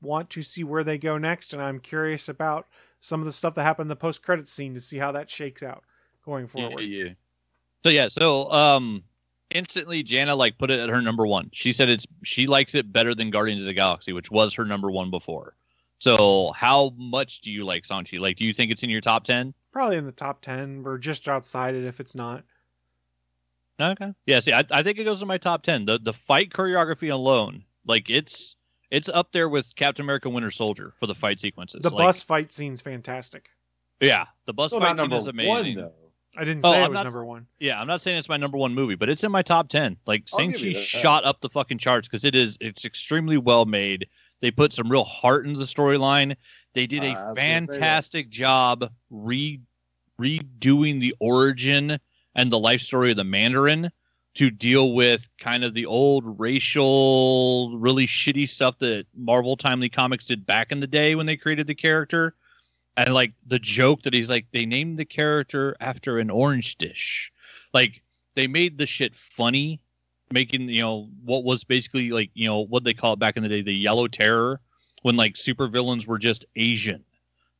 want 0.00 0.30
to 0.30 0.42
see 0.42 0.64
where 0.64 0.82
they 0.82 0.96
go 0.98 1.18
next, 1.18 1.52
and 1.52 1.60
I'm 1.62 1.80
curious 1.80 2.28
about 2.28 2.66
some 2.98 3.20
of 3.20 3.26
the 3.26 3.32
stuff 3.32 3.54
that 3.54 3.62
happened 3.62 3.84
in 3.84 3.88
the 3.88 3.96
post-credits 3.96 4.50
scene 4.50 4.74
to 4.74 4.80
see 4.80 4.98
how 4.98 5.12
that 5.12 5.30
shakes 5.30 5.62
out 5.62 5.84
going 6.24 6.46
forward. 6.46 6.80
Yeah, 6.82 7.04
yeah. 7.04 7.10
So 7.84 7.90
yeah, 7.90 8.08
so 8.08 8.50
um 8.50 9.04
instantly 9.50 10.02
Jana 10.02 10.34
like 10.34 10.58
put 10.58 10.70
it 10.70 10.80
at 10.80 10.88
her 10.88 11.00
number 11.00 11.26
one. 11.26 11.50
She 11.52 11.72
said 11.72 11.88
it's 11.88 12.06
she 12.24 12.46
likes 12.46 12.74
it 12.74 12.92
better 12.92 13.14
than 13.14 13.30
Guardians 13.30 13.62
of 13.62 13.66
the 13.66 13.74
Galaxy, 13.74 14.12
which 14.12 14.30
was 14.30 14.54
her 14.54 14.64
number 14.64 14.90
one 14.90 15.10
before. 15.10 15.54
So 15.98 16.52
how 16.52 16.92
much 16.96 17.42
do 17.42 17.50
you 17.50 17.64
like 17.64 17.84
Shang-Chi? 17.84 18.16
Like 18.16 18.38
do 18.38 18.44
you 18.44 18.52
think 18.52 18.72
it's 18.72 18.82
in 18.82 18.90
your 18.90 19.00
top 19.00 19.24
ten? 19.24 19.54
Probably 19.72 19.98
in 19.98 20.06
the 20.06 20.12
top 20.12 20.40
10 20.40 20.84
or 20.86 20.96
just 20.96 21.28
outside 21.28 21.74
it 21.74 21.84
if 21.84 22.00
it's 22.00 22.14
not. 22.14 22.44
Okay. 23.80 24.12
Yeah, 24.26 24.40
see, 24.40 24.52
I, 24.52 24.64
I 24.70 24.82
think 24.82 24.98
it 24.98 25.04
goes 25.04 25.20
in 25.22 25.28
my 25.28 25.38
top 25.38 25.62
ten. 25.62 25.84
The 25.84 25.98
the 25.98 26.12
fight 26.12 26.50
choreography 26.50 27.12
alone, 27.12 27.62
like 27.86 28.08
it's 28.08 28.56
it's 28.90 29.08
up 29.08 29.32
there 29.32 29.48
with 29.48 29.74
Captain 29.76 30.04
America 30.04 30.30
Winter 30.30 30.50
Soldier 30.50 30.94
for 30.98 31.06
the 31.06 31.14
fight 31.14 31.40
sequences. 31.40 31.82
The 31.82 31.90
Like, 31.90 32.06
bus 32.06 32.22
fight 32.22 32.52
scene's 32.52 32.80
fantastic. 32.80 33.48
Yeah, 34.00 34.26
the 34.46 34.52
bus 34.52 34.70
Still 34.70 34.80
fight 34.80 34.96
not 34.96 35.04
scene 35.10 35.12
is 35.12 35.26
amazing. 35.26 35.48
one 35.76 35.84
though. 35.86 35.92
I 36.38 36.44
didn't 36.44 36.64
Oh, 36.64 36.70
say 36.72 36.80
it 36.80 36.84
I'm 36.84 36.90
was 36.90 36.96
not- 36.96 37.04
number 37.04 37.24
one. 37.24 37.46
Yeah, 37.60 37.80
I'm 37.80 37.86
not 37.86 38.02
saying 38.02 38.18
it's 38.18 38.28
my 38.28 38.36
number 38.36 38.58
one 38.58 38.74
movie, 38.74 38.94
but 38.94 39.08
it's 39.08 39.24
in 39.24 39.32
my 39.32 39.42
top 39.42 39.68
ten. 39.68 39.96
Like 40.06 40.24
I'll 40.32 40.38
Shang-Chi 40.38 40.72
shot 40.74 41.24
up 41.24 41.40
the 41.40 41.48
fucking 41.48 41.78
charts 41.78 42.08
because 42.08 42.24
it 42.24 42.34
is 42.34 42.56
it's 42.60 42.84
extremely 42.84 43.36
well 43.38 43.64
made. 43.64 44.06
They 44.42 44.50
put 44.50 44.72
some 44.72 44.90
real 44.90 45.04
heart 45.04 45.46
into 45.46 45.58
the 45.58 45.64
storyline. 45.64 46.36
They 46.74 46.86
did 46.86 47.02
Uh, 47.02 47.06
I 47.06 47.08
a 47.08 47.10
was 47.10 47.16
gonna 47.16 47.26
say 47.26 47.30
that. 47.34 47.38
fantastic 47.72 48.28
job 48.30 48.90
re 49.10 49.60
redoing 50.20 51.00
the 51.00 51.14
origin 51.20 51.98
and 52.36 52.52
the 52.52 52.58
life 52.58 52.82
story 52.82 53.10
of 53.10 53.16
the 53.16 53.24
Mandarin 53.24 53.90
to 54.34 54.50
deal 54.50 54.92
with 54.92 55.26
kind 55.40 55.64
of 55.64 55.72
the 55.72 55.86
old 55.86 56.38
racial, 56.38 57.76
really 57.78 58.06
shitty 58.06 58.46
stuff 58.48 58.78
that 58.78 59.06
Marvel 59.16 59.56
Timely 59.56 59.88
Comics 59.88 60.26
did 60.26 60.44
back 60.44 60.70
in 60.70 60.78
the 60.78 60.86
day 60.86 61.14
when 61.14 61.24
they 61.24 61.38
created 61.38 61.66
the 61.66 61.74
character. 61.74 62.36
And 62.98 63.14
like 63.14 63.32
the 63.46 63.58
joke 63.58 64.02
that 64.02 64.12
he's 64.12 64.28
like, 64.28 64.46
they 64.52 64.66
named 64.66 64.98
the 64.98 65.06
character 65.06 65.74
after 65.80 66.18
an 66.18 66.30
orange 66.30 66.76
dish. 66.76 67.32
Like 67.72 68.02
they 68.34 68.46
made 68.46 68.76
the 68.76 68.86
shit 68.86 69.16
funny, 69.16 69.80
making, 70.30 70.68
you 70.68 70.82
know, 70.82 71.08
what 71.24 71.44
was 71.44 71.64
basically 71.64 72.10
like, 72.10 72.30
you 72.34 72.46
know, 72.46 72.60
what 72.60 72.84
they 72.84 72.94
call 72.94 73.14
it 73.14 73.18
back 73.18 73.38
in 73.38 73.42
the 73.42 73.48
day, 73.48 73.62
the 73.62 73.74
yellow 73.74 74.06
terror, 74.06 74.60
when 75.00 75.16
like 75.16 75.34
supervillains 75.34 76.06
were 76.06 76.18
just 76.18 76.44
Asian. 76.56 77.02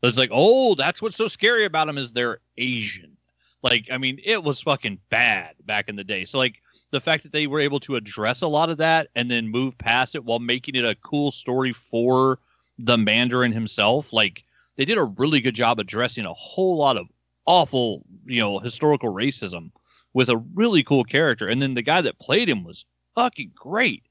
So 0.02 0.08
it's 0.08 0.18
like, 0.18 0.30
oh, 0.30 0.74
that's 0.74 1.00
what's 1.00 1.16
so 1.16 1.28
scary 1.28 1.64
about 1.64 1.86
them 1.86 1.96
is 1.96 2.12
they're 2.12 2.40
Asian. 2.58 3.15
Like, 3.62 3.86
I 3.90 3.98
mean, 3.98 4.20
it 4.24 4.44
was 4.44 4.60
fucking 4.60 4.98
bad 5.10 5.54
back 5.64 5.88
in 5.88 5.96
the 5.96 6.04
day. 6.04 6.24
So 6.24 6.38
like 6.38 6.56
the 6.90 7.00
fact 7.00 7.22
that 7.24 7.32
they 7.32 7.46
were 7.46 7.60
able 7.60 7.80
to 7.80 7.96
address 7.96 8.42
a 8.42 8.48
lot 8.48 8.70
of 8.70 8.78
that 8.78 9.08
and 9.14 9.30
then 9.30 9.48
move 9.48 9.76
past 9.78 10.14
it 10.14 10.24
while 10.24 10.38
making 10.38 10.74
it 10.74 10.84
a 10.84 10.94
cool 10.96 11.30
story 11.30 11.72
for 11.72 12.38
the 12.78 12.96
Mandarin 12.98 13.52
himself, 13.52 14.12
like 14.12 14.44
they 14.76 14.84
did 14.84 14.98
a 14.98 15.04
really 15.04 15.40
good 15.40 15.54
job 15.54 15.78
addressing 15.78 16.26
a 16.26 16.34
whole 16.34 16.76
lot 16.76 16.96
of 16.96 17.06
awful, 17.46 18.02
you 18.24 18.40
know, 18.40 18.58
historical 18.58 19.12
racism 19.12 19.70
with 20.14 20.28
a 20.28 20.36
really 20.54 20.82
cool 20.82 21.04
character. 21.04 21.48
And 21.48 21.60
then 21.60 21.74
the 21.74 21.82
guy 21.82 22.00
that 22.02 22.18
played 22.18 22.48
him 22.48 22.64
was 22.64 22.84
fucking 23.14 23.52
great. 23.54 24.04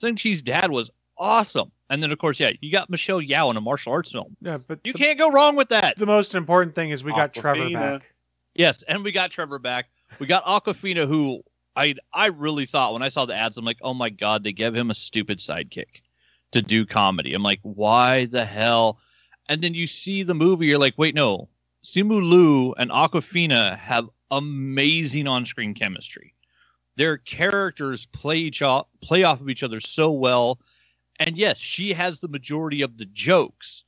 Shang-Chi's 0.00 0.42
dad 0.42 0.70
was 0.70 0.90
awesome. 1.16 1.72
And 1.90 2.02
then 2.02 2.12
of 2.12 2.18
course, 2.18 2.38
yeah, 2.38 2.50
you 2.60 2.70
got 2.70 2.90
Michelle 2.90 3.20
Yeoh 3.20 3.50
in 3.50 3.56
a 3.56 3.60
martial 3.60 3.92
arts 3.92 4.10
film. 4.12 4.36
Yeah, 4.40 4.58
but 4.58 4.80
You 4.84 4.92
the, 4.92 4.98
can't 4.98 5.18
go 5.18 5.30
wrong 5.30 5.56
with 5.56 5.70
that. 5.70 5.96
the 5.96 6.06
most 6.06 6.34
important 6.34 6.74
thing 6.74 6.90
is 6.90 7.02
we 7.02 7.12
got 7.12 7.32
Trevor 7.32 7.70
back. 7.70 8.12
Yes, 8.58 8.82
and 8.88 9.04
we 9.04 9.12
got 9.12 9.30
Trevor 9.30 9.60
back. 9.60 9.86
We 10.18 10.26
got 10.26 10.44
Awkwafina, 10.44 11.06
who 11.06 11.42
I 11.76 11.94
I 12.12 12.26
really 12.26 12.66
thought 12.66 12.92
when 12.92 13.02
I 13.02 13.08
saw 13.08 13.24
the 13.24 13.36
ads, 13.36 13.56
I'm 13.56 13.64
like, 13.64 13.78
oh 13.82 13.94
my 13.94 14.10
god, 14.10 14.42
they 14.42 14.52
gave 14.52 14.74
him 14.74 14.90
a 14.90 14.96
stupid 14.96 15.38
sidekick 15.38 16.02
to 16.50 16.60
do 16.60 16.84
comedy. 16.84 17.34
I'm 17.34 17.42
like, 17.44 17.60
why 17.62 18.26
the 18.26 18.44
hell? 18.44 18.98
And 19.48 19.62
then 19.62 19.74
you 19.74 19.86
see 19.86 20.24
the 20.24 20.34
movie, 20.34 20.66
you're 20.66 20.78
like, 20.78 20.98
wait, 20.98 21.14
no, 21.14 21.48
Simu 21.84 22.20
Liu 22.20 22.74
and 22.74 22.90
Awkwafina 22.90 23.78
have 23.78 24.10
amazing 24.32 25.28
on-screen 25.28 25.72
chemistry. 25.72 26.34
Their 26.96 27.18
characters 27.18 28.06
play 28.06 28.38
each 28.38 28.60
o- 28.60 28.88
play 29.00 29.22
off 29.22 29.40
of 29.40 29.48
each 29.48 29.62
other 29.62 29.80
so 29.80 30.10
well, 30.10 30.58
and 31.20 31.38
yes, 31.38 31.58
she 31.58 31.92
has 31.92 32.18
the 32.18 32.28
majority 32.28 32.82
of 32.82 32.98
the 32.98 33.06
jokes, 33.06 33.84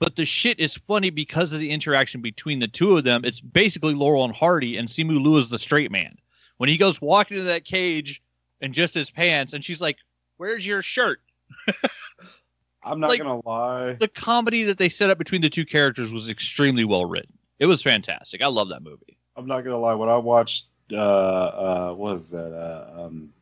but 0.00 0.16
the 0.16 0.24
shit 0.24 0.58
is 0.60 0.74
funny 0.74 1.10
because 1.10 1.52
of 1.52 1.60
the 1.60 1.70
interaction 1.70 2.20
between 2.20 2.58
the 2.58 2.68
two 2.68 2.96
of 2.96 3.04
them. 3.04 3.24
It's 3.24 3.40
basically 3.40 3.94
Laurel 3.94 4.24
and 4.24 4.34
Hardy, 4.34 4.76
and 4.76 4.88
Simu 4.88 5.22
Liu 5.22 5.36
is 5.36 5.48
the 5.50 5.58
straight 5.58 5.90
man. 5.90 6.16
When 6.58 6.68
he 6.68 6.76
goes 6.76 7.00
walking 7.00 7.36
into 7.36 7.48
that 7.48 7.64
cage 7.64 8.22
in 8.60 8.72
just 8.72 8.94
his 8.94 9.10
pants, 9.10 9.52
and 9.52 9.64
she's 9.64 9.80
like, 9.80 9.96
"Where's 10.36 10.66
your 10.66 10.82
shirt?" 10.82 11.20
I'm 12.86 13.00
not 13.00 13.10
Like- 13.10 13.20
gonna 13.20 13.40
lie. 13.46 13.94
the 13.94 14.08
comedy 14.08 14.62
that 14.64 14.78
they 14.78 14.88
set 14.88 15.10
up 15.10 15.16
between 15.18 15.40
the 15.40 15.50
two 15.50 15.64
characters 15.64 16.12
was 16.12 16.28
extremely 16.28 16.84
well 16.84 17.06
written. 17.06 17.32
It 17.58 17.66
was 17.66 17.82
fantastic. 17.82 18.42
I 18.42 18.48
love 18.48 18.68
that 18.70 18.82
movie. 18.82 19.16
I'm 19.36 19.46
not 19.46 19.62
gonna 19.62 19.78
lie. 19.78 19.94
When 19.94 20.08
I 20.08 20.16
watched, 20.16 20.66
uh, 20.92 20.96
uh, 20.96 21.94
what 21.94 22.14
was 22.14 22.28
that? 22.30 22.52
Uh, 22.52 23.04
um, 23.06 23.32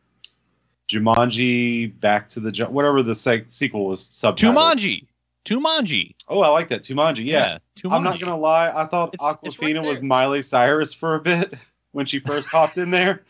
Jumanji, 0.89 1.99
Back 2.01 2.29
to 2.31 2.41
the 2.41 2.53
Ju- 2.53 2.67
whatever 2.67 3.03
the 3.03 3.15
sequel 3.15 3.87
was. 3.87 4.01
Subtitled. 4.03 4.55
Tumanji. 4.55 5.07
Tumanji. 5.45 6.15
Oh, 6.29 6.41
I 6.41 6.49
like 6.49 6.69
that. 6.69 6.83
Tumanji. 6.83 7.25
Yeah. 7.27 7.59
Tumanji. 7.77 7.93
I'm 7.93 8.05
not 8.05 8.21
gonna 8.21 8.39
lie. 8.39 8.69
I 8.71 8.87
thought 8.87 9.15
It's- 9.15 9.37
it's 9.43 9.59
right 9.61 9.75
Awkwafina 9.75 9.87
was. 9.87 10.03
Miley 10.03 10.43
Cyrus 10.43 10.93
for 10.95 11.15
a 11.17 11.21
bit 11.21 11.55
when 11.93 12.07
she 12.07 12.19
first 12.21 12.49
popped 12.49 12.79
in 12.79 12.91
there, 12.91 13.25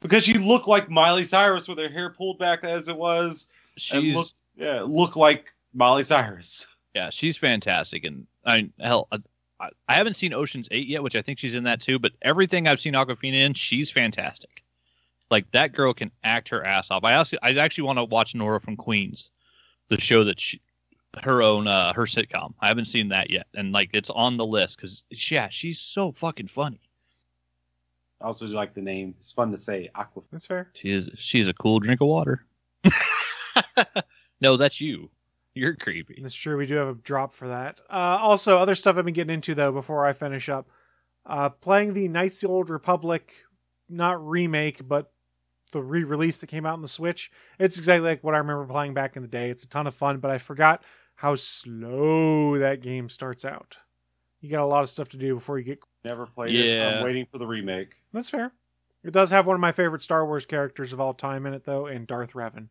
because 0.00 0.24
she 0.24 0.38
looked 0.38 0.66
like 0.68 0.88
Miley 0.88 1.24
Cyrus 1.24 1.68
with 1.68 1.78
her 1.78 1.88
hair 1.88 2.10
pulled 2.10 2.38
back 2.38 2.64
as 2.64 2.88
it 2.88 2.96
was, 2.96 3.48
and 3.92 4.02
She's 4.02 4.14
look, 4.16 4.28
yeah, 4.56 4.82
look 4.82 5.14
like 5.16 5.46
Miley 5.74 6.02
Cyrus. 6.02 6.66
yeah, 6.94 7.10
she's 7.10 7.36
fantastic. 7.36 8.04
And 8.04 8.26
I 8.46 8.70
hell, 8.80 9.06
I, 9.12 9.18
I 9.88 9.94
haven't 9.94 10.14
seen 10.14 10.32
Ocean's 10.32 10.68
Eight 10.70 10.86
yet, 10.86 11.02
which 11.02 11.16
I 11.16 11.22
think 11.22 11.38
she's 11.38 11.54
in 11.54 11.64
that 11.64 11.80
too. 11.80 11.98
But 11.98 12.12
everything 12.22 12.66
I've 12.66 12.80
seen 12.80 12.94
Awkwafina 12.94 13.34
in, 13.34 13.54
she's 13.54 13.90
fantastic. 13.90 14.62
Like 15.30 15.50
that 15.50 15.72
girl 15.74 15.92
can 15.92 16.10
act 16.24 16.48
her 16.48 16.64
ass 16.64 16.90
off. 16.90 17.04
I 17.04 17.14
also 17.16 17.36
I 17.42 17.52
actually 17.54 17.84
want 17.84 17.98
to 17.98 18.04
watch 18.04 18.34
Nora 18.34 18.60
from 18.60 18.76
Queens, 18.76 19.28
the 19.88 20.00
show 20.00 20.24
that 20.24 20.40
she 20.40 20.60
her 21.22 21.42
own 21.42 21.66
uh 21.66 21.92
her 21.92 22.04
sitcom. 22.04 22.54
I 22.60 22.68
haven't 22.68 22.86
seen 22.86 23.08
that 23.08 23.30
yet, 23.30 23.46
and 23.54 23.72
like 23.72 23.90
it's 23.92 24.10
on 24.10 24.36
the 24.36 24.46
list 24.46 24.76
because 24.76 25.04
yeah, 25.10 25.48
she's 25.50 25.80
so 25.80 26.12
fucking 26.12 26.48
funny. 26.48 26.80
I 28.20 28.26
also 28.26 28.46
like 28.46 28.74
the 28.74 28.82
name. 28.82 29.14
It's 29.18 29.32
fun 29.32 29.50
to 29.52 29.58
say. 29.58 29.90
Aqua. 29.94 30.22
That's 30.32 30.46
fair. 30.46 30.70
She 30.74 30.90
is 30.90 31.08
she's 31.16 31.48
a 31.48 31.54
cool 31.54 31.78
drink 31.78 32.00
of 32.00 32.08
water. 32.08 32.44
no, 34.40 34.56
that's 34.56 34.80
you. 34.80 35.10
You're 35.54 35.74
creepy. 35.74 36.20
That's 36.20 36.34
true. 36.34 36.56
We 36.56 36.66
do 36.66 36.76
have 36.76 36.88
a 36.88 36.94
drop 36.94 37.32
for 37.32 37.48
that. 37.48 37.80
Uh, 37.90 38.18
also, 38.20 38.58
other 38.58 38.74
stuff 38.74 38.96
I've 38.96 39.04
been 39.04 39.14
getting 39.14 39.34
into 39.34 39.54
though. 39.54 39.72
Before 39.72 40.04
I 40.06 40.12
finish 40.12 40.48
up, 40.48 40.68
uh, 41.26 41.48
playing 41.48 41.94
the 41.94 42.08
Knights 42.08 42.42
of 42.42 42.48
the 42.48 42.54
Old 42.54 42.70
Republic, 42.70 43.32
not 43.88 44.24
remake, 44.26 44.86
but 44.86 45.12
the 45.68 45.82
re-release 45.82 46.38
that 46.38 46.48
came 46.48 46.66
out 46.66 46.74
on 46.74 46.82
the 46.82 46.88
Switch. 46.88 47.30
It's 47.58 47.78
exactly 47.78 48.08
like 48.08 48.24
what 48.24 48.34
I 48.34 48.38
remember 48.38 48.66
playing 48.66 48.94
back 48.94 49.16
in 49.16 49.22
the 49.22 49.28
day. 49.28 49.50
It's 49.50 49.64
a 49.64 49.68
ton 49.68 49.86
of 49.86 49.94
fun, 49.94 50.18
but 50.18 50.30
I 50.30 50.38
forgot 50.38 50.82
how 51.16 51.34
slow 51.34 52.58
that 52.58 52.80
game 52.80 53.08
starts 53.08 53.44
out. 53.44 53.78
You 54.40 54.50
got 54.50 54.62
a 54.62 54.66
lot 54.66 54.82
of 54.82 54.90
stuff 54.90 55.08
to 55.10 55.16
do 55.16 55.34
before 55.34 55.58
you 55.58 55.64
get. 55.64 55.80
Never 56.04 56.26
played 56.26 56.54
it. 56.54 56.84
I'm 56.84 57.04
waiting 57.04 57.26
for 57.30 57.38
the 57.38 57.46
remake. 57.46 57.94
That's 58.12 58.30
fair. 58.30 58.52
It 59.02 59.12
does 59.12 59.30
have 59.30 59.46
one 59.46 59.54
of 59.54 59.60
my 59.60 59.72
favorite 59.72 60.02
Star 60.02 60.24
Wars 60.24 60.46
characters 60.46 60.92
of 60.92 61.00
all 61.00 61.14
time 61.14 61.46
in 61.46 61.54
it, 61.54 61.64
though, 61.64 61.86
and 61.86 62.06
Darth 62.06 62.34
Revan. 62.34 62.68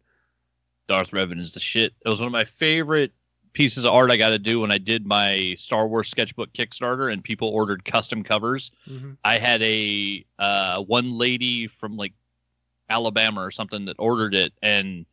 Darth 0.87 1.11
Revan 1.11 1.39
is 1.39 1.51
the 1.53 1.59
shit. 1.59 1.93
It 2.05 2.09
was 2.09 2.19
one 2.19 2.27
of 2.27 2.33
my 2.33 2.45
favorite 2.45 3.11
pieces 3.53 3.85
of 3.85 3.93
art 3.93 4.11
I 4.11 4.17
got 4.17 4.29
to 4.29 4.39
do 4.39 4.59
when 4.59 4.71
I 4.71 4.77
did 4.77 5.05
my 5.05 5.55
Star 5.57 5.87
Wars 5.87 6.09
sketchbook 6.09 6.53
Kickstarter 6.53 7.11
and 7.11 7.23
people 7.23 7.49
ordered 7.49 7.83
custom 7.83 8.23
covers. 8.23 8.71
Mm-hmm. 8.87 9.13
I 9.23 9.39
had 9.39 9.61
a 9.63 10.25
uh, 10.37 10.83
one 10.83 11.17
lady 11.17 11.67
from 11.67 11.97
like 11.97 12.13
Alabama 12.89 13.41
or 13.41 13.51
something 13.51 13.85
that 13.85 13.95
ordered 13.99 14.35
it, 14.35 14.53
and 14.61 15.05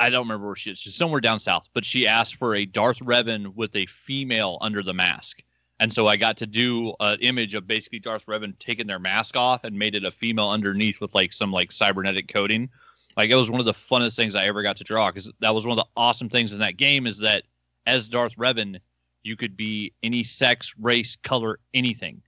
I 0.00 0.10
don't 0.10 0.24
remember 0.26 0.46
where 0.46 0.56
she 0.56 0.70
is. 0.70 0.78
She's 0.78 0.94
somewhere 0.94 1.20
down 1.20 1.38
south, 1.38 1.68
but 1.72 1.84
she 1.84 2.06
asked 2.06 2.36
for 2.36 2.54
a 2.54 2.66
Darth 2.66 2.98
Revan 2.98 3.54
with 3.54 3.74
a 3.76 3.86
female 3.86 4.58
under 4.60 4.82
the 4.82 4.94
mask. 4.94 5.42
And 5.80 5.92
so 5.92 6.06
I 6.06 6.16
got 6.16 6.36
to 6.38 6.46
do 6.46 6.94
an 7.00 7.18
image 7.20 7.54
of 7.54 7.66
basically 7.66 7.98
Darth 7.98 8.26
Revan 8.26 8.58
taking 8.58 8.86
their 8.86 8.98
mask 8.98 9.36
off 9.36 9.64
and 9.64 9.78
made 9.78 9.94
it 9.94 10.04
a 10.04 10.10
female 10.10 10.50
underneath 10.50 11.00
with 11.00 11.14
like 11.14 11.32
some 11.32 11.52
like 11.52 11.72
cybernetic 11.72 12.28
coating. 12.32 12.68
Like 13.16 13.30
it 13.30 13.34
was 13.34 13.50
one 13.50 13.60
of 13.60 13.66
the 13.66 13.72
funnest 13.72 14.16
things 14.16 14.34
I 14.34 14.46
ever 14.46 14.62
got 14.62 14.76
to 14.78 14.84
draw 14.84 15.10
because 15.10 15.30
that 15.40 15.54
was 15.54 15.66
one 15.66 15.78
of 15.78 15.84
the 15.84 15.90
awesome 15.96 16.28
things 16.28 16.52
in 16.52 16.60
that 16.60 16.76
game 16.76 17.06
is 17.06 17.18
that 17.18 17.44
as 17.86 18.08
Darth 18.08 18.36
Revan, 18.36 18.80
you 19.22 19.36
could 19.36 19.56
be 19.56 19.92
any 20.02 20.22
sex, 20.22 20.74
race, 20.80 21.16
color, 21.16 21.58
anything 21.72 22.20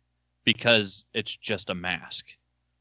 because 0.44 1.04
it's 1.14 1.36
just 1.36 1.70
a 1.70 1.74
mask. 1.74 2.26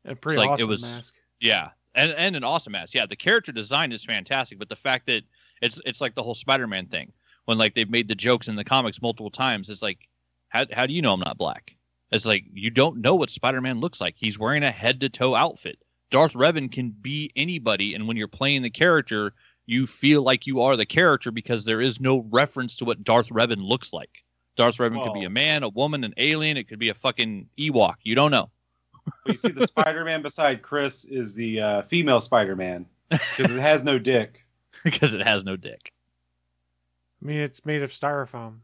And 0.03 0.19
pretty 0.19 0.38
like, 0.38 0.47
it 0.47 0.53
awesome 0.53 0.69
was- 0.69 0.81
mask. 0.81 1.14
Yeah, 1.40 1.70
and 1.94 2.12
and 2.12 2.36
an 2.36 2.44
awesome 2.44 2.76
ass. 2.76 2.94
Yeah, 2.94 3.06
the 3.06 3.16
character 3.16 3.52
design 3.52 3.91
is 3.91 4.03
fantastic, 4.03 4.60
but 4.60 4.70
the 4.70 4.76
fact 4.76 5.07
that 5.07 5.24
it's 5.62 5.80
it's 5.86 6.02
like 6.02 6.16
the 6.16 6.24
whole 6.24 6.36
Spider-Man 6.36 6.88
thing 6.88 7.12
when 7.45 7.57
like 7.57 7.76
they've 7.76 7.90
made 7.90 8.07
the 8.07 8.16
jokes 8.16 8.48
in 8.48 8.56
the 8.56 8.64
comics 8.64 9.02
multiple 9.02 9.32
times. 9.32 9.70
It's 9.70 9.82
like, 9.82 9.99
how 10.49 10.66
how 10.72 10.86
do 10.86 10.94
you 10.94 11.02
know 11.02 11.14
I'm 11.14 11.20
not 11.20 11.38
black? 11.38 11.76
It's 12.12 12.26
like 12.26 12.45
you 12.53 12.70
don't 12.70 13.02
know 13.02 13.16
what 13.16 13.30
Spider-Man 13.30 13.80
looks 13.80 13.99
like. 13.99 14.16
He's 14.18 14.40
wearing 14.40 14.64
a 14.64 14.72
head-to-toe 14.72 15.36
outfit. 15.36 15.80
Darth 16.12 16.34
Revan 16.34 16.72
can 16.72 16.91
be 16.91 17.32
anybody, 17.36 17.94
and 17.94 18.07
when 18.07 18.16
you're 18.16 18.28
playing 18.28 18.62
the 18.62 18.70
character, 18.70 19.34
you 19.66 19.88
feel 19.88 20.22
like 20.22 20.45
you 20.45 20.62
are 20.62 20.78
the 20.78 20.86
character 20.86 21.32
because 21.32 21.66
there 21.66 21.82
is 21.82 21.99
no 21.99 22.26
reference 22.30 22.78
to 22.78 22.86
what 22.86 23.03
Darth 23.03 23.30
Revan 23.30 23.57
looks 23.57 23.91
like. 23.91 24.24
Darth 24.56 24.78
Revan 24.78 25.03
could 25.03 25.14
be 25.14 25.26
a 25.26 25.30
man, 25.30 25.64
a 25.64 25.70
woman, 25.70 26.03
an 26.03 26.14
alien. 26.18 26.57
It 26.57 26.70
could 26.70 26.80
be 26.80 26.90
a 26.90 26.94
fucking 26.94 27.49
Ewok. 27.57 27.95
You 28.03 28.16
don't 28.16 28.32
know. 28.32 28.49
But 29.06 29.32
you 29.34 29.36
see, 29.36 29.49
the 29.49 29.68
Spider-Man 29.68 30.22
beside 30.22 30.61
Chris 30.61 31.06
is 31.06 31.34
the 31.36 31.61
uh, 31.61 31.82
female 31.84 32.19
Spider-Man 32.19 32.86
because 33.10 33.52
it 33.56 33.61
has 33.61 33.84
no 33.84 33.99
dick. 33.99 34.44
because 34.84 35.14
it 35.14 35.22
has 35.26 35.44
no 35.44 35.56
dick. 35.56 35.91
I 37.22 37.26
mean, 37.26 37.38
it's 37.38 37.65
made 37.65 37.82
of 37.84 37.91
styrofoam. 37.91 38.57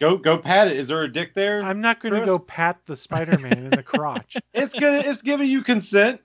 Go 0.00 0.16
go 0.16 0.36
pat 0.38 0.68
it. 0.68 0.76
Is 0.76 0.88
there 0.88 1.02
a 1.02 1.12
dick 1.12 1.34
there? 1.34 1.62
I'm 1.62 1.80
not 1.80 2.00
going 2.00 2.12
to 2.12 2.20
Chris? 2.20 2.28
go 2.30 2.38
pat 2.38 2.80
the 2.86 2.96
Spider-Man 2.96 3.52
in 3.58 3.70
the 3.70 3.82
crotch. 3.82 4.36
It's 4.52 4.74
gonna. 4.74 4.98
It's 4.98 5.22
giving 5.22 5.48
you 5.48 5.62
consent. 5.62 6.20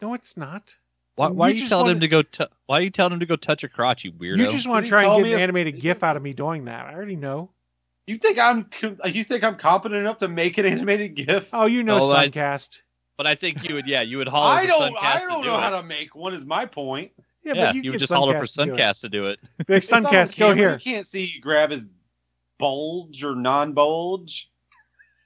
No, 0.00 0.14
it's 0.14 0.36
not. 0.36 0.76
Why, 1.14 1.28
why 1.28 1.46
are 1.48 1.50
you 1.50 1.56
just 1.58 1.68
telling 1.68 1.84
wanna- 1.84 1.94
him 1.96 2.00
to 2.00 2.08
go? 2.08 2.22
T- 2.22 2.44
why 2.66 2.78
are 2.78 2.82
you 2.82 2.90
telling 2.90 3.12
him 3.12 3.20
to 3.20 3.26
go 3.26 3.36
touch 3.36 3.62
a 3.62 3.68
crotch, 3.68 4.04
you 4.04 4.12
weirdo? 4.12 4.38
You 4.38 4.50
just 4.50 4.66
want 4.66 4.84
Please 4.84 4.88
to 4.88 4.90
try 4.90 5.02
and 5.02 5.08
tell 5.10 5.16
get 5.18 5.24
me 5.24 5.32
an 5.32 5.38
if- 5.38 5.42
animated 5.42 5.80
GIF 5.80 6.02
out 6.02 6.16
of 6.16 6.22
me 6.22 6.32
doing 6.32 6.64
that. 6.64 6.86
I 6.86 6.94
already 6.94 7.16
know. 7.16 7.50
You 8.06 8.18
think 8.18 8.38
I'm? 8.38 8.68
You 9.04 9.22
think 9.24 9.44
I'm 9.44 9.56
competent 9.56 10.00
enough 10.00 10.18
to 10.18 10.28
make 10.28 10.58
an 10.58 10.66
animated 10.66 11.14
GIF? 11.14 11.48
Oh, 11.52 11.66
you 11.66 11.82
know 11.82 11.96
I- 12.12 12.28
Suncast. 12.28 12.82
but 13.16 13.26
I 13.26 13.34
think 13.36 13.68
you 13.68 13.76
would. 13.76 13.86
Yeah, 13.86 14.00
you 14.02 14.18
would 14.18 14.28
holler 14.28 14.54
I 14.54 14.66
don't. 14.66 14.94
Suncast 14.94 14.98
I 15.02 15.18
don't 15.20 15.42
do 15.42 15.48
know 15.48 15.56
it. 15.58 15.60
how 15.62 15.70
to 15.70 15.82
make 15.82 16.14
one. 16.14 16.34
Is 16.34 16.44
my 16.44 16.64
point. 16.66 17.12
Yeah, 17.44 17.52
Yeah, 17.54 17.64
but 17.66 17.74
you, 17.76 17.82
you 17.82 17.90
would 17.90 17.94
get 17.94 18.00
just 18.00 18.12
holler 18.12 18.38
for 18.38 18.44
Suncast 18.44 18.56
to 18.56 18.64
do 18.66 18.72
it. 18.74 18.78
Suncast 18.78 19.00
to 19.00 19.08
do 19.08 19.26
it. 19.26 19.40
Like, 19.68 19.78
It's 19.78 19.90
not 19.90 20.04
Suncast, 20.04 20.38
go 20.38 20.54
here. 20.54 20.74
You 20.74 20.78
can't 20.92 21.06
see 21.06 21.24
you 21.24 21.40
grab 21.40 21.70
his 21.70 21.86
bulge 22.58 23.24
or 23.24 23.34
non-bulge. 23.34 24.48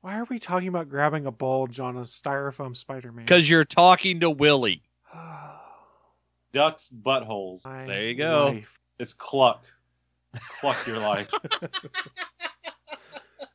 Why 0.02 0.18
are 0.18 0.24
we 0.24 0.38
talking 0.38 0.68
about 0.68 0.88
grabbing 0.88 1.26
a 1.26 1.30
bulge 1.32 1.80
on 1.80 1.96
a 1.96 2.02
styrofoam 2.02 2.76
Spider-Man? 2.76 3.24
Because 3.26 3.50
you're 3.50 3.64
talking 3.64 4.20
to 4.20 4.30
Willie. 4.30 4.82
Ducks 6.52 6.88
buttholes. 6.90 7.66
My 7.66 7.86
There 7.86 8.02
you 8.08 8.14
go. 8.14 8.46
life. 8.54 8.78
It's 8.98 9.12
cluck. 9.12 9.64
Cluck 10.60 10.86
your 10.86 10.98
life. 10.98 11.30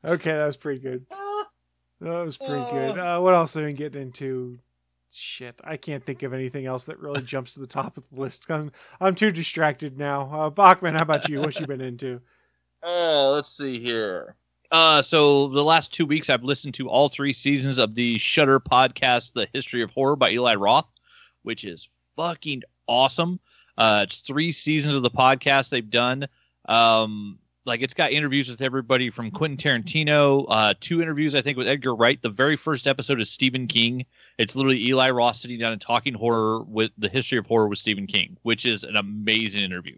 Okay, 0.04 0.32
that 0.32 0.46
was 0.46 0.58
pretty 0.58 0.80
good. 0.80 1.06
That 2.02 2.26
was 2.26 2.36
pretty 2.36 2.66
good. 2.72 2.98
Uh, 2.98 3.20
what 3.20 3.36
else 3.36 3.54
have 3.54 3.62
we 3.62 3.70
been 3.70 3.76
getting 3.76 4.02
into? 4.02 4.58
Shit, 5.14 5.62
I 5.64 5.78
can't 5.78 6.04
think 6.04 6.24
of 6.24 6.34
anything 6.34 6.66
else 6.66 6.86
that 6.86 6.98
really 6.98 7.22
jumps 7.22 7.54
to 7.54 7.60
the 7.60 7.68
top 7.68 7.96
of 7.96 8.10
the 8.10 8.20
list. 8.20 8.50
I'm, 8.50 8.72
I'm 9.00 9.14
too 9.14 9.30
distracted 9.30 10.00
now. 10.00 10.24
Uh, 10.34 10.50
Bachman, 10.50 10.96
how 10.96 11.04
about 11.04 11.30
you? 11.30 11.42
What 11.42 11.60
you 11.60 11.68
been 11.68 11.80
into? 11.80 12.20
Oh, 12.82 13.32
let's 13.36 13.56
see 13.56 13.80
here. 13.80 14.36
Uh, 14.72 15.04
so 15.04 15.50
the 15.50 15.64
last 15.64 15.94
two 15.94 16.08
weeks, 16.08 16.30
I've 16.30 16.44
listened 16.44 16.74
to 16.76 16.90
all 16.90 17.10
three 17.10 17.34
seasons 17.34 17.78
of 17.78 17.94
the 17.94 18.18
Shudder 18.18 18.60
podcast, 18.60 19.34
"The 19.34 19.48
History 19.54 19.84
of 19.84 19.92
Horror" 19.92 20.16
by 20.16 20.32
Eli 20.32 20.56
Roth, 20.56 20.92
which 21.44 21.66
is 21.66 21.88
fucking 22.16 22.64
awesome. 22.88 23.40
Uh, 23.78 24.06
it's 24.08 24.22
three 24.22 24.52
seasons 24.52 24.96
of 24.96 25.04
the 25.04 25.12
podcast 25.12 25.70
they've 25.70 25.88
done. 25.88 26.28
Um, 26.68 27.38
like 27.66 27.82
it's 27.82 27.94
got 27.94 28.12
interviews 28.12 28.50
with 28.50 28.62
everybody 28.62 29.10
from 29.10 29.30
Quentin 29.32 29.58
Tarantino, 29.58 30.46
uh, 30.50 30.74
two 30.80 31.02
interviews 31.02 31.36
I 31.36 31.42
think 31.42 31.58
with 31.58 31.68
Edgar 31.68 31.96
Wright. 31.96 32.22
The 32.22 32.30
very 32.30 32.56
first 32.56 32.88
episode 32.88 33.22
is 33.22 33.30
Stephen 33.30 33.68
King. 33.68 34.06
It's 34.38 34.56
literally 34.56 34.84
Eli 34.88 35.12
Roth 35.12 35.36
sitting 35.38 35.60
down 35.60 35.72
and 35.72 35.82
talking 35.82 36.14
horror 36.14 36.64
with 36.64 36.92
the 36.98 37.10
history 37.10 37.38
of 37.38 37.46
horror 37.46 37.68
with 37.68 37.80
Stephen 37.80 38.08
King, 38.08 38.38
which 38.42 38.66
is 38.66 38.84
an 38.84 38.96
amazing 38.96 39.64
interview. 39.64 39.98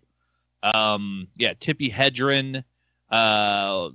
Um, 0.61 1.27
yeah, 1.37 1.53
Tippi 1.53 1.91
Hedren, 1.91 2.63
uh, 3.09 3.89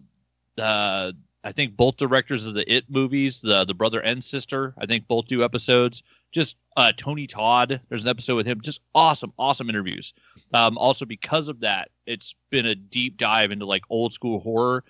uh, 0.58 1.12
I 1.44 1.52
think 1.52 1.76
both 1.76 1.96
directors 1.96 2.46
of 2.46 2.54
the 2.54 2.70
It 2.72 2.90
movies, 2.90 3.40
the 3.40 3.64
the 3.64 3.74
brother 3.74 4.00
and 4.00 4.22
sister, 4.22 4.74
I 4.78 4.86
think 4.86 5.06
both 5.06 5.26
do 5.26 5.44
episodes. 5.44 6.02
Just 6.32 6.56
uh, 6.76 6.92
Tony 6.96 7.26
Todd, 7.26 7.80
there's 7.88 8.04
an 8.04 8.10
episode 8.10 8.36
with 8.36 8.46
him. 8.46 8.60
Just 8.60 8.80
awesome, 8.94 9.32
awesome 9.38 9.68
interviews. 9.68 10.14
Um, 10.52 10.78
also 10.78 11.04
because 11.04 11.48
of 11.48 11.60
that, 11.60 11.90
it's 12.06 12.34
been 12.50 12.66
a 12.66 12.74
deep 12.74 13.16
dive 13.16 13.50
into 13.50 13.66
like 13.66 13.82
old 13.90 14.12
school 14.12 14.40
horror 14.40 14.84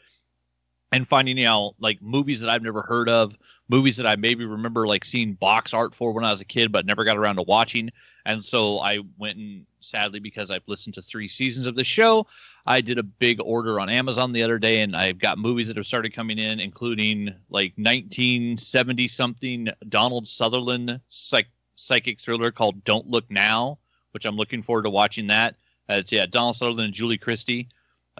and 0.93 1.07
finding 1.07 1.43
out 1.45 1.75
like 1.79 2.01
movies 2.03 2.41
that 2.41 2.51
I've 2.51 2.63
never 2.63 2.83
heard 2.83 3.09
of, 3.09 3.37
movies 3.69 3.97
that 3.99 4.07
I 4.07 4.17
maybe 4.17 4.45
remember 4.45 4.87
like 4.87 5.05
seeing 5.05 5.35
box 5.35 5.75
art 5.75 5.95
for 5.95 6.13
when 6.13 6.25
I 6.25 6.31
was 6.31 6.41
a 6.41 6.47
kid, 6.47 6.73
but 6.73 6.87
never 6.87 7.05
got 7.05 7.17
around 7.17 7.37
to 7.37 7.43
watching. 7.43 7.91
And 8.25 8.45
so 8.45 8.79
I 8.81 9.01
went 9.17 9.39
and 9.39 9.67
sadly, 9.81 10.21
because 10.21 10.51
I've 10.51 10.67
listened 10.67 10.95
to 10.95 11.03
three 11.03 11.29
seasons 11.29 11.67
of 11.67 11.75
the 11.75 11.85
show, 11.85 12.27
I 12.69 12.83
did 12.83 12.99
a 12.99 13.03
big 13.03 13.41
order 13.43 13.81
on 13.81 13.89
Amazon 13.89 14.33
the 14.33 14.43
other 14.43 14.59
day, 14.59 14.83
and 14.83 14.95
I've 14.95 15.19
got 15.19 15.39
movies 15.39 15.69
that 15.69 15.79
have 15.79 15.87
started 15.87 16.13
coming 16.15 16.39
in, 16.39 16.61
including 16.61 17.35
like 17.49 17.73
1970 17.77 19.09
something 19.09 19.69
Donald 19.89 20.29
Sutherland 20.29 21.01
psych- 21.09 21.49
psychic 21.77 22.21
thriller 22.21 22.51
called 22.51 22.85
Don't 22.85 23.07
Look 23.07 23.31
Now, 23.31 23.79
which 24.11 24.27
I'm 24.27 24.37
looking 24.37 24.63
forward 24.63 24.83
to 24.83 24.91
watching 24.91 25.29
that. 25.29 25.55
Uh, 25.89 25.95
it's 25.95 26.13
yeah, 26.13 26.27
Donald 26.27 26.57
Sutherland 26.57 26.85
and 26.85 26.93
Julie 26.93 27.17
Christie. 27.17 27.69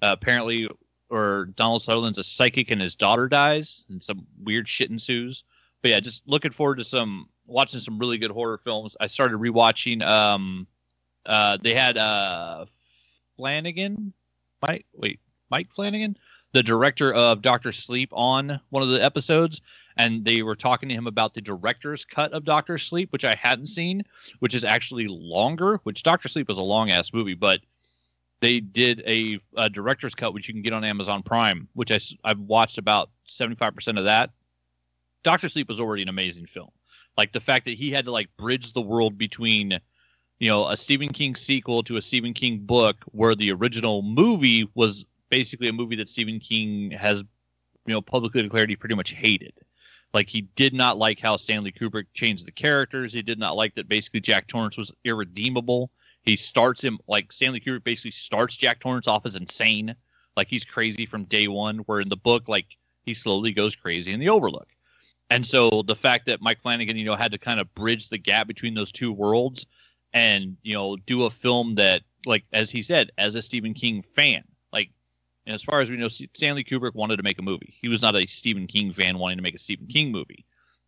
Uh, 0.01 0.15
apparently, 0.19 0.67
or 1.11 1.49
Donald 1.55 1.83
Sutherland's 1.83 2.17
a 2.17 2.23
psychic 2.23 2.71
and 2.71 2.81
his 2.81 2.95
daughter 2.95 3.29
dies, 3.29 3.83
and 3.87 4.03
some 4.03 4.25
weird 4.43 4.67
shit 4.67 4.89
ensues. 4.89 5.43
But 5.83 5.91
yeah, 5.91 5.99
just 5.99 6.23
looking 6.27 6.51
forward 6.51 6.77
to 6.77 6.85
some 6.85 7.29
watching 7.45 7.81
some 7.81 7.99
really 7.99 8.17
good 8.17 8.31
horror 8.31 8.57
films. 8.57 8.97
I 8.99 9.05
started 9.05 9.37
rewatching. 9.37 10.03
Um, 10.03 10.65
uh, 11.23 11.59
they 11.61 11.75
had 11.75 11.97
uh, 11.97 12.65
Flanagan, 13.37 14.11
Mike. 14.67 14.85
Wait, 14.93 15.19
Mike 15.49 15.69
Flanagan, 15.73 16.17
the 16.51 16.63
director 16.63 17.13
of 17.13 17.41
Doctor 17.41 17.71
Sleep, 17.71 18.09
on 18.11 18.59
one 18.69 18.83
of 18.83 18.89
the 18.89 19.03
episodes, 19.03 19.61
and 19.97 20.23
they 20.23 20.41
were 20.41 20.55
talking 20.55 20.89
to 20.89 20.95
him 20.95 21.07
about 21.07 21.33
the 21.33 21.41
director's 21.41 22.05
cut 22.05 22.33
of 22.33 22.45
Doctor 22.45 22.77
Sleep, 22.77 23.11
which 23.11 23.25
I 23.25 23.35
hadn't 23.35 23.67
seen, 23.67 24.03
which 24.39 24.55
is 24.55 24.63
actually 24.63 25.07
longer. 25.07 25.79
Which 25.83 26.03
Doctor 26.03 26.27
Sleep 26.27 26.47
was 26.47 26.57
a 26.57 26.63
long 26.63 26.89
ass 26.91 27.13
movie, 27.13 27.33
but 27.33 27.61
they 28.41 28.59
did 28.61 29.03
a, 29.05 29.39
a 29.57 29.69
director's 29.69 30.15
cut, 30.15 30.33
which 30.33 30.47
you 30.47 30.53
can 30.53 30.63
get 30.63 30.73
on 30.73 30.85
Amazon 30.85 31.23
Prime, 31.23 31.67
which 31.73 31.91
I, 31.91 31.99
I've 32.23 32.39
watched 32.39 32.77
about 32.77 33.09
seventy 33.25 33.55
five 33.55 33.75
percent 33.75 33.97
of 33.97 34.05
that. 34.05 34.31
Doctor 35.23 35.49
Sleep 35.49 35.67
was 35.67 35.81
already 35.81 36.03
an 36.03 36.09
amazing 36.09 36.45
film. 36.45 36.69
Like 37.17 37.33
the 37.33 37.41
fact 37.41 37.65
that 37.65 37.73
he 37.73 37.91
had 37.91 38.05
to 38.05 38.11
like 38.11 38.29
bridge 38.37 38.71
the 38.71 38.81
world 38.81 39.17
between, 39.17 39.79
you 40.39 40.47
know, 40.49 40.67
a 40.67 40.77
Stephen 40.77 41.09
King 41.09 41.35
sequel 41.35 41.83
to 41.83 41.97
a 41.97 42.01
Stephen 42.01 42.33
King 42.33 42.59
book, 42.59 42.97
where 43.11 43.35
the 43.35 43.51
original 43.51 44.01
movie 44.01 44.69
was 44.73 45.05
basically 45.29 45.67
a 45.67 45.73
movie 45.73 45.97
that 45.97 46.09
Stephen 46.09 46.39
King 46.39 46.91
has, 46.91 47.19
you 47.85 47.93
know, 47.93 48.01
publicly 48.01 48.41
declared 48.41 48.69
he 48.69 48.75
pretty 48.75 48.95
much 48.95 49.11
hated. 49.11 49.53
Like 50.13 50.29
he 50.29 50.41
did 50.41 50.73
not 50.73 50.97
like 50.97 51.19
how 51.19 51.37
Stanley 51.37 51.71
Kubrick 51.71 52.05
changed 52.13 52.47
the 52.47 52.51
characters. 52.51 53.13
He 53.13 53.21
did 53.21 53.37
not 53.37 53.55
like 53.55 53.75
that 53.75 53.87
basically 53.87 54.21
Jack 54.21 54.47
Torrance 54.47 54.77
was 54.77 54.91
irredeemable. 55.03 55.91
He 56.23 56.35
starts 56.35 56.83
him 56.83 56.99
like 57.07 57.31
Stanley 57.31 57.59
Kubrick 57.59 57.83
basically 57.83 58.11
starts 58.11 58.57
Jack 58.57 58.79
Torrance 58.79 59.07
off 59.07 59.25
as 59.25 59.35
insane, 59.35 59.95
like 60.35 60.47
he's 60.47 60.65
crazy 60.65 61.05
from 61.05 61.25
day 61.25 61.47
one. 61.47 61.79
Where 61.79 62.01
in 62.01 62.09
the 62.09 62.17
book, 62.17 62.47
like 62.47 62.65
he 63.03 63.13
slowly 63.13 63.51
goes 63.51 63.75
crazy 63.75 64.13
in 64.13 64.19
the 64.19 64.29
Overlook. 64.29 64.67
And 65.29 65.45
so 65.45 65.83
the 65.85 65.95
fact 65.95 66.25
that 66.25 66.41
Mike 66.41 66.61
Flanagan, 66.61 66.97
you 66.97 67.05
know, 67.05 67.15
had 67.15 67.33
to 67.33 67.37
kind 67.37 67.59
of 67.59 67.73
bridge 67.75 68.09
the 68.09 68.17
gap 68.17 68.47
between 68.47 68.73
those 68.73 68.91
two 68.91 69.11
worlds 69.11 69.67
and, 70.13 70.57
you 70.63 70.73
know, 70.73 70.95
do 70.95 71.23
a 71.23 71.29
film 71.29 71.75
that, 71.75 72.01
like, 72.25 72.45
as 72.53 72.69
he 72.69 72.81
said, 72.81 73.11
as 73.17 73.35
a 73.35 73.41
Stephen 73.41 73.73
King 73.73 74.01
fan, 74.01 74.43
like, 74.73 74.89
as 75.47 75.63
far 75.63 75.81
as 75.81 75.89
we 75.89 75.97
know, 75.97 76.07
Stanley 76.07 76.63
Kubrick 76.63 76.95
wanted 76.95 77.17
to 77.17 77.23
make 77.23 77.39
a 77.39 77.43
movie. 77.43 77.75
He 77.81 77.87
was 77.87 78.01
not 78.01 78.15
a 78.15 78.27
Stephen 78.27 78.67
King 78.67 78.93
fan 78.93 79.17
wanting 79.17 79.37
to 79.37 79.43
make 79.43 79.55
a 79.55 79.59
Stephen 79.59 79.87
King 79.87 80.11
movie. 80.11 80.45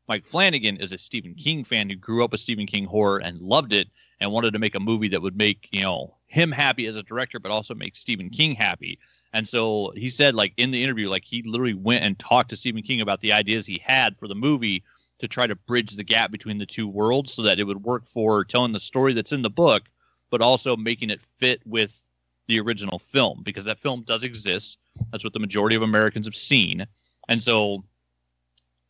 Mike 0.08 0.26
Flanagan 0.26 0.78
is 0.78 0.92
a 0.92 0.98
Stephen 0.98 1.36
King 1.36 1.64
fan 1.64 1.90
who 1.90 1.96
grew 1.96 2.24
up 2.24 2.32
with 2.32 2.42
Stephen 2.42 2.66
King 2.66 2.86
horror 2.86 3.20
and 3.20 3.40
loved 3.40 3.72
it 3.72 3.88
and 4.20 4.32
wanted 4.32 4.52
to 4.54 4.60
make 4.60 4.76
a 4.76 4.80
movie 4.80 5.08
that 5.08 5.22
would 5.22 5.38
make, 5.38 5.70
you 5.72 5.82
know, 5.82 6.18
him 6.28 6.52
happy 6.52 6.86
as 6.88 6.96
a 6.96 7.04
director, 7.04 7.40
but 7.40 7.52
also 7.52 7.74
make 7.74 7.96
Stephen 7.96 8.30
King 8.30 8.56
happy. 8.56 9.00
And 9.34 9.48
so 9.48 9.94
he 9.96 10.10
said, 10.10 10.36
like 10.36 10.54
in 10.58 10.72
the 10.72 10.84
interview, 10.84 11.10
like 11.10 11.24
he 11.24 11.44
literally 11.44 11.74
went 11.74 12.04
and 12.04 12.18
talked 12.18 12.50
to 12.50 12.58
Stephen 12.58 12.82
King 12.82 13.02
about 13.02 13.22
the 13.22 13.32
ideas 13.32 13.66
he 13.66 13.82
had 13.84 14.18
for 14.18 14.28
the 14.28 14.36
movie 14.36 14.84
to 15.22 15.28
try 15.28 15.48
to 15.48 15.56
bridge 15.56 15.96
the 15.96 16.04
gap 16.04 16.32
between 16.32 16.58
the 16.58 16.66
two 16.66 16.88
worlds 16.88 17.34
so 17.34 17.44
that 17.44 17.60
it 17.60 17.64
would 17.64 17.84
work 17.84 18.06
for 18.06 18.44
telling 18.44 18.74
the 18.74 18.80
story 18.80 19.14
that's 19.14 19.32
in 19.32 19.44
the 19.44 19.50
book, 19.50 19.84
but 20.32 20.42
also 20.42 20.76
making 20.76 21.12
it 21.12 21.22
fit 21.38 21.62
with 21.66 22.02
the 22.48 22.60
original 22.60 22.98
film 22.98 23.42
because 23.44 23.66
that 23.66 23.80
film 23.80 24.02
does 24.02 24.24
exist. 24.24 24.80
That's 25.12 25.24
what 25.24 25.34
the 25.34 25.40
majority 25.40 25.76
of 25.76 25.84
Americans 25.84 26.26
have 26.26 26.36
seen. 26.36 26.88
And 27.30 27.42
so, 27.42 27.84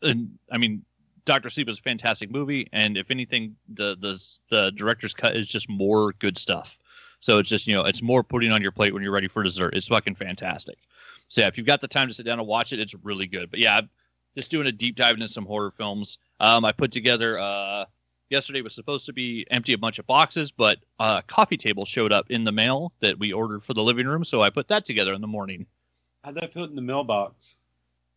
and 0.02 0.38
I 0.50 0.58
mean, 0.58 0.86
Doctor 1.26 1.50
Sleep 1.50 1.68
is 1.68 1.80
a 1.80 1.82
fantastic 1.82 2.32
movie, 2.32 2.68
and 2.72 2.98
if 2.98 3.12
anything, 3.12 3.56
the 3.74 3.96
the 4.00 4.20
the 4.50 4.72
director's 4.72 5.14
cut 5.14 5.36
is 5.36 5.48
just 5.48 5.70
more 5.70 6.14
good 6.14 6.38
stuff. 6.38 6.78
So 7.20 7.38
it's 7.38 7.50
just 7.50 7.68
you 7.68 7.76
know 7.76 7.84
it's 7.84 8.02
more 8.02 8.24
putting 8.24 8.52
on 8.52 8.62
your 8.62 8.72
plate 8.72 8.94
when 8.94 9.04
you're 9.04 9.12
ready 9.12 9.28
for 9.28 9.44
dessert. 9.44 9.76
It's 9.76 9.88
fucking 9.88 10.16
fantastic. 10.16 10.78
So 11.28 11.42
yeah, 11.42 11.48
if 11.48 11.58
you've 11.58 11.68
got 11.68 11.82
the 11.82 11.88
time 11.88 12.08
to 12.08 12.14
sit 12.14 12.26
down 12.26 12.40
and 12.40 12.48
watch 12.48 12.74
it, 12.74 12.80
it's 12.80 12.96
really 13.04 13.28
good. 13.28 13.52
But 13.52 13.60
yeah, 13.60 13.78
I'm 13.78 13.90
just 14.36 14.52
doing 14.52 14.68
a 14.68 14.72
deep 14.72 14.96
dive 14.96 15.16
into 15.16 15.30
some 15.30 15.46
horror 15.46 15.72
films. 15.72 16.18
Um, 16.40 16.66
I 16.66 16.72
put 16.72 16.92
together. 16.92 17.40
Uh, 17.40 17.86
yesterday 18.32 18.62
was 18.62 18.74
supposed 18.74 19.06
to 19.06 19.14
be 19.14 19.46
empty 19.52 19.74
a 19.74 19.78
bunch 19.78 20.00
of 20.00 20.08
boxes, 20.08 20.52
but 20.52 20.80
a 21.00 21.22
coffee 21.28 21.58
table 21.58 21.86
showed 21.86 22.12
up 22.12 22.32
in 22.32 22.44
the 22.44 22.52
mail 22.52 22.94
that 23.02 23.20
we 23.20 23.34
ordered 23.34 23.64
for 23.64 23.74
the 23.74 23.84
living 23.84 24.08
room, 24.08 24.24
so 24.24 24.42
I 24.42 24.50
put 24.50 24.70
that 24.70 24.86
together 24.86 25.14
in 25.14 25.22
the 25.22 25.28
morning. 25.28 25.68
How'd 26.24 26.36
that 26.36 26.54
put 26.54 26.70
in 26.70 26.76
the 26.76 26.82
mailbox? 26.82 27.58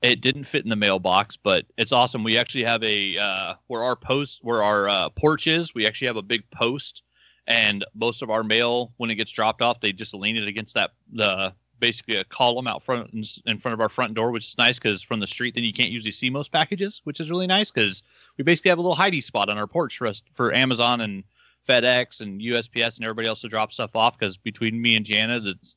It 0.02 0.20
didn't 0.20 0.44
fit 0.44 0.64
in 0.64 0.70
the 0.70 0.76
mailbox, 0.76 1.36
but 1.36 1.66
it's 1.76 1.92
awesome. 1.92 2.24
We 2.24 2.38
actually 2.38 2.64
have 2.64 2.82
a 2.82 3.18
uh, 3.18 3.54
where 3.66 3.82
our 3.82 3.96
post 3.96 4.40
where 4.42 4.62
our 4.62 4.88
uh, 4.88 5.08
porch 5.10 5.46
is. 5.46 5.74
We 5.74 5.86
actually 5.86 6.08
have 6.08 6.16
a 6.16 6.22
big 6.22 6.48
post, 6.50 7.02
and 7.46 7.84
most 7.94 8.22
of 8.22 8.30
our 8.30 8.44
mail 8.44 8.92
when 8.98 9.10
it 9.10 9.14
gets 9.14 9.32
dropped 9.32 9.62
off, 9.62 9.80
they 9.80 9.92
just 9.92 10.14
lean 10.14 10.36
it 10.36 10.46
against 10.46 10.74
that 10.74 10.92
the 11.12 11.54
basically 11.80 12.16
a 12.16 12.24
column 12.24 12.66
out 12.66 12.82
front 12.82 13.10
in 13.46 13.58
front 13.58 13.74
of 13.74 13.80
our 13.80 13.88
front 13.88 14.14
door, 14.14 14.30
which 14.30 14.46
is 14.46 14.58
nice 14.58 14.78
because 14.78 15.02
from 15.02 15.20
the 15.20 15.26
street 15.26 15.54
then 15.54 15.64
you 15.64 15.72
can't 15.72 15.90
usually 15.90 16.12
see 16.12 16.30
most 16.30 16.52
packages, 16.52 17.00
which 17.04 17.20
is 17.20 17.30
really 17.30 17.46
nice 17.46 17.70
because 17.70 18.02
we 18.38 18.44
basically 18.44 18.68
have 18.68 18.78
a 18.78 18.82
little 18.82 18.96
hidey 18.96 19.22
spot 19.22 19.48
on 19.48 19.58
our 19.58 19.66
porch 19.66 19.98
for 19.98 20.06
us 20.06 20.22
for 20.34 20.54
Amazon 20.54 21.00
and 21.00 21.24
FedEx 21.68 22.20
and 22.20 22.40
USPS 22.40 22.96
and 22.96 23.04
everybody 23.04 23.28
else 23.28 23.40
to 23.40 23.48
drop 23.48 23.72
stuff 23.72 23.96
off. 23.96 24.18
Because 24.18 24.36
between 24.36 24.80
me 24.80 24.96
and 24.96 25.04
Jana, 25.04 25.40
that's 25.40 25.76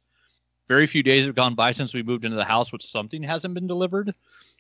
very 0.68 0.86
few 0.86 1.04
days 1.04 1.26
have 1.26 1.36
gone 1.36 1.56
by 1.56 1.72
since 1.72 1.94
we 1.94 2.04
moved 2.04 2.26
into 2.26 2.38
the 2.38 2.44
house, 2.44 2.72
which 2.72 2.86
something 2.86 3.24
hasn't 3.24 3.54
been 3.54 3.68
delivered. 3.68 4.14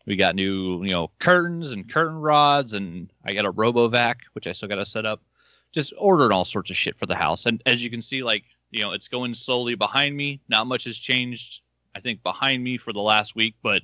We 0.05 0.15
got 0.15 0.35
new, 0.35 0.84
you 0.84 0.91
know, 0.91 1.11
curtains 1.19 1.72
and 1.72 1.91
curtain 1.91 2.18
rods, 2.18 2.73
and 2.73 3.11
I 3.26 3.34
got 3.34 3.45
a 3.45 3.51
RoboVac, 3.51 4.15
which 4.34 4.47
I 4.47 4.53
still 4.53 4.69
got 4.69 4.76
to 4.76 4.85
set 4.85 5.05
up. 5.05 5.22
Just 5.73 5.93
ordering 5.97 6.31
all 6.31 6.45
sorts 6.45 6.72
of 6.72 6.77
shit 6.77 6.97
for 6.97 7.05
the 7.05 7.15
house, 7.15 7.45
and 7.45 7.61
as 7.65 7.84
you 7.84 7.89
can 7.89 8.01
see, 8.01 8.23
like 8.23 8.45
you 8.72 8.81
know, 8.81 8.91
it's 8.91 9.07
going 9.07 9.34
slowly 9.34 9.76
behind 9.76 10.15
me. 10.15 10.41
Not 10.49 10.68
much 10.68 10.85
has 10.85 10.98
changed, 10.98 11.61
I 11.95 11.99
think, 11.99 12.23
behind 12.23 12.64
me 12.64 12.77
for 12.77 12.94
the 12.94 12.99
last 13.02 13.35
week, 13.35 13.56
but 13.64 13.81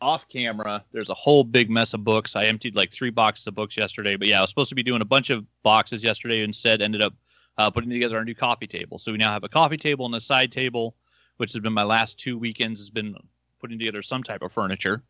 off 0.00 0.26
camera, 0.28 0.84
there's 0.92 1.10
a 1.10 1.14
whole 1.14 1.44
big 1.44 1.70
mess 1.70 1.94
of 1.94 2.04
books. 2.04 2.34
I 2.34 2.46
emptied 2.46 2.74
like 2.74 2.92
three 2.92 3.10
boxes 3.10 3.46
of 3.46 3.54
books 3.54 3.76
yesterday, 3.76 4.16
but 4.16 4.28
yeah, 4.28 4.38
I 4.38 4.40
was 4.40 4.50
supposed 4.50 4.70
to 4.70 4.74
be 4.74 4.82
doing 4.82 5.02
a 5.02 5.06
bunch 5.06 5.30
of 5.30 5.44
boxes 5.62 6.02
yesterday. 6.02 6.42
Instead, 6.42 6.80
ended 6.80 7.02
up 7.02 7.14
uh, 7.58 7.70
putting 7.70 7.90
together 7.90 8.16
our 8.16 8.24
new 8.24 8.34
coffee 8.34 8.66
table. 8.66 8.98
So 8.98 9.12
we 9.12 9.18
now 9.18 9.32
have 9.32 9.44
a 9.44 9.48
coffee 9.48 9.76
table 9.76 10.06
and 10.06 10.14
a 10.14 10.20
side 10.20 10.50
table, 10.50 10.96
which 11.36 11.52
has 11.52 11.60
been 11.60 11.72
my 11.72 11.82
last 11.82 12.18
two 12.18 12.38
weekends. 12.38 12.80
Has 12.80 12.90
been 12.90 13.14
putting 13.60 13.78
together 13.78 14.02
some 14.02 14.22
type 14.22 14.42
of 14.42 14.52
furniture. 14.52 15.02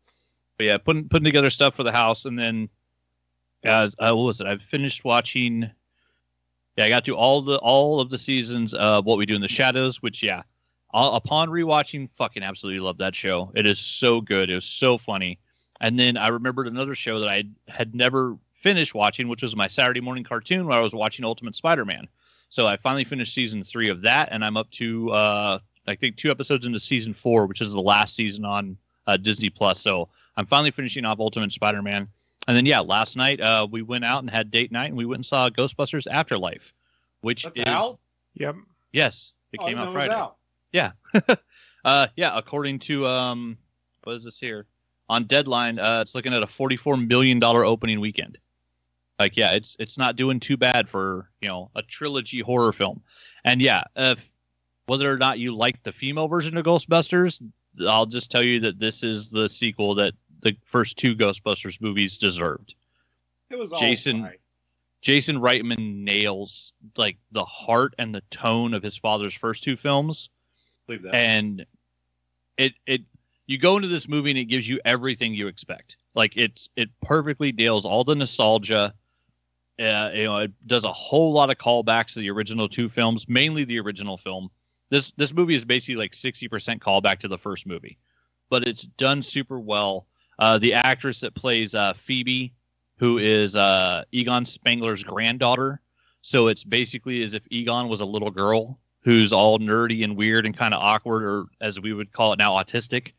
But 0.57 0.65
yeah, 0.65 0.77
putting 0.77 1.07
putting 1.07 1.25
together 1.25 1.49
stuff 1.49 1.75
for 1.75 1.83
the 1.83 1.91
house, 1.91 2.25
and 2.25 2.37
then 2.37 2.69
uh, 3.65 3.89
uh, 3.97 4.15
what 4.15 4.23
was 4.23 4.41
it? 4.41 4.47
I 4.47 4.57
finished 4.57 5.05
watching. 5.05 5.71
Yeah, 6.77 6.85
I 6.85 6.89
got 6.89 7.05
to 7.05 7.15
all 7.15 7.41
the 7.41 7.57
all 7.57 7.99
of 7.99 8.09
the 8.09 8.17
seasons 8.17 8.73
of 8.73 9.05
What 9.05 9.17
We 9.17 9.25
Do 9.25 9.35
in 9.35 9.41
the 9.41 9.47
Shadows, 9.47 10.01
which 10.01 10.23
yeah, 10.23 10.43
uh, 10.93 11.11
upon 11.13 11.49
rewatching, 11.49 12.09
fucking 12.17 12.43
absolutely 12.43 12.79
love 12.79 12.97
that 12.97 13.15
show. 13.15 13.51
It 13.55 13.65
is 13.65 13.79
so 13.79 14.21
good. 14.21 14.49
It 14.49 14.55
was 14.55 14.65
so 14.65 14.97
funny. 14.97 15.39
And 15.81 15.99
then 15.99 16.15
I 16.15 16.27
remembered 16.27 16.67
another 16.67 16.95
show 16.95 17.19
that 17.19 17.29
I 17.29 17.43
had 17.67 17.95
never 17.95 18.37
finished 18.53 18.93
watching, 18.93 19.27
which 19.27 19.41
was 19.41 19.55
my 19.55 19.67
Saturday 19.67 19.99
morning 19.99 20.23
cartoon 20.23 20.67
where 20.67 20.77
I 20.77 20.81
was 20.81 20.93
watching 20.93 21.25
Ultimate 21.25 21.55
Spider-Man. 21.55 22.07
So 22.49 22.67
I 22.67 22.77
finally 22.77 23.03
finished 23.03 23.33
season 23.33 23.63
three 23.63 23.89
of 23.89 24.01
that, 24.01 24.29
and 24.31 24.45
I'm 24.45 24.57
up 24.57 24.69
to 24.71 25.09
uh, 25.11 25.59
I 25.87 25.95
think 25.95 26.15
two 26.15 26.29
episodes 26.29 26.65
into 26.65 26.79
season 26.79 27.13
four, 27.13 27.47
which 27.47 27.61
is 27.61 27.71
the 27.71 27.81
last 27.81 28.15
season 28.15 28.45
on 28.45 28.77
uh, 29.07 29.17
Disney 29.17 29.49
Plus. 29.49 29.79
So 29.79 30.09
I'm 30.37 30.45
finally 30.45 30.71
finishing 30.71 31.05
off 31.05 31.19
Ultimate 31.19 31.51
Spider-Man. 31.51 32.07
And 32.47 32.57
then 32.57 32.65
yeah, 32.65 32.79
last 32.79 33.15
night 33.15 33.39
uh, 33.39 33.67
we 33.69 33.81
went 33.81 34.03
out 34.05 34.19
and 34.19 34.29
had 34.29 34.49
date 34.51 34.71
night, 34.71 34.87
and 34.87 34.97
we 34.97 35.05
went 35.05 35.19
and 35.19 35.25
saw 35.25 35.49
Ghostbusters 35.49 36.07
Afterlife, 36.09 36.73
which 37.21 37.43
That's 37.43 37.59
is 37.59 37.65
out? 37.65 37.99
Yep. 38.35 38.55
yes, 38.93 39.33
it 39.53 39.59
Oh, 39.61 39.67
came 39.67 39.77
out 39.77 39.85
know 39.85 39.91
it 39.91 39.95
was 39.95 40.05
Friday. 40.07 40.13
out. 40.13 40.37
Yeah. 40.71 40.91
uh, 41.85 42.07
yeah. 42.15 42.37
According 42.37 42.79
to 42.79 43.05
um, 43.05 43.57
what 44.03 44.15
is 44.15 44.23
this 44.23 44.39
here 44.39 44.65
on 45.09 45.25
Deadline? 45.25 45.77
Uh, 45.79 45.99
it's 46.01 46.15
looking 46.15 46.33
at 46.33 46.41
a 46.43 46.47
forty-four 46.47 46.97
million 46.97 47.39
dollar 47.39 47.63
opening 47.65 47.99
weekend. 47.99 48.37
Like, 49.19 49.37
yeah, 49.37 49.51
it's 49.51 49.75
it's 49.79 49.97
not 49.99 50.15
doing 50.15 50.39
too 50.39 50.57
bad 50.57 50.89
for 50.89 51.29
you 51.41 51.47
know 51.47 51.69
a 51.75 51.83
trilogy 51.83 52.39
horror 52.39 52.73
film. 52.73 53.01
And 53.43 53.61
yeah, 53.61 53.83
if 53.95 54.27
whether 54.87 55.11
or 55.11 55.17
not 55.17 55.37
you 55.37 55.55
like 55.55 55.83
the 55.83 55.91
female 55.91 56.27
version 56.27 56.57
of 56.57 56.65
Ghostbusters, 56.65 57.39
I'll 57.87 58.07
just 58.07 58.31
tell 58.31 58.41
you 58.43 58.59
that 58.61 58.79
this 58.79 59.03
is 59.03 59.29
the 59.29 59.47
sequel 59.47 59.93
that 59.95 60.13
the 60.41 60.55
first 60.65 60.97
two 60.97 61.15
Ghostbusters 61.15 61.81
movies 61.81 62.17
deserved. 62.17 62.75
It 63.49 63.57
was 63.57 63.73
all 63.73 63.79
Jason- 63.79 64.23
right. 64.23 64.39
Jason 65.01 65.37
Reitman 65.37 66.03
nails 66.03 66.73
like 66.95 67.17
the 67.31 67.43
heart 67.43 67.95
and 67.97 68.13
the 68.13 68.21
tone 68.29 68.75
of 68.75 68.83
his 68.83 68.95
father's 68.97 69.33
first 69.33 69.63
two 69.63 69.75
films 69.75 70.29
Believe 70.85 71.01
that. 71.01 71.15
and 71.15 71.65
it 72.57 72.73
it 72.85 73.01
you 73.47 73.57
go 73.57 73.75
into 73.77 73.87
this 73.87 74.07
movie 74.07 74.29
and 74.29 74.37
it 74.37 74.45
gives 74.45 74.69
you 74.69 74.79
everything 74.85 75.33
you 75.33 75.47
expect. 75.47 75.97
Like 76.13 76.37
it's 76.37 76.69
it 76.75 76.89
perfectly 77.01 77.51
deals 77.51 77.83
all 77.83 78.03
the 78.03 78.13
nostalgia. 78.15 78.93
Uh, 79.79 80.11
you 80.13 80.23
know, 80.25 80.37
it 80.37 80.51
does 80.67 80.83
a 80.83 80.93
whole 80.93 81.33
lot 81.33 81.49
of 81.49 81.57
callbacks 81.57 82.13
to 82.13 82.19
the 82.19 82.29
original 82.29 82.69
two 82.69 82.87
films, 82.87 83.27
mainly 83.27 83.63
the 83.63 83.79
original 83.79 84.17
film. 84.17 84.51
This 84.89 85.11
this 85.17 85.33
movie 85.33 85.55
is 85.55 85.65
basically 85.65 85.95
like 85.95 86.13
sixty 86.13 86.47
percent 86.47 86.79
callback 86.81 87.17
to 87.19 87.27
the 87.27 87.37
first 87.39 87.65
movie, 87.65 87.97
but 88.49 88.67
it's 88.67 88.83
done 88.83 89.23
super 89.23 89.59
well. 89.59 90.05
Uh, 90.41 90.57
the 90.57 90.73
actress 90.73 91.19
that 91.19 91.35
plays 91.35 91.75
uh, 91.75 91.93
Phoebe, 91.93 92.51
who 92.97 93.19
is 93.19 93.55
uh, 93.55 94.03
Egon 94.11 94.43
Spengler's 94.43 95.03
granddaughter, 95.03 95.79
so 96.21 96.47
it's 96.47 96.63
basically 96.63 97.21
as 97.21 97.35
if 97.35 97.43
Egon 97.51 97.87
was 97.89 98.01
a 98.01 98.05
little 98.05 98.31
girl 98.31 98.79
who's 99.03 99.31
all 99.31 99.59
nerdy 99.59 100.03
and 100.03 100.17
weird 100.17 100.47
and 100.47 100.57
kind 100.57 100.73
of 100.73 100.81
awkward, 100.81 101.23
or 101.23 101.45
as 101.61 101.79
we 101.79 101.93
would 101.93 102.11
call 102.11 102.33
it 102.33 102.39
now, 102.39 102.53
autistic. 102.53 103.11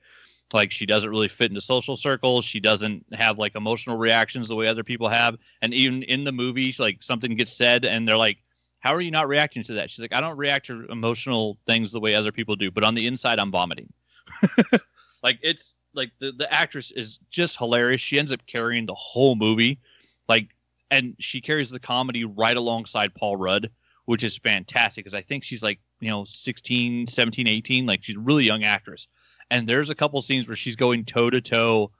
Like 0.52 0.72
she 0.72 0.84
doesn't 0.84 1.08
really 1.08 1.28
fit 1.28 1.52
into 1.52 1.60
social 1.60 1.96
circles. 1.96 2.44
She 2.44 2.58
doesn't 2.58 3.06
have 3.12 3.38
like 3.38 3.54
emotional 3.54 3.96
reactions 3.96 4.48
the 4.48 4.56
way 4.56 4.66
other 4.66 4.82
people 4.82 5.08
have. 5.08 5.38
And 5.62 5.72
even 5.72 6.02
in 6.02 6.24
the 6.24 6.32
movie, 6.32 6.74
like 6.80 7.04
something 7.04 7.36
gets 7.36 7.52
said 7.52 7.84
and 7.84 8.06
they're 8.06 8.16
like, 8.16 8.38
"How 8.80 8.92
are 8.94 9.00
you 9.00 9.12
not 9.12 9.28
reacting 9.28 9.62
to 9.62 9.74
that?" 9.74 9.90
She's 9.90 10.00
like, 10.00 10.12
"I 10.12 10.20
don't 10.20 10.36
react 10.36 10.66
to 10.66 10.86
emotional 10.90 11.56
things 11.66 11.92
the 11.92 12.00
way 12.00 12.16
other 12.16 12.32
people 12.32 12.56
do, 12.56 12.72
but 12.72 12.82
on 12.82 12.96
the 12.96 13.06
inside, 13.06 13.38
I'm 13.38 13.52
vomiting." 13.52 13.92
like 15.22 15.38
it's 15.40 15.72
like 15.94 16.10
the 16.18 16.32
the 16.32 16.52
actress 16.52 16.90
is 16.90 17.18
just 17.30 17.58
hilarious. 17.58 18.00
She 18.00 18.18
ends 18.18 18.32
up 18.32 18.40
carrying 18.46 18.86
the 18.86 18.94
whole 18.94 19.34
movie, 19.34 19.80
like, 20.28 20.48
and 20.90 21.14
she 21.18 21.40
carries 21.40 21.70
the 21.70 21.80
comedy 21.80 22.24
right 22.24 22.56
alongside 22.56 23.14
Paul 23.14 23.36
Rudd, 23.36 23.70
which 24.06 24.24
is 24.24 24.36
fantastic 24.36 25.04
because 25.04 25.14
I 25.14 25.22
think 25.22 25.44
she's 25.44 25.62
like 25.62 25.78
you 26.00 26.10
know 26.10 26.24
16, 26.26 27.06
17, 27.06 27.46
18, 27.46 27.86
like 27.86 28.04
she's 28.04 28.16
a 28.16 28.20
really 28.20 28.44
young 28.44 28.64
actress. 28.64 29.06
And 29.50 29.68
there's 29.68 29.90
a 29.90 29.94
couple 29.94 30.22
scenes 30.22 30.46
where 30.48 30.56
she's 30.56 30.76
going 30.76 31.04
toe 31.04 31.28
to 31.28 31.40
toe 31.40 31.90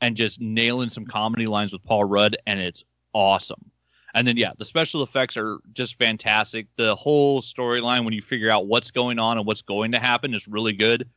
and 0.00 0.16
just 0.16 0.40
nailing 0.40 0.88
some 0.88 1.04
comedy 1.04 1.46
lines 1.46 1.72
with 1.72 1.82
Paul 1.84 2.04
Rudd, 2.04 2.36
and 2.46 2.60
it's 2.60 2.84
awesome. 3.12 3.70
And 4.14 4.28
then 4.28 4.36
yeah, 4.36 4.52
the 4.58 4.64
special 4.64 5.02
effects 5.02 5.36
are 5.36 5.58
just 5.72 5.96
fantastic. 5.98 6.66
The 6.76 6.94
whole 6.94 7.40
storyline 7.40 8.04
when 8.04 8.12
you 8.12 8.22
figure 8.22 8.50
out 8.50 8.66
what's 8.66 8.90
going 8.90 9.18
on 9.18 9.38
and 9.38 9.46
what's 9.46 9.62
going 9.62 9.92
to 9.92 9.98
happen 9.98 10.34
is 10.34 10.46
really 10.46 10.74
good. 10.74 11.08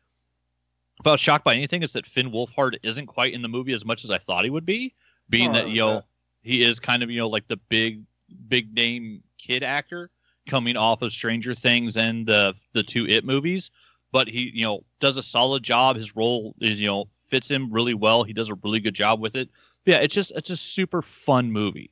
Was 1.03 1.19
shocked 1.19 1.43
by 1.43 1.55
anything, 1.55 1.83
is 1.83 1.93
that 1.93 2.07
Finn 2.07 2.31
Wolfhard 2.31 2.77
isn't 2.81 3.07
quite 3.07 3.33
in 3.33 3.41
the 3.41 3.49
movie 3.49 3.73
as 3.73 3.85
much 3.85 4.05
as 4.05 4.11
I 4.11 4.17
thought 4.17 4.43
he 4.45 4.49
would 4.49 4.65
be, 4.65 4.93
being 5.29 5.49
Oh, 5.51 5.53
that 5.53 5.69
you 5.69 5.81
know 5.81 6.03
he 6.41 6.63
is 6.63 6.79
kind 6.79 7.03
of 7.03 7.11
you 7.11 7.19
know 7.19 7.27
like 7.27 7.47
the 7.47 7.57
big 7.57 8.03
big 8.47 8.73
name 8.73 9.21
kid 9.37 9.61
actor 9.61 10.09
coming 10.47 10.77
off 10.77 11.01
of 11.01 11.11
Stranger 11.11 11.53
Things 11.53 11.97
and 11.97 12.25
the 12.25 12.55
the 12.73 12.83
two 12.83 13.05
It 13.07 13.25
movies. 13.25 13.71
But 14.11 14.29
he 14.29 14.51
you 14.53 14.63
know 14.63 14.83
does 14.99 15.17
a 15.17 15.23
solid 15.23 15.63
job. 15.63 15.97
His 15.97 16.15
role 16.15 16.55
is 16.61 16.79
you 16.79 16.87
know 16.87 17.05
fits 17.29 17.51
him 17.51 17.71
really 17.71 17.93
well. 17.93 18.23
He 18.23 18.33
does 18.33 18.49
a 18.49 18.55
really 18.63 18.79
good 18.79 18.95
job 18.95 19.19
with 19.19 19.35
it. 19.35 19.49
yeah, 19.85 19.97
it's 19.97 20.15
just 20.15 20.31
it's 20.31 20.49
a 20.49 20.57
super 20.57 21.01
fun 21.01 21.51
movie. 21.51 21.91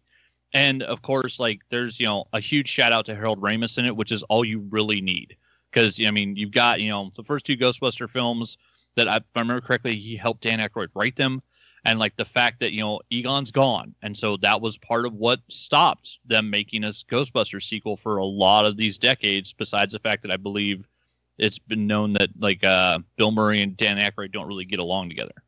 And 0.54 0.84
of 0.84 1.02
course, 1.02 1.40
like 1.40 1.60
there's 1.70 2.00
you 2.00 2.06
know 2.06 2.26
a 2.32 2.40
huge 2.40 2.70
shout 2.70 2.94
out 2.94 3.06
to 3.08 3.16
Harold 3.16 3.42
Ramis 3.42 3.78
in 3.78 3.86
it, 3.86 3.96
which 3.98 4.12
is 4.12 4.24
all 4.24 4.46
you 4.46 4.60
really 4.70 5.02
need. 5.02 5.36
Because 5.72 6.00
I 6.06 6.12
mean, 6.12 6.36
you've 6.38 6.52
got 6.52 6.80
you 6.80 6.90
know 6.90 7.12
the 7.18 7.24
first 7.24 7.46
two 7.46 7.58
Ghostbuster 7.58 8.10
films 8.10 8.58
that 8.96 9.08
I, 9.08 9.18
I 9.36 9.40
remember 9.40 9.62
correctly, 9.62 9.96
he 9.96 10.16
helped 10.16 10.42
Dan 10.42 10.60
Aykroyd 10.60 10.90
write 10.94 11.16
them, 11.16 11.42
and 11.86 12.00
like 12.00 12.16
the 12.16 12.26
fact 12.26 12.60
that 12.60 12.74
you 12.74 12.82
know 12.82 13.02
Egon's 13.10 13.52
gone, 13.52 13.96
and 14.02 14.16
so 14.18 14.38
that 14.38 14.62
was 14.62 14.78
part 14.78 15.06
of 15.06 15.14
what 15.14 15.40
stopped 15.50 16.20
them 16.26 16.50
making 16.50 16.84
a 16.84 16.90
Ghostbusters 16.90 17.64
sequel 17.64 17.98
for 17.98 18.18
a 18.18 18.26
lot 18.26 18.66
of 18.66 18.78
these 18.78 18.98
decades. 18.98 19.54
Besides 19.54 19.94
the 19.94 20.00
fact 20.00 20.22
that 20.24 20.32
I 20.32 20.38
believe 20.38 20.88
it's 21.38 21.60
been 21.60 21.88
known 21.88 22.14
that 22.14 22.30
like 22.40 22.64
uh, 22.64 23.00
Bill 23.16 23.32
Murray 23.32 23.62
and 23.62 23.76
Dan 23.76 23.98
Aykroyd 23.98 24.32
don't 24.32 24.48
really 24.48 24.66
get 24.66 24.80
along 24.80 25.10
together. 25.10 25.44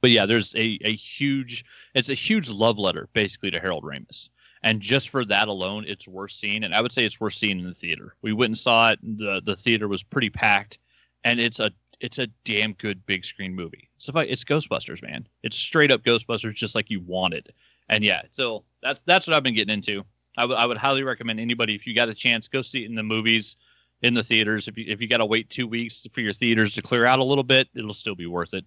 But 0.00 0.10
yeah, 0.10 0.26
there's 0.26 0.54
a, 0.54 0.78
a 0.82 0.94
huge 0.94 1.64
it's 1.94 2.08
a 2.08 2.14
huge 2.14 2.50
love 2.50 2.78
letter 2.78 3.08
basically 3.12 3.50
to 3.50 3.60
Harold 3.60 3.84
Ramis. 3.84 4.28
And 4.62 4.80
just 4.80 5.10
for 5.10 5.24
that 5.24 5.46
alone, 5.46 5.84
it's 5.86 6.08
worth 6.08 6.32
seeing. 6.32 6.64
And 6.64 6.74
I 6.74 6.80
would 6.80 6.92
say 6.92 7.04
it's 7.04 7.20
worth 7.20 7.34
seeing 7.34 7.60
in 7.60 7.66
the 7.66 7.74
theater. 7.74 8.16
We 8.22 8.32
went 8.32 8.50
and 8.50 8.58
saw 8.58 8.90
it. 8.90 8.98
The 9.02 9.40
the 9.44 9.56
theater 9.56 9.86
was 9.88 10.02
pretty 10.02 10.30
packed, 10.30 10.78
and 11.24 11.40
it's 11.40 11.60
a 11.60 11.70
it's 12.00 12.18
a 12.18 12.28
damn 12.44 12.72
good 12.74 13.04
big 13.06 13.24
screen 13.24 13.54
movie. 13.54 13.88
It's 13.96 14.08
about 14.08 14.28
it's 14.28 14.44
Ghostbusters, 14.44 15.02
man. 15.02 15.26
It's 15.42 15.56
straight 15.56 15.90
up 15.90 16.02
Ghostbusters, 16.02 16.54
just 16.54 16.74
like 16.74 16.90
you 16.90 17.00
wanted. 17.00 17.52
And 17.88 18.04
yeah, 18.04 18.22
so 18.30 18.64
that's 18.82 19.00
that's 19.06 19.26
what 19.26 19.34
I've 19.34 19.42
been 19.42 19.54
getting 19.54 19.74
into. 19.74 20.04
I 20.36 20.44
would 20.44 20.56
I 20.56 20.66
would 20.66 20.76
highly 20.76 21.02
recommend 21.02 21.40
anybody 21.40 21.74
if 21.74 21.86
you 21.86 21.94
got 21.94 22.08
a 22.08 22.14
chance, 22.14 22.48
go 22.48 22.62
see 22.62 22.84
it 22.84 22.88
in 22.88 22.94
the 22.94 23.02
movies, 23.02 23.56
in 24.02 24.14
the 24.14 24.22
theaters. 24.22 24.68
If 24.68 24.76
you 24.78 24.84
if 24.86 25.00
you 25.00 25.08
got 25.08 25.18
to 25.18 25.26
wait 25.26 25.50
two 25.50 25.66
weeks 25.66 26.06
for 26.12 26.20
your 26.20 26.32
theaters 26.32 26.74
to 26.74 26.82
clear 26.82 27.04
out 27.04 27.18
a 27.18 27.24
little 27.24 27.44
bit, 27.44 27.68
it'll 27.74 27.94
still 27.94 28.14
be 28.14 28.26
worth 28.26 28.54
it. 28.54 28.64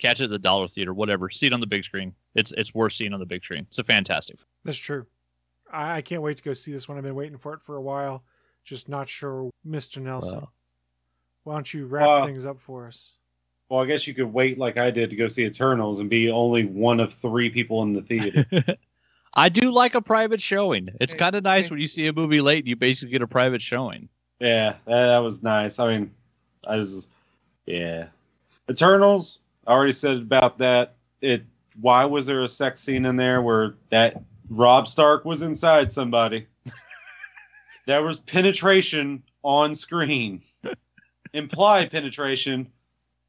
Catch 0.00 0.20
it 0.20 0.24
at 0.24 0.30
the 0.30 0.38
dollar 0.38 0.68
theater, 0.68 0.92
whatever. 0.92 1.30
See 1.30 1.46
it 1.46 1.52
on 1.52 1.60
the 1.60 1.66
big 1.66 1.84
screen. 1.84 2.14
It's 2.34 2.52
it's 2.52 2.74
worth 2.74 2.92
seeing 2.92 3.12
on 3.12 3.20
the 3.20 3.26
big 3.26 3.44
screen. 3.44 3.66
It's 3.68 3.78
a 3.78 3.84
fantastic. 3.84 4.38
That's 4.64 4.78
true. 4.78 5.06
I, 5.72 5.96
I 5.98 6.02
can't 6.02 6.22
wait 6.22 6.36
to 6.38 6.42
go 6.42 6.52
see 6.52 6.72
this 6.72 6.88
one. 6.88 6.98
I've 6.98 7.04
been 7.04 7.14
waiting 7.14 7.38
for 7.38 7.54
it 7.54 7.62
for 7.62 7.76
a 7.76 7.82
while. 7.82 8.24
Just 8.64 8.88
not 8.88 9.08
sure, 9.08 9.50
Mr. 9.66 10.00
Nelson. 10.00 10.38
Well. 10.38 10.52
Why 11.44 11.54
don't 11.54 11.72
you 11.74 11.86
wrap 11.86 12.06
Uh, 12.08 12.26
things 12.26 12.46
up 12.46 12.58
for 12.60 12.86
us? 12.86 13.12
Well, 13.68 13.80
I 13.82 13.86
guess 13.86 14.06
you 14.06 14.14
could 14.14 14.32
wait 14.32 14.58
like 14.58 14.76
I 14.76 14.90
did 14.90 15.10
to 15.10 15.16
go 15.16 15.28
see 15.28 15.44
Eternals 15.44 15.98
and 15.98 16.10
be 16.10 16.30
only 16.30 16.64
one 16.64 17.00
of 17.00 17.12
three 17.14 17.48
people 17.50 17.82
in 17.82 17.92
the 17.92 18.02
theater. 18.02 18.46
I 19.34 19.48
do 19.48 19.70
like 19.72 19.94
a 19.94 20.02
private 20.02 20.40
showing. 20.40 20.90
It's 21.00 21.12
Hey, 21.12 21.18
kind 21.18 21.34
of 21.34 21.42
nice 21.42 21.64
hey. 21.64 21.70
when 21.70 21.80
you 21.80 21.88
see 21.88 22.06
a 22.06 22.12
movie 22.12 22.40
late 22.40 22.58
and 22.60 22.68
you 22.68 22.76
basically 22.76 23.10
get 23.12 23.22
a 23.22 23.26
private 23.26 23.62
showing. 23.62 24.08
yeah, 24.40 24.74
that, 24.86 25.04
that 25.06 25.18
was 25.18 25.42
nice. 25.42 25.78
I 25.78 25.88
mean, 25.98 26.10
I 26.66 26.76
was, 26.76 27.08
yeah. 27.66 28.06
Eternals. 28.70 29.40
I 29.66 29.72
already 29.72 29.92
said 29.92 30.18
about 30.18 30.58
that. 30.58 30.94
It. 31.20 31.44
Why 31.80 32.04
was 32.04 32.26
there 32.26 32.42
a 32.42 32.48
sex 32.48 32.80
scene 32.82 33.04
in 33.06 33.16
there 33.16 33.42
where 33.42 33.74
that 33.90 34.22
Robb 34.48 34.86
Stark 34.86 35.24
was 35.24 35.42
inside 35.42 35.92
somebody? 35.92 36.46
there 37.86 38.02
was 38.04 38.20
penetration 38.20 39.22
on 39.42 39.74
screen, 39.74 40.42
implied 41.34 41.90
penetration, 41.90 42.70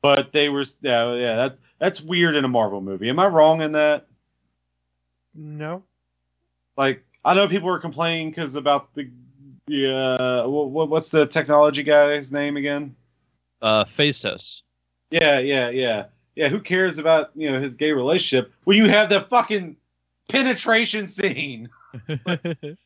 but 0.01 0.31
they 0.31 0.47
were. 0.49 0.63
Yeah, 0.81 1.13
yeah. 1.15 1.35
That 1.35 1.57
that's 1.79 2.01
weird 2.01 2.35
in 2.35 2.45
a 2.45 2.47
Marvel 2.47 2.81
movie. 2.81 3.09
Am 3.09 3.19
I 3.19 3.27
wrong 3.27 3.61
in 3.61 3.73
that? 3.73 4.07
No. 5.33 5.83
like 6.77 7.03
I 7.25 7.33
know 7.33 7.47
people 7.47 7.67
were 7.67 7.79
complaining 7.79 8.29
because 8.29 8.55
about 8.55 8.93
the 8.93 9.09
the 9.67 9.93
uh, 9.93 10.47
what, 10.47 10.89
what's 10.89 11.09
the 11.09 11.25
technology 11.25 11.83
guy's 11.83 12.31
name 12.31 12.55
again? 12.55 12.95
Uh, 13.61 13.83
Phastos. 13.83 14.61
Yeah, 15.11 15.39
yeah, 15.39 15.69
yeah, 15.69 16.05
yeah. 16.35 16.49
Who 16.49 16.59
cares 16.59 16.97
about 16.97 17.31
you 17.35 17.51
know 17.51 17.59
his 17.61 17.75
gay 17.75 17.91
relationship 17.91 18.53
when 18.63 18.77
you 18.77 18.87
have 18.89 19.09
the 19.09 19.21
fucking 19.21 19.75
penetration 20.29 21.07
scene? 21.07 21.69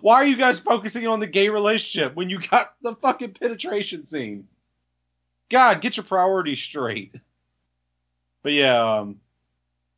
Why 0.00 0.16
are 0.16 0.26
you 0.26 0.36
guys 0.36 0.58
focusing 0.58 1.06
on 1.06 1.20
the 1.20 1.26
gay 1.26 1.48
relationship 1.48 2.14
when 2.14 2.30
you 2.30 2.40
got 2.40 2.74
the 2.82 2.94
fucking 2.96 3.34
penetration 3.34 4.04
scene? 4.04 4.46
God, 5.50 5.80
get 5.80 5.96
your 5.96 6.04
priorities 6.04 6.60
straight. 6.60 7.14
But 8.42 8.52
yeah, 8.52 8.98
um, 8.98 9.20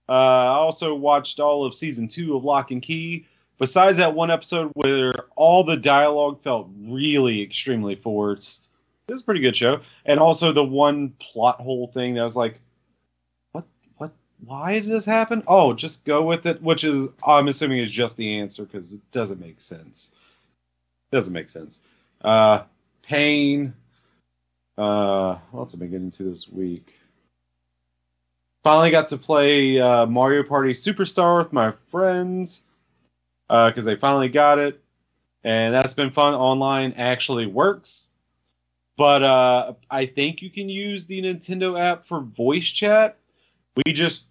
uh, 0.09 0.13
I 0.13 0.55
also 0.57 0.95
watched 0.95 1.41
all 1.41 1.65
of 1.65 1.75
season 1.75 2.09
two 2.09 2.37
of 2.37 2.45
Locke 2.45 2.71
and 2.71 2.83
Key. 2.83 3.27
Besides 3.59 3.99
that 3.99 4.15
one 4.15 4.31
episode 4.31 4.71
where 4.75 5.13
all 5.37 5.65
the 5.65 5.77
dialogue 5.77 6.43
felt 6.43 6.69
really 6.81 7.43
extremely 7.43 7.95
forced, 7.95 8.71
it 9.07 9.13
was 9.13 9.23
a 9.23 9.25
pretty 9.25 9.41
good 9.41 9.57
show. 9.57 9.81
And 10.07 10.19
also 10.19 10.53
the 10.53 10.65
one 10.65 11.11
plot 11.19 11.61
hole 11.61 11.89
thing 11.89 12.15
that 12.15 12.23
was 12.23 12.37
like, 12.37 12.61
why 14.45 14.75
did 14.81 14.89
this 14.89 15.05
happen? 15.05 15.43
Oh, 15.47 15.73
just 15.73 16.05
go 16.05 16.23
with 16.23 16.47
it, 16.47 16.63
which 16.63 16.85
is 16.85 17.09
I'm 17.27 17.49
assuming 17.49 17.79
is 17.79 17.91
just 17.91 18.17
the 18.17 18.39
answer 18.39 18.65
because 18.65 18.93
it 18.93 19.01
doesn't 19.13 19.41
make 19.41 19.61
sense. 19.61 20.13
It 21.11 21.17
doesn't 21.17 21.33
make 21.33 21.49
sense. 21.49 21.81
Uh, 22.23 22.63
pain. 23.03 23.75
Uh, 24.79 25.37
what 25.51 25.61
else 25.61 25.73
have 25.73 25.81
I 25.81 25.85
been 25.85 25.91
getting 25.91 26.07
into 26.07 26.25
this 26.25 26.49
week? 26.49 26.95
Finally 28.63 28.91
got 28.91 29.09
to 29.09 29.17
play 29.17 29.81
uh, 29.81 30.07
Mario 30.07 30.43
Party 30.43 30.73
Superstar 30.73 31.39
with 31.39 31.53
my 31.53 31.73
friends 31.87 32.63
because 33.49 33.85
they 33.85 33.97
finally 33.97 34.29
got 34.29 34.59
it, 34.59 34.81
and 35.45 35.75
that's 35.75 35.95
been 35.95 36.11
fun. 36.11 36.35
Online 36.35 36.93
actually 36.93 37.47
works, 37.47 38.09
but 38.97 39.23
uh, 39.23 39.73
I 39.91 40.07
think 40.07 40.41
you 40.41 40.51
can 40.51 40.69
use 40.69 41.07
the 41.07 41.21
Nintendo 41.23 41.79
app 41.81 42.07
for 42.07 42.21
voice 42.21 42.69
chat. 42.69 43.17
We 43.75 43.93
just 43.93 44.27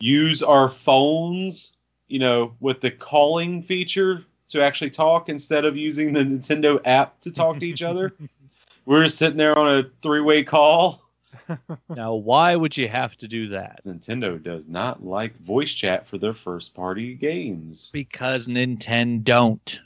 use 0.00 0.42
our 0.42 0.68
phones, 0.68 1.76
you 2.08 2.18
know, 2.18 2.54
with 2.60 2.80
the 2.80 2.90
calling 2.90 3.62
feature 3.62 4.24
to 4.48 4.62
actually 4.62 4.90
talk 4.90 5.28
instead 5.28 5.64
of 5.64 5.76
using 5.76 6.12
the 6.12 6.20
Nintendo 6.20 6.80
app 6.84 7.20
to 7.20 7.32
talk 7.32 7.58
to 7.58 7.66
each 7.66 7.82
other. 7.82 8.14
We're 8.86 9.04
just 9.04 9.18
sitting 9.18 9.36
there 9.36 9.58
on 9.58 9.78
a 9.78 9.90
three-way 10.02 10.44
call. 10.44 11.02
now, 11.88 12.14
why 12.14 12.54
would 12.54 12.76
you 12.76 12.88
have 12.88 13.16
to 13.16 13.28
do 13.28 13.48
that? 13.48 13.80
Nintendo 13.84 14.40
does 14.42 14.68
not 14.68 15.04
like 15.04 15.36
voice 15.40 15.74
chat 15.74 16.06
for 16.06 16.18
their 16.18 16.34
first 16.34 16.74
party 16.74 17.14
games. 17.14 17.90
Because 17.92 18.46
Nintendo 18.46 19.24
don't. 19.24 19.80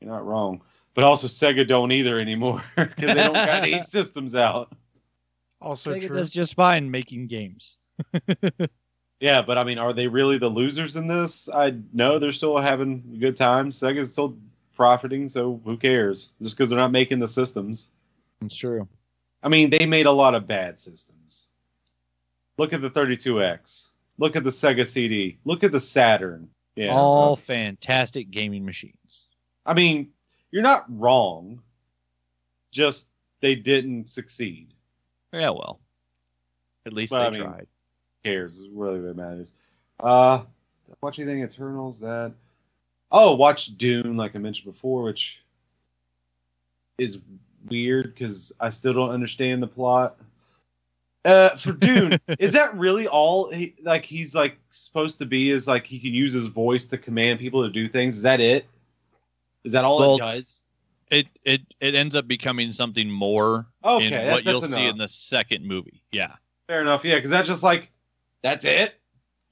You're 0.00 0.10
not 0.10 0.24
wrong. 0.24 0.62
But 0.94 1.02
also 1.02 1.26
Sega 1.26 1.66
don't 1.66 1.90
either 1.90 2.20
anymore 2.20 2.62
because 2.76 3.08
they 3.08 3.14
don't 3.14 3.34
got 3.34 3.48
any 3.48 3.80
systems 3.80 4.36
out. 4.36 4.72
Also 5.60 5.94
Sega 5.94 6.06
true. 6.06 6.16
does 6.16 6.30
just 6.30 6.54
fine 6.54 6.90
making 6.90 7.26
games. 7.26 7.78
Yeah, 9.20 9.40
but 9.42 9.56
I 9.56 9.64
mean, 9.64 9.78
are 9.78 9.92
they 9.92 10.06
really 10.06 10.38
the 10.38 10.48
losers 10.48 10.96
in 10.96 11.06
this? 11.06 11.48
I 11.48 11.74
know 11.92 12.18
they're 12.18 12.32
still 12.32 12.58
having 12.58 13.02
a 13.14 13.18
good 13.18 13.36
time. 13.36 13.70
Sega's 13.70 14.12
still 14.12 14.36
profiting, 14.76 15.28
so 15.28 15.60
who 15.64 15.76
cares? 15.76 16.32
Just 16.42 16.56
because 16.56 16.68
they're 16.68 16.78
not 16.78 16.90
making 16.92 17.20
the 17.20 17.28
systems. 17.28 17.88
It's 18.42 18.56
true. 18.56 18.86
I 19.42 19.48
mean, 19.48 19.70
they 19.70 19.86
made 19.86 20.06
a 20.06 20.12
lot 20.12 20.34
of 20.34 20.46
bad 20.46 20.78
systems. 20.80 21.46
Look 22.58 22.72
at 22.72 22.82
the 22.82 22.90
32X. 22.90 23.90
Look 24.18 24.36
at 24.36 24.44
the 24.44 24.50
Sega 24.50 24.86
CD. 24.86 25.38
Look 25.44 25.64
at 25.64 25.72
the 25.72 25.80
Saturn. 25.80 26.48
Yeah. 26.76 26.88
All 26.92 27.36
so- 27.36 27.42
fantastic 27.42 28.30
gaming 28.30 28.64
machines. 28.64 29.26
I 29.64 29.74
mean, 29.74 30.10
you're 30.50 30.62
not 30.62 30.84
wrong. 30.88 31.62
Just 32.72 33.08
they 33.40 33.54
didn't 33.54 34.10
succeed. 34.10 34.68
Yeah, 35.32 35.50
well, 35.50 35.80
at 36.84 36.92
least 36.92 37.12
Well, 37.12 37.22
they 37.22 37.26
I 37.28 37.30
mean- 37.30 37.40
tried. 37.48 37.66
Cares? 38.24 38.60
It 38.62 38.70
really 38.72 39.00
what 39.00 39.16
matters. 39.16 39.52
Uh, 40.00 40.42
watch 41.00 41.18
anything 41.18 41.42
Eternals 41.42 42.00
that. 42.00 42.32
Oh, 43.12 43.34
watch 43.34 43.76
Dune, 43.76 44.16
like 44.16 44.34
I 44.34 44.38
mentioned 44.38 44.72
before, 44.72 45.02
which 45.04 45.40
is 46.98 47.18
weird 47.68 48.14
because 48.14 48.52
I 48.58 48.70
still 48.70 48.92
don't 48.92 49.10
understand 49.10 49.62
the 49.62 49.66
plot. 49.66 50.16
Uh, 51.24 51.56
for 51.56 51.72
Dune, 51.72 52.18
is 52.38 52.52
that 52.52 52.74
really 52.76 53.06
all? 53.08 53.50
He, 53.50 53.74
like 53.82 54.04
he's 54.04 54.34
like 54.34 54.58
supposed 54.70 55.18
to 55.18 55.26
be? 55.26 55.50
Is 55.50 55.68
like 55.68 55.86
he 55.86 55.98
can 55.98 56.12
use 56.12 56.32
his 56.32 56.46
voice 56.48 56.86
to 56.88 56.98
command 56.98 57.38
people 57.38 57.62
to 57.62 57.70
do 57.70 57.88
things? 57.88 58.16
Is 58.16 58.22
that 58.22 58.40
it? 58.40 58.66
Is 59.64 59.72
that 59.72 59.84
all 59.84 59.98
Well, 59.98 60.16
it 60.16 60.18
does? 60.18 60.64
It 61.10 61.26
it 61.44 61.60
it 61.80 61.94
ends 61.94 62.16
up 62.16 62.26
becoming 62.26 62.72
something 62.72 63.10
more 63.10 63.66
Okay, 63.84 64.06
in 64.06 64.10
that- 64.12 64.32
what 64.32 64.44
you'll 64.44 64.60
that's 64.60 64.72
see 64.72 64.86
in 64.86 64.98
the 64.98 65.08
second 65.08 65.64
movie. 65.66 66.02
Yeah. 66.12 66.34
Fair 66.66 66.80
enough. 66.80 67.04
Yeah, 67.04 67.16
because 67.16 67.30
that's 67.30 67.48
just 67.48 67.62
like 67.62 67.90
that's 68.44 68.64
it. 68.64 68.94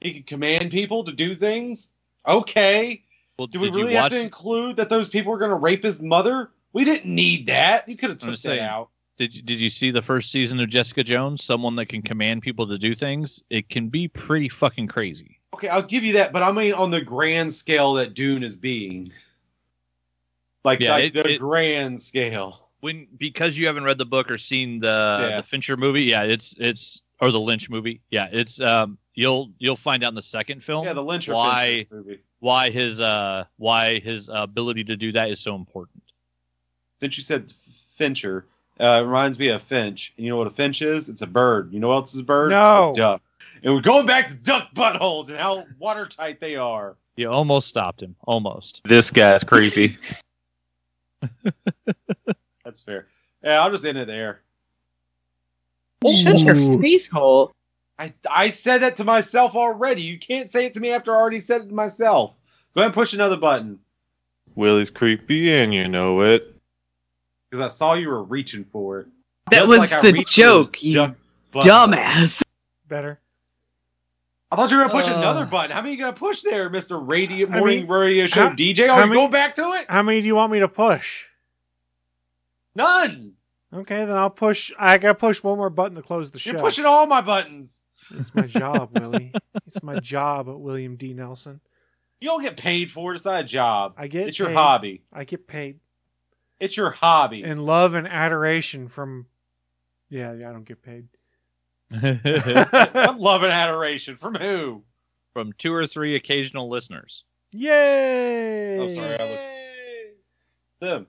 He 0.01 0.13
can 0.13 0.23
command 0.25 0.71
people 0.71 1.03
to 1.05 1.13
do 1.13 1.35
things. 1.35 1.91
Okay. 2.27 3.03
Well, 3.39 3.47
Do 3.49 3.59
we 3.59 3.71
really 3.71 3.95
have 3.95 4.05
watch? 4.05 4.13
to 4.13 4.21
include 4.21 4.77
that 4.77 4.91
those 4.91 5.09
people 5.09 5.33
were 5.33 5.39
going 5.39 5.51
to 5.51 5.57
rape 5.57 5.83
his 5.83 6.01
mother? 6.01 6.51
We 6.73 6.85
didn't 6.85 7.13
need 7.13 7.47
that. 7.47 7.89
You 7.89 7.97
could 7.97 8.11
have 8.11 8.19
took 8.19 8.31
that 8.31 8.37
saying. 8.37 8.61
out. 8.61 8.91
Did 9.19 9.35
you, 9.35 9.43
did 9.43 9.61
you 9.61 9.71
see 9.71 9.91
the 9.91 10.03
first 10.03 10.31
season 10.31 10.61
of 10.61 10.69
Jessica 10.69 11.03
Jones? 11.05 11.43
Someone 11.43 11.75
that 11.77 11.87
can 11.87 12.03
command 12.03 12.43
people 12.43 12.67
to 12.69 12.79
do 12.79 12.95
things. 12.95 13.43
It 13.51 13.69
can 13.69 13.89
be 13.89 14.09
pretty 14.09 14.49
fucking 14.49 14.87
crazy. 14.89 15.39
Okay, 15.55 15.69
I'll 15.69 15.83
give 15.83 16.03
you 16.05 16.13
that, 16.15 16.33
but 16.33 16.43
I 16.43 16.51
mean 16.53 16.73
on 16.75 16.91
the 16.91 17.01
grand 17.01 17.53
scale 17.53 17.93
that 17.95 18.15
Dune 18.15 18.43
is 18.43 18.57
being, 18.57 19.13
like, 20.65 20.81
Yeah, 20.81 20.93
like 20.93 21.05
it- 21.05 21.15
the 21.15 21.31
it- 21.33 21.39
grand 21.41 22.01
scale. 22.01 22.69
When 22.81 23.07
because 23.17 23.57
you 23.57 23.67
haven't 23.67 23.85
read 23.85 23.99
the 23.99 24.07
book 24.07 24.31
or 24.31 24.39
seen 24.39 24.81
the 24.81 25.29
Yeah. 25.31 25.37
the 25.39 25.43
Fincher 25.45 25.77
movie, 25.77 26.03
yeah, 26.05 26.25
it's 26.25 26.55
it's 26.59 27.01
or 27.23 27.31
the 27.31 27.41
Lynch 27.41 27.71
movie, 27.71 28.01
yeah, 28.11 28.29
it's 28.31 28.61
um 28.61 28.99
you'll 29.15 29.51
you'll 29.59 29.77
find 29.77 30.05
out 30.05 30.09
in 30.09 30.15
the 30.15 30.23
second 30.23 30.63
film 30.63 30.85
Yeah, 30.85 30.93
the 30.93 31.03
Lynch 31.05 31.29
why 31.29 31.87
movie. 31.91 32.19
why 32.41 32.69
his 32.69 33.01
uh 33.01 33.45
why 33.57 34.01
his 34.01 34.29
ability 34.33 34.85
to 34.85 34.97
do 34.97 35.13
that 35.13 35.31
is 35.31 35.41
so 35.41 35.55
important. 35.55 36.03
Since 37.01 37.17
you 37.17 37.23
said 37.23 37.53
Fincher, 37.97 38.45
uh, 38.81 39.01
it 39.03 39.07
reminds 39.07 39.39
me 39.39 39.49
of 39.49 39.63
Finch. 39.63 40.13
And 40.17 40.27
you 40.27 40.31
know 40.33 40.37
what 40.37 40.47
a 40.47 40.51
finch 40.51 40.83
is? 40.83 41.09
It's 41.09 41.23
a 41.23 41.27
bird. 41.27 41.73
You 41.73 41.79
know 41.81 41.89
what 41.89 41.95
else 41.95 42.15
is 42.15 42.21
a 42.21 42.25
bird? 42.25 42.51
No. 42.51 42.93
A 42.93 42.95
duck. 42.95 43.23
And 43.63 43.75
we're 43.75 43.81
going 43.81 44.07
back 44.07 44.29
to 44.29 44.35
duck 44.35 44.69
buttholes 44.75 45.29
and 45.29 45.39
how 45.39 45.65
watertight 45.79 46.41
they 46.41 46.57
are. 46.57 46.97
You 47.17 47.31
almost 47.31 47.69
stopped 47.69 48.03
him, 48.03 48.17
almost. 48.25 48.81
This 48.85 49.11
guy's 49.11 49.45
creepy. 49.45 49.99
That's 52.65 52.81
fair. 52.81 53.07
Yeah, 53.45 53.63
I'll 53.63 53.71
just 53.71 53.85
end 53.85 53.99
it 53.99 54.07
there. 54.07 54.41
Shut 56.11 56.41
your 56.41 56.81
face 56.81 57.09
hole. 57.09 57.53
I, 57.99 58.13
I 58.31 58.49
said 58.49 58.79
that 58.79 58.97
to 58.97 59.05
myself 59.05 59.55
already. 59.55 60.03
You 60.03 60.19
can't 60.19 60.51
say 60.51 60.67
it 60.67 60.75
to 60.75 60.81
me 60.81 60.91
after 60.93 61.15
I 61.15 61.19
already 61.21 61.41
said 61.41 61.63
it 61.63 61.69
to 61.69 61.75
myself. 61.75 62.35
Go 62.75 62.81
ahead 62.81 62.87
and 62.89 62.95
push 62.95 63.13
another 63.13 63.37
button. 63.37 63.79
Willie's 64.55 64.91
creepy, 64.91 65.53
and 65.53 65.73
you 65.73 65.89
know 65.89 66.21
it. 66.23 66.55
Because 67.51 67.63
I 67.65 67.69
saw 67.69 67.95
you 67.95 68.09
were 68.09 68.23
reaching 68.25 68.65
for 68.65 69.01
it. 69.01 69.07
That 69.51 69.61
Just 69.67 69.69
was 69.71 69.91
like 69.93 70.03
the 70.03 70.25
joke, 70.27 70.83
you 70.83 70.93
duck 70.95 71.15
buttons. 71.53 71.71
dumbass. 71.73 72.43
Better. 72.89 73.21
I 74.51 74.57
thought 74.57 74.71
you 74.71 74.77
were 74.79 74.85
going 74.85 74.97
to 75.03 75.09
push 75.09 75.15
Uh. 75.15 75.19
another 75.19 75.47
button. 75.47 75.71
How 75.71 75.81
many 75.83 75.91
are 75.91 75.97
you 75.97 76.03
going 76.03 76.13
to 76.15 76.19
push 76.19 76.43
there, 76.43 76.69
Mr. 76.71 77.01
Radio 77.07 77.47
I 77.49 77.59
Morning 77.59 77.81
mean, 77.81 77.89
Radio 77.89 78.27
Show 78.27 78.49
how- 78.49 78.55
DJ? 78.55 78.87
how 78.89 78.95
Are 78.95 79.01
you 79.03 79.07
many- 79.09 79.21
going 79.21 79.31
back 79.33 79.55
to 79.57 79.63
it? 79.73 79.87
How 79.89 80.03
many 80.03 80.21
do 80.21 80.27
you 80.27 80.35
want 80.35 80.53
me 80.53 80.61
to 80.61 80.69
push? 80.69 81.27
None. 82.75 83.33
Okay, 83.73 84.05
then 84.05 84.17
I'll 84.17 84.31
push. 84.31 84.73
I 84.79 84.99
gotta 84.99 85.15
push 85.15 85.43
one 85.43 85.57
more 85.57 85.71
button 85.71 85.97
to 85.97 86.03
close 86.03 86.31
the 86.31 86.39
show. 86.39 86.53
You're 86.53 86.61
pushing 86.61 86.85
all 86.85 87.07
my 87.07 87.21
buttons. 87.21 87.85
It's 88.11 88.35
my 88.35 88.47
job, 88.47 88.91
Willie. 88.99 89.33
It's 89.67 89.83
my 89.83 89.99
job, 89.99 90.49
William 90.49 90.97
D. 90.97 91.15
Nelson. 91.15 91.61
You 92.21 92.29
don't 92.29 92.43
get 92.43 92.57
paid 92.57 92.91
for 92.91 93.13
it. 93.13 93.17
It's 93.17 93.25
not 93.25 93.41
a 93.41 93.45
job. 93.45 93.95
I 93.97 94.07
get 94.07 94.29
It's 94.29 94.39
your 94.39 94.51
hobby. 94.51 95.03
I 95.13 95.25
get 95.25 95.49
paid 95.49 95.81
It's 96.61 96.77
your 96.77 96.91
hobby. 96.91 97.43
And 97.43 97.65
love 97.65 97.95
and 97.95 98.07
adoration 98.07 98.89
from. 98.89 99.27
Yeah, 100.09 100.35
yeah, 100.35 100.51
I 100.51 100.53
don't 100.53 100.65
get 100.65 100.83
paid. 100.83 101.09
Love 101.93 103.43
and 103.43 103.53
adoration 103.53 104.17
from 104.17 104.35
who? 104.35 104.83
From 105.33 105.53
two 105.55 105.75
or 105.75 105.87
three 105.87 106.17
occasional 106.17 106.69
listeners. 106.69 107.25
Yay! 107.53 108.77
I'm 108.77 108.83
oh, 108.83 108.89
sorry. 108.91 109.19
I 109.19 109.31
looked. 109.31 109.43
Them. 110.81 111.07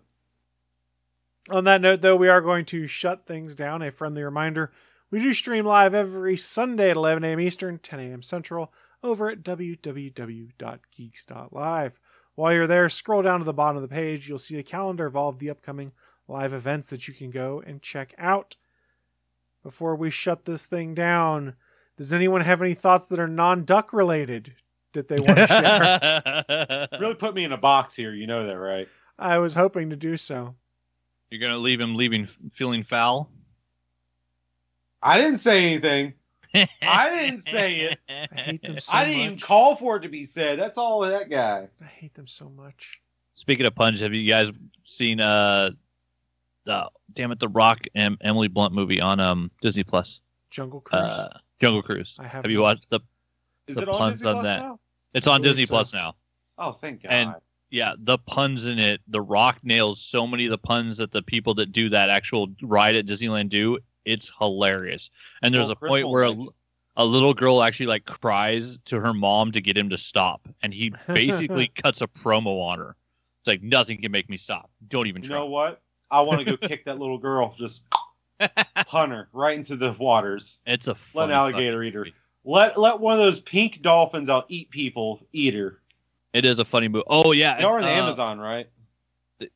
On 1.50 1.64
that 1.66 1.82
note, 1.82 2.02
though, 2.02 2.16
we 2.16 2.30
are 2.30 2.42
going 2.42 2.66
to 2.66 2.88
shut 2.88 3.26
things 3.26 3.56
down. 3.56 3.82
A 3.82 3.92
friendly 3.92 4.24
reminder 4.24 4.72
we 5.12 5.22
do 5.22 5.34
stream 5.34 5.66
live 5.66 5.94
every 5.94 6.38
Sunday 6.38 6.90
at 6.90 6.96
11 6.96 7.24
a.m. 7.24 7.40
Eastern, 7.40 7.80
10 7.80 8.00
a.m. 8.00 8.22
Central, 8.22 8.72
over 9.04 9.30
at 9.30 9.44
www.geeks.live. 9.44 12.00
While 12.36 12.54
you're 12.54 12.66
there, 12.66 12.90
scroll 12.90 13.22
down 13.22 13.40
to 13.40 13.46
the 13.46 13.54
bottom 13.54 13.76
of 13.76 13.84
the 13.84 13.94
page. 13.94 14.28
You'll 14.28 14.40
see 14.40 14.58
a 14.58 14.64
calendar 14.64 15.06
of 15.06 15.16
all 15.16 15.30
of 15.30 15.40
the 15.40 15.50
upcoming 15.50 15.92
live 16.28 16.54
events 16.54 16.90
that 16.90 17.08
you 17.08 17.14
can 17.14 17.30
go 17.30 17.62
and 17.66 17.82
check 17.82 18.16
out. 18.18 18.56
Before 19.62 19.96
we 19.96 20.10
shut 20.10 20.46
this 20.46 20.66
thing 20.66 20.96
down, 20.96 21.56
does 21.96 22.12
anyone 22.12 22.42
have 22.42 22.62
any 22.62 22.74
thoughts 22.74 23.08
that 23.08 23.20
are 23.20 23.28
non 23.28 23.66
duck 23.66 23.94
related 23.94 24.56
that 24.94 25.10
they 25.10 25.20
want 25.20 25.38
to 25.38 25.48
share? 25.48 26.88
Really 27.00 27.16
put 27.16 27.36
me 27.36 27.44
in 27.44 27.52
a 27.52 27.58
box 27.58 27.96
here. 27.96 28.14
You 28.14 28.28
know 28.28 28.48
that, 28.48 28.58
right? 28.58 28.88
I 29.20 29.38
was 29.38 29.54
hoping 29.54 29.90
to 29.90 29.96
do 29.96 30.18
so. 30.18 30.56
You're 31.34 31.40
gonna 31.42 31.58
leave 31.58 31.82
him 31.82 31.96
leaving 31.96 32.28
feeling 32.52 32.84
foul. 32.84 33.28
I 35.02 35.20
didn't 35.20 35.40
say 35.40 35.66
anything. 35.66 36.14
I 36.84 37.10
didn't 37.10 37.40
say 37.40 37.80
it. 37.80 38.00
I 38.08 38.40
hate 38.40 38.62
them 38.62 38.78
so 38.78 38.94
I 38.94 39.06
didn't 39.06 39.20
even 39.22 39.40
call 39.40 39.76
for 39.76 39.96
it 39.96 40.02
to 40.02 40.10
be 40.10 40.26
said. 40.26 40.60
That's 40.60 40.78
all 40.78 41.00
that 41.00 41.32
guy. 41.32 41.70
I 41.82 41.86
hate 41.86 42.14
them 42.14 42.28
so 42.28 42.50
much. 42.50 43.02
Speaking 43.34 43.66
of 43.66 43.74
puns, 43.74 44.00
have 44.02 44.14
you 44.14 44.30
guys 44.30 44.52
seen 44.84 45.20
uh, 45.20 45.72
uh 46.68 46.84
damn 47.14 47.32
it, 47.32 47.40
the 47.40 47.48
Rock 47.50 47.80
and 47.96 48.16
Emily 48.22 48.48
Blunt 48.48 48.76
movie 48.76 49.02
on 49.02 49.20
um 49.20 49.50
Disney 49.60 49.84
Plus? 49.84 50.22
Jungle 50.52 50.82
Cruise. 50.82 51.02
Uh, 51.02 51.40
Jungle 51.60 51.82
Cruise. 51.82 52.16
I 52.20 52.28
have 52.28 52.44
Have 52.44 52.52
you 52.52 52.62
watched 52.62 52.88
the? 52.92 53.00
Is 53.66 53.76
The 53.78 53.82
it 53.82 53.90
on 53.90 53.98
puns 53.98 54.14
Disney 54.18 54.28
on 54.30 54.34
Plus 54.36 54.46
that. 54.46 54.60
now? 54.60 54.80
It's 55.16 55.26
on 55.26 55.42
Disney 55.42 55.66
so. 55.66 55.74
Plus 55.74 55.94
now. 55.94 56.14
Oh, 56.60 56.74
thank 56.74 57.02
God. 57.02 57.12
And- 57.12 57.34
Yeah, 57.74 57.94
the 57.98 58.20
puns 58.20 58.68
in 58.68 58.78
it. 58.78 59.02
The 59.08 59.20
Rock 59.20 59.58
nails 59.64 60.00
so 60.00 60.28
many 60.28 60.46
of 60.46 60.52
the 60.52 60.60
puns 60.60 60.98
that 60.98 61.12
the 61.12 61.24
people 61.24 61.56
that 61.56 61.72
do 61.72 61.90
that 61.90 62.08
actual 62.08 62.50
ride 62.62 62.96
at 62.96 63.08
Disneyland 63.08 63.50
do. 63.50 63.80
It's 64.06 64.32
hilarious. 64.38 65.10
And 65.42 65.52
there's 65.52 65.70
Well, 65.70 65.78
a 65.82 65.88
point 65.88 66.08
where 66.08 66.22
a, 66.26 66.36
a 66.98 67.04
little 67.04 67.34
girl 67.34 67.64
actually 67.64 67.88
like 67.88 68.06
cries 68.06 68.78
to 68.86 69.00
her 69.00 69.12
mom 69.12 69.54
to 69.54 69.60
get 69.60 69.76
him 69.76 69.90
to 69.90 69.98
stop, 69.98 70.48
and 70.62 70.72
he 70.72 70.92
basically 71.08 71.68
cuts 71.68 72.02
a 72.02 72.08
promo 72.08 72.62
on 72.62 72.78
her. 72.78 72.96
It's 73.42 73.48
like 73.48 73.64
nothing 73.64 74.00
can 74.00 74.12
make 74.12 74.30
me 74.30 74.38
stop. 74.38 74.70
Don't 74.88 75.08
even 75.08 75.24
you 75.24 75.30
try. 75.30 75.38
You 75.38 75.44
know 75.46 75.50
what? 75.50 75.82
I 76.12 76.22
want 76.22 76.46
to 76.46 76.56
go 76.56 76.58
kick 76.68 76.86
that 76.86 77.00
little 77.00 77.18
girl. 77.18 77.56
Just 77.58 77.86
punt 78.86 79.14
her 79.14 79.30
right 79.34 79.58
into 79.58 79.78
the 79.78 79.94
waters. 79.94 80.62
It's 80.68 80.86
a 80.86 80.92
Let 80.92 80.98
fun 81.00 81.30
an 81.32 81.36
alligator 81.38 81.82
eat 81.82 81.96
her. 81.96 82.06
Let 82.46 82.80
let 82.80 83.00
one 83.00 83.14
of 83.14 83.20
those 83.20 83.40
pink 83.40 83.82
dolphins 83.82 84.30
out 84.30 84.46
eat 84.50 84.70
people 84.70 85.26
eat 85.32 85.56
her. 85.56 85.80
It 86.34 86.46
is 86.46 86.60
a 86.60 86.66
funny 86.66 86.88
movie. 86.88 87.06
Oh 87.08 87.32
yeah, 87.32 87.58
They 87.58 87.64
are 87.64 87.78
in 87.80 87.86
the 87.86 87.92
uh, 87.92 87.94
Amazon, 87.94 88.40
right? 88.40 88.68
the- 89.40 89.50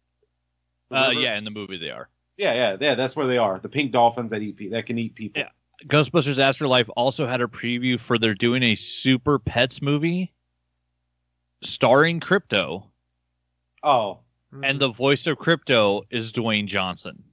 The 0.89 0.95
Uh, 0.97 1.09
yeah, 1.11 1.37
in 1.37 1.43
the 1.43 1.51
movie 1.51 1.77
they 1.77 1.89
are. 1.91 2.09
yeah, 2.37 2.53
yeah, 2.53 2.77
yeah. 2.79 2.95
That's 2.95 3.15
where 3.15 3.27
they 3.27 3.37
are. 3.37 3.59
The 3.59 3.69
pink 3.69 3.91
dolphins 3.91 4.31
that 4.31 4.41
eat 4.41 4.57
pe- 4.57 4.69
that 4.69 4.85
can 4.85 4.97
eat 4.99 5.15
people. 5.15 5.41
Yeah. 5.41 5.49
Ghostbusters 5.87 6.39
Afterlife 6.39 6.89
also 6.95 7.27
had 7.27 7.39
a 7.41 7.45
preview 7.47 7.99
for 7.99 8.17
they're 8.17 8.33
doing 8.33 8.63
a 8.63 8.75
Super 8.75 9.37
Pets 9.37 9.81
movie 9.81 10.33
starring 11.63 12.19
Krypto, 12.19 12.85
Oh, 13.83 14.19
and 14.63 14.79
the 14.79 14.89
voice 14.89 15.27
of 15.27 15.37
Krypto 15.37 16.03
is 16.09 16.31
Dwayne 16.31 16.65
Johnson. 16.67 17.23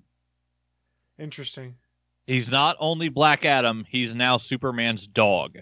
Interesting. 1.19 1.77
He's 2.27 2.51
not 2.51 2.77
only 2.81 3.09
Black 3.09 3.45
Adam, 3.45 3.85
he's 3.89 4.15
now 4.15 4.37
Superman's 4.39 5.07
dog, 5.07 5.59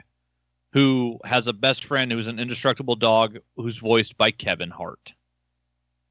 who 0.73 1.19
has 1.25 1.47
a 1.47 1.53
best 1.53 1.85
friend 1.85 2.11
who's 2.11 2.27
an 2.27 2.39
indestructible 2.39 2.97
dog 2.97 3.39
who's 3.57 3.79
voiced 3.79 4.17
by 4.17 4.31
Kevin 4.31 4.71
Hart. 4.71 5.15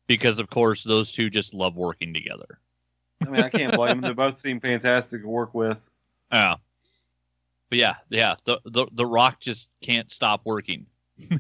Because, 0.08 0.40
of 0.40 0.50
course, 0.50 0.84
those 0.84 1.12
two 1.12 1.30
just 1.30 1.54
love 1.54 1.76
working 1.76 2.14
together. 2.14 2.60
I 3.26 3.30
mean, 3.30 3.44
I 3.44 3.50
can't 3.50 3.74
blame 3.76 4.02
them. 4.02 4.10
They 4.10 4.14
both 4.14 4.40
seem 4.40 4.60
fantastic 4.60 5.22
to 5.22 5.28
work 5.28 5.54
with. 5.54 5.78
Yeah. 6.32 6.56
But 7.70 7.78
yeah, 7.78 7.96
yeah, 8.10 8.36
the 8.44 8.60
the 8.66 8.88
the 8.92 9.06
Rock 9.06 9.40
just 9.40 9.70
can't 9.82 10.12
stop 10.12 10.42
working. 10.44 10.86
You're 11.18 11.40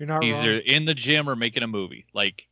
not 0.00 0.24
He's 0.24 0.34
wrong. 0.36 0.44
either 0.44 0.58
in 0.58 0.86
the 0.86 0.94
gym 0.94 1.28
or 1.28 1.36
making 1.36 1.62
a 1.62 1.66
movie. 1.66 2.06
Like, 2.14 2.46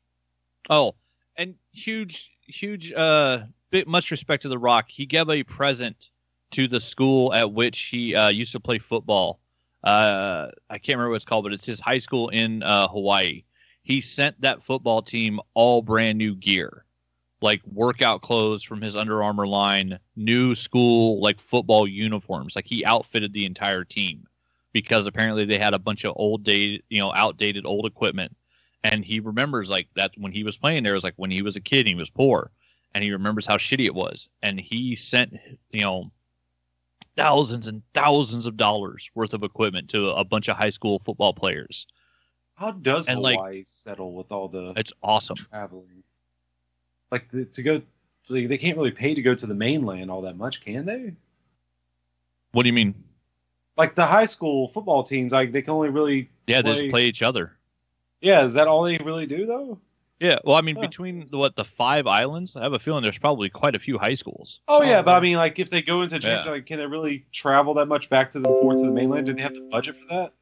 oh, 0.68 0.94
and 1.36 1.54
huge, 1.72 2.30
huge, 2.46 2.92
uh, 2.92 3.44
bit 3.70 3.88
much 3.88 4.10
respect 4.10 4.42
to 4.42 4.48
The 4.48 4.58
Rock. 4.58 4.86
He 4.88 5.06
gave 5.06 5.30
a 5.30 5.42
present 5.44 6.10
to 6.50 6.68
the 6.68 6.80
school 6.80 7.32
at 7.32 7.52
which 7.52 7.84
he 7.84 8.14
uh, 8.14 8.28
used 8.28 8.52
to 8.52 8.60
play 8.60 8.78
football. 8.78 9.40
Uh, 9.86 10.50
I 10.68 10.78
can't 10.78 10.96
remember 10.96 11.10
what 11.10 11.16
it's 11.16 11.24
called, 11.24 11.44
but 11.44 11.52
it's 11.52 11.64
his 11.64 11.78
high 11.78 11.98
school 11.98 12.28
in 12.30 12.64
uh, 12.64 12.88
Hawaii. 12.88 13.44
He 13.84 14.00
sent 14.00 14.40
that 14.40 14.64
football 14.64 15.00
team 15.00 15.38
all 15.54 15.80
brand 15.80 16.18
new 16.18 16.34
gear, 16.34 16.84
like 17.40 17.62
workout 17.64 18.20
clothes 18.20 18.64
from 18.64 18.82
his 18.82 18.96
Under 18.96 19.22
Armour 19.22 19.46
line, 19.46 20.00
new 20.16 20.56
school 20.56 21.22
like 21.22 21.40
football 21.40 21.86
uniforms. 21.86 22.56
Like 22.56 22.66
he 22.66 22.84
outfitted 22.84 23.32
the 23.32 23.46
entire 23.46 23.84
team 23.84 24.26
because 24.72 25.06
apparently 25.06 25.44
they 25.44 25.56
had 25.56 25.72
a 25.72 25.78
bunch 25.78 26.04
of 26.04 26.14
old 26.16 26.42
dated, 26.42 26.82
you 26.88 26.98
know, 26.98 27.12
outdated 27.14 27.64
old 27.64 27.86
equipment. 27.86 28.36
And 28.82 29.04
he 29.04 29.20
remembers 29.20 29.70
like 29.70 29.86
that 29.94 30.10
when 30.16 30.32
he 30.32 30.42
was 30.42 30.58
playing 30.58 30.82
there 30.82 30.94
was 30.94 31.04
like 31.04 31.14
when 31.14 31.30
he 31.30 31.42
was 31.42 31.54
a 31.54 31.60
kid, 31.60 31.86
he 31.86 31.94
was 31.94 32.10
poor, 32.10 32.50
and 32.92 33.04
he 33.04 33.12
remembers 33.12 33.46
how 33.46 33.56
shitty 33.56 33.86
it 33.86 33.94
was. 33.94 34.28
And 34.42 34.60
he 34.60 34.96
sent, 34.96 35.34
you 35.70 35.82
know, 35.82 36.10
thousands 37.16 37.66
and 37.66 37.82
thousands 37.94 38.46
of 38.46 38.56
dollars 38.56 39.10
worth 39.14 39.32
of 39.34 39.42
equipment 39.42 39.88
to 39.90 40.10
a 40.10 40.24
bunch 40.24 40.48
of 40.48 40.56
high 40.56 40.70
school 40.70 41.00
football 41.04 41.32
players. 41.32 41.86
How 42.54 42.70
does 42.72 43.08
And, 43.08 43.20
like- 43.20 43.36
Hawaii 43.36 43.64
settle 43.66 44.12
with 44.14 44.30
all 44.32 44.48
the 44.48 44.72
It's 44.76 44.92
awesome. 45.02 45.36
traveling? 45.36 46.02
Like 47.10 47.30
the, 47.30 47.44
to 47.44 47.62
go, 47.62 47.82
like, 48.28 48.48
they 48.48 48.58
can't 48.58 48.76
really 48.76 48.90
pay 48.90 49.14
to 49.14 49.22
go 49.22 49.34
to 49.34 49.46
the 49.46 49.54
mainland 49.54 50.10
all 50.10 50.22
that 50.22 50.36
much, 50.36 50.60
can 50.64 50.84
they? 50.84 51.12
What 52.52 52.62
do 52.62 52.68
you 52.68 52.72
mean? 52.72 52.94
Like 53.76 53.94
the 53.94 54.06
high 54.06 54.24
school 54.24 54.68
football 54.68 55.02
teams, 55.02 55.32
like 55.32 55.52
they 55.52 55.60
can 55.62 55.70
only 55.72 55.90
really, 55.90 56.30
Yeah, 56.46 56.62
they 56.62 56.72
just 56.72 56.90
play 56.90 57.06
each 57.06 57.22
other. 57.22 57.52
yeah. 58.22 58.44
Is 58.44 58.54
that 58.54 58.68
all 58.68 58.82
they 58.82 58.96
really 58.98 59.26
do 59.26 59.44
though? 59.46 59.78
Yeah, 60.18 60.38
well, 60.44 60.56
I 60.56 60.62
mean, 60.62 60.76
Huh. 60.76 60.82
between 60.82 61.28
what 61.30 61.56
the 61.56 61.64
five 61.64 62.06
islands, 62.06 62.56
I 62.56 62.62
have 62.62 62.72
a 62.72 62.78
feeling 62.78 63.02
there's 63.02 63.18
probably 63.18 63.50
quite 63.50 63.74
a 63.74 63.78
few 63.78 63.98
high 63.98 64.14
schools. 64.14 64.60
Oh 64.68 64.82
yeah, 64.82 65.02
but 65.02 65.12
I 65.12 65.20
mean, 65.20 65.36
like 65.36 65.58
if 65.58 65.70
they 65.70 65.82
go 65.82 66.02
into 66.02 66.16
Yeah. 66.16 66.20
Japan, 66.20 66.52
like, 66.52 66.66
can 66.66 66.78
they 66.78 66.86
really 66.86 67.26
travel 67.32 67.74
that 67.74 67.86
much 67.86 68.08
back 68.08 68.30
to 68.32 68.40
the 68.40 68.52
ports 68.54 68.82
of 68.82 68.88
the 68.88 68.94
mainland? 68.94 69.26
Do 69.26 69.34
they 69.34 69.42
have 69.42 69.54
the 69.54 69.60
budget 69.70 69.96
for 69.96 70.06
that? 70.14 70.32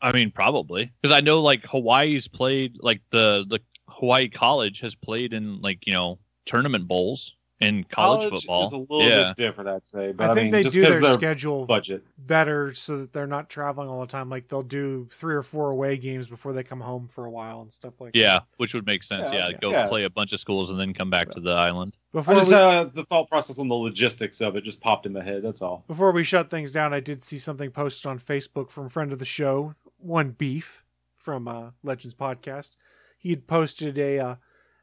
I 0.00 0.12
mean, 0.12 0.30
probably 0.30 0.92
because 1.00 1.12
I 1.12 1.20
know 1.20 1.42
like 1.42 1.64
Hawaii's 1.66 2.28
played 2.28 2.76
like 2.80 3.00
the 3.10 3.44
the 3.48 3.60
Hawaii 3.88 4.28
College 4.28 4.80
has 4.80 4.94
played 4.94 5.32
in 5.32 5.60
like 5.60 5.86
you 5.86 5.94
know 5.94 6.18
tournament 6.44 6.86
bowls 6.86 7.34
in 7.60 7.84
college, 7.84 8.28
football. 8.28 8.66
is 8.66 8.72
a 8.72 8.76
little 8.76 9.02
yeah, 9.02 9.32
bit 9.34 9.42
different, 9.46 9.70
I'd 9.70 9.86
say. 9.86 10.12
But 10.12 10.28
I 10.28 10.32
I, 10.32 10.34
think 10.34 10.44
mean, 10.44 10.50
they 10.52 10.62
just 10.64 10.74
do 10.74 10.82
'cause 10.82 10.92
their 10.92 11.00
their 11.00 11.14
schedule 11.14 11.64
budget. 11.64 12.04
better 12.18 12.74
so 12.74 12.98
that 12.98 13.12
they're 13.14 13.26
not 13.26 13.48
traveling 13.48 13.88
all 13.88 14.00
the 14.00 14.06
time. 14.06 14.28
Like 14.28 14.48
they'll 14.48 14.62
do 14.62 15.08
three 15.10 15.34
or 15.34 15.42
four 15.42 15.70
away 15.70 15.96
games 15.96 16.26
before 16.26 16.52
they 16.52 16.62
come 16.62 16.80
home 16.80 17.08
for 17.08 17.24
a 17.24 17.30
while 17.30 17.62
and 17.62 17.72
stuff 17.72 17.94
like 17.98 18.14
yeah, 18.14 18.40
that. 18.40 18.44
which 18.58 18.74
would 18.74 18.84
make 18.84 19.02
sense. 19.02 19.30
Yeah, 19.32 19.38
Yeah, 19.38 19.46
okay. 19.48 19.58
go 19.62 19.70
Yeah. 19.70 19.88
play 19.88 20.04
a 20.04 20.10
bunch 20.10 20.32
of 20.34 20.40
schools 20.40 20.68
and 20.70 20.78
then 20.78 20.92
come 20.92 21.08
back 21.08 21.30
to 21.30 21.40
the 21.40 21.52
island. 21.52 21.96
Before 22.12 22.34
just 22.34 22.48
we, 22.48 22.54
uh, 22.54 22.84
the 22.84 23.04
thought 23.04 23.28
process 23.28 23.58
on 23.58 23.68
the 23.68 23.74
logistics 23.74 24.40
of 24.42 24.56
it 24.56 24.64
just 24.64 24.80
popped 24.80 25.06
in 25.06 25.12
my 25.14 25.22
head. 25.22 25.42
That's 25.42 25.62
all. 25.62 25.84
before 25.86 26.12
we 26.12 26.24
shut 26.24 26.50
things 26.50 26.72
down, 26.72 26.92
I 26.92 27.00
did 27.00 27.24
see 27.24 27.38
something 27.38 27.70
posted 27.70 28.08
on 28.10 28.18
Facebook 28.18 28.70
from 28.70 28.86
a 28.86 28.88
friend 28.90 29.12
of 29.12 29.18
the 29.18 29.24
show, 29.24 29.74
One 29.98 30.30
Beef 30.32 30.84
from 31.14 31.48
uh, 31.48 31.70
Legends 31.82 32.14
Podcast. 32.14 32.72
He 33.18 33.30
had 33.30 33.46
posted 33.46 33.98
a 33.98 34.18
uh, 34.18 34.34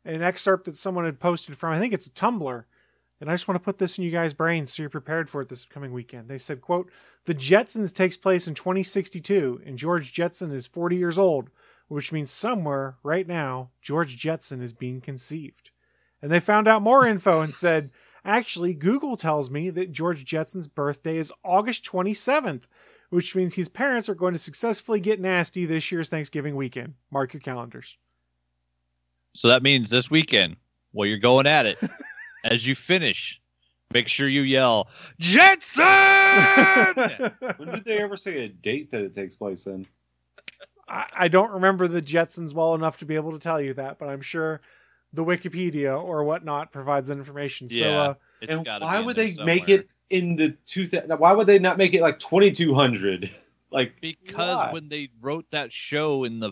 an 0.06 0.22
excerpt 0.22 0.66
that 0.66 0.78
someone 0.78 1.06
had 1.06 1.20
posted 1.20 1.58
from 1.58 1.74
I 1.74 1.80
think 1.80 1.94
it's 1.94 2.08
a 2.08 2.12
Tumblr, 2.12 2.66
and 3.22 3.30
I 3.30 3.34
just 3.34 3.48
want 3.48 3.56
to 3.56 3.64
put 3.64 3.78
this 3.78 3.98
in 3.98 4.04
you 4.04 4.12
guys' 4.12 4.34
brains 4.34 4.74
so 4.74 4.84
you're 4.84 4.90
prepared 4.90 5.30
for 5.30 5.42
it 5.42 5.50
this 5.50 5.66
coming 5.66 5.94
weekend. 5.94 6.28
They 6.28 6.38
said, 6.38 6.62
"quote 6.62 6.92
The 7.26 7.34
Jetsons 7.34 7.94
takes 7.94 8.18
place 8.18 8.48
in 8.48 8.54
2062, 8.54 9.62
and 9.66 9.78
George 9.78 10.12
Jetson 10.14 10.52
is 10.52 10.68
40 10.68 10.98
years 10.98 11.18
old, 11.18 11.50
which 11.88 12.12
means 12.12 12.32
somewhere 12.32 12.98
right 13.04 13.28
now 13.28 13.72
George 13.82 14.18
Jetson 14.18 14.62
is 14.62 14.74
being 14.74 15.02
conceived." 15.02 15.72
And 16.22 16.32
they 16.32 16.40
found 16.40 16.70
out 16.70 16.82
more 16.82 17.06
info 17.06 17.42
and 17.42 17.54
said, 17.54 17.92
actually, 18.24 18.74
Google 18.74 19.18
tells 19.18 19.52
me 19.52 19.70
that 19.70 19.92
George 19.92 20.24
Jetson's 20.26 20.70
birthday 20.70 21.18
is 21.18 21.34
August 21.44 21.84
27th, 21.86 22.64
which 23.10 23.36
means 23.36 23.56
his 23.56 23.68
parents 23.70 24.08
are 24.08 24.16
going 24.16 24.34
to 24.34 24.40
successfully 24.40 25.02
get 25.02 25.20
nasty 25.20 25.66
this 25.66 25.92
year's 25.92 26.10
Thanksgiving 26.10 26.56
weekend. 26.56 26.94
Mark 27.12 27.34
your 27.34 27.42
calendars. 27.42 27.98
So 29.34 29.48
that 29.48 29.64
means 29.64 29.90
this 29.90 30.12
weekend, 30.12 30.58
while 30.92 31.08
you're 31.08 31.18
going 31.18 31.48
at 31.48 31.66
it, 31.66 31.78
as 32.44 32.66
you 32.66 32.76
finish, 32.76 33.42
make 33.94 34.08
sure 34.08 34.28
you 34.28 34.42
yell 34.42 34.90
Jetson. 35.20 35.84
When 37.58 37.70
did 37.70 37.86
they 37.86 37.98
ever 38.00 38.18
say 38.18 38.46
a 38.46 38.48
date 38.48 38.92
that 38.92 39.02
it 39.02 39.14
takes 39.14 39.36
place 39.36 39.68
in? 39.68 39.86
I, 40.88 41.08
I 41.14 41.28
don't 41.28 41.52
remember 41.52 41.88
the 41.88 42.02
Jetsons 42.02 42.54
well 42.54 42.76
enough 42.76 42.98
to 42.98 43.06
be 43.06 43.16
able 43.16 43.32
to 43.32 43.40
tell 43.40 43.62
you 43.62 43.74
that, 43.76 44.00
but 44.00 44.10
I'm 44.10 44.22
sure 44.22 44.62
the 45.14 45.24
Wikipedia 45.24 46.02
or 46.02 46.24
whatnot 46.24 46.72
provides 46.72 47.08
that 47.08 47.18
information. 47.18 47.70
So, 47.70 47.76
Yeah. 47.76 48.02
uh, 48.02 48.14
and 48.42 48.68
why 48.82 49.00
would 49.00 49.16
there 49.16 49.32
they 49.32 49.44
make 49.44 49.70
it 49.70 49.88
in 50.10 50.36
the 50.36 50.50
two? 50.66 50.88
Th- 50.88 51.04
why 51.06 51.32
would 51.32 51.48
they 51.48 51.60
not 51.60 51.78
make 51.78 51.94
it 51.94 52.02
like 52.02 52.20
twenty 52.20 52.52
two 52.52 52.74
hundred? 52.74 53.32
Like 53.72 54.00
Because 54.02 54.58
why? 54.58 54.72
when 54.72 54.88
they 54.88 55.10
wrote 55.20 55.46
that 55.50 55.74
show 55.74 56.26
in 56.26 56.40
the 56.40 56.52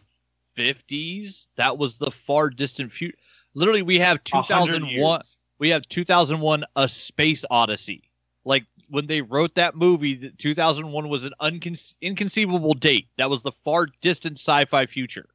50s, 0.61 1.47
that 1.55 1.77
was 1.77 1.97
the 1.97 2.11
far 2.11 2.49
distant 2.49 2.91
future. 2.91 3.17
Literally, 3.53 3.81
we 3.81 3.99
have 3.99 4.23
2001. 4.23 5.21
We 5.59 5.69
have 5.69 5.87
2001: 5.89 6.63
A 6.75 6.89
Space 6.89 7.45
Odyssey. 7.49 8.03
Like 8.45 8.65
when 8.89 9.07
they 9.07 9.21
wrote 9.21 9.55
that 9.55 9.75
movie, 9.75 10.31
2001 10.37 11.09
was 11.09 11.23
an 11.23 11.33
uncon- 11.41 11.95
inconceivable 12.01 12.73
date. 12.73 13.07
That 13.17 13.29
was 13.29 13.43
the 13.43 13.51
far 13.63 13.87
distant 14.01 14.39
sci-fi 14.39 14.85
future. 14.85 15.29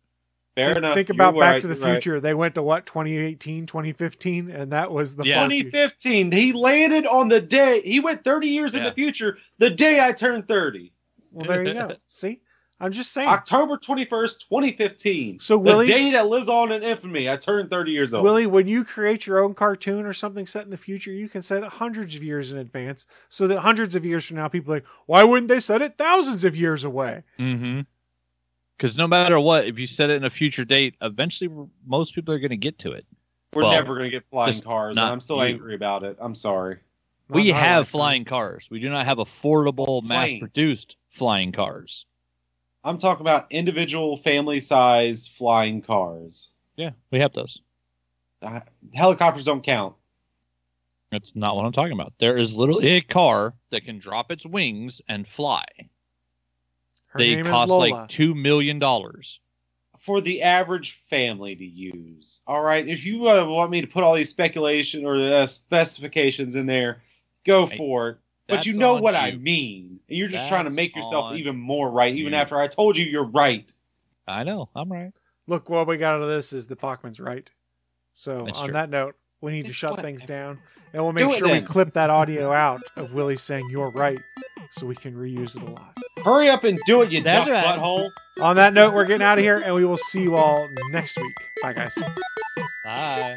Fair 0.56 0.68
think, 0.68 0.78
enough. 0.78 0.94
think 0.94 1.08
You're 1.08 1.14
about 1.16 1.34
Back 1.34 1.52
right, 1.52 1.62
to 1.62 1.68
the 1.68 1.74
you're 1.74 1.84
right. 1.84 1.92
Future. 2.02 2.20
They 2.20 2.32
went 2.32 2.54
to 2.54 2.62
what, 2.62 2.86
2018, 2.86 3.66
2015? 3.66 4.50
And 4.50 4.72
that 4.72 4.90
was 4.90 5.14
the 5.14 5.24
Yeah. 5.26 5.40
far 5.40 5.50
future. 5.50 5.70
2015. 5.70 6.32
He 6.32 6.52
landed 6.54 7.06
on 7.06 7.28
the 7.28 7.42
day. 7.42 7.82
He 7.82 8.00
went 8.00 8.24
30 8.24 8.48
years 8.48 8.74
in 8.74 8.82
the 8.82 8.92
future. 8.92 9.36
The 9.58 9.68
day 9.68 10.00
I 10.00 10.12
turned 10.12 10.48
30. 10.48 10.92
Well, 11.30 11.46
there 11.46 11.62
you 11.62 11.74
go. 11.74 11.92
See? 12.08 12.40
I'm 12.78 12.92
just 12.92 13.12
saying. 13.12 13.28
October 13.28 13.78
21st, 13.78 14.40
2015. 14.48 15.40
So, 15.40 15.54
the 15.54 15.60
Willie- 15.60 15.86
day 15.86 16.10
that 16.12 16.26
lives 16.28 16.48
on 16.48 16.72
in 16.72 16.82
infamy. 16.82 17.28
I 17.30 17.36
turned 17.36 17.70
30 17.70 17.90
years 17.90 18.12
old. 18.12 18.22
Willie, 18.24 18.46
when 18.46 18.68
you 18.68 18.84
create 18.84 19.26
your 19.26 19.42
own 19.42 19.54
cartoon 19.54 20.04
or 20.04 20.12
something 20.12 20.46
set 20.46 20.64
in 20.64 20.70
the 20.70 20.76
future, 20.76 21.10
you 21.10 21.28
can 21.30 21.40
set 21.40 21.62
it 21.62 21.70
hundreds 21.74 22.14
of 22.14 22.22
years 22.22 22.52
in 22.52 22.58
advance 22.58 23.06
so 23.30 23.46
that 23.46 23.60
hundreds 23.60 23.94
of 23.94 24.04
years 24.04 24.26
from 24.26 24.36
now, 24.36 24.48
people 24.48 24.72
are 24.74 24.76
like, 24.76 24.86
why 25.06 25.24
wouldn't 25.24 25.48
they 25.48 25.58
set 25.58 25.80
it 25.80 25.96
thousands 25.96 26.44
of 26.44 26.54
years 26.54 26.84
away? 26.84 27.22
Mm-hmm. 27.38 27.80
Because 28.76 28.98
no 28.98 29.06
matter 29.06 29.40
what, 29.40 29.66
if 29.66 29.78
you 29.78 29.86
set 29.86 30.10
it 30.10 30.16
in 30.16 30.24
a 30.24 30.30
future 30.30 30.66
date, 30.66 30.96
eventually 31.00 31.50
most 31.86 32.14
people 32.14 32.34
are 32.34 32.38
going 32.38 32.50
to 32.50 32.56
get 32.58 32.78
to 32.80 32.92
it. 32.92 33.06
We're 33.54 33.62
Well, 33.62 33.72
never 33.72 33.94
going 33.94 34.04
to 34.04 34.10
get 34.10 34.24
flying 34.28 34.60
cars. 34.60 34.90
and 34.98 35.00
I'm 35.00 35.20
still 35.22 35.36
you. 35.38 35.44
angry 35.54 35.74
about 35.74 36.02
it. 36.02 36.18
I'm 36.20 36.34
sorry. 36.34 36.76
Not 37.30 37.36
we 37.36 37.48
have 37.48 37.78
lifetime. 37.78 37.84
flying 37.86 38.24
cars. 38.26 38.68
We 38.70 38.80
do 38.80 38.90
not 38.90 39.06
have 39.06 39.16
affordable, 39.16 40.02
mass-produced 40.02 40.96
flying 41.08 41.52
cars. 41.52 42.04
I'm 42.86 42.98
talking 42.98 43.22
about 43.22 43.50
individual 43.50 44.16
family 44.16 44.60
size 44.60 45.26
flying 45.26 45.82
cars. 45.82 46.50
Yeah, 46.76 46.90
we 47.10 47.18
have 47.18 47.32
those. 47.32 47.60
Uh, 48.40 48.60
helicopters 48.94 49.44
don't 49.44 49.64
count. 49.64 49.96
That's 51.10 51.34
not 51.34 51.56
what 51.56 51.64
I'm 51.64 51.72
talking 51.72 51.94
about. 51.94 52.12
There 52.20 52.36
is 52.36 52.54
literally 52.54 52.88
a 52.88 53.00
car 53.00 53.54
that 53.70 53.84
can 53.84 53.98
drop 53.98 54.30
its 54.30 54.46
wings 54.46 55.02
and 55.08 55.26
fly. 55.26 55.64
Her 57.08 57.18
they 57.18 57.34
name 57.36 57.46
cost 57.46 57.66
is 57.66 57.70
Lola. 57.70 57.88
like 57.88 58.08
two 58.08 58.34
million 58.36 58.78
dollars. 58.78 59.40
for 59.98 60.20
the 60.20 60.42
average 60.42 61.02
family 61.10 61.56
to 61.56 61.64
use. 61.64 62.40
All 62.46 62.62
right, 62.62 62.86
if 62.86 63.04
you 63.04 63.28
uh, 63.28 63.44
want 63.46 63.72
me 63.72 63.80
to 63.80 63.86
put 63.88 64.04
all 64.04 64.14
these 64.14 64.28
speculation 64.28 65.04
or 65.04 65.16
uh, 65.16 65.46
specifications 65.48 66.54
in 66.54 66.66
there, 66.66 67.02
go 67.44 67.66
Hey, 67.66 67.76
for 67.76 68.10
it. 68.10 68.18
But 68.48 68.66
you 68.66 68.74
know 68.74 68.96
on 68.96 69.02
what 69.02 69.14
I 69.14 69.32
mean. 69.32 70.00
And 70.08 70.16
you're 70.18 70.28
just 70.28 70.48
trying 70.48 70.64
to 70.66 70.70
make 70.70 70.94
yourself 70.94 71.34
even 71.34 71.56
more 71.56 71.90
right, 71.90 72.14
even 72.14 72.32
you. 72.32 72.38
after 72.38 72.58
I 72.60 72.68
told 72.68 72.96
you 72.96 73.04
you're 73.04 73.24
right. 73.24 73.70
I 74.28 74.44
know. 74.44 74.68
I'm 74.74 74.90
right. 74.90 75.12
Look, 75.48 75.68
what 75.68 75.86
we 75.86 75.96
got 75.96 76.14
out 76.14 76.22
of 76.22 76.28
this 76.28 76.52
is 76.52 76.66
that 76.68 76.80
Bachman's 76.80 77.20
right. 77.20 77.50
So, 78.12 78.44
That's 78.46 78.58
on 78.58 78.64
true. 78.66 78.72
that 78.74 78.90
note, 78.90 79.14
we 79.40 79.52
need 79.52 79.62
to 79.62 79.68
Guess 79.68 79.76
shut 79.76 79.90
what? 79.92 80.02
things 80.02 80.24
down. 80.24 80.58
And 80.92 81.02
we'll 81.02 81.12
make 81.12 81.28
it 81.28 81.36
sure 81.38 81.50
we 81.52 81.60
clip 81.60 81.92
that 81.94 82.08
audio 82.10 82.52
out 82.52 82.80
of 82.96 83.12
Willie 83.12 83.36
saying, 83.36 83.68
You're 83.70 83.90
right, 83.90 84.18
so 84.70 84.86
we 84.86 84.94
can 84.94 85.14
reuse 85.14 85.54
it 85.56 85.62
a 85.62 85.70
lot. 85.70 85.96
Hurry 86.24 86.48
up 86.48 86.64
and 86.64 86.78
do 86.86 87.02
it, 87.02 87.10
you 87.12 87.22
That's 87.22 87.46
duck 87.46 87.54
right. 87.54 87.78
butthole. 87.78 88.08
On 88.40 88.56
that 88.56 88.72
note, 88.72 88.94
we're 88.94 89.06
getting 89.06 89.24
out 89.26 89.38
of 89.38 89.44
here, 89.44 89.60
and 89.64 89.74
we 89.74 89.84
will 89.84 89.96
see 89.96 90.22
you 90.22 90.36
all 90.36 90.66
next 90.90 91.18
week. 91.20 91.34
Bye, 91.62 91.72
guys. 91.74 91.94
Bye. 92.84 93.36